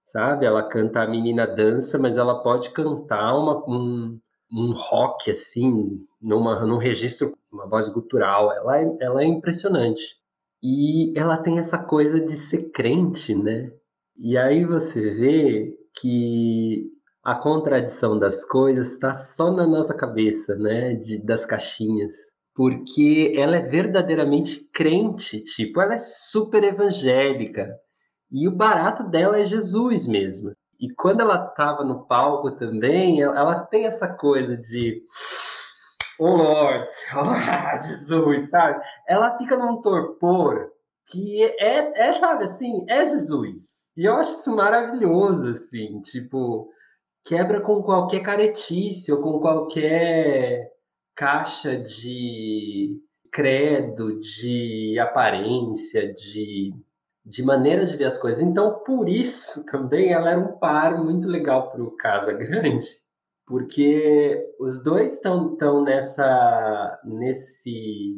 sabe? 0.07 0.47
Ela 0.47 0.63
canta 0.63 1.03
a 1.03 1.09
menina 1.09 1.47
dança, 1.47 1.99
mas 1.99 2.17
ela 2.17 2.43
pode 2.43 2.71
cantar 2.71 3.37
uma, 3.37 3.65
um, 3.69 4.19
um 4.53 4.73
rock 4.73 5.31
assim, 5.31 6.01
numa, 6.21 6.65
num 6.65 6.79
registro, 6.79 7.37
uma 7.53 7.69
voz 7.69 7.89
gutural. 7.89 8.53
Ela 8.53 8.81
é, 8.81 8.97
ela 9.01 9.23
é 9.23 9.27
impressionante. 9.27 10.17
E 10.63 11.17
ela 11.17 11.37
tem 11.37 11.59
essa 11.59 11.79
coisa 11.79 12.19
de 12.19 12.35
ser 12.35 12.71
crente, 12.71 13.35
né? 13.35 13.71
E 14.17 14.37
aí 14.37 14.65
você 14.65 15.11
vê 15.11 15.77
que 15.95 16.91
a 17.27 17.35
contradição 17.35 18.17
das 18.17 18.45
coisas 18.45 18.93
está 18.93 19.13
só 19.15 19.51
na 19.51 19.67
nossa 19.67 19.93
cabeça, 19.93 20.55
né? 20.55 20.95
De, 20.95 21.19
das 21.27 21.45
caixinhas. 21.45 22.13
Porque 22.55 23.35
ela 23.37 23.57
é 23.57 23.63
verdadeiramente 23.63 24.71
crente, 24.73 25.43
tipo, 25.43 25.81
ela 25.81 25.95
é 25.95 25.99
super 25.99 26.63
evangélica. 26.63 27.75
E 28.31 28.47
o 28.47 28.53
barato 28.53 29.03
dela 29.03 29.41
é 29.41 29.45
Jesus 29.45 30.07
mesmo. 30.07 30.53
E 30.79 30.89
quando 30.95 31.21
ela 31.21 31.49
estava 31.49 31.83
no 31.83 32.07
palco 32.07 32.53
também, 32.53 33.21
ela 33.21 33.59
tem 33.59 33.87
essa 33.87 34.07
coisa 34.07 34.57
de 34.57 35.03
oh 36.21 36.37
Lord, 36.37 36.89
oh, 37.17 37.77
Jesus, 37.89 38.51
sabe? 38.51 38.81
Ela 39.09 39.37
fica 39.37 39.57
num 39.57 39.81
torpor 39.83 40.71
que 41.09 41.43
é, 41.43 42.09
é, 42.09 42.13
sabe 42.13 42.45
assim, 42.45 42.87
é 42.89 43.05
Jesus. 43.05 43.91
E 43.97 44.05
eu 44.05 44.15
acho 44.15 44.31
isso 44.31 44.55
maravilhoso, 44.55 45.49
assim, 45.49 46.01
tipo, 46.03 46.71
quebra 47.27 47.61
com 47.61 47.83
qualquer 47.83 48.21
caretice 48.21 49.13
ou 49.13 49.21
com 49.21 49.41
qualquer 49.41 50.73
caixa 51.17 51.77
de 51.77 53.03
credo, 53.33 54.21
de 54.21 54.97
aparência, 54.99 56.15
de, 56.15 56.73
de 57.25 57.43
maneira 57.43 57.85
de 57.85 57.97
ver 57.97 58.05
as 58.05 58.17
coisas. 58.17 58.41
Então, 58.41 58.83
por 58.85 59.09
isso 59.09 59.67
também 59.67 60.13
ela 60.13 60.31
era 60.31 60.41
um 60.41 60.57
par 60.57 61.03
muito 61.05 61.27
legal 61.27 61.71
para 61.71 61.83
o 61.83 61.97
Casa 61.97 62.33
Grande, 62.33 62.87
porque 63.45 64.55
os 64.61 64.83
dois 64.83 65.15
estão 65.15 65.57
tão 65.57 65.83
nessa 65.83 67.01
nesse 67.05 68.15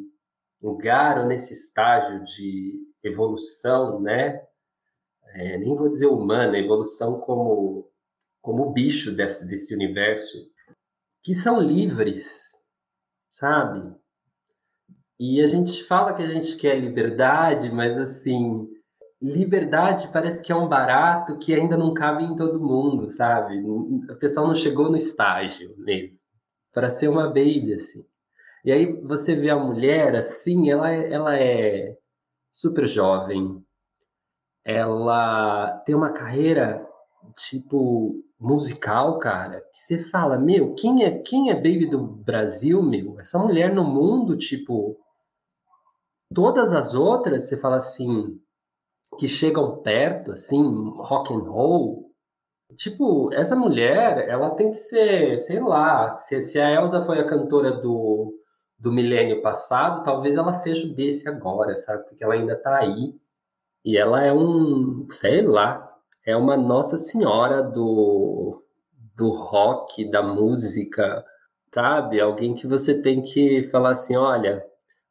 lugar 0.63 1.21
ou 1.21 1.27
nesse 1.27 1.55
estágio 1.55 2.25
de 2.25 2.79
evolução, 3.03 4.01
né? 4.01 4.43
É, 5.35 5.57
nem 5.59 5.77
vou 5.77 5.89
dizer 5.89 6.07
humana, 6.07 6.59
evolução 6.59 7.21
como 7.21 7.88
como 8.49 8.73
bicho 8.73 9.15
desse, 9.15 9.47
desse 9.47 9.75
universo, 9.75 10.39
que 11.23 11.35
são 11.35 11.61
livres, 11.61 12.47
sabe? 13.29 13.95
E 15.21 15.43
a 15.43 15.47
gente 15.47 15.85
fala 15.85 16.15
que 16.15 16.23
a 16.23 16.29
gente 16.29 16.57
quer 16.57 16.81
liberdade, 16.81 17.71
mas 17.71 17.99
assim, 17.99 18.67
liberdade 19.21 20.09
parece 20.11 20.41
que 20.41 20.51
é 20.51 20.57
um 20.57 20.67
barato 20.67 21.39
que 21.39 21.55
ainda 21.55 21.77
não 21.77 21.93
cabe 21.93 22.25
em 22.25 22.37
todo 22.37 22.59
mundo, 22.59 23.11
sabe? 23.11 23.63
O 23.63 24.17
pessoal 24.19 24.47
não 24.47 24.55
chegou 24.55 24.89
no 24.89 24.97
estágio 24.97 25.75
mesmo, 25.77 26.17
para 26.73 26.89
ser 26.93 27.09
uma 27.09 27.27
baby, 27.27 27.75
assim. 27.75 28.03
E 28.65 28.73
aí 28.73 28.99
você 29.03 29.35
vê 29.35 29.51
a 29.51 29.59
mulher, 29.59 30.17
assim, 30.17 30.71
ela, 30.71 30.91
ela 30.91 31.39
é 31.39 31.95
super 32.51 32.89
jovem, 32.89 33.63
ela 34.65 35.83
tem 35.85 35.95
uma 35.95 36.15
carreira, 36.15 36.88
tipo, 37.37 38.23
musical, 38.39 39.19
cara, 39.19 39.61
que 39.73 39.79
você 39.79 40.11
fala, 40.11 40.39
meu, 40.39 40.75
quem 40.75 41.05
é, 41.05 41.19
quem 41.19 41.51
é 41.51 41.55
Baby 41.55 41.87
do 41.87 42.01
Brasil, 42.01 42.83
meu? 42.83 43.19
Essa 43.21 43.39
mulher 43.39 43.75
no 43.75 43.85
mundo, 43.85 44.37
tipo, 44.37 44.97
todas 46.35 46.73
as 46.73 46.95
outras, 46.95 47.45
você 47.45 47.57
fala 47.57 47.77
assim, 47.77 48.41
que 49.19 49.29
chegam 49.29 49.79
perto, 49.79 50.33
assim, 50.33 50.63
rock 50.97 51.33
and 51.33 51.49
roll, 51.51 52.09
tipo, 52.77 53.33
essa 53.33 53.57
mulher, 53.57 54.29
ela 54.29 54.55
tem 54.55 54.73
que 54.73 54.79
ser, 54.79 55.39
sei 55.41 55.61
lá, 55.61 56.13
se, 56.15 56.43
se 56.43 56.61
a 56.61 56.71
Elsa 56.71 57.05
foi 57.05 57.19
a 57.19 57.27
cantora 57.27 57.73
do, 57.73 58.39
do 58.79 58.93
milênio 58.93 59.43
passado, 59.43 60.05
talvez 60.05 60.37
ela 60.37 60.53
seja 60.53 60.87
desse 60.89 61.29
agora, 61.29 61.77
sabe? 61.77 62.05
Porque 62.05 62.23
ela 62.23 62.35
ainda 62.35 62.57
tá 62.57 62.77
aí. 62.77 63.15
E 63.85 63.97
ela 63.97 64.23
é 64.23 64.33
um, 64.33 65.09
sei 65.11 65.43
lá, 65.43 65.88
é 66.29 66.37
uma 66.37 66.59
Nossa 66.59 66.99
Senhora 66.99 67.63
do, 67.63 68.63
do 69.17 69.31
rock, 69.31 70.11
da 70.11 70.23
música, 70.23 71.25
sabe? 71.75 72.21
Alguém 72.21 72.55
que 72.55 72.67
você 72.67 73.01
tem 73.01 73.23
que 73.23 73.67
falar 73.73 73.93
assim: 73.93 74.15
olha, 74.15 74.63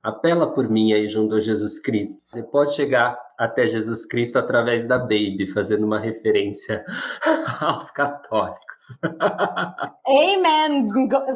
apela 0.04 0.54
por 0.54 0.70
mim 0.70 0.94
aí 0.94 1.08
junto 1.08 1.34
a 1.34 1.40
Jesus 1.40 1.80
Cristo. 1.80 2.22
Você 2.28 2.44
pode 2.44 2.76
chegar 2.76 3.18
até 3.40 3.68
Jesus 3.68 4.06
Cristo 4.06 4.38
através 4.38 4.88
da 4.88 5.00
Baby, 5.00 5.52
fazendo 5.52 5.88
uma 5.88 6.00
referência 6.00 6.86
aos 7.62 7.90
católicos. 7.90 9.00
Amen, 10.08 10.88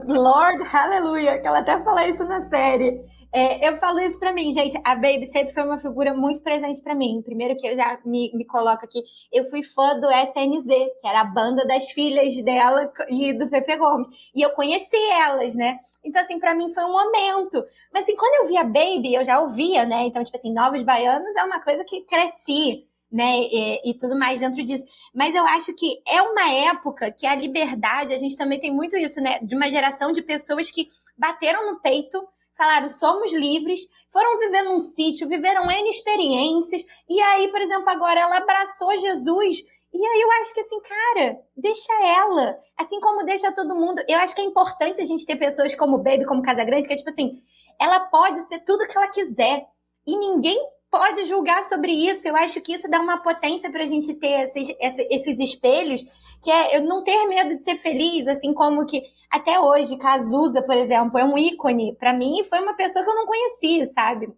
Lord, 0.07 0.63
hallelujah, 0.63 1.39
que 1.39 1.47
ela 1.47 1.59
até 1.59 1.83
fala 1.83 2.05
isso 2.05 2.23
na 2.25 2.41
série. 2.41 3.01
É, 3.33 3.67
eu 3.67 3.77
falo 3.77 3.99
isso 3.99 4.19
pra 4.19 4.33
mim, 4.33 4.51
gente. 4.51 4.77
A 4.83 4.93
Baby 4.93 5.25
sempre 5.25 5.53
foi 5.53 5.63
uma 5.63 5.77
figura 5.77 6.13
muito 6.13 6.41
presente 6.41 6.81
para 6.81 6.93
mim. 6.93 7.21
Primeiro 7.23 7.55
que 7.55 7.65
eu 7.65 7.75
já 7.75 7.97
me, 8.05 8.29
me 8.33 8.45
coloco 8.45 8.83
aqui, 8.83 9.01
eu 9.31 9.45
fui 9.49 9.63
fã 9.63 9.97
do 9.97 10.11
SNZ, 10.11 10.67
que 10.99 11.07
era 11.07 11.21
a 11.21 11.25
banda 11.25 11.65
das 11.65 11.91
filhas 11.91 12.41
dela 12.43 12.91
e 13.09 13.31
do 13.33 13.49
Pepe 13.49 13.77
Gomes. 13.77 14.07
E 14.35 14.41
eu 14.41 14.49
conheci 14.49 14.97
elas, 15.11 15.55
né? 15.55 15.79
Então, 16.03 16.21
assim, 16.21 16.39
para 16.39 16.53
mim 16.53 16.73
foi 16.73 16.83
um 16.83 16.91
momento. 16.91 17.63
Mas, 17.93 18.03
assim, 18.03 18.15
quando 18.17 18.43
eu 18.43 18.49
via 18.49 18.63
Baby, 18.63 19.13
eu 19.13 19.23
já 19.23 19.39
ouvia, 19.39 19.85
né? 19.85 20.03
Então, 20.05 20.23
tipo 20.23 20.35
assim, 20.35 20.53
Novos 20.53 20.83
Baianos 20.83 21.35
é 21.37 21.43
uma 21.43 21.63
coisa 21.63 21.85
que 21.85 22.01
cresci 22.01 22.85
né, 23.11 23.39
e, 23.39 23.91
e, 23.91 23.93
tudo 23.97 24.17
mais 24.17 24.39
dentro 24.39 24.63
disso. 24.63 24.85
Mas 25.13 25.35
eu 25.35 25.45
acho 25.45 25.73
que 25.75 26.01
é 26.07 26.21
uma 26.21 26.49
época 26.69 27.11
que 27.11 27.27
a 27.27 27.35
liberdade, 27.35 28.13
a 28.13 28.17
gente 28.17 28.37
também 28.37 28.59
tem 28.59 28.73
muito 28.73 28.95
isso, 28.95 29.19
né, 29.21 29.39
de 29.39 29.53
uma 29.53 29.69
geração 29.69 30.11
de 30.11 30.21
pessoas 30.21 30.71
que 30.71 30.87
bateram 31.17 31.73
no 31.73 31.81
peito 31.81 32.25
falaram, 32.57 32.89
somos 32.89 33.33
livres, 33.33 33.81
foram 34.09 34.39
viver 34.39 34.61
num 34.63 34.79
sítio, 34.79 35.27
viveram 35.27 35.69
N 35.69 35.89
experiências, 35.89 36.85
e 37.09 37.21
aí, 37.21 37.49
por 37.49 37.61
exemplo, 37.61 37.89
agora 37.89 38.19
ela 38.19 38.37
abraçou 38.37 38.97
Jesus. 38.97 39.63
E 39.93 40.05
aí 40.05 40.21
eu 40.21 40.31
acho 40.41 40.53
que 40.53 40.61
assim, 40.61 40.79
cara, 40.81 41.39
deixa 41.55 41.91
ela. 42.05 42.57
Assim 42.77 42.99
como 42.99 43.25
deixa 43.25 43.51
todo 43.51 43.75
mundo. 43.75 44.01
Eu 44.07 44.19
acho 44.19 44.33
que 44.33 44.41
é 44.41 44.45
importante 44.45 45.01
a 45.01 45.05
gente 45.05 45.25
ter 45.25 45.35
pessoas 45.35 45.75
como 45.75 45.97
Baby, 45.97 46.25
como 46.25 46.41
Casa 46.41 46.63
Grande, 46.63 46.87
que 46.87 46.93
é 46.93 46.97
tipo 46.97 47.09
assim, 47.09 47.41
ela 47.79 47.99
pode 47.99 48.39
ser 48.47 48.59
tudo 48.59 48.87
que 48.87 48.97
ela 48.97 49.09
quiser. 49.09 49.65
E 50.07 50.17
ninguém 50.17 50.57
pode 50.89 51.25
julgar 51.25 51.63
sobre 51.65 51.91
isso. 51.91 52.25
Eu 52.27 52.35
acho 52.37 52.61
que 52.61 52.73
isso 52.73 52.89
dá 52.89 53.01
uma 53.01 53.21
potência 53.21 53.69
pra 53.69 53.85
gente 53.85 54.13
ter 54.13 54.47
esses, 54.47 54.75
esses 54.79 55.39
espelhos 55.39 56.05
que 56.41 56.49
é 56.49 56.77
eu 56.77 56.83
não 56.83 57.03
ter 57.03 57.27
medo 57.27 57.57
de 57.57 57.63
ser 57.63 57.75
feliz, 57.75 58.27
assim 58.27 58.53
como 58.53 58.85
que 58.85 59.03
até 59.29 59.59
hoje 59.59 59.97
Cazuza, 59.97 60.61
por 60.61 60.75
exemplo, 60.75 61.19
é 61.19 61.23
um 61.23 61.37
ícone 61.37 61.95
para 61.95 62.13
mim 62.13 62.39
e 62.39 62.43
foi 62.43 62.59
uma 62.59 62.73
pessoa 62.73 63.03
que 63.03 63.11
eu 63.11 63.15
não 63.15 63.25
conhecia, 63.25 63.85
sabe? 63.87 64.29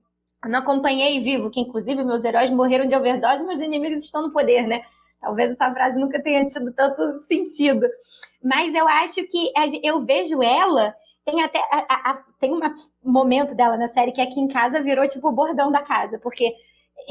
Eu 0.44 0.52
não 0.52 0.60
acompanhei 0.60 1.20
vivo, 1.22 1.50
que 1.50 1.62
inclusive 1.62 2.04
meus 2.04 2.24
heróis 2.24 2.52
morreram 2.52 2.86
de 2.86 2.96
overdose, 2.96 3.44
meus 3.44 3.62
inimigos 3.62 4.04
estão 4.04 4.24
no 4.24 4.34
poder, 4.34 4.68
né? 4.68 4.82
Talvez 5.22 5.52
essa 5.52 5.72
frase 5.74 5.98
nunca 5.98 6.22
tenha 6.22 6.46
tido 6.46 6.74
tanto 6.74 7.20
sentido. 7.22 7.88
Mas 8.44 8.76
eu 8.76 8.86
acho 8.88 9.26
que 9.26 9.52
eu 9.82 10.02
vejo 10.02 10.44
ela 10.44 10.94
tem 11.26 11.42
até 11.42 11.60
a, 11.72 12.12
a, 12.12 12.24
tem 12.40 12.54
um 12.54 12.60
momento 13.04 13.56
dela 13.56 13.78
na 13.78 13.88
série 13.88 14.12
que 14.12 14.22
aqui 14.22 14.40
em 14.40 14.48
casa 14.48 14.84
virou 14.84 15.08
tipo 15.08 15.30
o 15.30 15.32
bordão 15.32 15.72
da 15.72 15.82
casa, 15.82 16.20
porque 16.20 16.54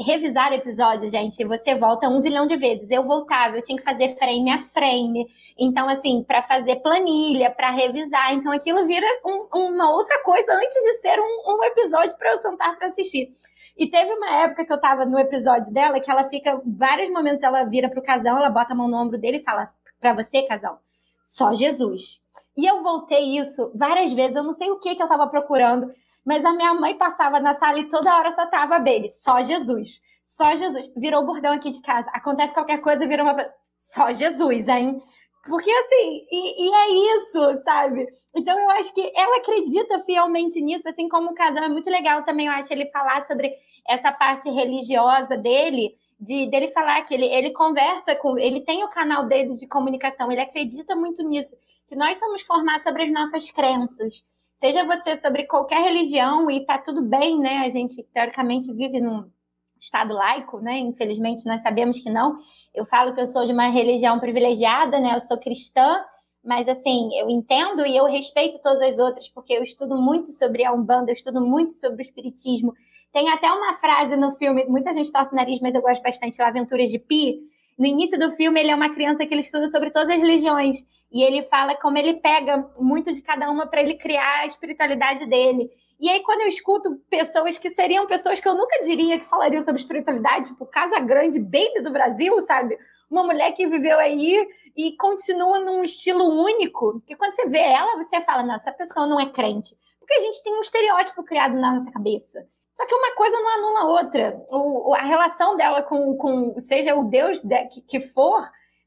revisar 0.05 0.51
episódio, 0.53 1.09
gente, 1.09 1.45
você 1.45 1.75
volta 1.75 2.09
um 2.09 2.19
zilhão 2.19 2.45
de 2.45 2.55
vezes. 2.55 2.89
Eu 2.89 3.03
voltava, 3.03 3.57
eu 3.57 3.61
tinha 3.61 3.77
que 3.77 3.83
fazer 3.83 4.09
frame 4.17 4.51
a 4.51 4.59
frame. 4.59 5.27
Então, 5.57 5.87
assim, 5.87 6.23
para 6.23 6.41
fazer 6.41 6.77
planilha, 6.77 7.51
para 7.51 7.69
revisar. 7.69 8.33
Então, 8.33 8.51
aquilo 8.51 8.85
vira 8.87 9.05
um, 9.25 9.47
uma 9.53 9.91
outra 9.91 10.21
coisa 10.23 10.53
antes 10.53 10.83
de 10.83 10.93
ser 10.95 11.19
um, 11.19 11.57
um 11.57 11.63
episódio 11.65 12.17
para 12.17 12.31
eu 12.31 12.37
sentar 12.39 12.77
para 12.77 12.87
assistir. 12.87 13.31
E 13.77 13.89
teve 13.89 14.11
uma 14.13 14.41
época 14.41 14.65
que 14.65 14.73
eu 14.73 14.79
tava 14.79 15.05
no 15.05 15.17
episódio 15.17 15.73
dela 15.73 15.99
que 15.99 16.09
ela 16.09 16.25
fica, 16.25 16.61
vários 16.65 17.09
momentos 17.09 17.43
ela 17.43 17.63
vira 17.63 17.89
pro 17.89 18.03
casal, 18.03 18.37
ela 18.37 18.49
bota 18.49 18.73
a 18.73 18.75
mão 18.75 18.87
no 18.87 18.97
ombro 18.97 19.17
dele 19.17 19.37
e 19.37 19.43
fala: 19.43 19.65
para 19.99 20.13
você, 20.13 20.43
casal, 20.43 20.79
só 21.23 21.53
Jesus. 21.53 22.21
E 22.55 22.67
eu 22.67 22.83
voltei 22.83 23.37
isso 23.37 23.71
várias 23.73 24.13
vezes, 24.13 24.35
eu 24.35 24.43
não 24.43 24.53
sei 24.53 24.69
o 24.69 24.79
que 24.79 24.95
que 24.95 25.01
eu 25.01 25.07
tava 25.07 25.27
procurando. 25.27 25.91
Mas 26.25 26.43
a 26.45 26.53
minha 26.53 26.73
mãe 26.73 26.97
passava 26.97 27.39
na 27.39 27.53
sala 27.55 27.79
e 27.79 27.89
toda 27.89 28.15
hora 28.15 28.31
só 28.31 28.45
tava 28.47 28.79
Baby, 28.79 29.09
só 29.09 29.41
Jesus. 29.41 30.01
Só 30.23 30.55
Jesus. 30.55 30.91
Virou 30.95 31.25
bordão 31.25 31.53
aqui 31.53 31.69
de 31.69 31.81
casa. 31.81 32.09
Acontece 32.13 32.53
qualquer 32.53 32.79
coisa, 32.79 33.07
virou 33.07 33.25
uma. 33.25 33.37
Só 33.77 34.13
Jesus, 34.13 34.67
hein? 34.67 35.01
Porque 35.45 35.69
assim, 35.69 36.25
e, 36.31 36.69
e, 36.69 36.73
é 36.73 37.17
isso, 37.17 37.63
sabe? 37.65 38.07
Então 38.33 38.57
eu 38.57 38.69
acho 38.71 38.93
que 38.93 39.11
ela 39.13 39.37
acredita 39.37 39.99
fielmente 40.05 40.61
nisso, 40.61 40.87
assim 40.87 41.09
como 41.09 41.31
o 41.31 41.33
casal 41.33 41.65
é 41.65 41.67
muito 41.67 41.89
legal 41.89 42.23
também, 42.23 42.47
eu 42.47 42.53
acho 42.53 42.71
ele 42.71 42.89
falar 42.91 43.21
sobre 43.21 43.51
essa 43.85 44.09
parte 44.09 44.49
religiosa 44.49 45.35
dele, 45.35 45.97
de 46.17 46.49
dele 46.49 46.69
falar 46.69 47.01
que 47.01 47.13
ele, 47.13 47.25
ele 47.25 47.51
conversa 47.51 48.15
com, 48.15 48.37
ele 48.37 48.61
tem 48.61 48.85
o 48.85 48.89
canal 48.89 49.25
dele 49.25 49.55
de 49.55 49.67
comunicação, 49.67 50.31
ele 50.31 50.39
acredita 50.39 50.95
muito 50.95 51.21
nisso, 51.23 51.57
que 51.89 51.95
nós 51.95 52.17
somos 52.17 52.41
formados 52.43 52.83
sobre 52.83 53.03
as 53.03 53.11
nossas 53.11 53.51
crenças. 53.51 54.25
Seja 54.63 54.85
você 54.85 55.17
sobre 55.17 55.43
qualquer 55.43 55.81
religião 55.81 56.49
e 56.49 56.65
tá 56.65 56.77
tudo 56.77 57.01
bem, 57.01 57.37
né? 57.37 57.57
A 57.65 57.67
gente 57.67 58.01
teoricamente 58.13 58.71
vive 58.71 59.01
num 59.01 59.29
Estado 59.77 60.13
laico, 60.13 60.61
né? 60.61 60.79
Infelizmente, 60.79 61.45
nós 61.45 61.61
sabemos 61.61 61.99
que 61.99 62.09
não. 62.09 62.37
Eu 62.73 62.85
falo 62.85 63.13
que 63.13 63.19
eu 63.19 63.27
sou 63.27 63.45
de 63.45 63.51
uma 63.51 63.67
religião 63.67 64.21
privilegiada, 64.21 65.01
né? 65.01 65.15
Eu 65.15 65.19
sou 65.19 65.37
cristã, 65.37 66.01
mas 66.41 66.69
assim, 66.69 67.09
eu 67.19 67.29
entendo 67.29 67.85
e 67.85 67.93
eu 67.97 68.05
respeito 68.05 68.57
todas 68.61 68.81
as 68.81 68.99
outras, 68.99 69.27
porque 69.27 69.51
eu 69.51 69.63
estudo 69.63 69.97
muito 69.97 70.31
sobre 70.31 70.63
a 70.63 70.71
Umbanda, 70.71 71.11
eu 71.11 71.13
estudo 71.13 71.41
muito 71.41 71.73
sobre 71.73 72.01
o 72.01 72.05
Espiritismo. 72.05 72.73
Tem 73.11 73.29
até 73.31 73.51
uma 73.51 73.73
frase 73.73 74.15
no 74.15 74.31
filme, 74.31 74.63
muita 74.63 74.93
gente 74.93 75.11
torce 75.11 75.33
o 75.33 75.35
nariz, 75.35 75.59
mas 75.59 75.75
eu 75.75 75.81
gosto 75.81 76.01
bastante, 76.01 76.41
o 76.41 76.45
Aventuras 76.45 76.89
de 76.89 76.99
Pi. 76.99 77.41
No 77.77 77.85
início 77.85 78.17
do 78.17 78.31
filme, 78.31 78.61
ele 78.61 78.71
é 78.71 78.75
uma 78.75 78.93
criança 78.93 79.25
que 79.25 79.33
ele 79.33 79.41
estuda 79.41 79.67
sobre 79.67 79.91
todas 79.91 80.07
as 80.07 80.15
religiões. 80.15 80.87
E 81.13 81.23
ele 81.23 81.43
fala 81.43 81.75
como 81.75 81.97
ele 81.97 82.15
pega 82.15 82.69
muito 82.79 83.13
de 83.13 83.21
cada 83.21 83.49
uma 83.51 83.67
para 83.67 83.81
ele 83.81 83.95
criar 83.95 84.39
a 84.39 84.45
espiritualidade 84.47 85.25
dele. 85.27 85.69
E 85.99 86.09
aí, 86.09 86.21
quando 86.21 86.41
eu 86.41 86.47
escuto 86.47 86.99
pessoas 87.09 87.57
que 87.57 87.69
seriam 87.69 88.07
pessoas 88.07 88.39
que 88.39 88.47
eu 88.47 88.55
nunca 88.55 88.79
diria 88.79 89.19
que 89.19 89.25
falariam 89.25 89.61
sobre 89.61 89.79
espiritualidade, 89.79 90.49
tipo 90.49 90.65
Casa 90.65 90.99
Grande, 90.99 91.39
Baby 91.39 91.81
do 91.83 91.91
Brasil, 91.91 92.41
sabe? 92.41 92.77
Uma 93.09 93.23
mulher 93.23 93.51
que 93.53 93.67
viveu 93.67 93.99
aí 93.99 94.45
e 94.75 94.97
continua 94.97 95.59
num 95.59 95.83
estilo 95.83 96.25
único, 96.43 96.99
que 97.05 97.15
quando 97.15 97.35
você 97.35 97.47
vê 97.47 97.59
ela, 97.59 97.95
você 97.95 98.19
fala, 98.21 98.43
não, 98.43 98.55
essa 98.55 98.71
pessoa 98.71 99.05
não 99.05 99.19
é 99.19 99.27
crente. 99.27 99.77
Porque 99.99 100.15
a 100.15 100.19
gente 100.19 100.43
tem 100.43 100.57
um 100.57 100.61
estereótipo 100.61 101.23
criado 101.23 101.53
na 101.53 101.75
nossa 101.75 101.91
cabeça. 101.91 102.45
Só 102.73 102.85
que 102.87 102.95
uma 102.95 103.15
coisa 103.15 103.39
não 103.39 103.49
anula 103.49 103.79
a 103.79 104.01
outra. 104.01 104.45
O, 104.49 104.93
a 104.95 105.03
relação 105.03 105.55
dela 105.55 105.83
com, 105.83 106.17
com 106.17 106.59
seja 106.59 106.95
o 106.95 107.03
Deus 107.03 107.41
de, 107.41 107.65
que, 107.67 107.81
que 107.81 107.99
for, 107.99 108.41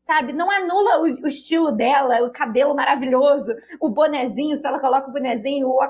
sabe? 0.06 0.32
Não 0.32 0.50
anula 0.50 1.00
o, 1.00 1.02
o, 1.02 1.28
estilo 1.28 1.72
dela, 1.72 2.22
o 2.24 2.30
cabelo 2.30 2.74
maravilhoso, 2.74 3.52
o 3.80 3.88
bonezinho, 3.88 4.56
se 4.56 4.66
ela 4.66 4.78
coloca 4.78 5.10
o 5.10 5.12
bonezinho, 5.12 5.68
o. 5.68 5.80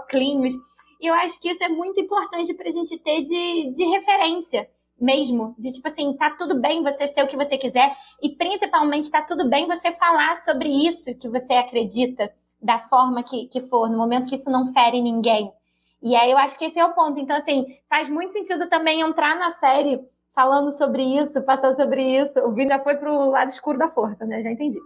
E 0.99 1.07
eu 1.07 1.15
acho 1.15 1.41
que 1.41 1.51
isso 1.51 1.63
é 1.63 1.69
muito 1.69 2.01
importante 2.01 2.55
para 2.55 2.69
a 2.69 2.73
gente 2.73 2.99
ter 2.99 3.23
de, 3.23 3.71
de 3.71 3.85
referência 3.85 4.69
mesmo. 4.99 5.55
De 5.59 5.71
tipo 5.71 5.87
assim, 5.87 6.17
tá 6.17 6.31
tudo 6.31 6.59
bem 6.59 6.83
você 6.83 7.07
ser 7.07 7.23
o 7.23 7.27
que 7.27 7.37
você 7.37 7.59
quiser. 7.59 7.95
E 8.23 8.31
principalmente 8.31 9.11
tá 9.11 9.21
tudo 9.21 9.49
bem 9.49 9.67
você 9.67 9.93
falar 9.93 10.35
sobre 10.37 10.71
isso 10.71 11.15
que 11.19 11.29
você 11.29 11.53
acredita, 11.53 12.33
da 12.63 12.79
forma 12.79 13.23
que, 13.23 13.47
que 13.49 13.61
for, 13.61 13.91
no 13.91 13.99
momento 13.99 14.27
que 14.27 14.35
isso 14.35 14.51
não 14.51 14.73
fere 14.73 15.03
ninguém. 15.03 15.53
E 16.03 16.17
aí 16.17 16.31
eu 16.31 16.39
acho 16.39 16.59
que 16.59 16.65
esse 16.65 16.79
é 16.79 16.85
o 16.85 16.95
ponto. 16.95 17.21
Então, 17.21 17.37
assim, 17.37 17.67
faz 17.89 18.09
muito 18.09 18.33
sentido 18.33 18.69
também 18.69 19.01
entrar 19.03 19.37
na 19.37 19.51
série 19.53 20.01
falando 20.37 20.71
sobre 20.71 21.03
isso, 21.03 21.43
passar 21.43 21.73
sobre 21.73 22.03
isso. 22.03 22.39
O 22.41 22.53
vídeo 22.53 22.69
já 22.69 22.79
foi 22.79 22.97
pro 22.97 23.31
lado 23.31 23.49
escuro 23.49 23.79
da 23.79 23.89
força, 23.89 24.27
né? 24.27 24.43
Já 24.43 24.51
entendi. 24.51 24.79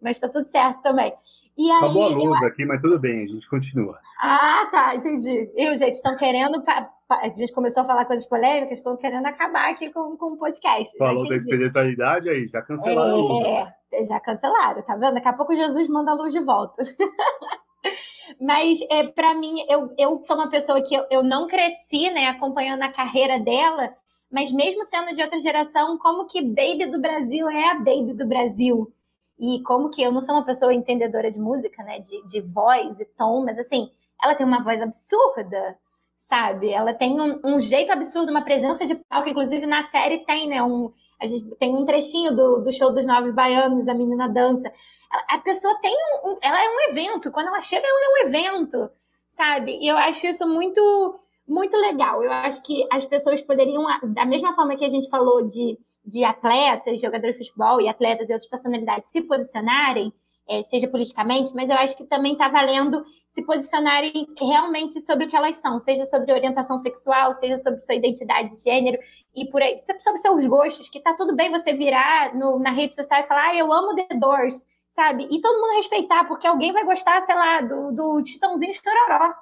Mas 0.00 0.20
tá 0.20 0.28
tudo 0.28 0.46
certo 0.48 0.82
também. 0.82 1.12
E 1.56 1.68
aí, 1.68 1.78
Acabou 1.78 2.04
a 2.04 2.08
luz 2.08 2.42
eu... 2.42 2.46
aqui, 2.46 2.64
mas 2.66 2.80
tudo 2.80 3.00
bem, 3.00 3.24
a 3.24 3.26
gente 3.26 3.48
continua. 3.48 3.98
Ah, 4.20 4.68
tá, 4.70 4.94
entendi. 4.94 5.50
Eu, 5.56 5.76
gente, 5.76 5.94
estão 5.94 6.14
querendo. 6.14 6.62
A 7.10 7.28
gente 7.28 7.52
começou 7.52 7.82
a 7.82 7.86
falar 7.86 8.04
coisas 8.04 8.26
polêmicas, 8.26 8.78
estão 8.78 8.96
querendo 8.96 9.26
acabar 9.26 9.70
aqui 9.70 9.90
com, 9.90 10.16
com 10.16 10.34
o 10.34 10.36
podcast. 10.36 10.96
Falou 10.98 11.26
da 11.26 11.34
espiritualidade 11.34 12.28
aí, 12.28 12.46
já 12.46 12.60
cancelaram. 12.62 13.42
É, 13.44 13.74
é, 13.94 14.04
já 14.04 14.20
cancelaram, 14.20 14.82
tá 14.82 14.94
vendo? 14.94 15.14
Daqui 15.14 15.28
a 15.28 15.32
pouco 15.32 15.56
Jesus 15.56 15.88
manda 15.88 16.12
a 16.12 16.14
luz 16.14 16.32
de 16.32 16.40
volta. 16.40 16.84
Mas 18.40 18.78
é, 18.90 19.04
para 19.04 19.34
mim, 19.34 19.64
eu, 19.68 19.92
eu 19.98 20.22
sou 20.22 20.36
uma 20.36 20.50
pessoa 20.50 20.82
que 20.82 20.94
eu, 20.94 21.06
eu 21.10 21.22
não 21.24 21.48
cresci, 21.48 22.10
né, 22.10 22.26
acompanhando 22.26 22.82
a 22.82 22.92
carreira 22.92 23.40
dela, 23.40 23.90
mas 24.30 24.52
mesmo 24.52 24.84
sendo 24.84 25.14
de 25.14 25.22
outra 25.22 25.40
geração, 25.40 25.98
como 25.98 26.26
que 26.26 26.42
Baby 26.42 26.86
do 26.86 27.00
Brasil 27.00 27.48
é 27.48 27.70
a 27.70 27.74
Baby 27.74 28.12
do 28.14 28.26
Brasil? 28.26 28.92
E 29.38 29.62
como 29.62 29.90
que 29.90 30.02
eu 30.02 30.10
não 30.10 30.20
sou 30.20 30.34
uma 30.34 30.44
pessoa 30.44 30.74
entendedora 30.74 31.30
de 31.30 31.38
música, 31.38 31.82
né? 31.82 32.00
De, 32.00 32.26
de 32.26 32.40
voz 32.40 33.00
e 33.00 33.04
tom, 33.04 33.44
mas 33.44 33.58
assim, 33.58 33.90
ela 34.22 34.34
tem 34.34 34.44
uma 34.44 34.62
voz 34.62 34.80
absurda, 34.82 35.78
sabe? 36.16 36.70
Ela 36.70 36.92
tem 36.92 37.20
um, 37.20 37.40
um 37.44 37.60
jeito 37.60 37.92
absurdo, 37.92 38.30
uma 38.30 38.42
presença 38.42 38.84
de 38.84 38.96
palco, 38.96 39.28
inclusive 39.28 39.64
na 39.64 39.84
série 39.84 40.18
tem, 40.24 40.48
né? 40.48 40.62
Um, 40.62 40.92
a 41.20 41.26
gente 41.26 41.54
tem 41.56 41.74
um 41.74 41.84
trechinho 41.84 42.34
do, 42.34 42.58
do 42.58 42.72
show 42.72 42.92
dos 42.92 43.06
Novos 43.06 43.32
Baianos, 43.32 43.88
a 43.88 43.94
menina 43.94 44.28
dança. 44.28 44.70
A, 45.10 45.36
a 45.36 45.38
pessoa 45.38 45.78
tem 45.80 45.94
um, 45.94 46.30
um, 46.30 46.36
Ela 46.42 46.64
é 46.64 46.68
um 46.68 46.90
evento, 46.90 47.30
quando 47.30 47.48
ela 47.48 47.60
chega, 47.60 47.86
ela 47.86 48.00
é 48.04 48.08
um 48.08 48.28
evento, 48.28 48.90
sabe? 49.28 49.78
E 49.80 49.86
eu 49.86 49.96
acho 49.96 50.26
isso 50.26 50.46
muito, 50.46 51.18
muito 51.48 51.76
legal. 51.76 52.22
Eu 52.22 52.30
acho 52.30 52.62
que 52.62 52.86
as 52.92 53.04
pessoas 53.06 53.40
poderiam, 53.42 53.84
da 54.04 54.26
mesma 54.26 54.54
forma 54.54 54.76
que 54.76 54.84
a 54.84 54.88
gente 54.88 55.08
falou 55.08 55.46
de 55.46 55.78
de 56.08 56.24
atletas, 56.24 57.00
jogadores 57.00 57.36
de 57.36 57.44
futebol 57.44 57.80
e 57.82 57.88
atletas 57.88 58.30
e 58.30 58.32
outras 58.32 58.48
personalidades 58.48 59.12
se 59.12 59.20
posicionarem, 59.20 60.10
é, 60.48 60.62
seja 60.62 60.88
politicamente, 60.88 61.54
mas 61.54 61.68
eu 61.68 61.76
acho 61.76 61.94
que 61.94 62.04
também 62.04 62.32
está 62.32 62.48
valendo 62.48 63.04
se 63.30 63.44
posicionarem 63.44 64.26
realmente 64.40 64.98
sobre 65.00 65.26
o 65.26 65.28
que 65.28 65.36
elas 65.36 65.56
são, 65.56 65.78
seja 65.78 66.06
sobre 66.06 66.32
orientação 66.32 66.78
sexual, 66.78 67.34
seja 67.34 67.58
sobre 67.58 67.80
sua 67.80 67.94
identidade 67.94 68.48
de 68.48 68.62
gênero 68.62 68.98
e 69.36 69.44
por 69.50 69.60
aí, 69.60 69.76
sobre 69.78 70.16
seus 70.16 70.46
gostos, 70.46 70.88
que 70.88 71.00
tá 71.00 71.12
tudo 71.12 71.36
bem 71.36 71.50
você 71.50 71.74
virar 71.74 72.34
no, 72.34 72.58
na 72.58 72.70
rede 72.70 72.94
social 72.94 73.20
e 73.20 73.26
falar, 73.26 73.50
ah, 73.50 73.56
eu 73.56 73.70
amo 73.70 73.94
The 73.94 74.14
Doors, 74.14 74.66
sabe? 74.88 75.28
E 75.30 75.40
todo 75.42 75.60
mundo 75.60 75.76
respeitar, 75.76 76.24
porque 76.24 76.46
alguém 76.46 76.72
vai 76.72 76.86
gostar, 76.86 77.20
sei 77.26 77.34
lá, 77.34 77.60
do, 77.60 77.92
do 77.92 78.22
Titãozinho 78.22 78.72
Chororó, 78.72 79.34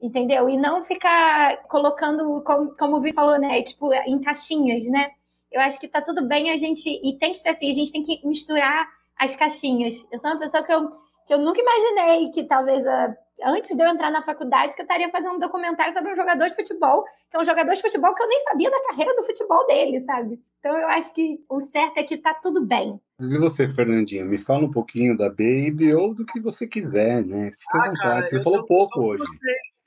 entendeu? 0.00 0.48
E 0.48 0.56
não 0.56 0.82
ficar 0.82 1.62
colocando, 1.68 2.42
como, 2.42 2.76
como 2.76 2.96
o 2.96 3.00
Vi 3.00 3.12
falou, 3.12 3.38
né, 3.38 3.62
tipo, 3.62 3.92
em 3.92 4.20
caixinhas, 4.20 4.84
né? 4.88 5.10
eu 5.50 5.60
acho 5.60 5.80
que 5.80 5.88
tá 5.88 6.00
tudo 6.00 6.26
bem 6.26 6.50
a 6.50 6.56
gente. 6.56 6.88
E 6.88 7.18
tem 7.18 7.32
que 7.32 7.38
ser 7.38 7.50
assim, 7.50 7.70
a 7.70 7.74
gente 7.74 7.92
tem 7.92 8.02
que 8.02 8.26
misturar 8.26 8.88
as 9.18 9.34
caixinhas. 9.34 10.06
Eu 10.12 10.18
sou 10.18 10.30
uma 10.30 10.38
pessoa 10.38 10.62
que 10.62 10.72
eu, 10.72 10.88
que 11.26 11.34
eu 11.34 11.38
nunca 11.38 11.60
imaginei 11.60 12.30
que 12.30 12.44
talvez 12.44 12.86
a, 12.86 13.16
antes 13.44 13.74
de 13.74 13.82
eu 13.82 13.88
entrar 13.88 14.10
na 14.10 14.22
faculdade, 14.22 14.74
que 14.74 14.82
eu 14.82 14.84
estaria 14.84 15.10
fazendo 15.10 15.34
um 15.34 15.38
documentário 15.38 15.92
sobre 15.92 16.12
um 16.12 16.16
jogador 16.16 16.48
de 16.48 16.54
futebol, 16.54 17.04
que 17.30 17.36
é 17.36 17.40
um 17.40 17.44
jogador 17.44 17.74
de 17.74 17.80
futebol 17.80 18.14
que 18.14 18.22
eu 18.22 18.28
nem 18.28 18.40
sabia 18.40 18.70
da 18.70 18.82
carreira 18.88 19.14
do 19.16 19.22
futebol 19.22 19.66
dele, 19.66 20.00
sabe? 20.00 20.40
Então 20.58 20.76
eu 20.76 20.88
acho 20.88 21.12
que 21.14 21.40
o 21.48 21.60
certo 21.60 21.98
é 21.98 22.02
que 22.02 22.18
tá 22.18 22.34
tudo 22.34 22.64
bem. 22.64 23.00
E 23.20 23.38
você, 23.38 23.68
Fernandinha, 23.68 24.24
me 24.24 24.38
fala 24.38 24.64
um 24.64 24.70
pouquinho 24.70 25.16
da 25.16 25.28
Baby 25.28 25.92
ou 25.94 26.14
do 26.14 26.24
que 26.24 26.40
você 26.40 26.66
quiser, 26.66 27.24
né? 27.24 27.50
Fica 27.58 27.78
ah, 27.78 27.80
à 27.80 27.88
vontade. 27.88 28.02
Cara, 28.02 28.26
você 28.26 28.42
falou 28.42 28.64
pouco 28.64 29.00
hoje. 29.00 29.24
Vocês. 29.24 29.77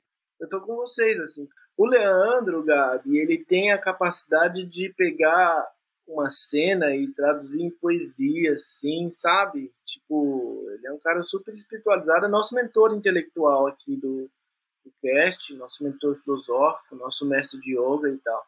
Eu 0.42 0.48
tô 0.48 0.60
com 0.60 0.74
vocês, 0.74 1.20
assim. 1.20 1.48
O 1.76 1.86
Leandro, 1.86 2.64
Gabi, 2.64 3.16
ele 3.16 3.44
tem 3.44 3.70
a 3.70 3.78
capacidade 3.78 4.66
de 4.66 4.92
pegar 4.96 5.70
uma 6.04 6.28
cena 6.30 6.96
e 6.96 7.06
traduzir 7.12 7.62
em 7.62 7.70
poesia, 7.70 8.54
assim, 8.54 9.08
sabe? 9.08 9.72
Tipo, 9.86 10.66
ele 10.72 10.88
é 10.88 10.92
um 10.92 10.98
cara 10.98 11.22
super 11.22 11.54
espiritualizado, 11.54 12.26
é 12.26 12.28
nosso 12.28 12.56
mentor 12.56 12.92
intelectual 12.92 13.68
aqui 13.68 13.94
do, 13.94 14.28
do 14.84 14.92
cast, 15.00 15.54
nosso 15.54 15.84
mentor 15.84 16.16
filosófico, 16.24 16.96
nosso 16.96 17.24
mestre 17.24 17.60
de 17.60 17.78
yoga 17.78 18.08
e 18.10 18.18
tal. 18.18 18.44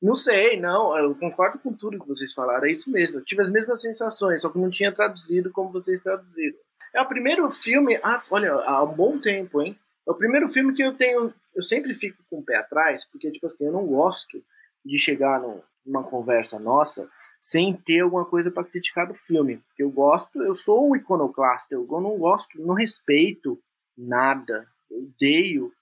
Não 0.00 0.14
sei, 0.14 0.60
não, 0.60 0.94
eu 0.98 1.14
concordo 1.14 1.58
com 1.58 1.72
tudo 1.72 1.98
que 1.98 2.06
vocês 2.06 2.34
falaram, 2.34 2.66
é 2.66 2.70
isso 2.70 2.90
mesmo. 2.90 3.18
Eu 3.18 3.24
tive 3.24 3.40
as 3.40 3.50
mesmas 3.50 3.80
sensações, 3.80 4.42
só 4.42 4.50
que 4.50 4.58
não 4.58 4.68
tinha 4.68 4.92
traduzido 4.92 5.50
como 5.50 5.72
vocês 5.72 6.02
traduziram. 6.02 6.58
É 6.94 7.00
o 7.00 7.08
primeiro 7.08 7.50
filme, 7.50 7.98
ah, 8.02 8.18
olha, 8.30 8.52
há 8.52 8.84
um 8.84 8.94
bom 8.94 9.18
tempo, 9.18 9.62
hein? 9.62 9.78
É 10.06 10.10
o 10.10 10.14
primeiro 10.14 10.48
filme 10.48 10.74
que 10.74 10.82
eu 10.82 10.96
tenho. 10.96 11.32
Eu 11.54 11.62
sempre 11.62 11.94
fico 11.94 12.22
com 12.28 12.38
o 12.38 12.44
pé 12.44 12.56
atrás, 12.56 13.04
porque, 13.04 13.30
tipo 13.30 13.46
assim, 13.46 13.66
eu 13.66 13.72
não 13.72 13.86
gosto 13.86 14.42
de 14.84 14.98
chegar 14.98 15.42
numa 15.84 16.04
conversa 16.04 16.58
nossa 16.58 17.08
sem 17.40 17.74
ter 17.74 18.00
alguma 18.00 18.24
coisa 18.24 18.50
para 18.50 18.64
criticar 18.64 19.06
do 19.06 19.14
filme. 19.14 19.58
Porque 19.68 19.82
eu 19.82 19.90
gosto, 19.90 20.42
eu 20.42 20.54
sou 20.54 20.90
um 20.90 20.96
iconoclasta, 20.96 21.74
eu 21.74 21.86
não 21.86 22.18
gosto, 22.18 22.60
não 22.60 22.74
respeito 22.74 23.58
nada, 23.96 24.66
eu 24.90 24.98
odeio, 24.98 25.72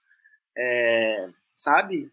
é, 0.57 1.29
sabe? 1.53 2.11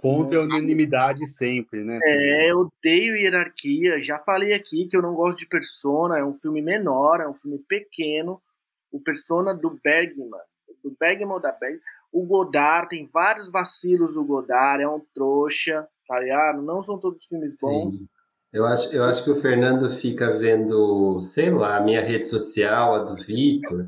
Contra 0.00 0.40
a 0.40 0.42
unanimidade 0.44 1.26
sempre, 1.26 1.84
né? 1.84 2.00
É, 2.02 2.50
eu 2.50 2.60
odeio 2.60 3.16
hierarquia. 3.16 4.02
Já 4.02 4.18
falei 4.18 4.54
aqui 4.54 4.86
que 4.86 4.96
eu 4.96 5.02
não 5.02 5.14
gosto 5.14 5.38
de 5.38 5.46
Persona, 5.46 6.18
é 6.18 6.24
um 6.24 6.34
filme 6.34 6.62
menor, 6.62 7.20
é 7.20 7.28
um 7.28 7.34
filme 7.34 7.58
pequeno. 7.58 8.40
O 8.90 9.00
Persona 9.00 9.52
do 9.54 9.78
Bergman 9.82 10.30
do 10.84 10.94
Bergman 11.00 11.40
da 11.40 11.50
Bergman. 11.50 11.80
O 12.12 12.24
Godard, 12.24 12.90
tem 12.90 13.08
vários 13.12 13.50
vacilos 13.50 14.14
do 14.14 14.24
Godard, 14.24 14.82
é 14.82 14.88
um 14.88 15.00
trouxa, 15.12 15.88
tá 16.06 16.20
ligado? 16.20 16.62
Não 16.62 16.80
são 16.82 16.98
todos 16.98 17.24
filmes 17.26 17.56
bons. 17.60 17.96
Sim. 17.96 18.08
Eu 18.52 18.66
acho, 18.66 18.94
eu 18.94 19.02
acho 19.02 19.24
que 19.24 19.30
o 19.30 19.40
Fernando 19.40 19.90
fica 19.90 20.38
vendo, 20.38 21.18
sei 21.20 21.50
lá, 21.50 21.76
a 21.76 21.80
minha 21.80 22.00
rede 22.00 22.28
social, 22.28 22.94
a 22.94 22.98
do 23.02 23.16
Vitor, 23.16 23.84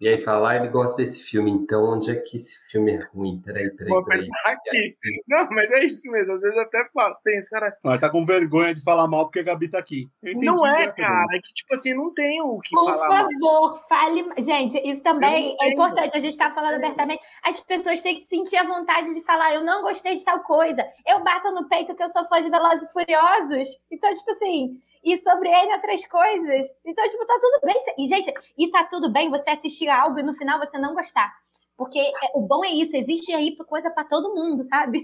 E 0.00 0.08
aí 0.08 0.24
fala, 0.24 0.52
ah, 0.52 0.56
ele 0.56 0.68
gosta 0.68 0.96
desse 0.96 1.22
filme, 1.22 1.50
então 1.50 1.84
onde 1.84 2.10
é 2.10 2.14
que 2.14 2.36
esse 2.38 2.58
filme 2.70 2.92
é 2.94 3.04
ruim? 3.12 3.38
Peraí, 3.44 3.68
peraí, 3.70 3.90
Vou 3.90 4.02
peraí. 4.02 4.22
pensar 4.22 4.52
aqui. 4.52 4.96
Não, 5.28 5.46
mas 5.50 5.70
é 5.70 5.84
isso 5.84 6.10
mesmo. 6.10 6.36
Às 6.36 6.40
vezes 6.40 6.56
eu 6.56 6.62
até 6.62 6.88
falo, 6.94 7.14
penso, 7.22 7.50
cara. 7.50 7.76
Mas 7.84 8.00
tá 8.00 8.08
com 8.08 8.24
vergonha 8.24 8.74
de 8.74 8.82
falar 8.82 9.06
mal 9.06 9.26
porque 9.26 9.40
a 9.40 9.42
Gabi 9.42 9.68
tá 9.68 9.78
aqui. 9.78 10.08
Não 10.22 10.66
é, 10.66 10.90
cara. 10.90 11.26
É 11.36 11.38
que, 11.38 11.52
tipo 11.52 11.74
assim, 11.74 11.92
não 11.92 12.14
tem 12.14 12.40
o 12.40 12.58
que 12.60 12.70
Por 12.70 12.86
falar. 12.86 13.08
mal. 13.08 13.28
favor, 13.28 13.76
fale. 13.90 14.24
Gente, 14.38 14.78
isso 14.88 15.02
também 15.02 15.54
é 15.60 15.68
importante. 15.68 16.16
A 16.16 16.20
gente 16.20 16.32
está 16.32 16.50
falando 16.50 16.76
abertamente. 16.76 17.20
As 17.42 17.60
pessoas 17.60 18.02
têm 18.02 18.14
que 18.14 18.22
sentir 18.22 18.56
a 18.56 18.64
vontade 18.64 19.12
de 19.12 19.22
falar: 19.22 19.54
eu 19.54 19.62
não 19.62 19.82
gostei 19.82 20.16
de 20.16 20.24
tal 20.24 20.40
coisa. 20.40 20.82
Eu 21.06 21.22
bato 21.22 21.52
no 21.52 21.68
peito 21.68 21.94
que 21.94 22.02
eu 22.02 22.08
sou 22.08 22.24
fã 22.24 22.40
de 22.40 22.48
Velozes 22.48 22.88
e 22.88 22.92
Furiosos. 22.94 23.68
Então, 23.90 24.14
tipo 24.14 24.30
assim. 24.30 24.80
E 25.02 25.16
sobre 25.18 25.48
N 25.48 25.72
outras 25.74 26.06
coisas. 26.06 26.66
Então, 26.84 27.08
tipo, 27.08 27.26
tá 27.26 27.38
tudo 27.40 27.60
bem. 27.64 27.76
E, 27.98 28.06
gente, 28.06 28.32
e 28.58 28.70
tá 28.70 28.84
tudo 28.84 29.10
bem 29.10 29.30
você 29.30 29.50
assistir 29.50 29.88
algo 29.88 30.18
e 30.18 30.22
no 30.22 30.34
final 30.34 30.58
você 30.58 30.78
não 30.78 30.94
gostar. 30.94 31.32
Porque 31.76 31.98
é- 31.98 32.12
o 32.34 32.42
bom 32.42 32.62
é 32.64 32.68
isso, 32.70 32.94
existe 32.94 33.32
aí 33.32 33.56
coisa 33.56 33.90
pra 33.90 34.04
todo 34.04 34.34
mundo, 34.34 34.62
sabe? 34.64 35.02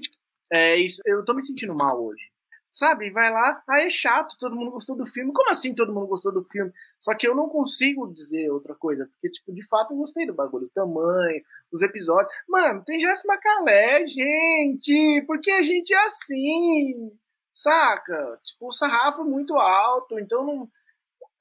É 0.53 0.77
isso. 0.77 1.01
Eu 1.07 1.25
tô 1.25 1.33
me 1.33 1.43
sentindo 1.43 1.75
mal 1.75 2.03
hoje. 2.03 2.31
Sabe? 2.71 3.09
Vai 3.09 3.31
lá, 3.31 3.63
aí 3.71 3.87
é 3.87 3.91
chato, 3.91 4.37
todo 4.39 4.55
mundo 4.55 4.71
gostou 4.73 4.95
do 4.95 5.07
filme. 5.07 5.33
Como 5.33 5.49
assim 5.51 5.75
todo 5.75 5.95
mundo 5.95 6.09
gostou 6.09 6.31
do 6.31 6.45
filme? 6.45 6.71
Só 7.01 7.15
que 7.15 7.27
eu 7.27 7.35
não 7.35 7.49
consigo 7.49 8.13
dizer 8.13 8.51
outra 8.51 8.75
coisa, 8.75 9.07
porque, 9.07 9.31
tipo, 9.31 9.51
de 9.51 9.67
fato 9.67 9.95
eu 9.95 9.97
gostei 9.97 10.27
do 10.27 10.35
bagulho, 10.35 10.67
o 10.67 10.71
tamanho, 10.75 11.43
os 11.73 11.81
episódios. 11.81 12.31
Mano, 12.47 12.85
tem 12.85 13.01
Jess 13.01 13.23
Macalé, 13.25 14.07
gente, 14.07 15.25
porque 15.27 15.51
a 15.51 15.63
gente 15.63 15.95
é 15.95 16.05
assim, 16.05 17.11
saca? 17.57 18.39
Tipo, 18.45 18.69
o 18.69 18.73
sarrafo 18.73 19.23
é 19.23 19.25
muito 19.25 19.57
alto, 19.57 20.19
então 20.21 20.45
não. 20.45 20.69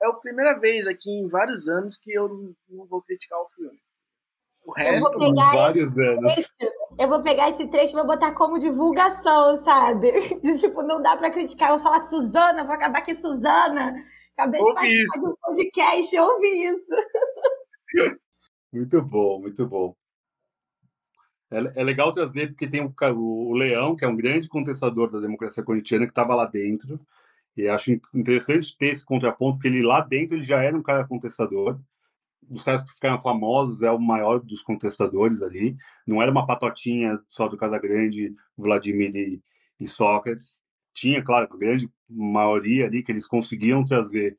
É 0.01 0.07
a 0.07 0.13
primeira 0.13 0.59
vez 0.59 0.87
aqui 0.87 1.09
em 1.09 1.27
vários 1.27 1.67
anos 1.67 1.97
que 1.97 2.11
eu 2.11 2.27
não, 2.69 2.85
vou 2.85 3.01
criticar 3.01 3.39
o 3.39 3.49
filme. 3.49 3.79
O 4.65 4.71
resto. 4.73 5.09
vou 5.09 5.19
pegar 5.19 5.55
Vários 5.55 5.97
anos. 5.97 6.51
Eu 6.99 7.07
vou 7.07 7.21
pegar 7.21 7.49
esse 7.49 7.69
trecho 7.69 7.93
e 7.93 7.97
vou 7.97 8.07
botar 8.07 8.33
como 8.33 8.59
divulgação, 8.59 9.55
sabe? 9.57 10.11
De, 10.41 10.55
tipo, 10.59 10.83
não 10.83 11.01
dá 11.01 11.15
pra 11.15 11.29
criticar. 11.29 11.69
Eu 11.69 11.75
vou 11.75 11.83
falar 11.83 12.01
Suzana, 12.01 12.63
vou 12.63 12.73
acabar 12.73 12.99
aqui, 12.99 13.15
Suzana. 13.15 13.95
Acabei 14.37 14.61
de 14.61 14.73
participar 14.73 15.19
de 15.19 15.27
um 15.27 15.35
podcast, 15.35 16.15
eu 16.15 16.23
ouvi 16.23 16.65
isso. 16.65 16.87
Muito 18.73 19.01
bom, 19.01 19.39
muito 19.39 19.65
bom. 19.65 19.95
É, 21.55 21.81
é 21.81 21.83
legal 21.83 22.11
trazer, 22.11 22.47
porque 22.49 22.67
tem 22.67 22.81
o, 22.81 22.93
o 23.17 23.53
Leão, 23.53 23.95
que 23.95 24.03
é 24.03 24.07
um 24.07 24.15
grande 24.15 24.49
contestador 24.49 25.09
da 25.09 25.19
democracia 25.19 25.63
corintiana, 25.63 26.05
que 26.05 26.11
estava 26.11 26.35
lá 26.35 26.45
dentro. 26.45 26.99
E 27.55 27.67
acho 27.69 27.91
interessante 28.13 28.75
ter 28.77 28.87
esse 28.87 29.05
contraponto, 29.05 29.57
porque 29.57 29.69
ele 29.69 29.81
lá 29.81 30.01
dentro 30.01 30.35
ele 30.35 30.43
já 30.43 30.61
era 30.61 30.75
um 30.77 30.83
cara 30.83 31.07
contestador. 31.07 31.79
Dos 32.41 32.63
caras 32.63 32.83
que 32.83 32.93
ficaram 32.93 33.17
famosos, 33.19 33.81
é 33.81 33.89
o 33.89 33.99
maior 33.99 34.39
dos 34.39 34.61
contestadores 34.61 35.41
ali. 35.41 35.77
Não 36.05 36.21
era 36.21 36.29
uma 36.31 36.45
patotinha 36.45 37.19
só 37.29 37.47
do 37.47 37.57
Casagrande, 37.57 38.35
Vladimir 38.57 39.15
e, 39.15 39.41
e 39.79 39.87
Sócrates. 39.87 40.61
Tinha, 40.93 41.23
claro, 41.23 41.47
a 41.51 41.57
grande 41.57 41.89
maioria 42.09 42.85
ali 42.85 43.01
que 43.01 43.11
eles 43.11 43.27
conseguiam 43.27 43.83
trazer 43.85 44.37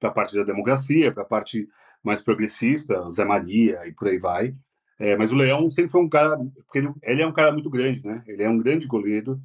para 0.00 0.10
a 0.10 0.12
parte 0.12 0.36
da 0.36 0.42
democracia, 0.42 1.12
para 1.12 1.22
a 1.22 1.26
parte 1.26 1.68
mais 2.02 2.20
progressista, 2.22 3.10
Zé 3.12 3.24
Maria 3.24 3.86
e 3.86 3.92
por 3.92 4.08
aí 4.08 4.18
vai. 4.18 4.54
É, 4.98 5.16
mas 5.16 5.32
o 5.32 5.36
Leão 5.36 5.70
sempre 5.70 5.90
foi 5.90 6.00
um 6.00 6.08
cara, 6.08 6.36
porque 6.36 6.78
ele, 6.78 6.90
ele 7.02 7.22
é 7.22 7.26
um 7.26 7.32
cara 7.32 7.52
muito 7.52 7.68
grande, 7.68 8.04
né? 8.04 8.22
Ele 8.26 8.42
é 8.42 8.48
um 8.48 8.58
grande 8.58 8.86
goleiro, 8.86 9.38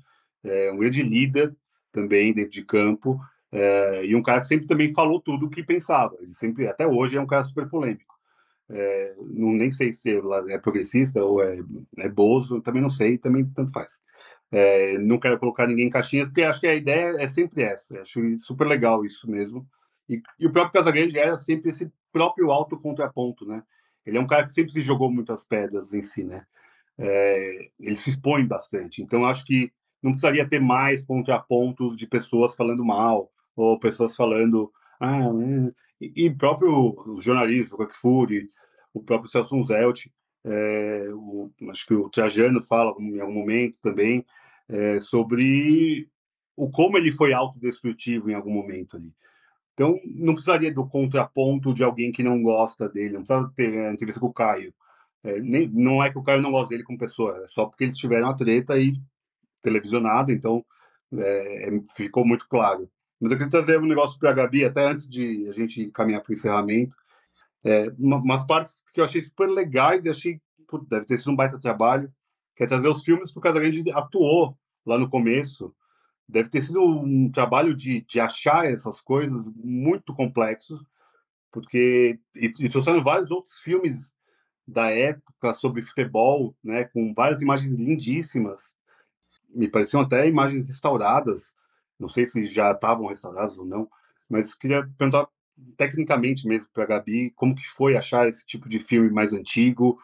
é 0.44 0.72
um 0.72 0.78
grande 0.78 1.03
líder 1.03 1.56
também 1.91 2.34
dentro 2.34 2.52
de 2.52 2.64
campo, 2.64 3.19
é, 3.52 4.06
e 4.06 4.15
um 4.15 4.23
cara 4.23 4.40
que 4.40 4.48
sempre 4.48 4.65
também 4.65 4.94
falou 4.94 5.19
tudo 5.19 5.45
o 5.45 5.49
que 5.49 5.61
pensava. 5.61 6.15
Ele 6.22 6.34
sempre, 6.34 6.68
até 6.68 6.88
hoje, 6.88 7.18
é 7.18 7.22
um 7.22 7.28
cara 7.28 7.44
super 7.44 7.68
polêmico. 7.69 8.15
É, 8.69 9.15
não, 9.19 9.52
nem 9.52 9.69
sei 9.69 9.91
se 9.91 10.10
é 10.48 10.57
progressista 10.57 11.22
ou 11.22 11.44
é, 11.44 11.60
é 11.98 12.07
bozo, 12.07 12.61
também 12.61 12.82
não 12.82 12.90
sei, 12.90 13.18
também 13.18 13.45
tanto 13.45 13.72
faz. 13.73 13.99
É, 14.49 14.98
não 14.98 15.19
quero 15.19 15.38
colocar 15.38 15.68
ninguém 15.68 15.88
em 15.88 15.91
caixinhas, 15.91 16.28
porque 16.28 16.44
acho 16.44 16.61
que 16.61 16.68
a 16.68 16.76
ideia 16.76 17.22
é 17.22 17.28
sempre 17.28 17.64
essa. 17.64 18.02
Acho 18.02 18.22
super 18.40 18.68
legal 18.68 19.06
isso 19.06 19.30
mesmo. 19.30 19.68
E, 20.07 20.22
e 20.40 20.48
o 20.48 20.52
próprio 20.52 20.73
Casagrande 20.73 21.19
era 21.19 21.38
sempre 21.38 21.72
esse 21.72 21.91
próprio 22.11 22.52
alto 22.52 22.78
contraponto, 22.78 23.45
né? 23.45 23.61
Ele 24.06 24.18
é 24.18 24.22
um 24.22 24.28
cara 24.28 24.44
que 24.44 24.52
sempre 24.52 24.72
se 24.72 24.82
jogou 24.82 25.11
muitas 25.11 25.45
pedras 25.45 25.94
em 25.94 26.02
si, 26.02 26.23
né? 26.23 26.45
É, 26.98 27.69
ele 27.80 27.95
se 27.95 28.10
expõe 28.10 28.45
bastante. 28.45 29.02
Então, 29.02 29.26
acho 29.26 29.45
que 29.45 29.72
não 30.02 30.11
precisaria 30.11 30.48
ter 30.48 30.60
mais 30.60 31.03
contrapontos 31.03 31.95
de 31.95 32.07
pessoas 32.07 32.56
falando 32.56 32.84
mal, 32.84 33.32
ou 33.56 33.80
pessoas 33.80 34.15
falando. 34.15 34.72
Ah, 34.99 35.19
é. 35.19 35.72
e, 35.99 36.26
e 36.26 36.36
próprio 36.36 36.95
os 37.07 37.23
jornalistas, 37.23 37.73
o 37.73 37.78
Rock 37.78 37.95
Fury, 37.95 38.49
o 38.94 39.02
próprio 39.02 39.30
Celso 39.30 39.64
Zelt, 39.64 40.07
é, 40.44 41.07
o, 41.14 41.52
acho 41.69 41.86
que 41.86 41.94
o 41.94 42.10
Trajano 42.10 42.61
fala 42.61 42.94
em 42.99 43.19
algum 43.19 43.34
momento 43.34 43.78
também, 43.82 44.26
é, 44.68 44.99
sobre 44.99 46.10
o 46.56 46.69
como 46.69 46.98
ele 46.98 47.11
foi 47.11 47.34
autodestrutivo 47.34 48.30
em 48.30 48.34
algum 48.34 48.52
momento 48.52 48.98
ali. 48.98 49.14
Então, 49.73 49.99
não 50.06 50.34
precisaria 50.34 50.73
do 50.73 50.88
contraponto 50.88 51.73
de 51.73 51.84
alguém 51.84 52.11
que 52.11 52.23
não 52.23 52.41
gosta 52.41 52.89
dele, 52.89 53.14
não 53.14 53.23
precisa 53.23 53.52
ter 53.56 53.85
a 53.85 53.93
entrevista 53.93 54.19
com 54.19 54.27
o 54.27 54.34
Caio. 54.34 54.73
É, 55.23 55.39
nem, 55.39 55.68
não 55.68 56.03
é 56.03 56.10
que 56.11 56.18
o 56.18 56.23
Caio 56.23 56.41
não 56.41 56.52
gosta 56.52 56.69
dele 56.69 56.84
como 56.84 56.98
pessoa, 56.98 57.43
é 57.43 57.48
só 57.48 57.65
porque 57.65 57.85
eles 57.85 57.98
tiveram 57.98 58.30
a 58.30 58.34
treta 58.34 58.77
e 58.77 58.93
televisionado, 59.61 60.31
então 60.31 60.65
é, 61.14 61.69
ficou 61.95 62.26
muito 62.26 62.48
claro. 62.48 62.89
Mas 63.19 63.31
eu 63.31 63.38
queria 63.38 63.52
trazer 63.52 63.80
um 63.80 63.85
negócio 63.85 64.18
para 64.19 64.31
a 64.31 64.34
Gabi, 64.34 64.65
até 64.65 64.88
antes 64.88 65.07
de 65.07 65.48
a 65.48 65.52
gente 65.52 65.91
caminhar 65.91 66.22
para 66.22 66.31
o 66.31 66.34
encerramento. 66.34 66.95
É, 67.64 67.91
uma, 67.99 68.18
umas 68.18 68.43
partes 68.45 68.84
que 68.91 68.99
eu 68.99 69.06
achei 69.06 69.22
super 69.22 69.48
legais 69.48 70.06
e 70.06 70.10
achei, 70.10 70.41
putz, 70.68 70.88
deve 70.88 71.06
ter 71.06 71.19
sido 71.19 71.31
um 71.31 71.35
baita 71.35 71.60
trabalho, 71.60 72.11
que 72.56 72.64
é 72.64 72.68
trazer 72.68 72.88
os 72.88 73.03
filmes 73.03 73.31
que 73.31 73.38
o 73.38 73.41
Casagrande 73.41 73.84
atuou 73.91 74.57
lá 74.84 74.98
no 74.98 75.10
começo, 75.10 75.73
deve 76.32 76.49
ter 76.49 76.62
sido 76.62 76.82
um 76.82 77.30
trabalho 77.30 77.76
de, 77.76 78.02
de 78.02 78.20
achar 78.20 78.66
essas 78.66 79.02
coisas 79.02 79.48
muito 79.56 80.14
complexo, 80.14 80.80
porque 81.52 82.20
e, 82.36 82.53
e 82.60 82.70
trouxeram 82.70 83.03
vários 83.03 83.30
outros 83.30 83.60
filmes 83.60 84.16
da 84.66 84.90
época 84.90 85.53
sobre 85.53 85.82
futebol, 85.82 86.56
né, 86.64 86.86
com 86.86 87.14
várias 87.14 87.41
imagens 87.41 87.76
lindíssimas, 87.76 88.76
me 89.49 89.68
pareciam 89.68 90.02
até 90.02 90.28
imagens 90.28 90.66
restauradas, 90.66 91.53
não 91.99 92.08
sei 92.08 92.26
se 92.26 92.45
já 92.45 92.72
estavam 92.72 93.08
restauradas 93.08 93.58
ou 93.58 93.66
não, 93.66 93.90
mas 94.30 94.56
queria 94.56 94.90
perguntar 94.98 95.28
tecnicamente 95.76 96.48
mesmo 96.48 96.68
para 96.74 96.84
a 96.84 96.88
Gabi 96.88 97.32
como 97.32 97.56
que 97.56 97.68
foi 97.68 97.98
achar 97.98 98.28
esse 98.28 98.45
tipo 98.45 98.70
de 98.70 98.80
filme 98.80 99.10
mais 99.10 99.34
antigo, 99.34 99.99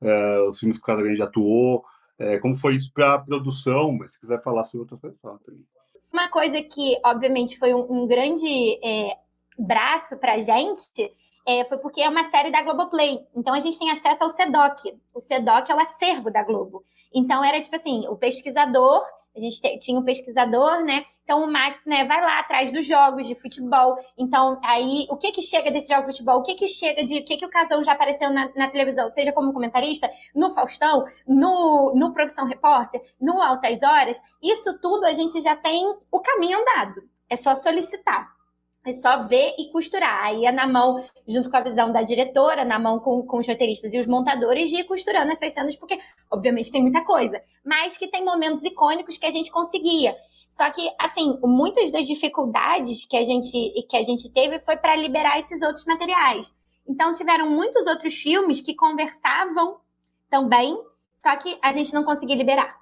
uh, 0.00 0.48
os 0.48 0.60
filmes 0.60 0.76
que 0.76 0.82
o 0.82 0.86
Casagrande 0.86 1.20
atuou, 1.20 1.84
é, 2.18 2.38
como 2.38 2.56
foi 2.56 2.74
isso 2.74 2.90
para 2.92 3.14
a 3.14 3.18
produção, 3.18 3.92
mas 3.92 4.12
se 4.12 4.20
quiser 4.20 4.42
falar 4.42 4.64
sobre 4.64 4.80
outra 4.80 4.96
coisa, 4.96 5.16
fala 5.20 5.38
também. 5.44 5.64
Uma 6.12 6.28
coisa 6.28 6.62
que, 6.62 6.98
obviamente, 7.04 7.58
foi 7.58 7.72
um, 7.72 8.02
um 8.02 8.06
grande 8.06 8.78
é, 8.84 9.16
braço 9.58 10.16
para 10.18 10.34
a 10.34 10.40
gente 10.40 11.12
é, 11.46 11.64
foi 11.64 11.78
porque 11.78 12.00
é 12.00 12.08
uma 12.08 12.24
série 12.24 12.50
da 12.50 12.62
Globoplay. 12.62 13.18
Então 13.34 13.54
a 13.54 13.60
gente 13.60 13.78
tem 13.78 13.90
acesso 13.90 14.22
ao 14.22 14.30
CEDOC. 14.30 14.96
O 15.14 15.20
CEDOC 15.20 15.70
é 15.70 15.74
o 15.74 15.80
acervo 15.80 16.30
da 16.30 16.42
Globo. 16.42 16.84
Então 17.14 17.44
era 17.44 17.60
tipo 17.60 17.74
assim, 17.76 18.06
o 18.08 18.16
pesquisador, 18.16 19.02
a 19.36 19.40
gente 19.40 19.60
te, 19.60 19.78
tinha 19.78 19.98
um 19.98 20.04
pesquisador, 20.04 20.84
né? 20.84 21.04
Então 21.24 21.44
o 21.44 21.50
Max, 21.50 21.86
né, 21.86 22.04
vai 22.04 22.20
lá 22.20 22.40
atrás 22.40 22.72
dos 22.72 22.86
jogos 22.86 23.26
de 23.26 23.34
futebol. 23.34 23.96
Então 24.18 24.60
aí, 24.64 25.06
o 25.08 25.16
que 25.16 25.32
que 25.32 25.42
chega 25.42 25.70
desse 25.70 25.88
jogo 25.88 26.02
de 26.02 26.12
futebol? 26.12 26.38
O 26.38 26.42
que 26.42 26.54
que 26.54 26.68
chega 26.68 27.04
de, 27.04 27.20
o 27.20 27.24
que 27.24 27.36
que 27.36 27.46
o 27.46 27.50
Casão 27.50 27.82
já 27.84 27.92
apareceu 27.92 28.30
na, 28.30 28.50
na 28.56 28.68
televisão, 28.68 29.08
seja 29.10 29.32
como 29.32 29.52
comentarista, 29.52 30.10
no 30.34 30.50
Faustão, 30.50 31.04
no, 31.26 31.92
no 31.94 32.12
Profissão 32.12 32.46
Repórter, 32.46 33.00
no 33.20 33.40
Altas 33.40 33.82
Horas? 33.82 34.20
Isso 34.42 34.78
tudo 34.80 35.06
a 35.06 35.12
gente 35.12 35.40
já 35.40 35.56
tem 35.56 35.86
o 36.10 36.20
caminho 36.20 36.60
andado. 36.60 37.02
É 37.30 37.36
só 37.36 37.54
solicitar. 37.54 38.30
É 38.84 38.92
só 38.92 39.16
ver 39.18 39.54
e 39.56 39.70
costurar. 39.70 40.24
Aí 40.24 40.44
é 40.44 40.50
na 40.50 40.66
mão, 40.66 41.02
junto 41.26 41.48
com 41.48 41.56
a 41.56 41.60
visão 41.60 41.92
da 41.92 42.02
diretora, 42.02 42.64
na 42.64 42.80
mão 42.80 42.98
com, 42.98 43.24
com 43.24 43.38
os 43.38 43.46
roteiristas 43.46 43.92
e 43.94 43.98
os 43.98 44.08
montadores, 44.08 44.70
de 44.70 44.78
ir 44.78 44.84
costurando 44.84 45.30
essas 45.30 45.54
cenas, 45.54 45.76
porque, 45.76 46.00
obviamente, 46.30 46.72
tem 46.72 46.82
muita 46.82 47.04
coisa. 47.04 47.40
Mas 47.64 47.96
que 47.96 48.08
tem 48.08 48.24
momentos 48.24 48.64
icônicos 48.64 49.16
que 49.16 49.26
a 49.26 49.30
gente 49.30 49.52
conseguia. 49.52 50.16
Só 50.52 50.70
que, 50.70 50.86
assim, 50.98 51.38
muitas 51.42 51.90
das 51.90 52.06
dificuldades 52.06 53.06
que 53.06 53.16
a 53.16 53.24
gente, 53.24 53.86
que 53.88 53.96
a 53.96 54.02
gente 54.02 54.30
teve 54.30 54.58
foi 54.58 54.76
para 54.76 54.94
liberar 54.94 55.38
esses 55.38 55.62
outros 55.62 55.86
materiais. 55.86 56.54
Então, 56.86 57.14
tiveram 57.14 57.48
muitos 57.48 57.86
outros 57.86 58.12
filmes 58.16 58.60
que 58.60 58.74
conversavam 58.74 59.80
também, 60.28 60.78
só 61.14 61.34
que 61.36 61.58
a 61.62 61.72
gente 61.72 61.94
não 61.94 62.04
conseguia 62.04 62.36
liberar. 62.36 62.76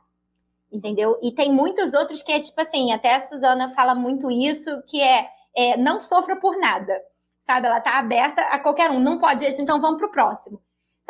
Entendeu? 0.72 1.16
E 1.22 1.30
tem 1.30 1.52
muitos 1.52 1.94
outros 1.94 2.24
que 2.24 2.32
é 2.32 2.40
tipo 2.40 2.60
assim, 2.60 2.90
até 2.92 3.14
a 3.14 3.20
Suzana 3.20 3.68
fala 3.68 3.94
muito 3.94 4.28
isso, 4.32 4.82
que 4.88 5.00
é 5.00 5.28
é, 5.56 5.76
não 5.76 6.00
sofra 6.00 6.34
por 6.34 6.58
nada, 6.58 7.00
sabe? 7.40 7.68
Ela 7.68 7.80
tá 7.80 8.00
aberta 8.00 8.42
a 8.42 8.58
qualquer 8.58 8.90
um, 8.90 8.98
não 8.98 9.20
pode 9.20 9.44
esse, 9.44 9.62
então 9.62 9.80
vamos 9.80 9.98
pro 9.98 10.10
próximo. 10.10 10.60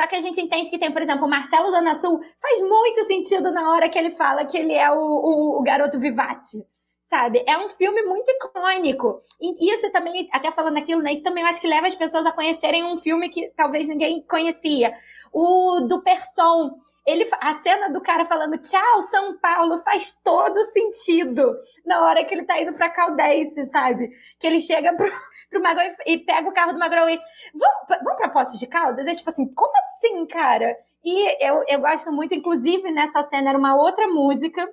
Só 0.01 0.07
que 0.07 0.17
a 0.17 0.21
gente 0.21 0.41
entende 0.41 0.71
que 0.71 0.79
tem, 0.79 0.91
por 0.91 1.03
exemplo, 1.03 1.27
o 1.27 1.29
Marcelo 1.29 1.71
Zona 1.71 1.95
Sul, 1.95 2.21
faz 2.41 2.63
muito 2.63 3.05
sentido 3.05 3.53
na 3.53 3.71
hora 3.71 3.87
que 3.87 3.99
ele 3.99 4.09
fala 4.09 4.47
que 4.47 4.57
ele 4.57 4.73
é 4.73 4.91
o, 4.91 4.97
o, 4.97 5.59
o 5.59 5.63
garoto 5.63 6.01
Vivati, 6.01 6.65
sabe? 7.05 7.45
É 7.47 7.59
um 7.59 7.69
filme 7.69 8.03
muito 8.05 8.27
icônico. 8.31 9.21
E 9.39 9.71
isso 9.71 9.93
também, 9.93 10.27
até 10.33 10.51
falando 10.53 10.79
aquilo, 10.79 11.03
né? 11.03 11.13
Isso 11.13 11.23
também 11.23 11.43
eu 11.43 11.51
acho 11.51 11.61
que 11.61 11.69
leva 11.69 11.87
as 11.87 11.95
pessoas 11.95 12.25
a 12.25 12.33
conhecerem 12.33 12.83
um 12.83 12.97
filme 12.97 13.29
que 13.29 13.53
talvez 13.55 13.89
ninguém 13.89 14.25
conhecia. 14.27 14.91
O 15.31 15.81
do 15.81 16.03
Person. 16.03 16.79
Ele, 17.07 17.29
a 17.39 17.55
cena 17.57 17.91
do 17.91 18.01
cara 18.01 18.25
falando 18.25 18.59
tchau, 18.59 19.03
São 19.03 19.37
Paulo, 19.39 19.81
faz 19.81 20.19
todo 20.25 20.65
sentido 20.65 21.59
na 21.85 22.07
hora 22.07 22.25
que 22.25 22.33
ele 22.33 22.45
tá 22.45 22.59
indo 22.59 22.73
pra 22.73 22.89
Caldense, 22.89 23.67
sabe? 23.67 24.11
Que 24.39 24.47
ele 24.47 24.63
chega 24.63 24.95
pro, 24.95 25.11
pro 25.51 25.61
Magrão 25.63 25.91
e, 26.07 26.19
pega 26.19 26.49
o 26.49 26.55
carro 26.55 26.73
do 26.73 26.79
Magrão 26.79 27.11
e 27.11 27.19
vamos, 27.53 28.05
vamos 28.05 28.17
pra 28.17 28.31
Poços 28.31 28.59
de 28.59 28.67
Caldas? 28.67 29.07
É 29.07 29.15
tipo 29.15 29.29
assim, 29.29 29.53
como 29.53 29.73
assim, 29.77 30.25
cara? 30.27 30.77
E 31.05 31.45
eu, 31.47 31.65
eu 31.69 31.81
gosto 31.81 32.13
muito, 32.13 32.35
inclusive 32.35 32.91
nessa 32.93 33.23
cena 33.25 33.51
era 33.51 33.59
uma 33.59 33.75
outra 33.75 34.07
música, 34.07 34.67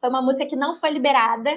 foi 0.00 0.08
uma 0.08 0.22
música 0.22 0.46
que 0.46 0.56
não 0.56 0.74
foi 0.74 0.90
liberada, 0.90 1.50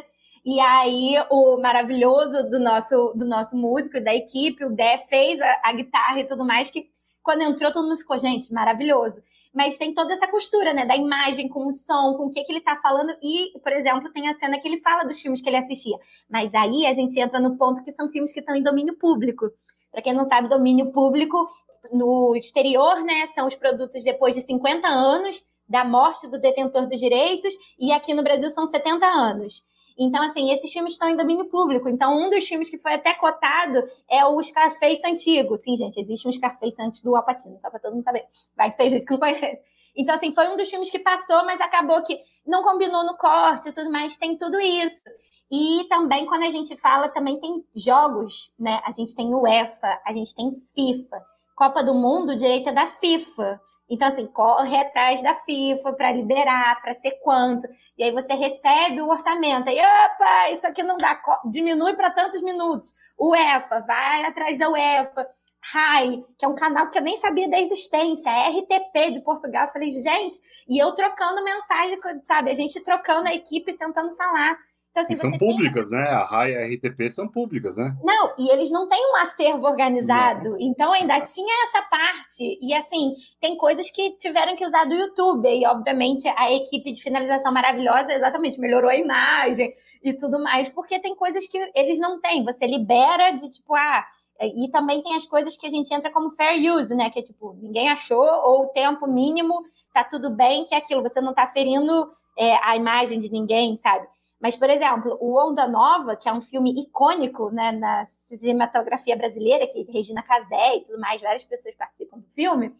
e 0.45 0.59
aí 0.59 1.15
o 1.29 1.57
maravilhoso 1.57 2.49
do 2.49 2.59
nosso, 2.59 3.13
do 3.15 3.25
nosso 3.25 3.55
músico, 3.57 4.01
da 4.01 4.13
equipe, 4.13 4.63
o 4.63 4.69
Dé, 4.69 5.05
fez 5.09 5.39
a, 5.41 5.61
a 5.65 5.73
guitarra 5.73 6.19
e 6.19 6.27
tudo 6.27 6.45
mais, 6.45 6.71
que 6.71 6.89
quando 7.25 7.41
entrou 7.41 7.71
todo 7.71 7.87
mundo 7.87 7.97
ficou, 7.97 8.19
gente, 8.19 8.53
maravilhoso. 8.53 9.23
Mas 9.51 9.79
tem 9.79 9.91
toda 9.95 10.13
essa 10.13 10.27
costura, 10.27 10.75
né, 10.75 10.85
da 10.85 10.95
imagem 10.95 11.49
com 11.49 11.67
o 11.67 11.73
som, 11.73 12.13
com 12.15 12.27
o 12.27 12.29
que, 12.29 12.43
que 12.43 12.51
ele 12.51 12.61
tá 12.61 12.77
falando. 12.77 13.17
E, 13.19 13.59
por 13.59 13.73
exemplo, 13.73 14.13
tem 14.13 14.29
a 14.29 14.37
cena 14.37 14.59
que 14.59 14.67
ele 14.67 14.79
fala 14.79 15.03
dos 15.03 15.19
filmes 15.19 15.41
que 15.41 15.49
ele 15.49 15.57
assistia. 15.57 15.97
Mas 16.29 16.53
aí 16.53 16.85
a 16.85 16.93
gente 16.93 17.19
entra 17.19 17.39
no 17.39 17.57
ponto 17.57 17.83
que 17.83 17.91
são 17.91 18.11
filmes 18.11 18.31
que 18.31 18.41
estão 18.41 18.55
em 18.55 18.61
domínio 18.61 18.95
público. 18.95 19.49
Para 19.91 20.03
quem 20.03 20.13
não 20.13 20.25
sabe, 20.25 20.47
domínio 20.47 20.91
público 20.91 21.49
no 21.91 22.35
exterior, 22.35 23.03
né, 23.03 23.27
são 23.33 23.47
os 23.47 23.55
produtos 23.55 24.03
depois 24.03 24.35
de 24.35 24.41
50 24.41 24.87
anos 24.87 25.43
da 25.67 25.83
morte 25.83 26.27
do 26.27 26.39
detentor 26.39 26.85
dos 26.85 26.99
direitos, 26.99 27.51
e 27.79 27.91
aqui 27.91 28.13
no 28.13 28.21
Brasil 28.21 28.51
são 28.51 28.67
70 28.67 29.03
anos. 29.03 29.63
Então, 29.97 30.21
assim, 30.23 30.51
esses 30.51 30.71
filmes 30.71 30.93
estão 30.93 31.09
em 31.09 31.15
domínio 31.15 31.45
público. 31.45 31.87
Então, 31.87 32.13
um 32.13 32.29
dos 32.29 32.45
filmes 32.45 32.69
que 32.69 32.77
foi 32.77 32.93
até 32.93 33.13
cotado 33.13 33.81
é 34.09 34.25
o 34.25 34.41
Scarface 34.43 35.01
antigo. 35.05 35.57
Sim, 35.59 35.75
gente, 35.75 35.99
existe 35.99 36.27
um 36.27 36.31
Scarface 36.31 36.81
antes 36.81 37.01
do 37.01 37.15
Alpatino, 37.15 37.59
só 37.59 37.69
para 37.69 37.79
todo 37.79 37.93
mundo 37.93 38.03
saber. 38.03 38.25
Vai 38.55 38.71
que 38.71 38.77
tem 38.77 38.89
gente 38.89 39.05
que 39.05 39.11
não 39.11 39.19
conhece. 39.19 39.59
Então, 39.97 40.15
assim, 40.15 40.33
foi 40.33 40.49
um 40.49 40.57
dos 40.57 40.69
filmes 40.69 40.91
que 40.91 40.99
passou, 40.99 41.45
mas 41.45 41.61
acabou 41.61 42.03
que 42.03 42.19
não 42.45 42.61
combinou 42.61 43.05
no 43.05 43.17
corte 43.17 43.69
e 43.69 43.71
tudo 43.71 43.89
mais. 43.89 44.17
Tem 44.17 44.35
tudo 44.35 44.59
isso. 44.59 45.01
E 45.49 45.85
também, 45.87 46.25
quando 46.25 46.43
a 46.43 46.49
gente 46.49 46.75
fala, 46.75 47.07
também 47.07 47.39
tem 47.39 47.63
jogos, 47.73 48.53
né? 48.59 48.81
A 48.83 48.91
gente 48.91 49.15
tem 49.15 49.33
UEFA, 49.33 50.01
a 50.05 50.11
gente 50.11 50.35
tem 50.35 50.53
FIFA. 50.73 51.23
Copa 51.55 51.81
do 51.81 51.93
Mundo, 51.93 52.33
o 52.33 52.35
direito 52.35 52.69
é 52.69 52.73
da 52.73 52.87
FIFA. 52.87 53.61
Então, 53.89 54.07
assim, 54.07 54.25
corre 54.27 54.75
atrás 54.77 55.21
da 55.21 55.33
FIFA 55.33 55.93
para 55.93 56.11
liberar, 56.11 56.81
para 56.81 56.95
ser 56.95 57.11
quanto. 57.23 57.67
E 57.97 58.03
aí 58.03 58.11
você 58.11 58.33
recebe 58.33 59.01
o 59.01 59.09
orçamento. 59.09 59.69
Aí, 59.69 59.77
opa, 59.79 60.51
isso 60.51 60.65
aqui 60.65 60.81
não 60.81 60.97
dá, 60.97 61.21
diminui 61.45 61.93
para 61.93 62.11
tantos 62.11 62.41
minutos. 62.41 62.95
UEFA, 63.19 63.81
vai 63.81 64.25
atrás 64.25 64.57
da 64.57 64.69
UEFA. 64.69 65.27
RAI, 65.73 66.23
que 66.37 66.45
é 66.45 66.47
um 66.47 66.53
canal 66.53 66.91
que 66.91 66.97
eu 66.99 67.01
nem 67.01 67.17
sabia 67.17 67.49
da 67.49 67.59
existência, 67.59 68.31
a 68.31 68.49
RTP 68.49 69.13
de 69.13 69.21
Portugal. 69.21 69.65
Eu 69.65 69.71
falei, 69.71 69.89
gente, 69.89 70.37
e 70.69 70.77
eu 70.77 70.91
trocando 70.93 71.43
mensagem, 71.43 71.99
sabe? 72.21 72.51
A 72.51 72.53
gente 72.53 72.83
trocando 72.83 73.27
a 73.27 73.33
equipe, 73.33 73.73
tentando 73.73 74.15
falar. 74.15 74.55
Então, 74.95 75.03
assim, 75.03 75.15
são 75.17 75.31
públicas, 75.37 75.89
tem... 75.89 75.97
né? 75.97 76.07
A 76.07 76.23
RAI 76.23 76.51
e 76.51 76.55
a 76.55 76.65
RTP 76.67 77.11
são 77.11 77.27
públicas, 77.27 77.75
né? 77.75 77.93
Não, 78.01 78.33
e 78.39 78.49
eles 78.49 78.71
não 78.71 78.87
têm 78.87 79.11
um 79.11 79.17
acervo 79.17 79.67
organizado. 79.67 80.51
Não. 80.51 80.57
Então 80.57 80.93
ainda 80.93 81.19
tinha 81.19 81.53
essa 81.67 81.81
parte. 81.81 82.57
E 82.61 82.73
assim, 82.73 83.13
tem 83.41 83.57
coisas 83.57 83.91
que 83.91 84.11
tiveram 84.11 84.55
que 84.55 84.65
usar 84.65 84.85
do 84.85 84.95
YouTube. 84.95 85.49
E, 85.49 85.67
obviamente, 85.67 86.25
a 86.29 86.49
equipe 86.49 86.93
de 86.93 87.03
finalização 87.03 87.51
maravilhosa 87.51 88.13
exatamente 88.13 88.57
melhorou 88.57 88.89
a 88.89 88.95
imagem 88.95 89.73
e 90.01 90.13
tudo 90.13 90.41
mais, 90.41 90.69
porque 90.69 90.97
tem 90.99 91.13
coisas 91.13 91.45
que 91.45 91.57
eles 91.75 91.99
não 91.99 92.21
têm. 92.21 92.45
Você 92.45 92.65
libera 92.65 93.31
de 93.31 93.49
tipo, 93.49 93.75
ah. 93.75 94.05
E 94.39 94.69
também 94.69 95.01
tem 95.01 95.15
as 95.15 95.25
coisas 95.25 95.57
que 95.57 95.67
a 95.67 95.69
gente 95.69 95.93
entra 95.93 96.11
como 96.11 96.31
fair 96.31 96.71
use, 96.71 96.95
né? 96.95 97.09
Que 97.09 97.19
é 97.19 97.21
tipo, 97.21 97.53
ninguém 97.61 97.89
achou, 97.89 98.25
ou 98.45 98.63
o 98.63 98.67
tempo 98.67 99.07
mínimo 99.07 99.61
tá 99.93 100.03
tudo 100.03 100.29
bem, 100.29 100.63
que 100.63 100.75
é 100.75 100.77
aquilo, 100.77 101.01
você 101.01 101.21
não 101.21 101.33
tá 101.33 101.47
ferindo 101.47 102.09
é, 102.37 102.57
a 102.63 102.75
imagem 102.75 103.17
de 103.17 103.31
ninguém, 103.31 103.77
sabe? 103.77 104.05
Mas, 104.39 104.55
por 104.55 104.69
exemplo, 104.69 105.17
o 105.19 105.37
Onda 105.37 105.67
Nova, 105.67 106.15
que 106.15 106.27
é 106.27 106.33
um 106.33 106.41
filme 106.41 106.71
icônico 106.81 107.49
né, 107.49 107.71
na 107.71 108.05
cinematografia 108.27 109.15
brasileira, 109.15 109.67
que 109.67 109.89
Regina 109.91 110.21
Casé 110.21 110.75
e 110.75 110.83
tudo 110.83 110.99
mais, 110.99 111.21
várias 111.21 111.43
pessoas 111.43 111.75
participam 111.75 112.19
do 112.19 112.27
filme, 112.35 112.73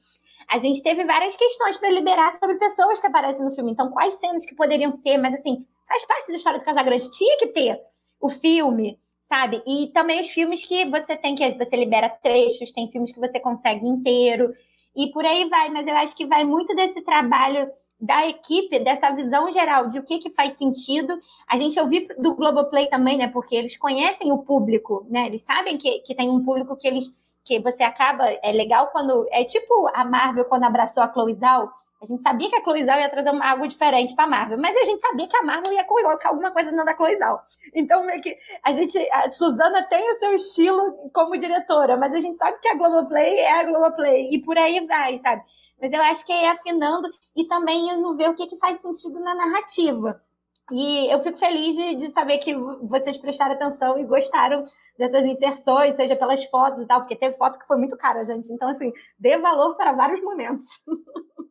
a 0.48 0.60
gente 0.60 0.84
teve 0.84 1.04
várias 1.06 1.36
questões 1.36 1.78
para 1.78 1.90
liberar 1.90 2.32
sobre 2.34 2.58
pessoas 2.58 3.00
que 3.00 3.08
aparecem 3.08 3.44
no 3.44 3.52
filme. 3.52 3.72
Então, 3.72 3.90
quais 3.90 4.16
cenas 4.16 4.46
que 4.46 4.56
poderiam 4.56 4.92
ser, 4.92 5.18
mas 5.18 5.34
assim, 5.34 5.66
faz 5.88 6.06
parte 6.06 6.32
da 6.32 6.38
história 6.38 6.60
do 6.60 6.66
Casagrande, 6.66 7.12
tinha 7.12 7.38
que 7.38 7.48
ter 7.48 7.82
o 8.20 8.30
filme, 8.30 9.00
sabe? 9.24 9.62
E 9.66 9.88
também 9.88 10.20
os 10.20 10.30
filmes 10.30 10.66
que 10.66 10.86
você 10.86 11.16
tem 11.16 11.36
que 11.36 11.58
você 11.58 11.76
libera 11.76 12.10
trechos, 12.10 12.72
tem 12.72 12.90
filmes 12.92 13.12
que 13.12 13.20
você 13.20 13.40
consegue 13.40 13.88
inteiro 13.88 14.54
e 14.96 15.12
por 15.12 15.26
aí 15.26 15.50
vai, 15.50 15.70
mas 15.70 15.88
eu 15.88 15.96
acho 15.96 16.16
que 16.16 16.26
vai 16.26 16.44
muito 16.44 16.76
desse 16.76 17.02
trabalho 17.02 17.70
da 18.00 18.28
equipe, 18.28 18.80
dessa 18.80 19.12
visão 19.12 19.52
geral 19.52 19.88
de 19.88 20.00
o 20.00 20.04
que, 20.04 20.18
que 20.20 20.30
faz 20.30 20.58
sentido. 20.58 21.18
A 21.48 21.58
gente 21.58 21.80
ouviu 21.80 22.08
do 22.18 22.36
Globoplay 22.36 22.88
também, 22.88 23.18
né? 23.18 23.28
Porque 23.28 23.56
eles 23.56 23.78
conhecem 23.78 24.32
o 24.32 24.40
público, 24.40 25.06
né? 25.10 25.28
Eles 25.28 25.42
sabem 25.42 25.78
que, 25.78 26.00
que 26.00 26.14
tem 26.14 26.30
um 26.30 26.44
público 26.44 26.76
que 26.76 26.88
eles 26.88 27.14
que 27.46 27.60
você 27.60 27.84
acaba. 27.84 28.28
É 28.44 28.52
legal 28.52 28.90
quando. 28.92 29.26
É 29.32 29.44
tipo 29.44 29.88
a 29.94 30.04
Marvel 30.04 30.46
quando 30.46 30.64
abraçou 30.64 31.04
a 31.04 31.12
Chloe. 31.12 31.36
A 32.02 32.06
gente 32.06 32.22
sabia 32.22 32.50
que 32.50 32.56
a 32.56 32.62
Chloe 32.62 32.84
ia 32.84 33.10
trazer 33.10 33.32
algo 33.42 33.68
diferente 33.68 34.14
para 34.16 34.26
a 34.26 34.28
Marvel, 34.28 34.58
mas 34.60 34.76
a 34.76 34.84
gente 34.84 35.00
sabia 35.00 35.28
que 35.28 35.38
a 35.38 35.44
Marvel 35.44 35.72
ia 35.74 35.84
colocar 35.86 36.30
alguma 36.30 36.52
coisa 36.52 36.70
dentro 36.70 36.86
da 36.86 36.96
Chloe. 36.96 37.16
Então, 37.74 38.06
meio 38.06 38.22
que 38.22 38.36
a 38.64 38.74
gente, 38.74 38.98
a 39.12 39.30
Suzana 39.30 39.82
tem 39.84 40.12
o 40.12 40.20
seu 40.20 40.34
estilo 40.34 41.10
como 41.14 41.38
diretora, 41.38 41.96
mas 41.98 42.14
a 42.14 42.20
gente 42.20 42.38
sabe 42.38 42.60
que 42.60 42.68
a 42.68 42.76
Globoplay 42.76 43.40
é 43.40 43.60
a 43.60 43.64
Globoplay 43.64 44.30
e 44.34 44.44
por 44.44 44.58
aí 44.58 44.86
vai, 44.86 45.18
sabe? 45.20 45.44
Mas 45.80 45.92
eu 45.92 46.02
acho 46.02 46.26
que 46.26 46.32
é 46.32 46.50
afinando 46.50 47.10
e 47.36 47.48
também 47.48 47.98
no 47.98 48.16
ver 48.16 48.30
o 48.30 48.36
que, 48.36 48.48
que 48.48 48.58
faz 48.58 48.82
sentido 48.82 49.20
na 49.20 49.36
narrativa. 49.36 50.22
E 50.72 51.14
eu 51.14 51.20
fico 51.20 51.38
feliz 51.38 51.76
de, 51.76 51.96
de, 51.96 52.08
saber 52.12 52.40
que 52.40 52.56
vocês 52.56 53.18
prestaram 53.18 53.54
atenção 53.54 54.00
e 54.00 54.04
gostaram 54.04 54.66
dessas 54.98 55.24
inserções, 55.24 55.96
seja 55.96 56.16
pelas 56.16 56.44
fotos 56.46 56.82
e 56.82 56.88
tal, 56.88 57.02
porque 57.02 57.16
teve 57.16 57.38
foto 57.38 57.60
que 57.60 57.68
foi 57.68 57.78
muito 57.78 57.96
cara, 57.96 58.24
gente. 58.24 58.52
Então, 58.52 58.68
assim, 58.70 58.92
dê 59.20 59.38
valor 59.38 59.76
para 59.76 59.94
vários 59.94 60.22
momentos. 60.22 60.84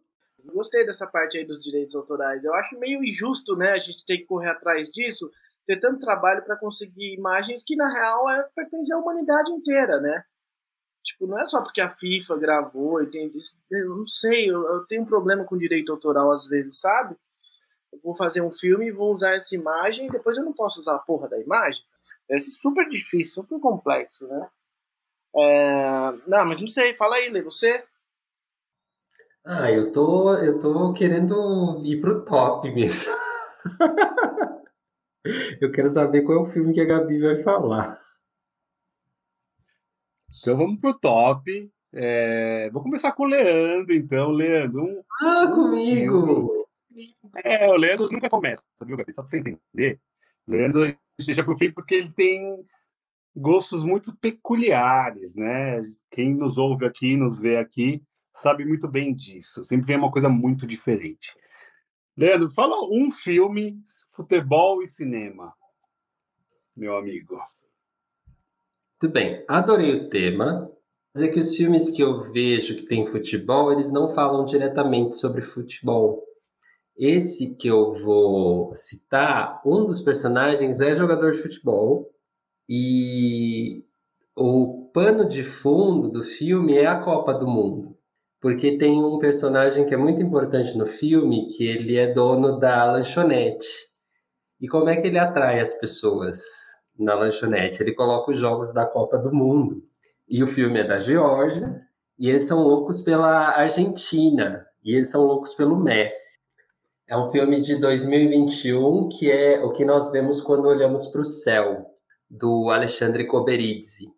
Gostei 0.53 0.85
dessa 0.85 1.07
parte 1.07 1.39
aí 1.39 1.45
dos 1.45 1.61
direitos 1.61 1.95
autorais. 1.95 2.45
Eu 2.45 2.55
acho 2.55 2.79
meio 2.79 3.05
injusto, 3.05 3.57
né, 3.57 3.73
a 3.73 3.79
gente 3.79 4.05
ter 4.05 4.19
que 4.19 4.25
correr 4.25 4.51
atrás 4.51 4.89
disso, 4.89 5.31
ter 5.67 5.79
tanto 5.81 6.01
trabalho 6.01 6.45
para 6.45 6.57
conseguir 6.57 7.15
imagens 7.15 7.63
que, 7.65 7.77
na 7.77 7.93
real, 7.93 8.29
é, 8.31 8.43
pertencem 8.55 8.97
à 8.97 8.99
humanidade 8.99 9.51
inteira, 9.53 10.01
né? 10.01 10.25
Tipo, 11.05 11.27
não 11.27 11.39
é 11.39 11.47
só 11.47 11.61
porque 11.63 11.83
a 11.83 11.91
FIFA 11.91 12.39
gravou 12.39 13.03
e 13.03 13.11
tem. 13.11 13.31
Eu 13.71 13.97
não 13.97 14.07
sei, 14.07 14.51
eu, 14.51 14.67
eu 14.67 14.87
tenho 14.87 15.03
um 15.03 15.07
problema 15.07 15.45
com 15.45 15.59
direito 15.59 15.93
autoral 15.93 16.33
às 16.33 16.47
vezes, 16.47 16.81
sabe? 16.81 17.15
Eu 17.93 18.01
vou 18.03 18.17
fazer 18.17 18.41
um 18.41 18.51
filme 18.51 18.87
e 18.87 18.93
vou 18.93 19.13
usar 19.13 19.35
essa 19.35 19.55
imagem 19.55 20.07
e 20.07 20.11
depois 20.11 20.39
eu 20.39 20.45
não 20.45 20.55
posso 20.55 20.81
usar 20.81 20.97
a 20.97 21.01
porra 21.01 21.29
da 21.29 21.39
imagem. 21.39 21.83
É 22.31 22.41
super 22.41 22.89
difícil, 22.89 23.43
super 23.43 23.61
complexo, 23.61 24.27
né? 24.27 24.49
É... 25.37 26.13
Não, 26.27 26.47
mas 26.47 26.61
não 26.61 26.69
sei, 26.69 26.95
fala 26.95 27.17
aí, 27.17 27.29
Lê, 27.29 27.43
você? 27.43 27.85
Ah, 29.45 29.71
eu 29.71 29.93
tô, 29.93 30.35
eu 30.37 30.59
tô 30.59 30.95
querendo 30.95 31.83
ir 31.85 32.01
pro 32.01 32.25
top 32.25 32.73
mesmo. 32.73 33.13
eu 35.61 35.71
quero 35.71 35.91
saber 35.91 36.23
qual 36.23 36.39
é 36.39 36.49
o 36.49 36.51
filme 36.51 36.73
que 36.73 36.81
a 36.81 36.87
Gabi 36.87 37.21
vai 37.21 37.43
falar. 37.43 38.04
Então 40.41 40.57
vamos 40.57 40.81
pro 40.81 40.99
top. 40.99 41.71
É, 41.93 42.69
vou 42.71 42.83
começar 42.83 43.13
com 43.13 43.25
o 43.25 43.27
Leandro, 43.27 43.95
então. 43.95 44.31
Leandro. 44.31 44.85
Um, 44.85 45.03
ah, 45.23 45.47
comigo! 45.55 46.67
É, 47.45 47.69
o 47.69 47.77
Leandro 47.77 48.11
nunca 48.11 48.29
começa, 48.29 48.63
viu, 48.85 48.97
Gabi? 48.97 49.13
Só 49.13 49.23
pra 49.23 49.31
você 49.31 49.39
entender. 49.39 50.01
O 50.47 50.53
Leandro 50.53 50.97
deixa 51.25 51.45
pro 51.45 51.57
fim 51.57 51.71
porque 51.71 51.95
ele 51.95 52.11
tem 52.13 52.65
gostos 53.35 53.85
muito 53.85 54.15
peculiares, 54.17 55.35
né? 55.35 55.83
Quem 56.11 56.35
nos 56.35 56.57
ouve 56.57 56.87
aqui, 56.87 57.17
nos 57.17 57.39
vê 57.39 57.57
aqui, 57.57 58.03
sabe 58.35 58.65
muito 58.65 58.87
bem 58.89 59.15
disso. 59.15 59.65
Sempre 59.65 59.87
vem 59.87 59.97
uma 59.97 60.11
coisa 60.11 60.29
muito 60.29 60.67
diferente. 60.67 61.35
Leandro, 62.17 62.51
fala 62.51 62.77
um 62.89 63.11
filme, 63.11 63.77
futebol 64.11 64.83
e 64.83 64.89
cinema, 64.89 65.53
meu 66.77 66.97
amigo. 66.97 67.41
Tudo 68.99 69.13
bem, 69.13 69.45
adorei 69.49 69.95
o 69.95 70.09
tema. 70.09 70.71
Dizer 71.15 71.29
que 71.29 71.39
os 71.39 71.55
filmes 71.57 71.91
que 71.91 72.03
eu 72.03 72.33
vejo 72.33 72.77
que 72.77 72.87
tem 72.87 73.07
futebol, 73.07 73.73
eles 73.73 73.91
não 73.91 74.15
falam 74.15 74.45
diretamente 74.45 75.17
sobre 75.17 75.43
futebol. 75.43 76.25
Esse 76.97 77.55
que 77.57 77.69
eu 77.69 77.93
vou 77.93 78.75
citar, 78.75 79.61
um 79.67 79.85
dos 79.85 80.01
personagens 80.01 80.81
é 80.81 80.95
jogador 80.95 81.33
de 81.33 81.39
futebol 81.39 82.09
e 82.69 83.85
o 84.37 84.91
pano 84.93 85.29
de 85.29 85.45
fundo 85.45 86.09
do 86.09 86.23
filme 86.23 86.77
é 86.77 86.87
a 86.87 87.01
Copa 87.01 87.35
do 87.35 87.47
Mundo, 87.47 87.97
porque 88.41 88.79
tem 88.79 89.03
um 89.03 89.19
personagem 89.19 89.87
que 89.87 89.95
é 89.95 89.97
muito 89.97 90.23
importante 90.23 90.77
no 90.77 90.87
filme, 90.87 91.49
que 91.49 91.65
ele 91.65 91.97
é 91.97 92.13
dono 92.13 92.59
da 92.59 92.93
lanchonete. 92.93 93.67
E 94.61 94.69
como 94.69 94.89
é 94.89 95.01
que 95.01 95.09
ele 95.09 95.19
atrai 95.19 95.61
as 95.61 95.75
pessoas 95.75 96.41
na 96.99 97.15
lanchonete? 97.15 97.83
Ele 97.83 97.93
coloca 97.93 98.33
os 98.33 98.41
jogos 98.41 98.73
da 98.73 98.87
Copa 98.87 99.19
do 99.19 99.33
Mundo. 99.33 99.83
E 100.29 100.43
o 100.43 100.47
filme 100.47 100.81
é 100.81 100.87
da 100.87 100.99
Geórgia, 100.99 101.81
e 102.19 102.29
eles 102.29 102.47
são 102.47 102.63
loucos 102.63 103.01
pela 103.01 103.51
Argentina, 103.51 104.65
e 104.83 104.95
eles 104.95 105.11
são 105.11 105.25
loucos 105.25 105.55
pelo 105.55 105.77
Messi. 105.77 106.39
É 107.07 107.17
um 107.17 107.31
filme 107.31 107.61
de 107.61 107.77
2021 107.77 109.11
que 109.11 109.31
é 109.31 109.63
o 109.63 109.73
que 109.73 109.85
nós 109.85 110.11
vemos 110.11 110.41
quando 110.41 110.67
olhamos 110.67 111.07
para 111.07 111.21
o 111.21 111.25
céu, 111.25 111.85
do 112.31 112.71
Alexandre 112.71 113.27
Coberizzi, 113.27 114.09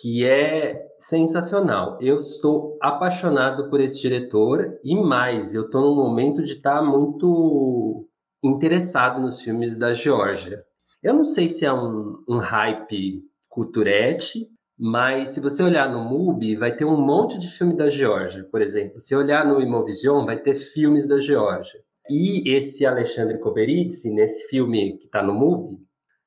que 0.00 0.24
é 0.24 0.86
sensacional. 0.98 1.98
Eu 2.00 2.18
estou 2.18 2.78
apaixonado 2.80 3.68
por 3.68 3.80
esse 3.80 4.00
diretor 4.00 4.78
e 4.84 4.94
mais, 4.94 5.54
eu 5.54 5.66
estou 5.66 5.82
num 5.82 5.96
momento 5.96 6.42
de 6.42 6.52
estar 6.52 6.76
tá 6.76 6.82
muito 6.82 8.08
interessado 8.42 9.20
nos 9.20 9.40
filmes 9.40 9.76
da 9.76 9.92
Geórgia. 9.92 10.64
Eu 11.02 11.14
não 11.14 11.24
sei 11.24 11.48
se 11.48 11.64
é 11.64 11.72
um, 11.72 12.22
um 12.28 12.38
hype 12.38 13.22
culturete, 13.48 14.48
mas 14.78 15.30
se 15.30 15.40
você 15.40 15.62
olhar 15.62 15.90
no 15.90 16.04
MUBI, 16.04 16.56
vai 16.56 16.74
ter 16.74 16.84
um 16.84 17.00
monte 17.00 17.38
de 17.38 17.48
filme 17.48 17.76
da 17.76 17.88
Geórgia, 17.88 18.44
por 18.44 18.62
exemplo. 18.62 19.00
Se 19.00 19.14
olhar 19.14 19.46
no 19.46 19.60
Imovision, 19.60 20.24
vai 20.24 20.38
ter 20.38 20.56
filmes 20.56 21.06
da 21.06 21.20
Geórgia. 21.20 21.80
E 22.08 22.50
esse 22.50 22.84
Alexandre 22.84 23.38
Koberidze, 23.38 24.10
nesse 24.10 24.48
filme 24.48 24.98
que 24.98 25.04
está 25.04 25.22
no 25.22 25.34
MUBI, 25.34 25.78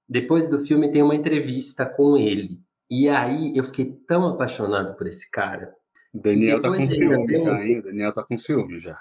depois 0.07 0.47
do 0.47 0.65
filme 0.65 0.91
tem 0.91 1.01
uma 1.01 1.15
entrevista 1.15 1.85
com 1.85 2.17
ele. 2.17 2.59
E 2.89 3.09
aí 3.09 3.55
eu 3.55 3.63
fiquei 3.63 3.97
tão 4.07 4.27
apaixonado 4.27 4.95
por 4.95 5.07
esse 5.07 5.29
cara. 5.31 5.73
Daniel 6.13 6.61
tá 6.61 6.69
com 6.69 6.85
ciúme 6.85 7.43
já, 7.43 7.65
hein? 7.65 7.81
Daniel 7.81 8.13
tá 8.13 8.23
com 8.23 8.37
ciúme 8.37 8.79
já. 8.79 8.99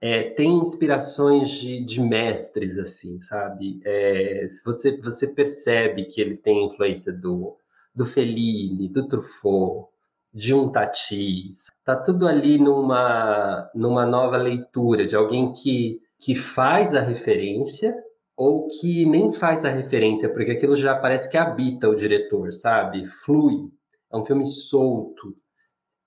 É, 0.00 0.30
tem 0.30 0.58
inspirações 0.58 1.50
de, 1.50 1.84
de, 1.84 2.00
mestres, 2.00 2.78
assim, 2.78 3.20
sabe? 3.20 3.80
É, 3.84 4.46
você, 4.64 4.96
você 4.96 5.26
percebe 5.26 6.04
que 6.04 6.20
ele 6.20 6.36
tem 6.36 6.66
influência 6.66 7.12
do, 7.12 7.56
do 7.94 8.06
Fellini, 8.06 8.88
do 8.88 9.08
Truffaut, 9.08 9.88
de 10.32 10.54
um 10.54 10.70
Tatis. 10.70 11.66
Tá 11.84 11.96
tudo 11.96 12.28
ali 12.28 12.58
numa, 12.58 13.68
numa 13.74 14.06
nova 14.06 14.36
leitura 14.36 15.04
de 15.04 15.16
alguém 15.16 15.52
que 15.52 16.00
que 16.18 16.34
faz 16.34 16.94
a 16.94 17.00
referência 17.00 17.94
ou 18.36 18.68
que 18.68 19.04
nem 19.06 19.32
faz 19.32 19.64
a 19.64 19.70
referência, 19.70 20.28
porque 20.28 20.52
aquilo 20.52 20.76
já 20.76 20.96
parece 20.96 21.28
que 21.30 21.36
habita 21.36 21.88
o 21.88 21.96
diretor, 21.96 22.52
sabe? 22.52 23.08
Flui. 23.08 23.68
É 24.12 24.16
um 24.16 24.24
filme 24.24 24.46
solto, 24.46 25.36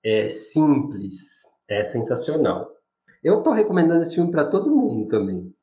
é 0.02 0.28
simples, 0.28 1.42
é 1.68 1.84
sensacional. 1.84 2.71
Eu 3.22 3.42
tô 3.42 3.52
recomendando 3.52 4.02
esse 4.02 4.14
filme 4.14 4.30
para 4.30 4.48
todo 4.48 4.74
mundo 4.74 5.08
também. 5.08 5.54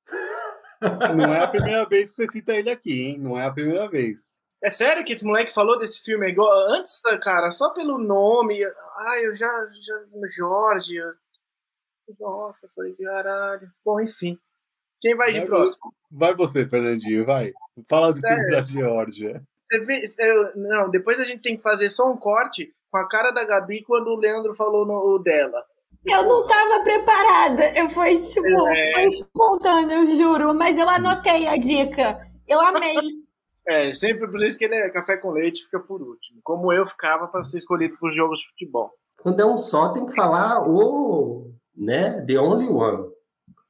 Não 1.16 1.34
é 1.34 1.44
a 1.44 1.48
primeira 1.48 1.86
vez 1.86 2.10
que 2.10 2.16
você 2.16 2.32
cita 2.32 2.54
ele 2.54 2.70
aqui, 2.70 3.02
hein? 3.02 3.20
Não 3.20 3.38
é 3.38 3.46
a 3.46 3.52
primeira 3.52 3.90
vez. 3.90 4.18
É 4.64 4.70
sério 4.70 5.04
que 5.04 5.14
esse 5.14 5.26
moleque 5.26 5.54
falou 5.54 5.78
desse 5.78 6.02
filme? 6.02 6.26
É 6.26 6.30
igual, 6.30 6.52
antes, 6.70 7.02
cara, 7.22 7.52
só 7.52 7.72
pelo 7.74 7.98
nome. 7.98 8.64
Ai, 8.64 9.26
eu 9.26 9.36
já. 9.36 9.48
já 9.48 10.28
Jorge, 10.38 11.02
nossa, 12.20 12.70
falei, 12.76 12.94
caralho. 12.96 13.70
Bom, 13.86 14.00
enfim. 14.00 14.38
Quem 15.02 15.16
vai, 15.16 15.32
vai 15.32 15.42
de 15.42 15.48
próximo? 15.48 15.94
Vai 16.12 16.36
você, 16.36 16.66
Fernandinho, 16.66 17.26
vai. 17.26 17.52
Fala 17.88 18.14
do 18.14 18.20
time 18.20 18.50
da 18.50 18.64
Geórgia. 18.64 19.42
não, 20.56 20.90
depois 20.90 21.20
a 21.20 21.24
gente 21.24 21.42
tem 21.42 21.56
que 21.56 21.62
fazer 21.62 21.90
só 21.90 22.10
um 22.12 22.18
corte 22.18 22.74
com 22.90 22.98
a 22.98 23.08
cara 23.08 23.32
da 23.32 23.46
Gabi 23.46 23.84
quando 23.84 24.08
o 24.08 24.18
Leandro 24.18 24.54
falou 24.54 24.86
no 24.86 25.20
dela. 25.20 25.64
Eu 26.06 26.24
não 26.24 26.42
estava 26.42 26.84
preparada. 26.84 27.78
Eu 27.78 27.90
fui, 27.90 28.18
tipo, 28.18 28.68
é... 28.70 28.94
foi 28.94 29.04
espontâneo, 29.06 30.00
eu 30.00 30.06
juro. 30.06 30.54
Mas 30.54 30.78
eu 30.78 30.88
anotei 30.88 31.48
a 31.48 31.58
dica. 31.58 32.20
Eu 32.48 32.62
amei. 32.62 32.96
É, 33.68 33.94
sempre 33.94 34.28
por 34.28 34.44
isso 34.44 34.58
que 34.58 34.66
ele 34.66 34.76
é 34.76 34.90
café 34.90 35.18
com 35.18 35.30
leite 35.30 35.64
fica 35.64 35.80
por 35.80 36.02
último. 36.02 36.40
Como 36.44 36.74
eu 36.74 36.86
ficava 36.86 37.28
para 37.28 37.44
ser 37.44 37.60
escolhido 37.60 37.98
para 37.98 38.10
os 38.10 38.16
jogos 38.16 38.40
de 38.40 38.48
futebol. 38.50 38.92
Quando 39.18 39.40
é 39.40 39.46
um 39.46 39.58
só, 39.58 39.94
tem 39.94 40.06
que 40.06 40.16
falar 40.16 40.68
o, 40.68 41.52
né, 41.76 42.26
the 42.26 42.40
only 42.40 42.68
one. 42.68 43.12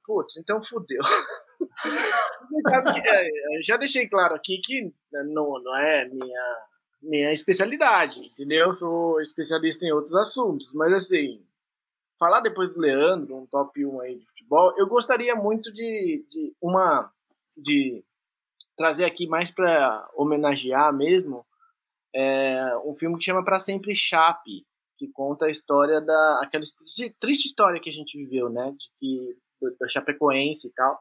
Putz, 0.05 0.37
então 0.37 0.61
fudeu. 0.63 1.01
É, 2.71 3.61
já 3.61 3.77
deixei 3.77 4.07
claro 4.07 4.33
aqui 4.33 4.59
que 4.63 4.91
não, 5.11 5.61
não 5.61 5.75
é 5.75 6.07
minha, 6.07 6.57
minha 7.01 7.31
especialidade, 7.31 8.19
entendeu? 8.19 8.67
Eu 8.67 8.73
sou 8.73 9.21
especialista 9.21 9.85
em 9.85 9.91
outros 9.91 10.15
assuntos, 10.15 10.71
mas 10.73 10.91
assim, 10.93 11.43
falar 12.19 12.41
depois 12.41 12.73
do 12.73 12.79
Leandro, 12.79 13.37
um 13.37 13.45
top 13.47 13.85
1 13.85 14.01
aí 14.01 14.17
de 14.17 14.25
futebol, 14.27 14.73
eu 14.77 14.87
gostaria 14.87 15.35
muito 15.35 15.73
de, 15.73 16.25
de 16.29 16.53
uma 16.61 17.11
de 17.57 18.03
trazer 18.77 19.05
aqui 19.05 19.25
mais 19.27 19.49
para 19.49 20.07
homenagear 20.13 20.93
mesmo 20.93 21.45
é, 22.13 22.77
um 22.85 22.95
filme 22.95 23.17
que 23.17 23.25
chama 23.25 23.43
Para 23.43 23.59
Sempre 23.59 23.95
Chape, 23.95 24.65
que 24.97 25.07
conta 25.07 25.45
a 25.45 25.49
história 25.49 26.01
da 26.01 26.41
aquela 26.43 26.63
triste 27.19 27.45
história 27.45 27.79
que 27.79 27.89
a 27.89 27.93
gente 27.93 28.17
viveu, 28.17 28.49
né? 28.49 28.71
De 28.71 28.89
que 28.99 29.37
da 29.79 29.87
Chapecoense 29.87 30.67
e 30.67 30.71
tal, 30.71 30.99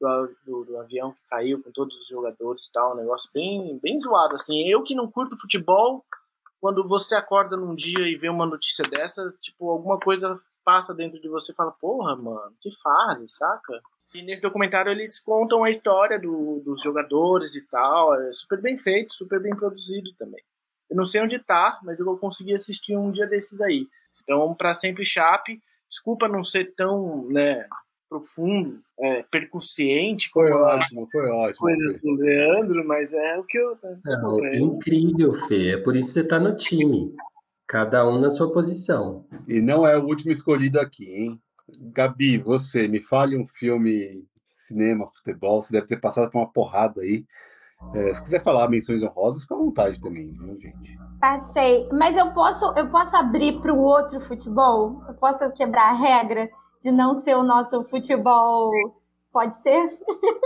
do, 0.00 0.36
do, 0.44 0.64
do, 0.64 0.78
avião 0.78 1.12
que 1.12 1.22
caiu 1.28 1.62
com 1.62 1.70
todos 1.70 1.94
os 1.96 2.08
jogadores 2.08 2.66
e 2.66 2.72
tal, 2.72 2.94
um 2.94 2.96
negócio 2.96 3.28
bem, 3.32 3.78
bem 3.82 4.00
zoado, 4.00 4.34
assim. 4.34 4.66
Eu 4.68 4.82
que 4.82 4.94
não 4.94 5.10
curto 5.10 5.38
futebol, 5.38 6.04
quando 6.64 6.88
você 6.88 7.14
acorda 7.14 7.58
num 7.58 7.74
dia 7.74 8.08
e 8.08 8.16
vê 8.16 8.30
uma 8.30 8.46
notícia 8.46 8.82
dessa, 8.88 9.30
tipo, 9.42 9.68
alguma 9.68 10.00
coisa 10.00 10.40
passa 10.64 10.94
dentro 10.94 11.20
de 11.20 11.28
você 11.28 11.52
e 11.52 11.54
fala, 11.54 11.70
porra, 11.72 12.16
mano, 12.16 12.54
que 12.58 12.70
fase, 12.82 13.28
saca? 13.28 13.82
E 14.14 14.22
nesse 14.22 14.40
documentário 14.40 14.90
eles 14.90 15.20
contam 15.20 15.62
a 15.62 15.68
história 15.68 16.18
do, 16.18 16.62
dos 16.64 16.82
jogadores 16.82 17.54
e 17.54 17.66
tal, 17.68 18.14
é 18.14 18.32
super 18.32 18.62
bem 18.62 18.78
feito, 18.78 19.12
super 19.12 19.38
bem 19.42 19.54
produzido 19.54 20.10
também. 20.18 20.42
Eu 20.88 20.96
não 20.96 21.04
sei 21.04 21.20
onde 21.20 21.38
tá, 21.38 21.78
mas 21.82 22.00
eu 22.00 22.06
vou 22.06 22.16
conseguir 22.16 22.54
assistir 22.54 22.96
um 22.96 23.12
dia 23.12 23.26
desses 23.26 23.60
aí. 23.60 23.86
Então, 24.22 24.54
para 24.54 24.72
sempre 24.72 25.04
Chape, 25.04 25.60
Desculpa 25.94 26.26
não 26.26 26.42
ser 26.42 26.74
tão 26.74 27.28
né, 27.28 27.68
profundo, 28.08 28.80
é, 28.98 29.22
percussiente 29.24 30.30
foi 30.32 30.50
ótimo, 30.50 31.08
foi 31.10 31.30
ótimo, 31.30 31.58
coisas 31.58 32.00
do 32.00 32.12
Leandro, 32.12 32.86
mas 32.86 33.12
é 33.12 33.38
o 33.38 33.44
que 33.44 33.58
eu. 33.58 33.76
Não, 34.04 34.44
é 34.44 34.56
incrível, 34.58 35.34
Fê. 35.48 35.72
É 35.72 35.76
por 35.76 35.96
isso 35.96 36.08
que 36.08 36.14
você 36.14 36.20
está 36.20 36.38
no 36.38 36.56
time. 36.56 37.14
Cada 37.66 38.06
um 38.08 38.20
na 38.20 38.30
sua 38.30 38.52
posição. 38.52 39.26
E 39.48 39.60
não 39.60 39.86
é 39.86 39.96
o 39.96 40.04
último 40.04 40.32
escolhido 40.32 40.78
aqui, 40.78 41.06
hein? 41.12 41.40
Gabi, 41.92 42.38
você, 42.38 42.86
me 42.86 43.00
fale 43.00 43.36
um 43.36 43.46
filme, 43.46 44.24
cinema, 44.54 45.08
futebol, 45.08 45.62
você 45.62 45.72
deve 45.72 45.86
ter 45.86 46.00
passado 46.00 46.30
por 46.30 46.38
uma 46.38 46.52
porrada 46.52 47.00
aí. 47.00 47.24
É, 47.94 48.14
se 48.14 48.22
quiser 48.22 48.42
falar 48.42 48.68
menções 48.68 49.02
honrosas, 49.02 49.42
fica 49.42 49.54
à 49.54 49.58
vontade 49.58 50.00
também, 50.00 50.30
viu, 50.32 50.58
gente? 50.60 50.98
Passei. 51.20 51.88
Mas 51.92 52.16
eu 52.16 52.32
posso, 52.32 52.72
eu 52.76 52.90
posso 52.90 53.16
abrir 53.16 53.60
para 53.60 53.72
o 53.72 53.78
outro 53.78 54.20
futebol? 54.20 55.02
Eu 55.08 55.14
posso 55.14 55.50
quebrar 55.52 55.90
a 55.90 55.92
regra 55.92 56.48
de 56.84 56.92
não 56.92 57.14
ser 57.14 57.34
o 57.34 57.42
nosso 57.42 57.82
futebol? 57.84 58.70
Pode 59.32 59.58
ser? 59.62 59.98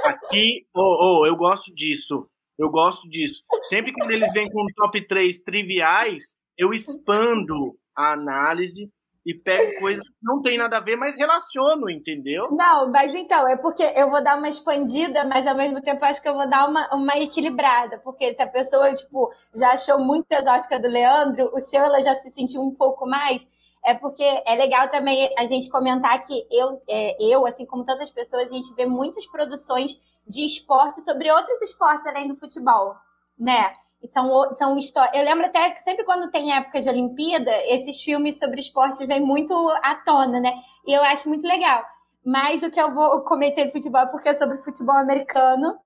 Aqui, 0.04 0.64
oh, 0.72 1.22
oh, 1.22 1.26
eu 1.26 1.34
gosto 1.34 1.74
disso. 1.74 2.28
Eu 2.56 2.70
gosto 2.70 3.08
disso. 3.08 3.42
Sempre 3.68 3.92
que 3.92 4.12
eles 4.12 4.32
vêm 4.32 4.48
com 4.50 4.64
top 4.76 5.06
3 5.06 5.40
triviais, 5.40 6.36
eu 6.56 6.72
expando 6.72 7.76
a 7.94 8.12
análise 8.12 8.88
e 9.26 9.34
pego 9.34 9.80
coisas 9.80 10.08
que 10.08 10.14
não 10.22 10.40
tem 10.40 10.56
nada 10.56 10.78
a 10.78 10.80
ver, 10.80 10.96
mas 10.96 11.16
relaciono, 11.16 11.90
entendeu? 11.90 12.48
Não, 12.52 12.90
mas 12.90 13.12
então, 13.14 13.46
é 13.48 13.56
porque 13.56 13.82
eu 13.94 14.08
vou 14.08 14.22
dar 14.22 14.38
uma 14.38 14.48
expandida, 14.48 15.24
mas 15.24 15.46
ao 15.46 15.56
mesmo 15.56 15.82
tempo 15.82 16.04
acho 16.04 16.22
que 16.22 16.28
eu 16.28 16.34
vou 16.34 16.48
dar 16.48 16.68
uma, 16.68 16.88
uma 16.94 17.18
equilibrada, 17.18 17.98
porque 17.98 18.34
se 18.34 18.40
a 18.40 18.46
pessoa, 18.46 18.94
tipo, 18.94 19.30
já 19.54 19.72
achou 19.72 19.98
muito 19.98 20.32
exótica 20.32 20.80
do 20.80 20.88
Leandro, 20.88 21.50
o 21.52 21.60
seu 21.60 21.82
ela 21.82 22.00
já 22.00 22.14
se 22.14 22.30
sentiu 22.30 22.62
um 22.62 22.74
pouco 22.74 23.06
mais, 23.06 23.46
é 23.88 23.94
porque 23.94 24.22
é 24.22 24.54
legal 24.54 24.88
também 24.88 25.32
a 25.38 25.46
gente 25.46 25.70
comentar 25.70 26.20
que 26.20 26.46
eu, 26.50 26.82
é, 26.88 27.16
eu, 27.20 27.46
assim 27.46 27.64
como 27.64 27.84
tantas 27.84 28.10
pessoas, 28.10 28.50
a 28.50 28.54
gente 28.54 28.74
vê 28.74 28.84
muitas 28.84 29.26
produções 29.26 29.92
de 30.26 30.44
esporte 30.44 31.00
sobre 31.00 31.30
outros 31.32 31.60
esportes 31.62 32.06
além 32.06 32.28
do 32.28 32.36
futebol, 32.36 32.94
né? 33.38 33.72
são, 34.08 34.54
são 34.54 34.78
histórias. 34.78 35.14
Eu 35.16 35.24
lembro 35.24 35.46
até 35.46 35.70
que 35.70 35.82
sempre 35.82 36.04
quando 36.04 36.30
tem 36.30 36.54
época 36.54 36.80
de 36.80 36.88
Olimpíada, 36.88 37.50
esses 37.66 38.00
filmes 38.02 38.38
sobre 38.38 38.60
esportes 38.60 39.04
vêm 39.06 39.20
muito 39.20 39.52
à 39.82 39.94
tona, 39.96 40.38
né? 40.38 40.52
E 40.86 40.92
eu 40.92 41.02
acho 41.02 41.28
muito 41.28 41.46
legal. 41.46 41.82
Mas 42.24 42.62
o 42.62 42.70
que 42.70 42.80
eu 42.80 42.94
vou 42.94 43.22
comentar 43.22 43.64
de 43.64 43.72
futebol 43.72 44.02
é 44.02 44.06
porque 44.06 44.28
é 44.28 44.34
sobre 44.34 44.58
futebol 44.58 44.96
americano, 44.96 45.78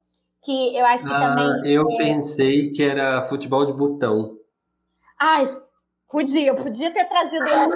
que 0.42 0.76
eu 0.76 0.84
acho 0.84 1.06
que 1.06 1.14
ah, 1.14 1.20
também. 1.20 1.72
Eu 1.72 1.88
é... 1.90 1.96
pensei 1.96 2.70
que 2.70 2.82
era 2.82 3.28
futebol 3.28 3.64
de 3.64 3.72
botão. 3.72 4.36
Ai, 5.18 5.61
podia, 6.12 6.54
podia 6.54 6.92
ter 6.92 7.06
trazido 7.06 7.44
essa, 7.44 7.74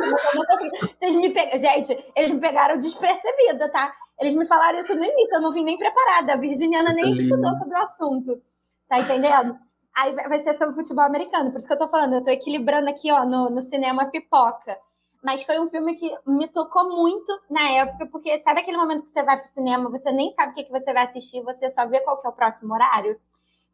eles 1.00 1.16
me 1.16 1.30
pe... 1.30 1.58
Gente, 1.58 2.12
eles 2.14 2.30
me 2.30 2.38
pegaram 2.38 2.78
despercebida, 2.78 3.68
tá? 3.70 3.92
Eles 4.20 4.34
me 4.34 4.46
falaram 4.46 4.78
isso 4.78 4.94
no 4.94 5.02
início, 5.02 5.36
eu 5.36 5.40
não 5.40 5.52
vim 5.52 5.64
nem 5.64 5.78
preparada. 5.78 6.34
A 6.34 6.36
Virginiana 6.36 6.92
nem 6.92 7.16
estudou 7.16 7.52
sobre 7.54 7.74
o 7.74 7.82
assunto. 7.82 8.40
Tá 8.88 9.00
entendendo? 9.00 9.58
Aí 9.96 10.14
vai 10.14 10.42
ser 10.42 10.54
sobre 10.54 10.74
futebol 10.74 11.04
americano, 11.04 11.50
por 11.50 11.56
isso 11.56 11.66
que 11.66 11.72
eu 11.72 11.78
tô 11.78 11.88
falando, 11.88 12.14
eu 12.14 12.22
tô 12.22 12.30
equilibrando 12.30 12.90
aqui, 12.90 13.10
ó, 13.10 13.24
no, 13.24 13.48
no 13.48 13.62
cinema 13.62 14.04
pipoca. 14.10 14.78
mas 15.24 15.42
foi 15.42 15.58
um 15.58 15.68
filme 15.68 15.94
que 15.96 16.14
me 16.26 16.46
tocou 16.46 16.88
muito 16.94 17.32
na 17.50 17.68
época, 17.70 18.06
porque 18.12 18.40
sabe 18.42 18.60
aquele 18.60 18.76
momento 18.76 19.04
que 19.04 19.10
você 19.10 19.22
vai 19.22 19.40
pro 19.40 19.50
cinema, 19.50 19.90
você 19.90 20.12
nem 20.12 20.30
sabe 20.32 20.52
o 20.52 20.54
que, 20.54 20.64
que 20.64 20.70
você 20.70 20.92
vai 20.92 21.04
assistir, 21.04 21.42
você 21.42 21.70
só 21.70 21.86
vê 21.86 21.98
qual 22.00 22.20
que 22.20 22.26
é 22.26 22.30
o 22.30 22.34
próximo 22.34 22.74
horário? 22.74 23.18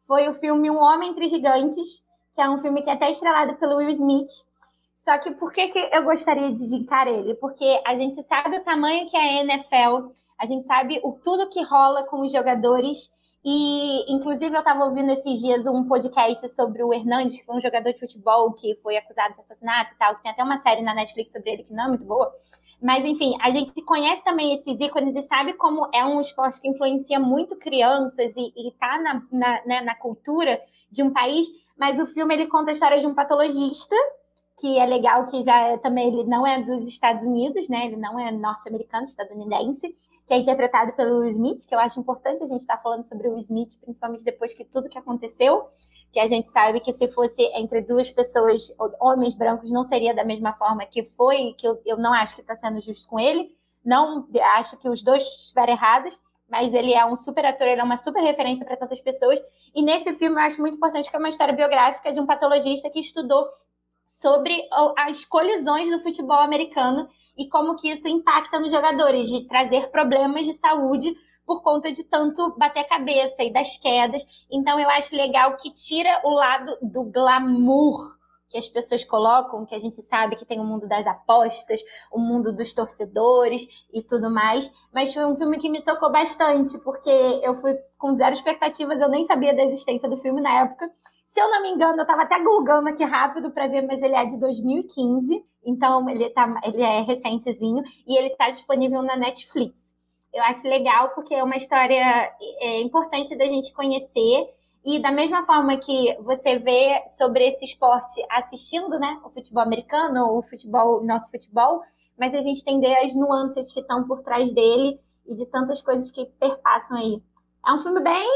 Foi 0.07 0.27
o 0.27 0.33
filme 0.33 0.71
Um 0.71 0.77
Homem 0.77 1.11
Entre 1.11 1.27
Gigantes, 1.27 2.07
que 2.33 2.41
é 2.41 2.49
um 2.49 2.57
filme 2.57 2.81
que 2.81 2.89
é 2.89 2.93
até 2.93 3.11
estrelado 3.11 3.55
pelo 3.55 3.75
Will 3.75 3.89
Smith. 3.89 4.31
Só 5.03 5.17
que 5.17 5.31
por 5.31 5.51
que, 5.51 5.67
que 5.67 5.79
eu 5.91 6.03
gostaria 6.03 6.49
de 6.51 6.63
indicar 6.63 7.07
ele? 7.07 7.35
Porque 7.35 7.81
a 7.85 7.93
gente 7.93 8.21
sabe 8.23 8.57
o 8.57 8.63
tamanho 8.63 9.05
que 9.05 9.17
é 9.17 9.19
a 9.19 9.41
NFL, 9.41 10.11
a 10.39 10.45
gente 10.45 10.65
sabe 10.65 11.01
o 11.03 11.11
tudo 11.11 11.49
que 11.49 11.61
rola 11.61 12.03
com 12.03 12.21
os 12.21 12.31
jogadores 12.31 13.13
e, 13.45 14.13
inclusive, 14.13 14.55
eu 14.55 14.59
estava 14.59 14.85
ouvindo 14.85 15.11
esses 15.11 15.41
dias 15.41 15.67
um 15.67 15.83
podcast 15.83 16.47
sobre 16.55 16.81
o 16.81 16.93
Hernandes, 16.93 17.35
que 17.37 17.45
foi 17.45 17.57
um 17.57 17.59
jogador 17.59 17.91
de 17.91 17.99
futebol 17.99 18.53
que 18.53 18.75
foi 18.81 18.95
acusado 18.95 19.33
de 19.33 19.41
assassinato 19.41 19.93
e 19.93 19.97
tal, 19.97 20.15
que 20.15 20.23
tem 20.23 20.31
até 20.31 20.41
uma 20.41 20.61
série 20.61 20.81
na 20.81 20.95
Netflix 20.95 21.33
sobre 21.33 21.51
ele 21.51 21.63
que 21.63 21.73
não 21.73 21.83
é 21.83 21.87
muito 21.89 22.05
boa. 22.05 22.33
Mas, 22.81 23.03
enfim, 23.03 23.35
a 23.41 23.51
gente 23.51 23.73
conhece 23.83 24.23
também 24.23 24.53
esses 24.53 24.79
ícones 24.79 25.17
e 25.17 25.23
sabe 25.23 25.53
como 25.55 25.89
é 25.93 26.05
um 26.05 26.21
esporte 26.21 26.61
que 26.61 26.69
influencia 26.69 27.19
muito 27.19 27.57
crianças 27.57 28.33
e, 28.37 28.53
e 28.55 28.71
tá 28.79 28.97
na, 29.01 29.21
na, 29.29 29.65
né, 29.65 29.81
na 29.81 29.95
cultura 29.95 30.61
de 30.89 31.03
um 31.03 31.11
país. 31.11 31.45
Mas 31.77 31.99
o 31.99 32.05
filme 32.05 32.33
ele 32.33 32.47
conta 32.47 32.71
a 32.71 32.73
história 32.73 33.01
de 33.01 33.05
um 33.05 33.13
patologista 33.13 33.97
que 34.59 34.79
é 34.79 34.85
legal 34.85 35.25
que 35.25 35.41
já 35.43 35.67
é, 35.67 35.77
também 35.77 36.07
ele 36.07 36.23
não 36.25 36.45
é 36.45 36.61
dos 36.61 36.87
Estados 36.87 37.25
Unidos, 37.25 37.69
né? 37.69 37.87
Ele 37.87 37.97
não 37.97 38.19
é 38.19 38.31
norte-americano, 38.31 39.03
estadunidense 39.03 39.95
que 40.25 40.33
é 40.33 40.37
interpretado 40.37 40.93
pelo 40.93 41.25
Smith, 41.25 41.67
que 41.67 41.75
eu 41.75 41.79
acho 41.79 41.99
importante 41.99 42.43
a 42.43 42.47
gente 42.47 42.61
estar 42.61 42.77
tá 42.77 42.83
falando 42.83 43.03
sobre 43.03 43.27
o 43.27 43.37
Smith, 43.39 43.79
principalmente 43.81 44.23
depois 44.23 44.53
que 44.53 44.63
tudo 44.63 44.89
que 44.89 44.97
aconteceu, 44.97 45.67
que 46.11 46.19
a 46.19 46.27
gente 46.27 46.49
sabe 46.49 46.79
que 46.79 46.93
se 46.93 47.07
fosse 47.09 47.41
entre 47.55 47.81
duas 47.81 48.09
pessoas, 48.09 48.73
homens 49.01 49.35
brancos, 49.35 49.71
não 49.71 49.83
seria 49.83 50.13
da 50.13 50.23
mesma 50.23 50.53
forma 50.53 50.85
que 50.85 51.03
foi, 51.03 51.53
que 51.57 51.67
eu, 51.67 51.81
eu 51.85 51.97
não 51.97 52.13
acho 52.13 52.35
que 52.35 52.41
está 52.41 52.55
sendo 52.55 52.79
justo 52.81 53.07
com 53.09 53.19
ele, 53.19 53.55
não 53.83 54.27
acho 54.55 54.77
que 54.77 54.87
os 54.87 55.03
dois 55.03 55.23
estiveram 55.23 55.73
errados, 55.73 56.17
mas 56.47 56.73
ele 56.73 56.93
é 56.93 57.05
um 57.05 57.15
super 57.15 57.45
ator, 57.45 57.67
ele 57.67 57.81
é 57.81 57.83
uma 57.83 57.97
super 57.97 58.21
referência 58.21 58.65
para 58.65 58.77
tantas 58.77 59.01
pessoas. 59.01 59.41
E 59.73 59.81
nesse 59.81 60.13
filme 60.13 60.35
eu 60.35 60.45
acho 60.45 60.61
muito 60.61 60.77
importante 60.77 61.09
que 61.09 61.15
é 61.15 61.19
uma 61.19 61.29
história 61.29 61.53
biográfica 61.53 62.13
de 62.13 62.19
um 62.19 62.25
patologista 62.25 62.89
que 62.89 62.99
estudou 62.99 63.45
sobre 64.07 64.55
as 64.97 65.25
colisões 65.25 65.89
do 65.89 65.99
futebol 65.99 66.39
americano 66.39 67.07
e 67.37 67.49
como 67.49 67.75
que 67.75 67.89
isso 67.89 68.07
impacta 68.07 68.59
nos 68.59 68.71
jogadores, 68.71 69.27
de 69.27 69.47
trazer 69.47 69.89
problemas 69.89 70.45
de 70.45 70.53
saúde 70.53 71.15
por 71.45 71.61
conta 71.61 71.91
de 71.91 72.03
tanto 72.05 72.55
bater 72.57 72.81
a 72.81 72.87
cabeça 72.87 73.43
e 73.43 73.51
das 73.51 73.77
quedas. 73.77 74.23
Então 74.51 74.79
eu 74.79 74.89
acho 74.89 75.15
legal 75.15 75.55
que 75.57 75.71
tira 75.71 76.21
o 76.23 76.29
lado 76.29 76.77
do 76.81 77.03
glamour 77.03 78.17
que 78.53 78.57
as 78.59 78.67
pessoas 78.67 79.03
colocam, 79.03 79.65
que 79.65 79.73
a 79.73 79.79
gente 79.79 79.99
sabe 80.03 80.35
que 80.35 80.45
tem 80.45 80.59
o 80.59 80.63
mundo 80.63 80.87
das 80.87 81.07
apostas, 81.07 81.81
o 82.11 82.19
mundo 82.19 82.55
dos 82.55 82.71
torcedores 82.71 83.83
e 83.91 83.99
tudo 84.03 84.29
mais. 84.29 84.71
Mas 84.93 85.11
foi 85.11 85.25
um 85.25 85.35
filme 85.35 85.57
que 85.57 85.67
me 85.67 85.81
tocou 85.81 86.11
bastante, 86.11 86.77
porque 86.83 87.09
eu 87.41 87.55
fui 87.55 87.73
com 87.97 88.13
zero 88.13 88.33
expectativas, 88.33 89.01
eu 89.01 89.09
nem 89.09 89.23
sabia 89.23 89.55
da 89.55 89.63
existência 89.63 90.07
do 90.07 90.17
filme 90.17 90.39
na 90.39 90.61
época. 90.61 90.87
Se 91.33 91.41
eu 91.41 91.49
não 91.49 91.63
me 91.63 91.71
engano, 91.71 91.97
eu 91.97 92.03
estava 92.03 92.21
até 92.21 92.39
googando 92.43 92.89
aqui 92.89 93.03
rápido 93.03 93.49
para 93.49 93.67
ver, 93.67 93.81
mas 93.81 93.99
ele 94.03 94.13
é 94.13 94.23
de 94.23 94.37
2015, 94.37 95.43
então 95.65 96.07
ele, 96.07 96.29
tá, 96.29 96.61
ele 96.63 96.79
é 96.79 97.01
recentezinho 97.01 97.81
e 98.07 98.15
ele 98.15 98.27
está 98.27 98.51
disponível 98.51 99.01
na 99.01 99.15
Netflix. 99.15 99.95
Eu 100.31 100.43
acho 100.43 100.67
legal 100.67 101.09
porque 101.15 101.33
é 101.33 101.43
uma 101.43 101.55
história 101.55 102.31
é, 102.61 102.81
importante 102.81 103.35
da 103.35 103.45
gente 103.45 103.73
conhecer 103.73 104.47
e 104.85 104.99
da 104.99 105.11
mesma 105.11 105.41
forma 105.41 105.75
que 105.75 106.15
você 106.21 106.59
vê 106.59 107.01
sobre 107.07 107.47
esse 107.47 107.65
esporte 107.65 108.23
assistindo, 108.29 108.99
né, 108.99 109.19
o 109.25 109.31
futebol 109.31 109.63
americano, 109.63 110.37
o 110.37 110.43
futebol, 110.43 111.03
nosso 111.03 111.31
futebol, 111.31 111.81
mas 112.15 112.35
a 112.35 112.43
gente 112.43 112.61
entender 112.61 112.95
as 112.97 113.15
nuances 113.15 113.73
que 113.73 113.79
estão 113.79 114.05
por 114.07 114.21
trás 114.21 114.53
dele 114.53 114.99
e 115.25 115.33
de 115.33 115.47
tantas 115.47 115.81
coisas 115.81 116.11
que 116.11 116.27
perpassam 116.39 116.95
aí 116.95 117.23
é 117.65 117.73
um 117.73 117.79
filme 117.79 118.03
bem. 118.03 118.27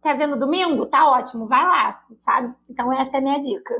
Tá 0.00 0.14
vendo 0.14 0.38
domingo? 0.38 0.86
Tá 0.86 1.10
ótimo, 1.10 1.46
vai 1.46 1.62
lá, 1.62 2.04
sabe? 2.18 2.54
Então 2.68 2.92
essa 2.92 3.16
é 3.16 3.18
a 3.18 3.22
minha 3.22 3.40
dica. 3.40 3.74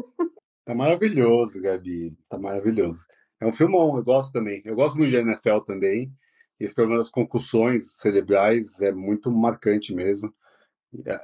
Tá 0.64 0.74
maravilhoso, 0.74 1.60
Gabi. 1.60 2.16
Tá 2.28 2.38
maravilhoso. 2.38 3.04
É 3.40 3.46
um 3.46 3.52
filme 3.52 3.74
eu 3.74 4.04
gosto 4.04 4.32
também. 4.32 4.62
Eu 4.64 4.76
gosto 4.76 4.96
muito 4.96 5.10
de 5.10 5.16
NFL 5.16 5.58
também. 5.66 6.12
Esse 6.60 6.74
problema 6.74 7.00
das 7.00 7.10
concussões 7.10 7.96
cerebrais 7.96 8.80
é 8.80 8.92
muito 8.92 9.30
marcante 9.30 9.92
mesmo. 9.92 10.32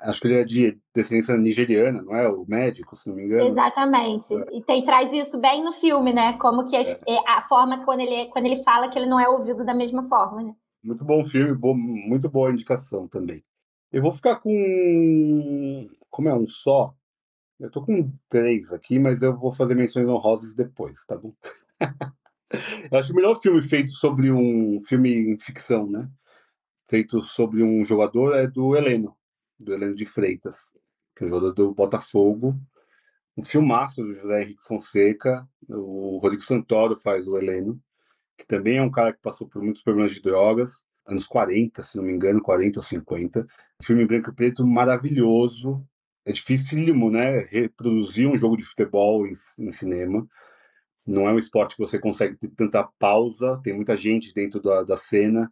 Acho 0.02 0.22
que 0.22 0.28
ele 0.28 0.40
é 0.40 0.44
de 0.44 0.80
descendência 0.94 1.36
nigeriana, 1.36 2.02
não 2.02 2.16
é? 2.16 2.26
O 2.28 2.44
médico, 2.48 2.96
se 2.96 3.08
não 3.08 3.14
me 3.14 3.24
engano. 3.24 3.48
Exatamente. 3.48 4.34
É. 4.34 4.56
E 4.56 4.62
tem, 4.64 4.84
traz 4.84 5.12
isso 5.12 5.38
bem 5.38 5.62
no 5.62 5.72
filme, 5.72 6.12
né? 6.12 6.32
Como 6.38 6.64
que 6.64 6.74
as, 6.74 7.00
é. 7.06 7.18
a 7.26 7.42
forma 7.42 7.84
quando 7.84 8.00
ele, 8.00 8.26
quando 8.30 8.46
ele 8.46 8.64
fala 8.64 8.88
que 8.88 8.98
ele 8.98 9.06
não 9.06 9.20
é 9.20 9.28
ouvido 9.28 9.64
da 9.64 9.74
mesma 9.74 10.08
forma, 10.08 10.42
né? 10.42 10.54
Muito 10.82 11.04
bom 11.04 11.24
filme, 11.24 11.56
muito 11.74 12.28
boa 12.28 12.52
indicação 12.52 13.08
também. 13.08 13.44
Eu 13.90 14.02
vou 14.02 14.12
ficar 14.12 14.36
com. 14.36 15.88
Como 16.10 16.28
é 16.28 16.34
um 16.34 16.46
só? 16.48 16.94
Eu 17.58 17.70
tô 17.70 17.82
com 17.84 18.12
três 18.28 18.72
aqui, 18.72 18.98
mas 18.98 19.22
eu 19.22 19.36
vou 19.36 19.50
fazer 19.52 19.74
menções 19.74 20.06
honrosas 20.06 20.54
depois, 20.54 21.04
tá 21.04 21.16
bom? 21.16 21.34
eu 22.92 22.98
acho 22.98 23.12
o 23.12 23.16
melhor 23.16 23.34
filme 23.40 23.60
feito 23.60 23.90
sobre 23.92 24.30
um 24.30 24.80
filme 24.80 25.32
em 25.32 25.38
ficção, 25.38 25.88
né? 25.90 26.08
Feito 26.86 27.20
sobre 27.22 27.62
um 27.62 27.84
jogador 27.84 28.34
é 28.34 28.46
do 28.46 28.76
Heleno, 28.76 29.16
do 29.58 29.74
Heleno 29.74 29.94
de 29.94 30.06
Freitas, 30.06 30.70
que 31.16 31.24
é 31.24 31.26
o 31.26 31.30
jogador 31.30 31.52
do 31.54 31.74
Botafogo. 31.74 32.54
Um 33.36 33.42
filmaço 33.42 34.02
do 34.02 34.12
José 34.12 34.42
Henrique 34.42 34.62
Fonseca. 34.62 35.48
O 35.68 36.18
Rodrigo 36.18 36.42
Santoro 36.42 36.96
faz 36.96 37.26
o 37.26 37.36
Heleno 37.36 37.80
que 38.38 38.46
também 38.46 38.78
é 38.78 38.82
um 38.82 38.90
cara 38.90 39.12
que 39.12 39.20
passou 39.20 39.48
por 39.48 39.60
muitos 39.60 39.82
problemas 39.82 40.12
de 40.12 40.22
drogas, 40.22 40.82
anos 41.04 41.26
40, 41.26 41.82
se 41.82 41.96
não 41.96 42.04
me 42.04 42.12
engano, 42.12 42.40
40 42.40 42.78
ou 42.78 42.82
50. 42.82 43.46
filme 43.82 44.06
branco 44.06 44.30
e 44.30 44.34
preto 44.34 44.64
maravilhoso. 44.64 45.84
É 46.24 46.32
dificílimo, 46.32 47.10
né, 47.10 47.40
reproduzir 47.50 48.28
um 48.28 48.36
jogo 48.36 48.56
de 48.56 48.64
futebol 48.64 49.26
em, 49.26 49.32
em 49.58 49.70
cinema. 49.70 50.26
Não 51.06 51.26
é 51.28 51.32
um 51.32 51.38
esporte 51.38 51.74
que 51.74 51.82
você 51.82 51.98
consegue 51.98 52.36
ter 52.36 52.48
tanta 52.50 52.84
pausa, 52.98 53.60
tem 53.64 53.74
muita 53.74 53.96
gente 53.96 54.32
dentro 54.34 54.60
da, 54.60 54.84
da 54.84 54.96
cena. 54.96 55.50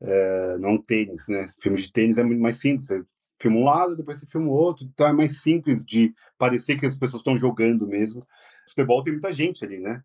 É, 0.00 0.58
não 0.58 0.80
tênis, 0.80 1.28
né? 1.28 1.46
Filme 1.60 1.78
de 1.78 1.92
tênis 1.92 2.18
é 2.18 2.24
muito 2.24 2.40
mais 2.40 2.56
simples. 2.60 2.88
Você 2.88 3.04
filma 3.40 3.58
um 3.58 3.64
lado, 3.64 3.96
depois 3.96 4.18
você 4.18 4.26
filma 4.26 4.48
o 4.48 4.52
outro. 4.52 4.84
Então 4.84 5.06
é 5.06 5.12
mais 5.12 5.40
simples 5.40 5.84
de 5.84 6.12
parecer 6.36 6.78
que 6.78 6.86
as 6.86 6.96
pessoas 6.98 7.20
estão 7.20 7.36
jogando 7.36 7.86
mesmo. 7.86 8.26
Futebol 8.68 9.02
tem 9.02 9.12
muita 9.12 9.32
gente 9.32 9.64
ali, 9.64 9.78
né? 9.78 10.02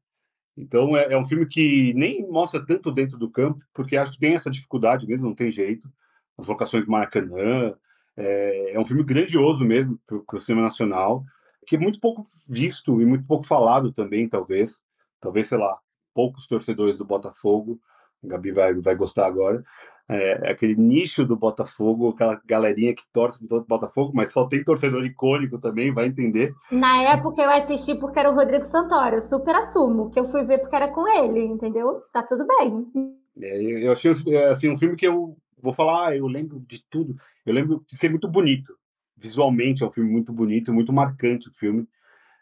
Então 0.55 0.95
é, 0.95 1.13
é, 1.13 1.17
um 1.17 1.25
filme 1.25 1.45
que 1.45 1.93
nem 1.93 2.27
mostra 2.29 2.63
tanto 2.63 2.91
dentro 2.91 3.17
do 3.17 3.29
campo, 3.29 3.59
porque 3.73 3.97
acho 3.97 4.13
que 4.13 4.19
tem 4.19 4.35
essa 4.35 4.51
dificuldade 4.51 5.07
mesmo, 5.07 5.25
não 5.25 5.35
tem 5.35 5.51
jeito. 5.51 5.91
As 6.37 6.47
locações 6.47 6.85
do 6.85 6.91
Maracanã. 6.91 7.75
É, 8.15 8.73
é 8.73 8.79
um 8.79 8.85
filme 8.85 9.03
grandioso 9.03 9.65
mesmo 9.65 9.99
para 10.05 10.37
o 10.37 10.39
cinema 10.39 10.67
nacional, 10.67 11.23
que 11.65 11.75
é 11.75 11.79
muito 11.79 11.99
pouco 11.99 12.27
visto 12.47 13.01
e 13.01 13.05
muito 13.05 13.25
pouco 13.25 13.43
falado 13.43 13.91
também, 13.91 14.29
talvez. 14.29 14.83
Talvez, 15.19 15.47
sei 15.47 15.57
lá, 15.57 15.79
poucos 16.13 16.45
torcedores 16.45 16.97
do 16.97 17.05
Botafogo, 17.05 17.79
a 18.23 18.27
Gabi 18.27 18.51
vai, 18.51 18.73
vai 18.75 18.95
gostar 18.95 19.25
agora, 19.25 19.63
é, 20.09 20.47
é, 20.47 20.51
aquele 20.51 20.75
nicho 20.75 21.25
do 21.25 21.35
Botafogo, 21.35 22.09
aquela 22.09 22.39
galerinha 22.45 22.93
que 22.93 23.03
torce 23.13 23.39
pro 23.39 23.63
Botafogo, 23.63 24.11
mas 24.13 24.33
só 24.33 24.45
tem 24.45 24.63
torcedor 24.63 25.05
icônico 25.05 25.57
também, 25.57 25.93
vai 25.93 26.07
entender. 26.07 26.53
Na 26.71 27.01
época 27.03 27.41
eu 27.41 27.49
assisti 27.49 27.95
porque 27.95 28.19
era 28.19 28.29
o 28.29 28.35
Rodrigo 28.35 28.65
Santoro, 28.65 29.15
eu 29.15 29.21
super 29.21 29.55
assumo 29.55 30.09
que 30.09 30.19
eu 30.19 30.25
fui 30.25 30.43
ver 30.43 30.59
porque 30.59 30.75
era 30.75 30.89
com 30.89 31.07
ele, 31.07 31.45
entendeu? 31.45 32.01
Tá 32.11 32.21
tudo 32.21 32.45
bem. 32.45 33.13
É, 33.41 33.61
eu 33.85 33.91
achei 33.91 34.11
assim, 34.49 34.69
um 34.69 34.77
filme 34.77 34.95
que 34.95 35.07
eu 35.07 35.37
vou 35.61 35.73
falar, 35.73 36.09
ah, 36.09 36.17
eu 36.17 36.27
lembro 36.27 36.59
de 36.67 36.83
tudo, 36.89 37.15
eu 37.45 37.53
lembro 37.53 37.83
de 37.87 37.97
ser 37.97 38.09
muito 38.09 38.27
bonito. 38.27 38.75
Visualmente 39.15 39.83
é 39.83 39.87
um 39.87 39.91
filme 39.91 40.11
muito 40.11 40.33
bonito, 40.33 40.73
muito 40.73 40.91
marcante 40.91 41.47
o 41.47 41.53
filme. 41.53 41.87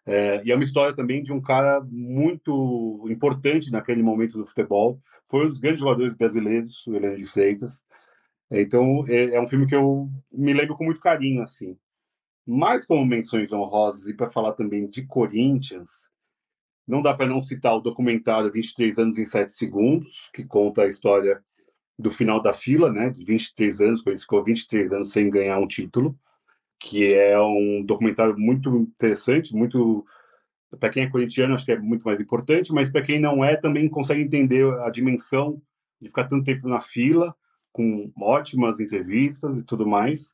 É, 0.05 0.41
e 0.43 0.51
é 0.51 0.55
uma 0.55 0.63
história 0.63 0.95
também 0.95 1.23
de 1.23 1.31
um 1.31 1.41
cara 1.41 1.81
muito 1.89 3.05
importante 3.09 3.71
naquele 3.71 4.01
momento 4.01 4.37
do 4.37 4.45
futebol. 4.45 4.99
Foi 5.27 5.45
um 5.45 5.49
dos 5.49 5.59
grandes 5.59 5.79
jogadores 5.79 6.13
brasileiros, 6.13 6.85
o 6.87 6.95
Heleno 6.95 7.17
de 7.17 7.25
Freitas. 7.25 7.83
Então, 8.49 9.05
é, 9.07 9.35
é, 9.35 9.41
um 9.41 9.47
filme 9.47 9.67
que 9.67 9.75
eu 9.75 10.09
me 10.31 10.53
lembro 10.53 10.75
com 10.75 10.83
muito 10.83 10.99
carinho, 10.99 11.41
assim. 11.41 11.77
Mas 12.45 12.85
como 12.85 13.05
menções 13.05 13.51
honrosas 13.51 14.07
e 14.07 14.13
para 14.13 14.31
falar 14.31 14.53
também 14.53 14.87
de 14.89 15.05
Corinthians, 15.05 16.09
não 16.87 17.01
dá 17.01 17.13
para 17.13 17.27
não 17.27 17.41
citar 17.41 17.75
o 17.75 17.81
documentário 17.81 18.51
23 18.51 18.97
anos 18.97 19.17
em 19.17 19.25
7 19.25 19.53
segundos, 19.53 20.29
que 20.33 20.43
conta 20.43 20.81
a 20.81 20.87
história 20.87 21.41
do 21.97 22.09
final 22.09 22.41
da 22.41 22.51
fila, 22.53 22.91
né, 22.91 23.11
de 23.11 23.23
23 23.23 23.81
anos, 23.81 24.01
quando 24.01 24.15
ele 24.15 24.21
ficou 24.21 24.43
23 24.43 24.91
anos 24.93 25.11
sem 25.11 25.29
ganhar 25.29 25.59
um 25.59 25.67
título 25.67 26.17
que 26.81 27.13
é 27.13 27.39
um 27.39 27.83
documentário 27.85 28.37
muito 28.37 28.69
interessante, 28.75 29.55
muito 29.55 30.03
para 30.79 30.89
quem 30.89 31.03
é 31.03 31.09
corintiano 31.09 31.53
acho 31.53 31.65
que 31.65 31.71
é 31.71 31.79
muito 31.79 32.03
mais 32.03 32.19
importante, 32.19 32.73
mas 32.73 32.89
para 32.89 33.03
quem 33.03 33.19
não 33.19 33.45
é 33.45 33.55
também 33.55 33.87
consegue 33.89 34.21
entender 34.21 34.65
a 34.81 34.89
dimensão 34.89 35.61
de 36.01 36.07
ficar 36.09 36.27
tanto 36.27 36.43
tempo 36.45 36.67
na 36.67 36.81
fila, 36.81 37.35
com 37.71 38.11
ótimas 38.17 38.79
entrevistas 38.79 39.55
e 39.57 39.63
tudo 39.63 39.85
mais. 39.85 40.33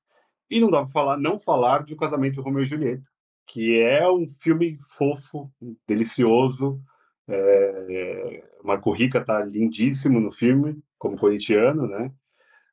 E 0.50 0.60
não 0.62 0.72
dá 0.72 0.80
para 0.84 0.88
falar 0.92 1.18
não 1.18 1.38
falar 1.38 1.84
de 1.84 1.94
O 1.94 1.98
Casamento 1.98 2.36
de 2.36 2.42
Romeu 2.42 2.64
e 2.64 2.66
Julieta, 2.66 3.04
que 3.48 3.80
é 3.82 4.10
um 4.10 4.28
filme 4.40 4.78
fofo, 4.98 5.52
delicioso, 5.88 6.82
É, 7.30 8.44
Marco 8.64 8.92
Rica 8.92 9.24
tá 9.24 9.40
lindíssimo 9.44 10.20
no 10.20 10.32
filme, 10.32 10.78
como 10.98 11.18
corintiano, 11.18 11.88
né? 11.88 12.12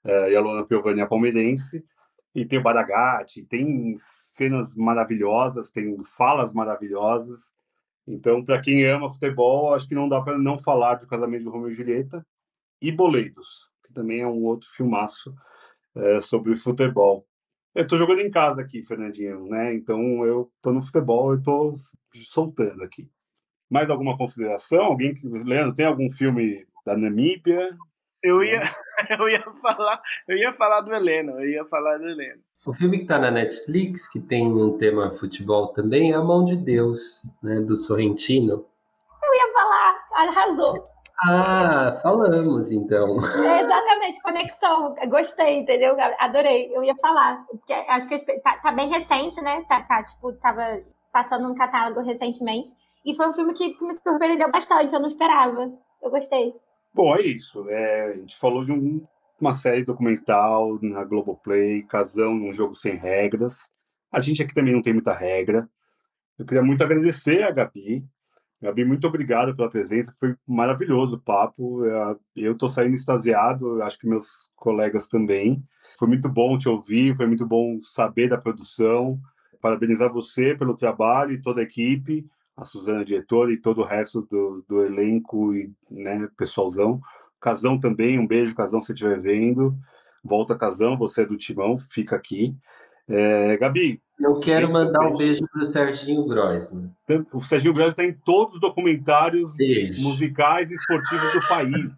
É, 0.05 0.33
e 0.33 0.37
a 0.37 0.41
Luana 0.41 0.65
Piovani 0.67 1.01
é 1.01 1.07
palmeirense. 1.07 1.85
E 2.35 2.45
tem 2.45 2.59
o 2.59 2.63
Baragatti, 2.63 3.45
tem 3.45 3.97
cenas 3.99 4.75
maravilhosas, 4.75 5.71
tem 5.71 6.03
falas 6.03 6.53
maravilhosas. 6.53 7.53
Então, 8.07 8.45
para 8.45 8.61
quem 8.61 8.85
ama 8.87 9.11
futebol, 9.11 9.73
acho 9.75 9.89
que 9.89 9.95
não 9.95 10.09
dá 10.09 10.21
para 10.21 10.37
não 10.37 10.59
falar 10.59 10.97
do 10.97 11.07
Casamento 11.07 11.45
de 11.45 11.49
Romeu 11.49 11.71
e 11.71 11.75
Julieta 11.75 12.27
e 12.81 12.91
Boleiros, 12.91 13.71
que 13.87 13.93
também 13.93 14.21
é 14.21 14.27
um 14.27 14.43
outro 14.45 14.69
filmaço 14.71 15.35
é, 15.95 16.21
sobre 16.21 16.55
futebol. 16.57 17.27
Eu 17.75 17.85
estou 17.85 17.99
jogando 17.99 18.21
em 18.21 18.31
casa 18.31 18.61
aqui, 18.61 18.83
Fernandinho, 18.83 19.49
né? 19.49 19.75
Então 19.75 20.25
eu 20.25 20.51
estou 20.57 20.73
no 20.73 20.83
futebol, 20.83 21.33
eu 21.33 21.39
estou 21.39 21.77
soltando 22.13 22.83
aqui. 22.83 23.09
Mais 23.71 23.91
alguma 23.91 24.17
consideração? 24.17 24.85
Alguém 24.85 25.15
que 25.15 25.27
Leandro 25.27 25.75
tem 25.75 25.87
algum 25.87 26.11
filme 26.11 26.67
da 26.85 26.97
Namíbia? 26.97 27.77
Eu 28.25 28.43
ia, 28.43 28.75
eu 29.21 29.29
ia 29.29 29.45
falar, 29.61 30.01
eu 30.27 30.37
ia 30.39 30.53
falar 30.55 30.81
do 30.81 30.95
Heleno, 30.95 31.33
eu 31.33 31.47
ia 31.47 31.65
falar 31.67 31.99
do 31.99 32.09
Heleno. 32.09 32.41
O 32.67 32.73
filme 32.73 32.97
que 32.97 33.03
está 33.03 33.19
na 33.19 33.31
Netflix, 33.31 34.09
que 34.09 34.19
tem 34.19 34.51
um 34.51 34.79
tema 34.79 35.15
futebol 35.21 35.69
também, 35.69 36.13
é 36.13 36.15
A 36.15 36.23
Mão 36.23 36.47
de 36.47 36.57
Deus, 36.57 37.31
né, 37.43 37.61
do 37.61 37.77
Sorrentino. 37.77 38.65
Eu 39.23 39.35
ia 39.35 39.53
falar, 39.53 40.07
arrasou. 40.13 40.89
Ah, 41.27 42.01
falamos 42.03 42.73
então. 42.73 43.19
É, 43.45 43.61
exatamente, 43.61 44.23
conexão. 44.23 44.95
Gostei, 45.09 45.59
entendeu? 45.59 45.97
Adorei. 46.19 46.71
Eu 46.75 46.83
ia 46.83 46.95
falar. 46.97 47.45
Porque 47.47 47.73
acho 47.73 48.09
que 48.09 48.19
tá, 48.41 48.57
tá, 48.57 48.73
bem 48.73 48.89
recente, 48.89 49.41
né? 49.41 49.65
Tá, 49.69 49.83
tá, 49.83 50.03
tipo, 50.03 50.33
tava 50.35 50.83
passando 51.13 51.49
um 51.49 51.55
catálogo 51.55 52.01
recentemente. 52.01 52.73
E 53.05 53.15
foi 53.15 53.29
um 53.29 53.35
filme 53.35 53.53
que, 53.53 53.75
que 53.75 53.85
me 53.85 53.95
surpreendeu 53.95 54.51
bastante, 54.51 54.93
eu 54.93 55.01
não 55.01 55.09
esperava. 55.09 55.71
Eu 56.03 56.11
gostei. 56.11 56.55
Bom, 56.95 57.17
é 57.17 57.23
isso. 57.23 57.69
É, 57.69 58.13
a 58.13 58.17
gente 58.17 58.37
falou 58.37 58.65
de 58.65 58.71
um, 58.71 59.05
uma 59.41 59.53
série 59.53 59.85
documental 59.85 60.79
na 60.81 61.03
Globoplay, 61.03 61.83
Casão 61.83 62.35
num 62.37 62.53
jogo 62.53 62.77
sem 62.77 62.95
regras. 62.95 63.69
A 64.13 64.21
gente 64.21 64.41
aqui 64.41 64.55
também 64.55 64.73
não 64.73 64.81
tem 64.81 64.93
muita 64.93 65.13
regra. 65.13 65.69
Eu 66.39 66.47
queria 66.47 66.63
muito 66.63 66.85
agradecer 66.85 67.43
a 67.43 67.51
Gabi. 67.51 68.05
Gabi, 68.63 68.85
muito 68.85 69.09
obrigado 69.09 69.57
pela 69.57 69.69
presença. 69.69 70.15
Foi 70.21 70.37
maravilhoso 70.47 71.17
o 71.17 71.21
papo. 71.21 71.85
Eu 72.37 72.53
estou 72.53 72.69
saindo 72.69 72.95
extasiado, 72.95 73.83
acho 73.83 73.99
que 73.99 74.07
meus 74.07 74.29
colegas 74.55 75.09
também. 75.09 75.65
Foi 75.99 76.07
muito 76.07 76.29
bom 76.29 76.57
te 76.57 76.69
ouvir, 76.69 77.17
foi 77.17 77.27
muito 77.27 77.45
bom 77.45 77.81
saber 77.83 78.29
da 78.29 78.39
produção. 78.39 79.19
Parabenizar 79.61 80.13
você 80.13 80.55
pelo 80.55 80.77
trabalho 80.77 81.33
e 81.33 81.43
toda 81.43 81.61
a 81.61 81.65
equipe 81.65 82.25
a 82.57 82.65
Suzana 82.65 83.05
diretora 83.05 83.53
e 83.53 83.57
todo 83.57 83.81
o 83.81 83.85
resto 83.85 84.23
do, 84.23 84.65
do 84.69 84.83
elenco 84.83 85.55
e 85.55 85.73
né, 85.91 86.29
pessoalzão. 86.37 87.01
Casão 87.41 87.79
também, 87.79 88.19
um 88.19 88.27
beijo, 88.27 88.55
Casão, 88.55 88.83
se 88.83 88.93
estiver 88.93 89.21
vendo. 89.21 89.77
Volta, 90.23 90.57
Casão, 90.57 90.97
você 90.97 91.23
é 91.23 91.27
do 91.27 91.37
Timão, 91.37 91.79
fica 91.79 92.17
aqui. 92.17 92.57
É, 93.09 93.57
Gabi. 93.59 94.01
Eu 94.19 94.39
quero 94.39 94.73
mandar 94.73 95.09
um 95.09 95.17
beijo 95.17 95.45
para 95.53 95.63
o 95.63 95.67
Serginho 95.67 96.25
Groisman. 96.27 96.91
O 97.33 97.41
Serginho 97.41 97.75
Groisman 97.75 97.91
está 97.91 98.05
em 98.05 98.15
todos 98.25 98.55
os 98.55 98.61
documentários 98.61 99.55
beijo. 99.57 100.03
musicais 100.03 100.71
e 100.71 100.75
esportivos 100.75 101.33
do 101.33 101.49
país. 101.49 101.97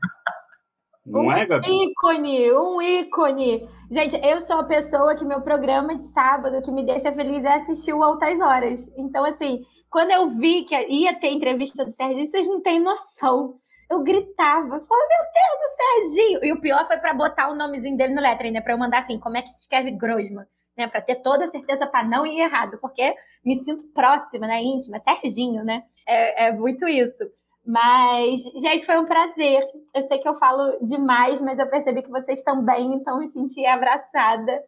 Não 1.06 1.26
um 1.26 1.32
é, 1.32 1.46
Gabi? 1.46 1.68
ícone, 1.68 2.52
um 2.52 2.82
ícone. 2.82 3.68
Gente, 3.88 4.16
eu 4.26 4.40
sou 4.40 4.58
a 4.58 4.64
pessoa 4.64 5.14
que 5.14 5.24
meu 5.24 5.40
programa 5.40 5.96
de 5.96 6.04
sábado 6.06 6.60
que 6.60 6.72
me 6.72 6.84
deixa 6.84 7.12
feliz 7.12 7.44
é 7.44 7.54
assistir 7.54 7.92
o 7.92 8.02
Altas 8.02 8.40
Horas. 8.40 8.90
Então, 8.96 9.24
assim, 9.24 9.64
quando 9.88 10.10
eu 10.10 10.28
vi 10.28 10.64
que 10.64 10.74
ia 10.88 11.14
ter 11.14 11.28
entrevista 11.28 11.84
do 11.84 11.90
Serginho, 11.92 12.28
vocês 12.28 12.48
não 12.48 12.60
têm 12.60 12.80
noção. 12.80 13.54
Eu 13.88 14.02
gritava, 14.02 14.68
falava, 14.68 14.84
meu 14.88 15.24
Deus, 15.32 15.62
o 15.62 16.10
Serginho! 16.10 16.44
E 16.44 16.52
o 16.52 16.60
pior 16.60 16.84
foi 16.88 16.98
para 16.98 17.14
botar 17.14 17.50
o 17.50 17.54
nomezinho 17.54 17.96
dele 17.96 18.12
no 18.12 18.20
letra, 18.20 18.50
né? 18.50 18.60
Para 18.60 18.74
eu 18.74 18.78
mandar 18.78 18.98
assim, 18.98 19.20
como 19.20 19.36
é 19.36 19.42
que 19.42 19.50
se 19.50 19.60
escreve 19.60 19.92
Grosman? 19.92 20.44
Né, 20.76 20.86
para 20.86 21.00
ter 21.00 21.14
toda 21.22 21.46
a 21.46 21.48
certeza 21.48 21.86
para 21.86 22.06
não 22.06 22.26
ir 22.26 22.38
errado, 22.38 22.76
porque 22.82 23.14
me 23.42 23.56
sinto 23.56 23.88
próxima, 23.94 24.46
né, 24.46 24.62
íntima, 24.62 25.00
Serginho, 25.00 25.64
né? 25.64 25.84
É, 26.06 26.48
é 26.48 26.52
muito 26.52 26.86
isso. 26.86 27.24
Mas, 27.66 28.42
gente, 28.60 28.86
foi 28.86 28.96
um 28.98 29.06
prazer. 29.06 29.66
Eu 29.94 30.06
sei 30.06 30.18
que 30.18 30.28
eu 30.28 30.36
falo 30.36 30.78
demais, 30.82 31.40
mas 31.40 31.58
eu 31.58 31.68
percebi 31.68 32.02
que 32.02 32.10
vocês 32.10 32.42
também, 32.44 32.94
então 32.94 33.18
me 33.18 33.28
senti 33.28 33.66
abraçada. 33.66 34.62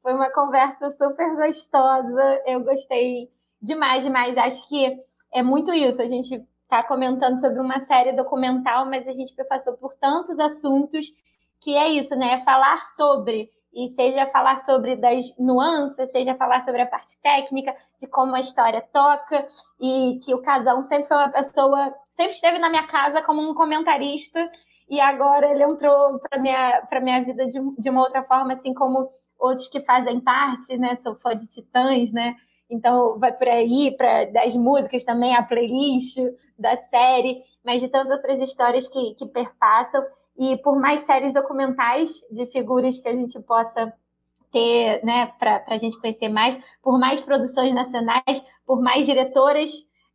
Foi 0.00 0.14
uma 0.14 0.30
conversa 0.30 0.90
super 0.92 1.34
gostosa. 1.34 2.42
Eu 2.46 2.62
gostei 2.62 3.28
demais, 3.60 4.04
demais. 4.04 4.36
Acho 4.36 4.68
que 4.68 4.96
é 5.32 5.42
muito 5.42 5.72
isso. 5.72 6.00
A 6.00 6.06
gente 6.06 6.46
está 6.62 6.82
comentando 6.82 7.40
sobre 7.40 7.60
uma 7.60 7.80
série 7.80 8.12
documental, 8.12 8.86
mas 8.86 9.08
a 9.08 9.12
gente 9.12 9.34
passou 9.48 9.74
por 9.74 9.94
tantos 9.94 10.38
assuntos 10.38 11.06
que 11.60 11.76
é 11.76 11.88
isso, 11.88 12.14
né? 12.14 12.34
É 12.34 12.44
falar 12.44 12.84
sobre 12.94 13.50
e 13.74 13.88
seja 13.88 14.26
falar 14.28 14.58
sobre 14.60 14.94
das 14.94 15.36
nuances, 15.36 16.10
seja 16.12 16.34
falar 16.36 16.60
sobre 16.60 16.82
a 16.82 16.86
parte 16.86 17.20
técnica, 17.20 17.74
de 17.98 18.06
como 18.06 18.36
a 18.36 18.40
história 18.40 18.80
toca, 18.92 19.46
e 19.80 20.20
que 20.22 20.32
o 20.32 20.40
Casão 20.40 20.84
sempre 20.84 21.08
foi 21.08 21.16
uma 21.16 21.30
pessoa, 21.30 21.92
sempre 22.16 22.32
esteve 22.32 22.58
na 22.58 22.70
minha 22.70 22.86
casa 22.86 23.22
como 23.22 23.42
um 23.42 23.54
comentarista, 23.54 24.50
e 24.88 25.00
agora 25.00 25.50
ele 25.50 25.62
entrou 25.62 26.18
para 26.18 26.40
minha 26.40 26.82
para 26.88 27.00
minha 27.00 27.22
vida 27.22 27.46
de, 27.46 27.58
de 27.78 27.90
uma 27.90 28.02
outra 28.02 28.22
forma, 28.24 28.52
assim 28.52 28.74
como 28.74 29.10
outros 29.38 29.68
que 29.68 29.80
fazem 29.80 30.20
parte, 30.20 30.76
né? 30.76 30.96
Sou 31.00 31.16
fã 31.16 31.34
de 31.36 31.48
Titãs, 31.48 32.12
né? 32.12 32.36
Então 32.70 33.18
vai 33.18 33.32
por 33.32 33.48
aí, 33.48 33.94
para 33.96 34.24
das 34.26 34.54
músicas 34.56 35.04
também, 35.04 35.34
a 35.34 35.42
playlist 35.42 36.18
da 36.58 36.76
série, 36.76 37.42
mas 37.64 37.80
de 37.80 37.88
tantas 37.88 38.12
outras 38.12 38.40
histórias 38.40 38.88
que, 38.88 39.14
que 39.14 39.26
perpassam 39.26 40.04
e 40.36 40.56
por 40.58 40.78
mais 40.78 41.02
séries 41.02 41.32
documentais 41.32 42.20
de 42.30 42.46
figuras 42.46 42.98
que 43.00 43.08
a 43.08 43.14
gente 43.14 43.38
possa 43.40 43.92
ter, 44.50 45.04
né, 45.04 45.26
para 45.38 45.64
a 45.66 45.76
gente 45.76 46.00
conhecer 46.00 46.28
mais, 46.28 46.56
por 46.82 46.98
mais 46.98 47.20
produções 47.20 47.74
nacionais, 47.74 48.44
por 48.64 48.80
mais 48.80 49.04
diretoras 49.04 49.70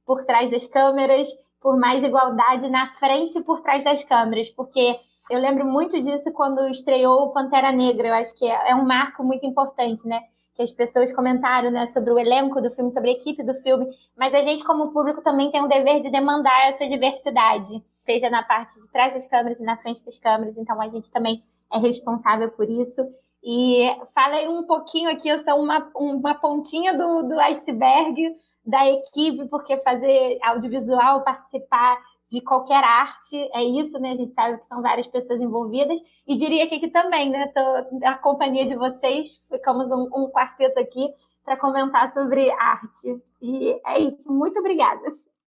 por 0.06 0.26
trás 0.26 0.50
das 0.50 0.66
câmeras, 0.66 1.28
por 1.61 1.77
mais 1.77 2.03
igualdade 2.03 2.69
na 2.69 2.88
frente 2.88 3.38
e 3.38 3.44
por 3.44 3.61
trás 3.61 3.84
das 3.84 4.03
câmeras, 4.03 4.49
porque 4.49 4.99
eu 5.30 5.40
lembro 5.40 5.65
muito 5.65 5.99
disso 5.99 6.31
quando 6.34 6.68
estreou 6.69 7.31
Pantera 7.31 7.72
Negra, 7.72 8.07
eu 8.07 8.14
acho 8.14 8.38
que 8.38 8.45
é, 8.45 8.72
é 8.72 8.76
um 8.76 8.86
marco 8.86 9.23
muito 9.23 9.45
importante, 9.45 10.07
né? 10.07 10.22
Que 10.56 10.64
as 10.64 10.72
pessoas 10.72 11.14
comentaram 11.14 11.72
né, 11.72 11.86
sobre 11.86 12.11
o 12.11 12.19
elenco 12.19 12.61
do 12.61 12.72
filme, 12.72 12.91
sobre 12.91 13.11
a 13.11 13.14
equipe 13.14 13.44
do 13.44 13.53
filme, 13.53 13.88
mas 14.18 14.34
a 14.34 14.41
gente, 14.41 14.64
como 14.64 14.91
público, 14.91 15.22
também 15.22 15.52
tem 15.52 15.64
o 15.64 15.68
dever 15.68 16.02
de 16.02 16.11
demandar 16.11 16.68
essa 16.68 16.88
diversidade 16.88 17.81
seja 18.10 18.27
na 18.27 18.41
parte 18.41 18.80
de 18.80 18.91
trás 18.91 19.14
das 19.14 19.27
câmeras 19.27 19.60
e 19.60 19.64
na 19.64 19.77
frente 19.77 20.03
das 20.03 20.18
câmeras, 20.18 20.57
então 20.57 20.81
a 20.81 20.88
gente 20.88 21.11
também 21.11 21.44
é 21.72 21.77
responsável 21.77 22.49
por 22.49 22.68
isso. 22.68 23.07
E 23.44 23.90
falei 24.14 24.48
um 24.48 24.66
pouquinho 24.66 25.10
aqui, 25.10 25.30
eu 25.30 25.40
sou 25.40 25.61
uma, 25.61 25.90
uma 25.95 26.36
pontinha 26.36 26.94
do, 26.94 27.24
do 27.24 27.40
iceberg 27.40 28.36
da 28.66 28.86
equipe, 28.88 29.48
porque 29.48 29.78
fazer 29.78 30.38
audiovisual, 30.44 31.24
participar 31.24 31.98
de 32.30 32.41
qualquer 32.41 32.84
arte, 32.84 33.36
é 33.53 33.64
isso, 33.64 33.98
né? 33.99 34.11
A 34.11 34.16
gente 34.16 34.34
sabe 34.34 34.60
que 34.60 34.68
são 34.68 34.82
várias 34.82 35.07
pessoas 35.07 35.41
envolvidas. 35.41 35.99
E 36.28 36.38
diria 36.38 36.68
que 36.68 36.76
aqui 36.76 36.90
também, 36.90 37.30
né? 37.30 37.48
Tô 37.48 37.98
na 37.99 38.18
companhia 38.18 38.68
de 38.68 38.76
vocês, 38.76 39.44
ficamos 39.49 39.90
um, 39.90 40.07
um 40.16 40.30
quarteto 40.30 40.80
aqui 40.80 41.07
para 41.44 41.57
comentar 41.57 42.14
sobre 42.14 42.52
arte. 42.52 43.20
E 43.41 43.80
é 43.86 43.99
isso, 43.99 44.32
muito 44.32 44.60
obrigada. 44.60 45.02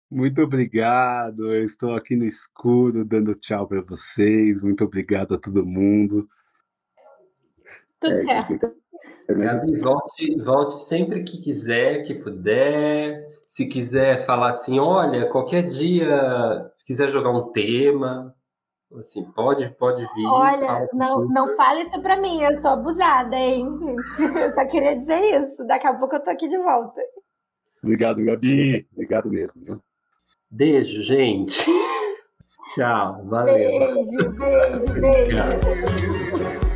Muito 0.09 0.41
obrigado. 0.41 1.53
Eu 1.53 1.65
estou 1.65 1.93
aqui 1.93 2.15
no 2.15 2.25
escuro 2.25 3.03
dando 3.03 3.35
tchau 3.35 3.67
para 3.67 3.81
vocês. 3.81 4.63
Muito 4.63 4.83
obrigado 4.85 5.35
a 5.35 5.37
todo 5.37 5.65
mundo. 5.65 6.27
Tudo 7.99 8.15
é, 8.15 8.23
certo. 8.23 8.71
Gabi, 9.29 9.79
volte, 9.79 10.41
volte 10.41 10.75
sempre 10.85 11.23
que 11.23 11.41
quiser, 11.41 12.03
que 12.03 12.15
puder. 12.15 13.27
Se 13.51 13.65
quiser 13.65 14.25
falar 14.25 14.49
assim, 14.49 14.79
olha, 14.79 15.29
qualquer 15.29 15.67
dia, 15.67 16.71
se 16.77 16.85
quiser 16.85 17.09
jogar 17.09 17.31
um 17.31 17.51
tema, 17.51 18.33
assim, 18.97 19.23
pode, 19.31 19.69
pode 19.77 20.01
vir. 20.15 20.25
Olha, 20.25 20.87
não, 20.93 21.25
não 21.25 21.47
fale 21.55 21.81
isso 21.81 22.01
para 22.01 22.17
mim, 22.17 22.41
eu 22.41 22.53
sou 22.55 22.71
abusada, 22.71 23.35
hein? 23.35 23.65
Eu 24.19 24.53
só 24.53 24.67
queria 24.67 24.97
dizer 24.97 25.41
isso. 25.41 25.65
Daqui 25.67 25.87
a 25.87 25.93
pouco 25.93 26.15
eu 26.15 26.23
tô 26.23 26.29
aqui 26.29 26.47
de 26.47 26.57
volta. 26.57 27.01
Obrigado, 27.83 28.23
Gabi. 28.23 28.87
Obrigado 28.93 29.29
mesmo. 29.29 29.81
Beijo, 30.49 31.01
gente. 31.01 31.65
Tchau, 32.75 33.25
valeu. 33.25 33.55
Beijo, 33.55 34.29
beijo, 34.31 35.01
beijo. 35.01 36.68